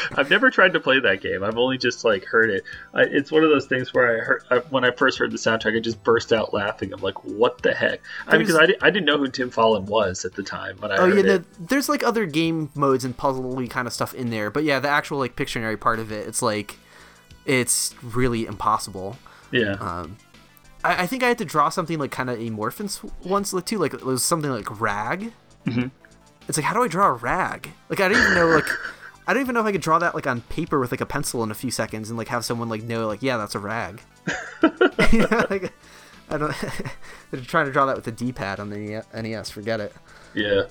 I've 0.17 0.31
never 0.31 0.51
tried 0.51 0.73
to 0.75 0.81
play 0.81 1.01
that 1.01 1.21
game. 1.21 1.43
I've 1.43 1.57
only 1.57 1.79
just 1.79 2.05
like 2.05 2.25
heard 2.25 2.51
it. 2.51 2.65
I, 2.95 3.03
it's 3.03 3.33
one 3.33 3.45
of 3.45 3.51
those 3.51 3.67
things 3.67 3.95
where 3.95 4.17
I 4.17 4.25
heard 4.25 4.43
I, 4.51 4.57
when 4.71 4.85
I 4.85 4.91
first 4.91 5.19
heard 5.19 5.31
the 5.31 5.39
soundtrack, 5.39 5.77
I 5.77 5.81
just 5.81 6.03
burst 6.03 6.33
out 6.33 6.53
laughing. 6.53 6.93
I'm 6.93 7.01
like, 7.01 7.25
"What 7.25 7.63
the 7.63 7.75
heck?" 7.75 8.01
I 8.27 8.33
mean, 8.33 8.41
because 8.41 8.57
I, 8.57 8.67
di- 8.67 8.77
I 8.83 8.91
didn't 8.91 9.07
know 9.07 9.19
who 9.19 9.29
Tim 9.29 9.51
Follin 9.51 9.85
was 9.85 10.25
at 10.25 10.35
the 10.35 10.43
time 10.43 10.77
when 10.79 10.93
I 10.93 10.97
oh 10.97 11.07
heard 11.11 11.17
yeah, 11.17 11.37
no, 11.37 11.45
there's 11.59 11.89
like 11.89 12.03
other 12.05 12.27
game 12.27 12.71
modes 12.75 13.05
and 13.05 13.17
puzzly 13.17 13.69
kind 13.71 13.87
of 13.87 13.93
stuff 13.95 14.15
in 14.15 14.31
there, 14.31 14.51
but 14.51 14.65
yeah, 14.65 14.79
the 14.81 14.89
actual 14.89 15.19
like 15.19 15.37
Pictionary 15.37 15.79
part 15.81 15.99
of 15.99 16.13
it, 16.13 16.27
it's 16.29 16.43
like 16.43 16.77
it's 17.45 17.95
really 18.03 18.47
impossible. 18.47 19.17
Yeah, 19.53 19.75
Um, 19.75 20.17
I, 20.87 21.03
I 21.03 21.07
think 21.07 21.23
I 21.23 21.29
had 21.29 21.39
to 21.39 21.45
draw 21.45 21.69
something 21.69 21.99
like 21.99 22.11
kind 22.11 22.31
of 22.31 22.41
amorphous 22.41 23.03
once 23.25 23.53
like, 23.53 23.67
too. 23.67 23.79
Like 23.79 23.95
it 23.95 24.05
was 24.05 24.23
something 24.23 24.51
like 24.51 24.81
rag. 24.81 25.33
Mhm. 25.67 25.91
It's 26.49 26.57
like 26.59 26.65
how 26.65 26.75
do 26.75 26.83
I 26.83 26.89
draw 26.89 27.09
a 27.09 27.13
rag? 27.13 27.71
Like 27.89 28.01
I 28.01 28.09
didn't 28.09 28.23
even 28.23 28.35
know 28.35 28.47
like 28.47 28.69
I 29.27 29.35
don't 29.35 29.43
even 29.43 29.55
know 29.55 29.61
if 29.61 29.67
I 29.67 29.73
could 29.73 29.81
draw 29.81 29.99
that 29.99 30.15
like 30.15 30.27
on 30.27 30.43
paper 30.43 30.79
with 30.79 30.93
like 30.93 31.01
a 31.01 31.07
pencil 31.07 31.43
in 31.43 31.51
a 31.51 31.55
few 31.55 31.71
seconds 31.73 32.09
and 32.11 32.17
like 32.19 32.29
have 32.29 32.45
someone 32.45 32.69
like 32.69 32.83
know 32.85 33.07
like 33.07 33.23
yeah 33.23 33.37
that's 33.37 33.55
a 33.55 33.59
rag. 33.59 34.01
You 35.13 35.21
know, 35.29 35.47
like, 35.51 35.73
I 36.31 36.37
don't. 36.39 36.53
They're 37.31 37.41
trying 37.41 37.67
to 37.67 37.73
draw 37.73 37.87
that 37.87 37.95
with 37.97 38.05
the 38.05 38.11
D-pad 38.13 38.59
on 38.59 38.71
the 38.71 39.05
NES. 39.15 39.51
Forget 39.51 39.81
it. 39.81 39.93
yeah. 40.35 40.63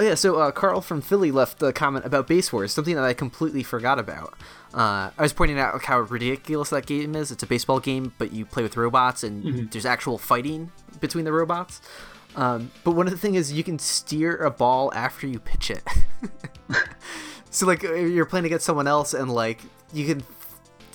Oh 0.00 0.02
yeah, 0.02 0.14
so 0.14 0.36
uh, 0.36 0.50
Carl 0.50 0.80
from 0.80 1.02
Philly 1.02 1.30
left 1.30 1.62
a 1.62 1.74
comment 1.74 2.06
about 2.06 2.26
Base 2.26 2.50
Wars, 2.50 2.72
something 2.72 2.94
that 2.94 3.04
I 3.04 3.12
completely 3.12 3.62
forgot 3.62 3.98
about. 3.98 4.32
Uh, 4.72 5.10
I 5.10 5.20
was 5.20 5.34
pointing 5.34 5.58
out 5.58 5.74
like, 5.74 5.84
how 5.84 6.00
ridiculous 6.00 6.70
that 6.70 6.86
game 6.86 7.14
is. 7.14 7.30
It's 7.30 7.42
a 7.42 7.46
baseball 7.46 7.80
game, 7.80 8.14
but 8.16 8.32
you 8.32 8.46
play 8.46 8.62
with 8.62 8.78
robots, 8.78 9.22
and 9.22 9.70
there's 9.70 9.84
actual 9.84 10.16
fighting 10.16 10.72
between 11.00 11.26
the 11.26 11.32
robots. 11.32 11.82
Um, 12.34 12.70
but 12.82 12.92
one 12.92 13.08
of 13.08 13.12
the 13.12 13.18
things 13.18 13.36
is 13.36 13.52
you 13.52 13.62
can 13.62 13.78
steer 13.78 14.38
a 14.38 14.50
ball 14.50 14.90
after 14.94 15.26
you 15.26 15.38
pitch 15.38 15.70
it. 15.70 15.86
so 17.50 17.66
like 17.66 17.82
you're 17.82 18.24
playing 18.24 18.46
against 18.46 18.64
someone 18.64 18.86
else, 18.86 19.12
and 19.12 19.30
like 19.30 19.60
you 19.92 20.06
can, 20.06 20.24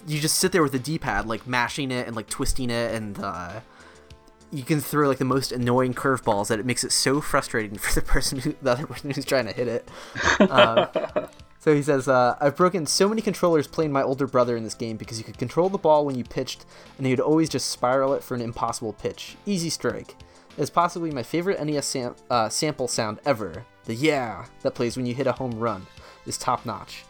you 0.08 0.20
just 0.20 0.40
sit 0.40 0.52
there 0.52 0.64
with 0.64 0.72
the 0.72 0.80
D-pad, 0.80 1.28
like 1.28 1.46
mashing 1.46 1.92
it 1.92 2.08
and 2.08 2.16
like 2.16 2.28
twisting 2.28 2.72
it, 2.72 2.96
and 2.96 3.20
uh, 3.20 3.60
you 4.52 4.64
can 4.64 4.80
throw 4.80 5.08
like 5.08 5.18
the 5.18 5.26
most 5.26 5.52
annoying 5.52 5.94
curveballs 5.94 6.48
that 6.48 6.60
it 6.60 6.66
makes 6.66 6.84
it 6.84 6.92
so 6.92 7.22
frustrating 7.22 7.78
for 7.78 7.94
the 7.94 8.06
person 8.06 8.40
who 8.40 8.56
the 8.62 8.72
other 8.72 8.88
person 8.88 9.12
who's 9.12 9.26
trying 9.26 9.46
to 9.46 9.54
hit 9.54 9.68
it. 9.68 9.90
Um, 10.50 10.88
so 11.60 11.76
he 11.76 11.82
says, 11.82 12.08
uh, 12.08 12.38
"I've 12.40 12.56
broken 12.56 12.86
so 12.86 13.10
many 13.10 13.22
controllers 13.22 13.68
playing 13.68 13.92
my 13.92 14.02
older 14.02 14.28
brother 14.28 14.56
in 14.56 14.64
this 14.64 14.74
game 14.74 14.98
because 14.98 15.18
you 15.18 15.24
could 15.24 15.38
control 15.38 15.70
the 15.70 15.78
ball 15.78 16.06
when 16.06 16.16
you 16.16 16.24
pitched, 16.24 16.66
and 16.98 17.06
he 17.06 17.12
would 17.12 17.20
always 17.20 17.50
just 17.50 17.70
spiral 17.70 18.14
it 18.14 18.24
for 18.24 18.36
an 18.36 18.42
impossible 18.42 18.94
pitch. 18.94 19.36
Easy 19.46 19.70
strike. 19.70 20.16
It's 20.58 20.70
possibly 20.70 21.12
my 21.12 21.24
favorite 21.24 21.62
NES 21.64 21.86
sam- 21.86 22.16
uh, 22.30 22.48
sample 22.48 22.88
sound 22.88 23.20
ever. 23.26 23.66
The 23.84 23.96
yeah 23.96 24.46
that 24.62 24.76
plays 24.76 24.96
when 24.96 25.06
you 25.06 25.14
hit 25.14 25.28
a 25.28 25.34
home 25.34 25.60
run 25.60 25.86
is 26.26 26.38
top 26.38 26.66
notch." 26.66 27.04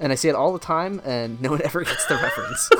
And 0.00 0.12
I 0.12 0.14
say 0.14 0.28
it 0.28 0.36
all 0.36 0.52
the 0.52 0.60
time, 0.60 1.02
and 1.04 1.40
no 1.40 1.50
one 1.50 1.62
ever 1.64 1.82
gets 1.82 2.06
the 2.06 2.14
reference. 2.14 2.70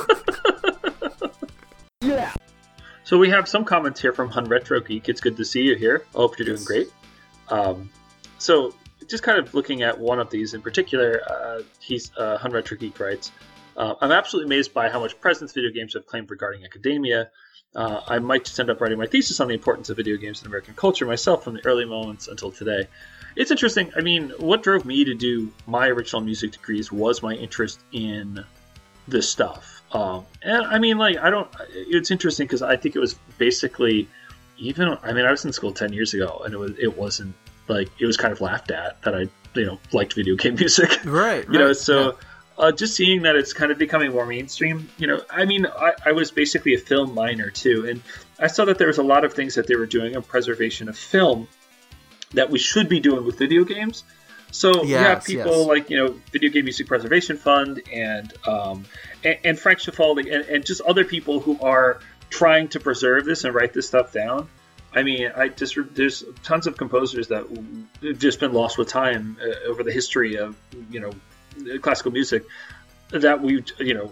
So 3.09 3.17
we 3.17 3.31
have 3.31 3.49
some 3.49 3.65
comments 3.65 3.99
here 3.99 4.13
from 4.13 4.29
Hun 4.29 4.45
Retro 4.45 4.79
Geek. 4.79 5.09
It's 5.09 5.19
good 5.19 5.35
to 5.37 5.43
see 5.43 5.63
you 5.63 5.73
here. 5.73 6.05
I 6.13 6.17
hope 6.19 6.37
you're 6.37 6.45
doing 6.45 6.63
great. 6.63 6.93
Um, 7.47 7.89
so 8.37 8.75
just 9.07 9.23
kind 9.23 9.39
of 9.39 9.55
looking 9.55 9.81
at 9.81 9.97
one 9.97 10.19
of 10.19 10.29
these 10.29 10.53
in 10.53 10.61
particular, 10.61 11.19
uh, 11.27 11.63
he's 11.79 12.11
uh, 12.19 12.37
Hun 12.37 12.51
Retro 12.51 12.77
Geek 12.77 12.99
writes, 12.99 13.31
uh, 13.77 13.95
"I'm 13.99 14.11
absolutely 14.11 14.55
amazed 14.55 14.75
by 14.75 14.89
how 14.89 14.99
much 14.99 15.19
presence 15.19 15.53
video 15.53 15.71
games 15.71 15.95
have 15.95 16.05
claimed 16.05 16.29
regarding 16.29 16.63
academia. 16.63 17.31
Uh, 17.75 18.01
I 18.07 18.19
might 18.19 18.45
just 18.45 18.59
end 18.59 18.69
up 18.69 18.79
writing 18.79 18.99
my 18.99 19.07
thesis 19.07 19.39
on 19.39 19.47
the 19.47 19.55
importance 19.55 19.89
of 19.89 19.97
video 19.97 20.15
games 20.15 20.41
in 20.41 20.47
American 20.47 20.75
culture 20.75 21.07
myself 21.07 21.43
from 21.43 21.55
the 21.55 21.65
early 21.65 21.85
moments 21.85 22.27
until 22.27 22.51
today." 22.51 22.87
It's 23.35 23.49
interesting. 23.49 23.91
I 23.97 24.01
mean, 24.01 24.33
what 24.37 24.61
drove 24.61 24.85
me 24.85 25.03
to 25.05 25.15
do 25.15 25.51
my 25.65 25.87
original 25.87 26.21
music 26.21 26.51
degrees 26.51 26.91
was 26.91 27.23
my 27.23 27.33
interest 27.33 27.79
in 27.91 28.45
this 29.07 29.27
stuff. 29.27 29.78
Um, 29.91 30.25
and 30.43 30.65
I 30.65 30.79
mean, 30.79 30.97
like, 30.97 31.17
I 31.17 31.29
don't. 31.29 31.49
It's 31.71 32.11
interesting 32.11 32.45
because 32.45 32.61
I 32.61 32.75
think 32.75 32.95
it 32.95 32.99
was 32.99 33.15
basically 33.37 34.07
even. 34.57 34.97
I 35.03 35.13
mean, 35.13 35.25
I 35.25 35.31
was 35.31 35.45
in 35.45 35.53
school 35.53 35.73
ten 35.73 35.93
years 35.93 36.13
ago, 36.13 36.41
and 36.45 36.53
it 36.53 36.57
was 36.57 36.71
it 36.79 36.97
wasn't 36.97 37.35
like 37.67 37.89
it 37.99 38.05
was 38.05 38.17
kind 38.17 38.31
of 38.31 38.41
laughed 38.41 38.71
at 38.71 39.01
that 39.03 39.15
I 39.15 39.27
you 39.55 39.65
know 39.65 39.79
liked 39.91 40.13
video 40.13 40.35
game 40.35 40.55
music. 40.59 41.03
right. 41.05 41.45
you 41.45 41.59
know, 41.59 41.67
right, 41.67 41.75
so. 41.75 42.17
Uh, 42.57 42.73
just 42.73 42.93
seeing 42.93 43.21
that 43.21 43.37
it's 43.37 43.53
kind 43.53 43.71
of 43.71 43.77
becoming 43.77 44.11
more 44.11 44.25
mainstream, 44.25 44.89
you 44.97 45.07
know, 45.07 45.21
I 45.29 45.45
mean, 45.45 45.65
I, 45.65 45.93
I 46.07 46.11
was 46.11 46.29
basically 46.29 46.73
a 46.73 46.77
film 46.77 47.13
minor 47.13 47.49
too, 47.49 47.87
and 47.87 48.01
I 48.37 48.47
saw 48.47 48.65
that 48.65 48.77
there 48.77 48.87
was 48.87 48.97
a 48.97 49.03
lot 49.03 49.23
of 49.23 49.33
things 49.33 49.55
that 49.55 49.65
they 49.65 49.77
were 49.77 49.85
doing 49.85 50.17
on 50.17 50.23
preservation 50.23 50.89
of 50.89 50.97
film 50.97 51.47
that 52.33 52.49
we 52.49 52.59
should 52.59 52.89
be 52.89 52.99
doing 52.99 53.23
with 53.23 53.39
video 53.39 53.63
games. 53.63 54.03
So 54.51 54.83
you 54.83 54.95
have 54.95 55.23
people 55.23 55.59
yes. 55.59 55.67
like 55.67 55.89
you 55.89 55.97
know 55.97 56.15
Video 56.31 56.49
Game 56.49 56.65
Music 56.65 56.87
Preservation 56.87 57.37
Fund 57.37 57.81
and 57.93 58.33
um, 58.47 58.85
and, 59.23 59.37
and 59.43 59.59
Frank 59.59 59.79
Cifaldi 59.79 60.33
and, 60.33 60.45
and 60.45 60.65
just 60.65 60.81
other 60.81 61.05
people 61.05 61.39
who 61.39 61.59
are 61.61 61.99
trying 62.29 62.67
to 62.69 62.79
preserve 62.79 63.25
this 63.25 63.43
and 63.43 63.53
write 63.53 63.73
this 63.73 63.87
stuff 63.87 64.13
down. 64.13 64.47
I 64.93 65.03
mean, 65.03 65.31
I 65.35 65.49
just 65.49 65.77
there's 65.93 66.23
tons 66.43 66.65
of 66.65 66.77
composers 66.77 67.27
that 67.27 67.45
have 68.01 68.19
just 68.19 68.39
been 68.39 68.53
lost 68.53 68.77
with 68.77 68.87
time 68.87 69.37
uh, 69.41 69.69
over 69.69 69.83
the 69.83 69.91
history 69.91 70.37
of 70.37 70.55
you 70.89 70.99
know 70.99 71.11
classical 71.79 72.11
music 72.11 72.43
that 73.11 73.41
we 73.41 73.63
you 73.79 73.93
know 73.93 74.11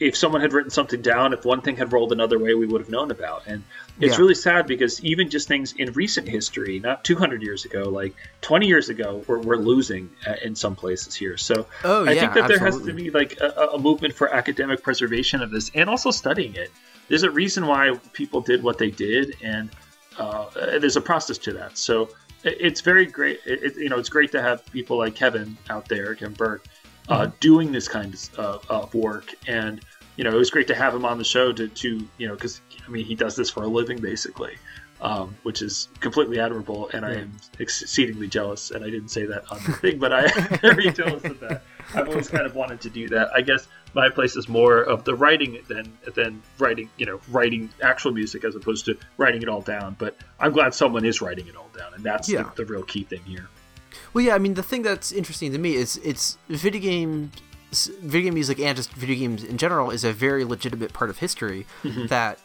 if 0.00 0.16
someone 0.16 0.40
had 0.40 0.52
written 0.52 0.70
something 0.70 1.00
down, 1.02 1.32
if 1.32 1.44
one 1.44 1.60
thing 1.60 1.76
had 1.76 1.92
rolled 1.92 2.12
another 2.12 2.38
way, 2.38 2.54
we 2.54 2.66
would 2.66 2.80
have 2.80 2.90
known 2.90 3.10
about. 3.10 3.44
And 3.46 3.62
it's 4.00 4.16
Yeah. 4.16 4.20
really 4.22 4.34
sad 4.34 4.66
because 4.66 5.02
even 5.04 5.30
just 5.30 5.46
things 5.46 5.72
in 5.72 5.92
recent 5.92 6.28
history, 6.28 6.80
not 6.80 7.04
200 7.04 7.42
years 7.42 7.64
ago, 7.64 7.84
like 7.84 8.14
20 8.40 8.66
years 8.66 8.88
ago, 8.88 9.22
we're, 9.26 9.38
we're 9.38 9.56
losing 9.56 10.10
uh, 10.26 10.34
in 10.42 10.56
some 10.56 10.74
places 10.74 11.14
here. 11.14 11.36
So 11.36 11.66
Oh, 11.84 12.04
I 12.06 12.12
yeah, 12.12 12.20
think 12.22 12.34
that 12.34 12.48
there 12.48 12.58
has 12.58 12.80
to 12.82 12.92
be 12.92 13.10
like 13.10 13.38
a, 13.40 13.70
a 13.74 13.78
movement 13.78 14.14
for 14.14 14.32
academic 14.34 14.82
preservation 14.82 15.42
of 15.42 15.50
this 15.50 15.70
and 15.74 15.88
also 15.88 16.10
studying 16.10 16.54
it. 16.56 16.70
There's 17.08 17.22
a 17.22 17.30
reason 17.30 17.66
why 17.66 17.96
people 18.14 18.40
did 18.40 18.62
what 18.62 18.78
they 18.78 18.90
did, 18.90 19.36
and 19.42 19.70
uh, 20.18 20.46
there's 20.78 20.96
a 20.96 21.00
process 21.00 21.38
to 21.38 21.52
that. 21.52 21.76
So 21.78 22.08
it's 22.42 22.80
very 22.80 23.06
great. 23.06 23.40
It- 23.44 23.76
you 23.76 23.88
know, 23.88 23.98
it's 23.98 24.08
great 24.08 24.32
to 24.32 24.42
have 24.42 24.64
people 24.72 24.98
like 24.98 25.14
Kevin 25.14 25.56
out 25.70 25.88
there, 25.88 26.14
Kevin 26.14 26.34
Burke, 26.34 26.64
uh, 27.08 27.28
doing 27.40 27.72
this 27.72 27.88
kind 27.88 28.14
of, 28.14 28.38
uh, 28.38 28.58
of 28.82 28.94
work. 28.94 29.32
And 29.46 29.80
you 30.16 30.22
know, 30.24 30.30
it 30.30 30.38
was 30.38 30.50
great 30.50 30.68
to 30.68 30.74
have 30.76 30.94
him 30.94 31.04
on 31.04 31.18
the 31.18 31.24
show 31.24 31.52
to, 31.52 31.66
to 31.68 32.08
you 32.18 32.28
know, 32.28 32.34
because 32.34 32.60
I 32.86 32.90
mean, 32.90 33.04
he 33.04 33.14
does 33.14 33.34
this 33.36 33.50
for 33.50 33.64
a 33.64 33.66
living 33.66 33.98
basically, 34.00 34.54
um, 35.00 35.34
which 35.42 35.60
is 35.60 35.88
completely 36.00 36.38
admirable. 36.38 36.88
And 36.92 37.04
I 37.04 37.14
am 37.14 37.32
exceedingly 37.58 38.28
jealous. 38.28 38.70
And 38.70 38.84
I 38.84 38.90
didn't 38.90 39.08
say 39.08 39.24
that 39.26 39.50
on 39.50 39.58
the 39.66 39.72
thing, 39.82 39.98
but 39.98 40.12
I 40.12 40.22
am 40.24 40.58
very 40.60 40.90
jealous 40.90 41.24
of 41.24 41.40
that. 41.40 41.62
I've 41.94 42.08
always 42.08 42.28
kind 42.28 42.46
of 42.46 42.54
wanted 42.54 42.80
to 42.82 42.90
do 42.90 43.08
that. 43.08 43.28
I 43.34 43.40
guess 43.42 43.66
my 43.94 44.08
place 44.08 44.36
is 44.36 44.48
more 44.48 44.78
of 44.82 45.04
the 45.04 45.14
writing 45.14 45.58
than 45.68 45.92
than 46.14 46.40
writing, 46.58 46.88
you 46.96 47.06
know, 47.06 47.20
writing 47.30 47.68
actual 47.82 48.12
music 48.12 48.44
as 48.44 48.54
opposed 48.54 48.84
to 48.86 48.96
writing 49.18 49.42
it 49.42 49.48
all 49.48 49.60
down. 49.62 49.96
But 49.98 50.16
I'm 50.40 50.52
glad 50.52 50.74
someone 50.74 51.04
is 51.04 51.20
writing 51.20 51.46
it 51.48 51.56
all 51.56 51.70
down, 51.76 51.92
and 51.94 52.02
that's 52.04 52.28
Yeah. 52.28 52.44
the, 52.54 52.64
the 52.64 52.72
real 52.72 52.84
key 52.84 53.02
thing 53.04 53.22
here. 53.24 53.48
Well, 54.12 54.24
yeah, 54.24 54.34
I 54.34 54.38
mean, 54.38 54.54
the 54.54 54.62
thing 54.62 54.82
that's 54.82 55.12
interesting 55.12 55.52
to 55.52 55.58
me 55.58 55.74
is 55.74 55.96
it's 56.04 56.38
video 56.48 56.80
game, 56.80 57.30
video 58.02 58.22
game 58.22 58.34
music 58.34 58.58
and 58.60 58.76
just 58.76 58.92
video 58.92 59.16
games 59.16 59.42
in 59.44 59.58
general 59.58 59.90
is 59.90 60.04
a 60.04 60.12
very 60.12 60.44
legitimate 60.44 60.92
part 60.92 61.10
of 61.10 61.18
history 61.18 61.66
Mm-hmm. 61.82 62.06
that 62.06 62.38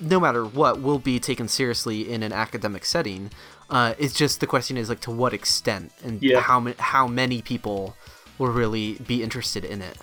no 0.00 0.18
matter 0.18 0.44
what, 0.44 0.80
will 0.80 0.98
be 0.98 1.20
taken 1.20 1.46
seriously 1.46 2.10
in 2.12 2.22
an 2.24 2.32
academic 2.32 2.84
setting. 2.84 3.30
Uh, 3.70 3.94
it's 3.98 4.14
just 4.14 4.40
the 4.40 4.46
question 4.46 4.76
is 4.76 4.88
like 4.88 5.00
to 5.00 5.10
what 5.12 5.32
extent 5.32 5.92
and 6.04 6.20
Yeah. 6.22 6.40
how 6.40 6.58
ma- 6.58 6.72
how 6.78 7.06
many 7.06 7.40
people 7.42 7.94
will 8.38 8.48
really 8.50 8.94
be 9.06 9.22
interested 9.22 9.64
in 9.64 9.80
it. 9.82 9.96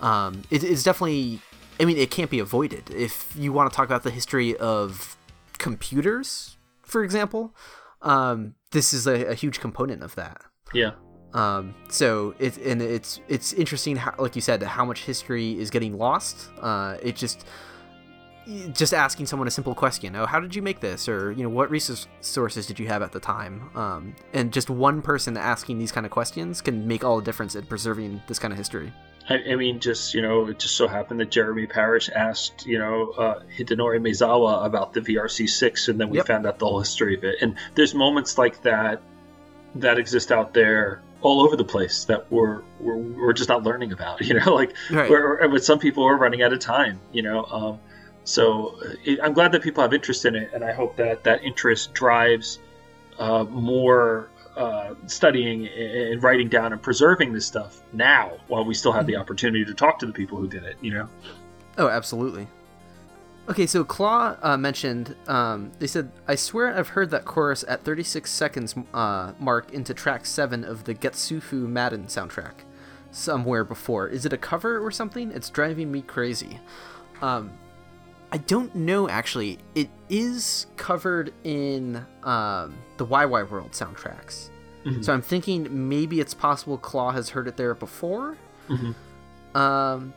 Um, 0.00 0.42
it 0.50 0.64
it's 0.64 0.82
definitely. 0.82 1.40
I 1.80 1.84
mean, 1.84 1.96
it 1.98 2.10
can't 2.10 2.30
be 2.30 2.38
avoided. 2.38 2.90
If 2.90 3.34
you 3.36 3.52
want 3.52 3.70
to 3.70 3.76
talk 3.76 3.86
about 3.86 4.02
the 4.04 4.10
history 4.10 4.56
of 4.56 5.16
computers, 5.58 6.56
for 6.82 7.02
example, 7.04 7.54
um, 8.02 8.54
this 8.72 8.92
is 8.92 9.06
a, 9.06 9.26
a 9.26 9.34
huge 9.34 9.60
component 9.60 10.02
of 10.02 10.14
that. 10.16 10.42
Yeah. 10.74 10.92
Um, 11.34 11.74
so 11.88 12.34
it's 12.38 12.58
and 12.58 12.82
it's 12.82 13.20
it's 13.28 13.52
interesting 13.54 13.96
how, 13.96 14.14
like 14.18 14.36
you 14.36 14.42
said, 14.42 14.62
how 14.62 14.84
much 14.84 15.04
history 15.04 15.58
is 15.58 15.70
getting 15.70 15.96
lost. 15.96 16.50
Uh, 16.60 16.96
it 17.02 17.16
just 17.16 17.46
just 18.72 18.92
asking 18.92 19.26
someone 19.26 19.46
a 19.46 19.50
simple 19.50 19.74
question, 19.74 20.16
oh, 20.16 20.26
how 20.26 20.40
did 20.40 20.54
you 20.54 20.62
make 20.62 20.80
this, 20.80 21.08
or 21.08 21.32
you 21.32 21.42
know, 21.42 21.48
what 21.48 21.70
resources 21.70 22.66
did 22.66 22.78
you 22.78 22.88
have 22.88 23.00
at 23.00 23.12
the 23.12 23.20
time? 23.20 23.70
Um, 23.76 24.16
and 24.32 24.52
just 24.52 24.68
one 24.68 25.00
person 25.00 25.36
asking 25.36 25.78
these 25.78 25.92
kind 25.92 26.04
of 26.04 26.10
questions 26.10 26.60
can 26.60 26.86
make 26.86 27.04
all 27.04 27.16
the 27.16 27.22
difference 27.22 27.54
in 27.54 27.64
preserving 27.66 28.20
this 28.26 28.38
kind 28.38 28.52
of 28.52 28.58
history. 28.58 28.92
I, 29.28 29.38
I 29.52 29.54
mean, 29.56 29.78
just 29.80 30.14
you 30.14 30.22
know, 30.22 30.46
it 30.48 30.58
just 30.58 30.74
so 30.76 30.88
happened 30.88 31.20
that 31.20 31.30
Jeremy 31.30 31.66
Parish 31.66 32.08
asked, 32.10 32.66
you 32.66 32.78
know, 32.78 33.10
uh, 33.10 33.42
Hidenori 33.56 34.00
Maezawa 34.00 34.64
about 34.66 34.92
the 34.92 35.00
VRC6, 35.00 35.88
and 35.88 36.00
then 36.00 36.08
we 36.10 36.18
Yep. 36.18 36.26
found 36.26 36.46
out 36.46 36.58
the 36.58 36.66
whole 36.66 36.80
history 36.80 37.16
of 37.16 37.24
it. 37.24 37.36
And 37.40 37.54
there's 37.74 37.94
moments 37.94 38.36
like 38.38 38.62
that 38.62 39.00
that 39.76 39.98
exist 39.98 40.32
out 40.32 40.52
there 40.54 41.00
all 41.22 41.40
over 41.42 41.56
the 41.56 41.64
place 41.64 42.04
that 42.06 42.30
we're 42.32 42.62
we're, 42.80 42.96
we're 42.96 43.32
just 43.32 43.48
not 43.48 43.62
learning 43.62 43.92
about. 43.92 44.20
You 44.26 44.34
know, 44.40 44.54
like 44.54 44.74
Right. 44.90 45.08
where 45.08 45.48
with 45.48 45.64
some 45.64 45.78
people 45.78 46.04
are 46.04 46.16
running 46.16 46.42
out 46.42 46.52
of 46.52 46.58
time. 46.58 46.98
You 47.12 47.22
know, 47.22 47.44
um, 47.44 47.78
so 48.24 48.76
it, 49.04 49.18
I'm 49.22 49.32
glad 49.34 49.52
that 49.52 49.62
people 49.62 49.82
have 49.82 49.94
interest 49.94 50.24
in 50.24 50.34
it, 50.36 50.50
and 50.52 50.64
I 50.64 50.72
hope 50.72 50.96
that 50.96 51.24
that 51.24 51.44
interest 51.44 51.92
drives 51.94 52.58
uh, 53.18 53.44
more 53.44 54.28
uh, 54.56 54.94
studying 55.06 55.66
and 55.66 56.22
writing 56.22 56.48
down 56.48 56.72
and 56.72 56.82
preserving 56.82 57.32
this 57.32 57.46
stuff 57.46 57.82
now 57.92 58.32
while 58.48 58.64
we 58.64 58.74
still 58.74 58.92
have 58.92 59.06
the 59.06 59.16
opportunity 59.16 59.64
to 59.64 59.74
talk 59.74 59.98
to 59.98 60.06
the 60.06 60.12
people 60.12 60.38
who 60.38 60.48
did 60.48 60.64
it. 60.64 60.76
You 60.80 60.92
know, 60.92 61.08
Oh, 61.78 61.88
absolutely. 61.88 62.46
Okay, 63.48 63.66
so 63.66 63.82
Claw 63.82 64.36
uh, 64.40 64.56
mentioned, 64.56 65.16
um, 65.26 65.72
they 65.80 65.88
said, 65.88 66.12
I 66.28 66.36
swear 66.36 66.76
I've 66.76 66.88
heard 66.88 67.10
that 67.10 67.24
chorus 67.24 67.64
at 67.66 67.82
36 67.82 68.30
seconds 68.30 68.74
uh, 68.94 69.32
mark 69.40 69.72
into 69.72 69.94
track 69.94 70.26
7 70.26 70.62
of 70.64 70.84
the 70.84 70.94
Getsu 70.94 71.42
Fuma 71.42 71.90
Den 71.90 72.04
soundtrack 72.04 72.52
somewhere 73.10 73.64
before. 73.64 74.06
Is 74.06 74.24
it 74.24 74.32
a 74.32 74.36
cover 74.36 74.78
or 74.78 74.92
something? 74.92 75.32
It's 75.32 75.50
driving 75.50 75.90
me 75.90 76.02
crazy. 76.02 76.60
Um, 77.20 77.50
I 78.32 78.38
don't 78.38 78.74
know, 78.74 79.08
actually. 79.08 79.58
It 79.74 79.90
is 80.08 80.66
covered 80.76 81.32
in 81.44 82.04
um, 82.24 82.74
the 82.96 83.04
Wai 83.04 83.26
Wai 83.26 83.42
World 83.42 83.72
soundtracks. 83.72 84.48
Mhm. 84.84 85.04
So 85.04 85.12
I'm 85.12 85.22
thinking 85.22 85.88
maybe 85.88 86.18
it's 86.18 86.34
possible 86.34 86.78
Claw 86.78 87.10
has 87.12 87.28
heard 87.28 87.46
it 87.46 87.56
there 87.56 87.74
before. 87.74 88.36
Mhm. 88.68 88.94
Um, 89.54 90.14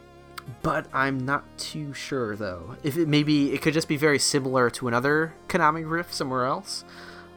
but 0.63 0.87
I'm 0.93 1.19
not 1.25 1.43
too 1.57 1.93
sure 1.93 2.35
though. 2.35 2.75
If 2.83 2.97
it 2.97 3.07
maybe 3.07 3.51
it 3.53 3.61
could 3.61 3.73
just 3.73 3.87
be 3.87 3.97
very 3.97 4.17
similar 4.19 4.69
to 4.71 4.87
another 4.87 5.33
Konami 5.49 5.87
riff 5.89 6.13
somewhere 6.13 6.45
else. 6.45 6.85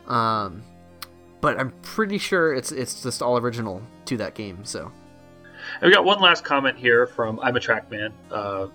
Um, 0.07 0.63
but 1.41 1.59
I'm 1.59 1.73
pretty 1.83 2.19
sure 2.19 2.55
it's 2.55 2.71
it's 2.71 3.03
just 3.03 3.21
all 3.21 3.37
original 3.37 3.83
to 4.07 4.17
that 4.19 4.35
game. 4.35 4.65
So 4.65 4.93
And 5.81 5.89
we 5.89 5.95
got 5.95 6.05
one 6.05 6.21
last 6.21 6.45
comment 6.45 6.79
here 6.79 7.07
from 7.07 7.41
I'm 7.43 7.57
a 7.57 7.61
Trackman. 7.61 8.13
Uh, 8.31 8.69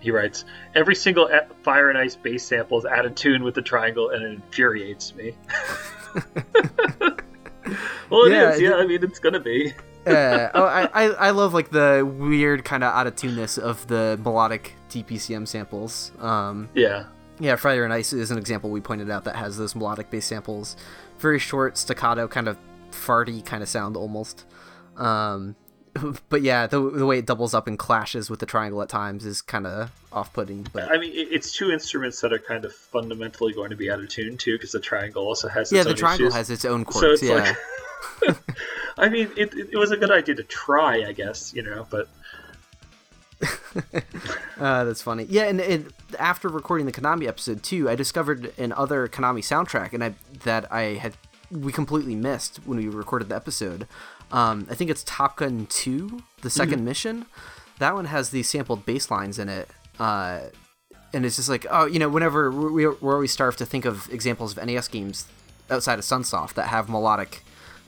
he 0.00 0.10
writes, 0.10 0.44
"Every 0.74 0.94
single 0.94 1.28
Fire 1.62 1.88
and 1.90 1.98
Ice 1.98 2.16
bass 2.16 2.44
sample 2.44 2.78
is 2.78 2.84
out 2.84 3.04
of 3.06 3.14
tune 3.14 3.42
with 3.44 3.54
the 3.54 3.62
triangle, 3.62 4.10
and 4.10 4.22
it 4.24 4.32
infuriates 4.32 5.14
me." 5.14 5.34
well, 8.10 8.24
it 8.24 8.32
is. 8.32 8.60
Yeah, 8.60 8.68
Yeah, 8.70 8.76
it- 8.76 8.82
I 8.82 8.86
mean, 8.86 9.02
it's 9.02 9.18
gonna 9.18 9.40
be. 9.40 9.72
uh, 10.06 10.48
oh, 10.54 10.64
I, 10.64 10.88
I 10.94 11.04
I 11.10 11.30
love 11.30 11.52
like 11.52 11.70
the 11.70 12.08
weird 12.18 12.64
kind 12.64 12.84
of 12.84 12.94
out 12.94 13.06
of 13.08 13.16
tuneness 13.16 13.58
of 13.58 13.84
the 13.88 14.18
melodic 14.22 14.74
DPCM 14.90 15.46
samples. 15.48 16.12
Um, 16.20 16.68
Yeah. 16.74 17.06
Yeah, 17.38 17.56
Fire 17.56 17.84
and 17.84 17.92
Ice 17.92 18.14
is 18.14 18.30
an 18.30 18.38
example 18.38 18.70
we 18.70 18.80
pointed 18.80 19.10
out 19.10 19.24
that 19.24 19.36
has 19.36 19.58
those 19.58 19.74
melodic 19.74 20.08
bass 20.10 20.24
samples. 20.24 20.74
Very 21.18 21.38
short, 21.38 21.76
staccato, 21.76 22.26
kind 22.28 22.48
of 22.48 22.56
farty 22.92 23.44
kind 23.44 23.62
of 23.62 23.68
sound 23.68 23.94
almost. 23.96 24.46
Um, 24.96 25.54
but 26.28 26.42
yeah, 26.42 26.66
the, 26.66 26.80
the 26.90 27.06
way 27.06 27.18
it 27.18 27.26
doubles 27.26 27.54
up 27.54 27.66
and 27.66 27.78
clashes 27.78 28.28
with 28.30 28.40
the 28.40 28.46
triangle 28.46 28.82
at 28.82 28.88
times 28.88 29.24
is 29.24 29.42
kind 29.42 29.66
of 29.66 29.90
off 30.12 30.32
putting. 30.32 30.66
But 30.72 30.90
I 30.90 30.98
mean, 30.98 31.12
it- 31.12 31.28
it's 31.32 31.52
two 31.52 31.70
instruments 31.72 32.20
that 32.20 32.32
are 32.32 32.38
kind 32.38 32.64
of 32.64 32.72
fundamentally 32.74 33.52
going 33.52 33.70
to 33.70 33.76
be 33.76 33.90
out 33.90 34.00
of 34.00 34.08
tune 34.08 34.36
too, 34.36 34.54
because 34.56 34.72
the 34.72 34.80
triangle 34.80 35.24
also 35.26 35.48
has. 35.48 35.70
yeah, 35.72 35.78
its 35.80 35.84
the 35.86 35.90
own 35.92 35.96
triangle 35.96 36.26
issues. 36.26 36.34
has 36.36 36.50
its 36.50 36.64
own 36.64 36.84
So 36.86 37.00
quirks. 37.00 37.22
it's 37.22 37.30
yeah. 37.30 37.54
like, 38.28 38.36
I 38.98 39.08
mean, 39.08 39.30
it, 39.36 39.52
it 39.54 39.76
was 39.76 39.90
a 39.90 39.96
good 39.96 40.10
idea 40.10 40.34
to 40.36 40.42
try, 40.44 41.04
I 41.06 41.12
guess, 41.12 41.52
you 41.54 41.62
know, 41.62 41.86
but 41.90 42.08
Uh, 44.58 44.84
that's 44.84 45.02
funny. 45.02 45.26
Yeah, 45.28 45.44
and, 45.44 45.60
and 45.60 45.92
after 46.18 46.48
recording 46.48 46.86
the 46.86 46.92
Konami 46.92 47.26
episode 47.28 47.62
too, 47.62 47.88
I 47.90 47.94
discovered 47.94 48.52
an 48.58 48.72
other 48.72 49.06
Konami 49.08 49.40
soundtrack, 49.40 49.92
and 49.92 50.02
I 50.02 50.14
that 50.44 50.70
I 50.72 50.94
had 50.94 51.14
we 51.50 51.72
completely 51.72 52.14
missed 52.14 52.56
when 52.64 52.78
we 52.78 52.88
recorded 52.88 53.28
the 53.28 53.36
episode. 53.36 53.86
Um, 54.32 54.66
I 54.70 54.74
think 54.74 54.90
it's 54.90 55.04
Top 55.04 55.36
Gun 55.36 55.66
Two, 55.66 56.22
the 56.42 56.48
2nd 56.48 56.80
mission. 56.82 57.26
That 57.78 57.94
one 57.94 58.06
has 58.06 58.30
these 58.30 58.48
sampled 58.48 58.86
bass 58.86 59.10
lines 59.10 59.38
in 59.38 59.48
it. 59.48 59.68
Uh, 59.98 60.40
and 61.12 61.24
it's 61.24 61.36
just 61.36 61.48
like, 61.48 61.66
oh, 61.70 61.86
you 61.86 61.98
know, 61.98 62.08
whenever 62.08 62.50
we, 62.50 62.86
we're 62.86 63.14
always 63.14 63.32
starved 63.32 63.58
to 63.58 63.66
think 63.66 63.84
of 63.84 64.08
examples 64.12 64.56
of 64.56 64.64
NES 64.64 64.88
games 64.88 65.26
outside 65.70 65.98
of 65.98 66.04
Sunsoft 66.04 66.54
that 66.54 66.68
have 66.68 66.88
melodic 66.88 67.42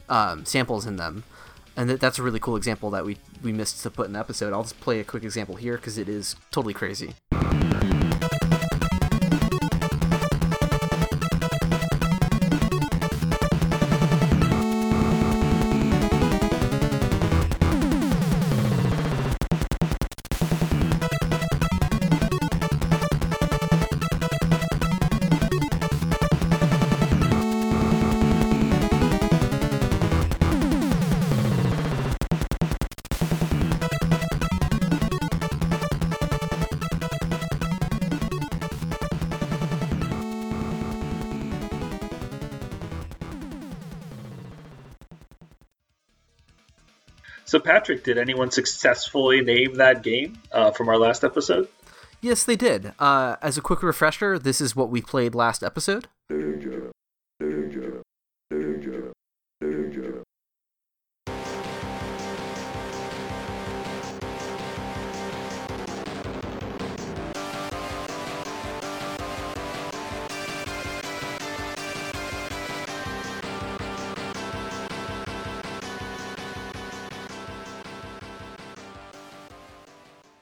um, 0.09 0.45
samples 0.45 0.87
in 0.87 0.97
them, 0.97 1.25
and 1.77 1.91
that, 1.91 2.01
that's 2.01 2.19
a 2.19 2.23
really 2.23 2.41
cool 2.41 2.57
example 2.57 2.91
that 2.91 3.05
we 3.05 3.19
we 3.43 3.53
missed 3.53 3.83
to 3.83 3.91
put 3.91 4.07
in 4.07 4.15
the 4.15 4.19
episode. 4.19 4.53
I'll 4.53 4.63
just 4.63 4.81
play 4.81 5.01
a 5.01 5.05
quick 5.05 5.23
example 5.23 5.57
here 5.57 5.77
because 5.77 5.99
it 5.99 6.09
is 6.09 6.37
totally 6.51 6.75
crazy. 6.75 7.15
Patrick, 47.69 48.03
did 48.03 48.17
anyone 48.17 48.51
successfully 48.51 49.43
name 49.43 49.75
that 49.75 50.03
game 50.03 50.41
uh, 50.53 50.71
from 50.71 50.89
our 50.89 50.97
last 50.97 51.23
episode? 51.23 51.69
Yes, 52.23 52.43
they 52.43 52.57
did. 52.57 52.95
Uh, 52.99 53.37
as 53.43 53.59
a 53.59 53.61
quick 53.61 53.83
refresher, 53.83 54.39
this 54.39 54.63
is 54.63 54.75
what 54.75 54.89
we 54.89 55.03
played 55.03 55.35
last 55.35 55.63
episode. 55.63 56.09
Danger, 56.31 56.91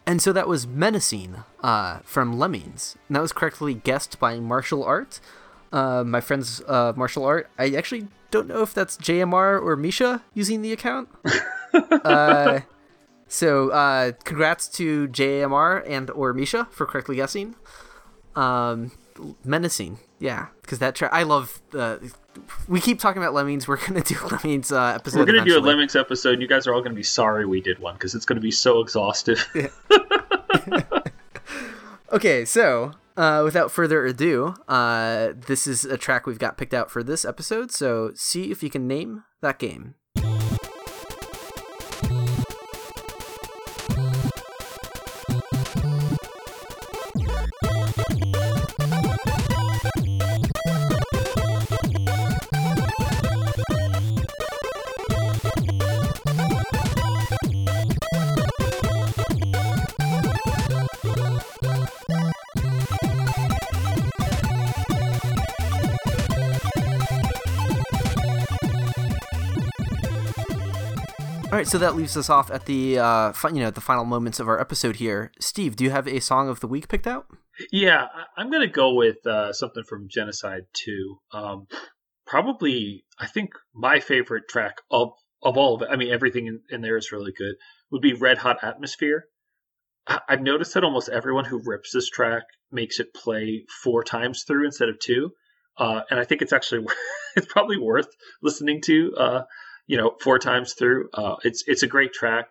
And 0.07 0.23
so 0.23 0.33
that 0.33 0.47
was 0.47 0.67
Menacing 0.67 1.37
uh, 1.63 1.99
from 2.05 2.39
Lemmings. 2.39 2.97
And 3.09 3.17
that 3.17 3.21
was 3.21 3.33
correctly 3.33 3.75
guessed 3.75 4.21
by 4.21 4.39
Martial 4.39 4.85
Art. 4.85 5.21
Uh, 5.73 6.05
my 6.05 6.21
friend's 6.21 6.63
uh, 6.69 6.93
Martial 6.95 7.25
Art. 7.25 7.51
I 7.59 7.71
actually 7.71 8.07
don't 8.31 8.47
know 8.47 8.63
if 8.63 8.73
that's 8.73 8.97
JMR 8.97 9.61
or 9.61 9.77
Misha 9.77 10.23
using 10.33 10.63
the 10.63 10.73
account. 10.73 11.09
uh, 11.73 12.61
so 13.27 13.71
uh, 13.71 14.13
congrats 14.25 14.69
to 14.69 15.09
JMR 15.09 15.83
and 15.87 16.11
or 16.11 16.33
Misha 16.33 16.69
for 16.71 16.87
correctly 16.87 17.17
guessing. 17.17 17.57
Um, 18.37 18.93
Menacing, 19.45 19.99
yeah, 20.19 20.49
because 20.61 20.79
that 20.79 20.95
tra- 20.95 21.11
I 21.13 21.23
love 21.23 21.63
the. 21.71 22.13
We 22.69 22.81
keep 22.81 22.99
talking 22.99 23.23
about 23.23 23.35
Lemmings. 23.35 23.67
We're 23.69 23.85
gonna 23.85 24.03
do 24.03 24.17
Lemmings 24.31 24.73
uh, 24.73 24.95
episode. 24.97 25.21
We're 25.21 25.27
going 25.27 25.45
to 25.45 25.45
do 25.45 25.59
a. 25.59 25.61
Lemmings 25.61 25.97
episode. 25.97 26.35
And 26.35 26.43
you 26.43 26.49
guys 26.49 26.67
are 26.67 26.75
all 26.75 26.81
going 26.81 26.93
to 26.93 26.97
be 26.97 27.03
sorry 27.03 27.47
we 27.47 27.61
did 27.61 27.79
one 27.79 27.95
because 27.95 28.15
it's 28.15 28.25
going 28.25 28.37
to 28.37 28.43
be 28.43 28.51
so 28.51 28.81
exhaustive. 28.81 29.49
Okay, 32.13 32.45
so 32.45 32.93
uh, 33.17 33.43
without 33.45 33.71
further 33.73 34.07
ado, 34.07 34.55
uh, 34.69 35.33
this 35.35 35.67
is 35.67 35.85
a 35.85 35.99
track 35.99 36.25
we've 36.25 36.39
got 36.39 36.57
picked 36.57 36.73
out 36.73 36.91
for 36.91 37.03
this 37.03 37.25
episode. 37.25 37.73
So 37.73 38.13
see 38.15 38.51
if 38.53 38.63
you 38.63 38.71
can 38.71 38.87
name 38.87 39.25
that 39.41 39.59
game. 39.59 39.97
All 71.57 71.61
right, 71.61 71.67
so 71.67 71.79
that 71.79 71.97
leaves 71.97 72.19
us 72.19 72.29
off 72.29 72.51
at 72.51 72.67
the 72.67 72.99
uh, 72.99 73.33
fi- 73.33 73.49
you 73.49 73.61
know 73.61 73.71
the 73.71 73.81
final 73.81 74.05
moments 74.05 74.39
of 74.39 74.47
our 74.47 74.61
episode 74.61 74.97
here. 74.97 75.33
Steve, 75.41 75.75
do 75.75 75.85
you 75.85 75.91
have 75.91 76.07
a 76.07 76.21
song 76.21 76.51
of 76.51 76.61
the 76.61 76.67
week 76.67 76.87
picked 76.87 77.07
out? 77.07 77.29
Yeah, 77.73 78.09
I- 78.15 78.27
I'm 78.43 78.51
going 78.51 78.61
to 78.61 78.71
go 78.71 78.93
with 78.93 79.27
uh, 79.27 79.55
something 79.55 79.83
from 79.83 80.07
Genocide 80.11 80.65
2. 80.75 81.17
Um, 81.33 81.67
probably, 82.27 83.07
I 83.19 83.27
think 83.27 83.53
my 83.75 84.01
favorite 84.01 84.49
track 84.51 84.75
of 84.91 85.13
of 85.43 85.57
all 85.57 85.77
of 85.77 85.81
it. 85.81 85.89
I 85.91 85.97
mean, 85.97 86.13
everything 86.13 86.47
in, 86.47 86.61
in 86.69 86.83
there 86.83 86.99
is 86.99 87.11
really 87.11 87.33
good. 87.33 87.55
Would 87.91 88.03
be 88.03 88.13
Red 88.13 88.37
Hot 88.37 88.59
Atmosphere. 88.63 89.25
I- 90.07 90.21
I've 90.29 90.43
noticed 90.43 90.75
that 90.75 90.85
almost 90.85 91.09
everyone 91.09 91.47
who 91.47 91.63
rips 91.65 91.91
this 91.91 92.11
track 92.11 92.43
makes 92.71 93.01
it 93.01 93.15
play 93.15 93.65
four 93.83 94.05
times 94.05 94.45
through 94.47 94.67
instead 94.67 94.91
of 94.91 94.99
two, 94.99 95.31
uh, 95.79 96.03
and 96.11 96.21
I 96.21 96.25
think 96.25 96.43
it's 96.43 96.53
actually 96.53 96.85
it's 97.35 97.51
probably 97.51 97.79
worth 97.79 98.09
listening 98.43 98.83
to. 98.83 99.15
Uh, 99.17 99.43
you 99.87 99.97
know, 99.97 100.15
four 100.21 100.39
times 100.39 100.75
through. 100.75 101.09
Uh, 101.13 101.37
it's 101.45 101.65
it's 101.67 101.83
a 101.83 101.89
great 101.89 102.13
track. 102.13 102.49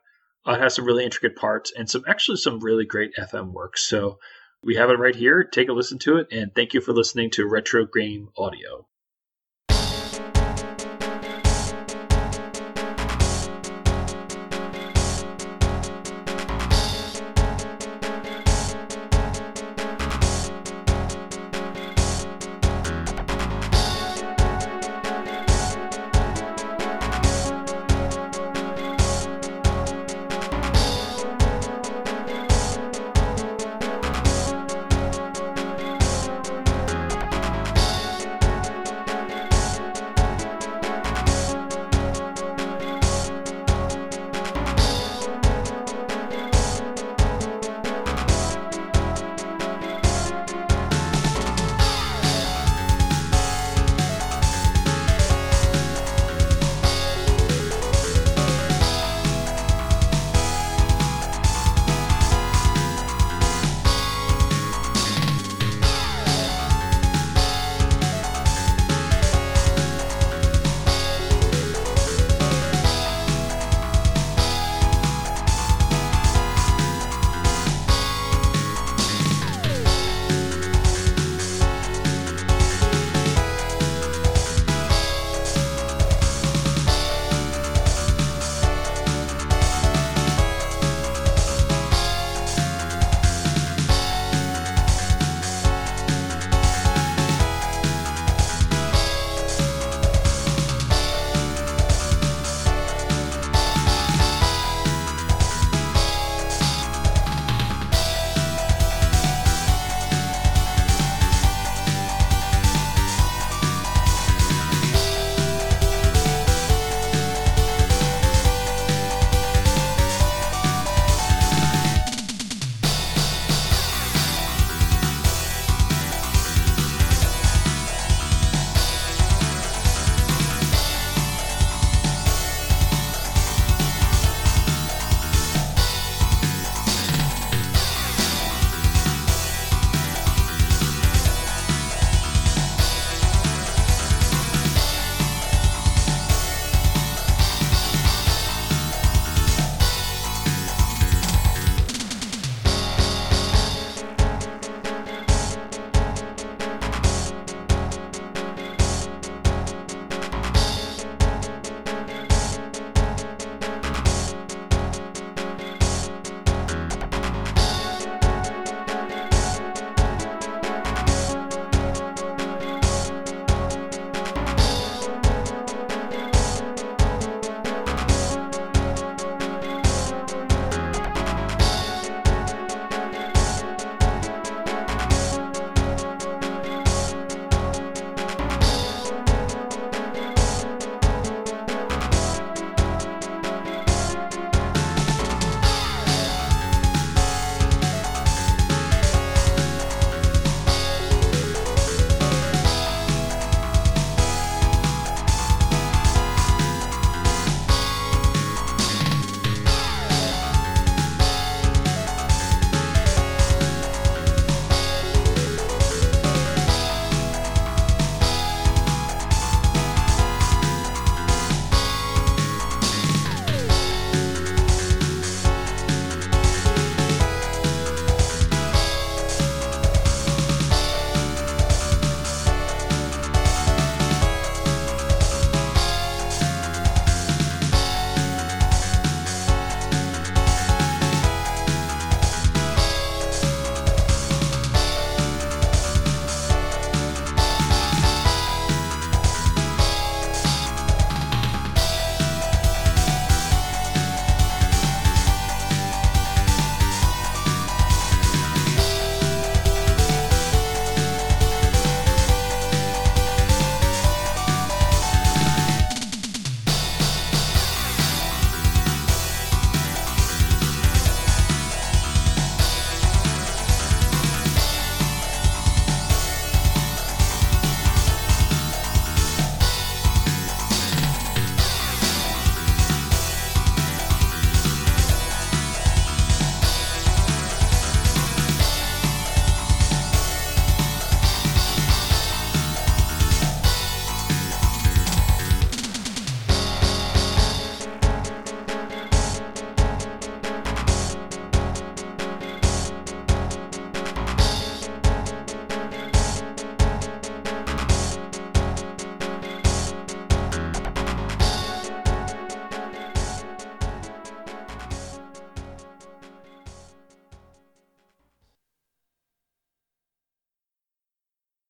Uh, 0.47 0.53
it 0.53 0.61
has 0.61 0.75
some 0.75 0.85
really 0.85 1.03
intricate 1.03 1.35
parts 1.35 1.73
and 1.75 1.89
some 1.89 2.03
actually 2.07 2.37
some 2.37 2.59
really 2.59 2.85
great 2.85 3.15
FM 3.15 3.51
work. 3.51 3.77
So 3.77 4.19
we 4.63 4.75
have 4.75 4.89
it 4.89 4.99
right 4.99 5.15
here. 5.15 5.43
Take 5.43 5.69
a 5.69 5.73
listen 5.73 5.99
to 5.99 6.17
it, 6.17 6.27
and 6.31 6.53
thank 6.53 6.73
you 6.73 6.81
for 6.81 6.93
listening 6.93 7.31
to 7.31 7.47
Retro 7.47 7.85
Game 7.85 8.29
Audio. 8.37 8.87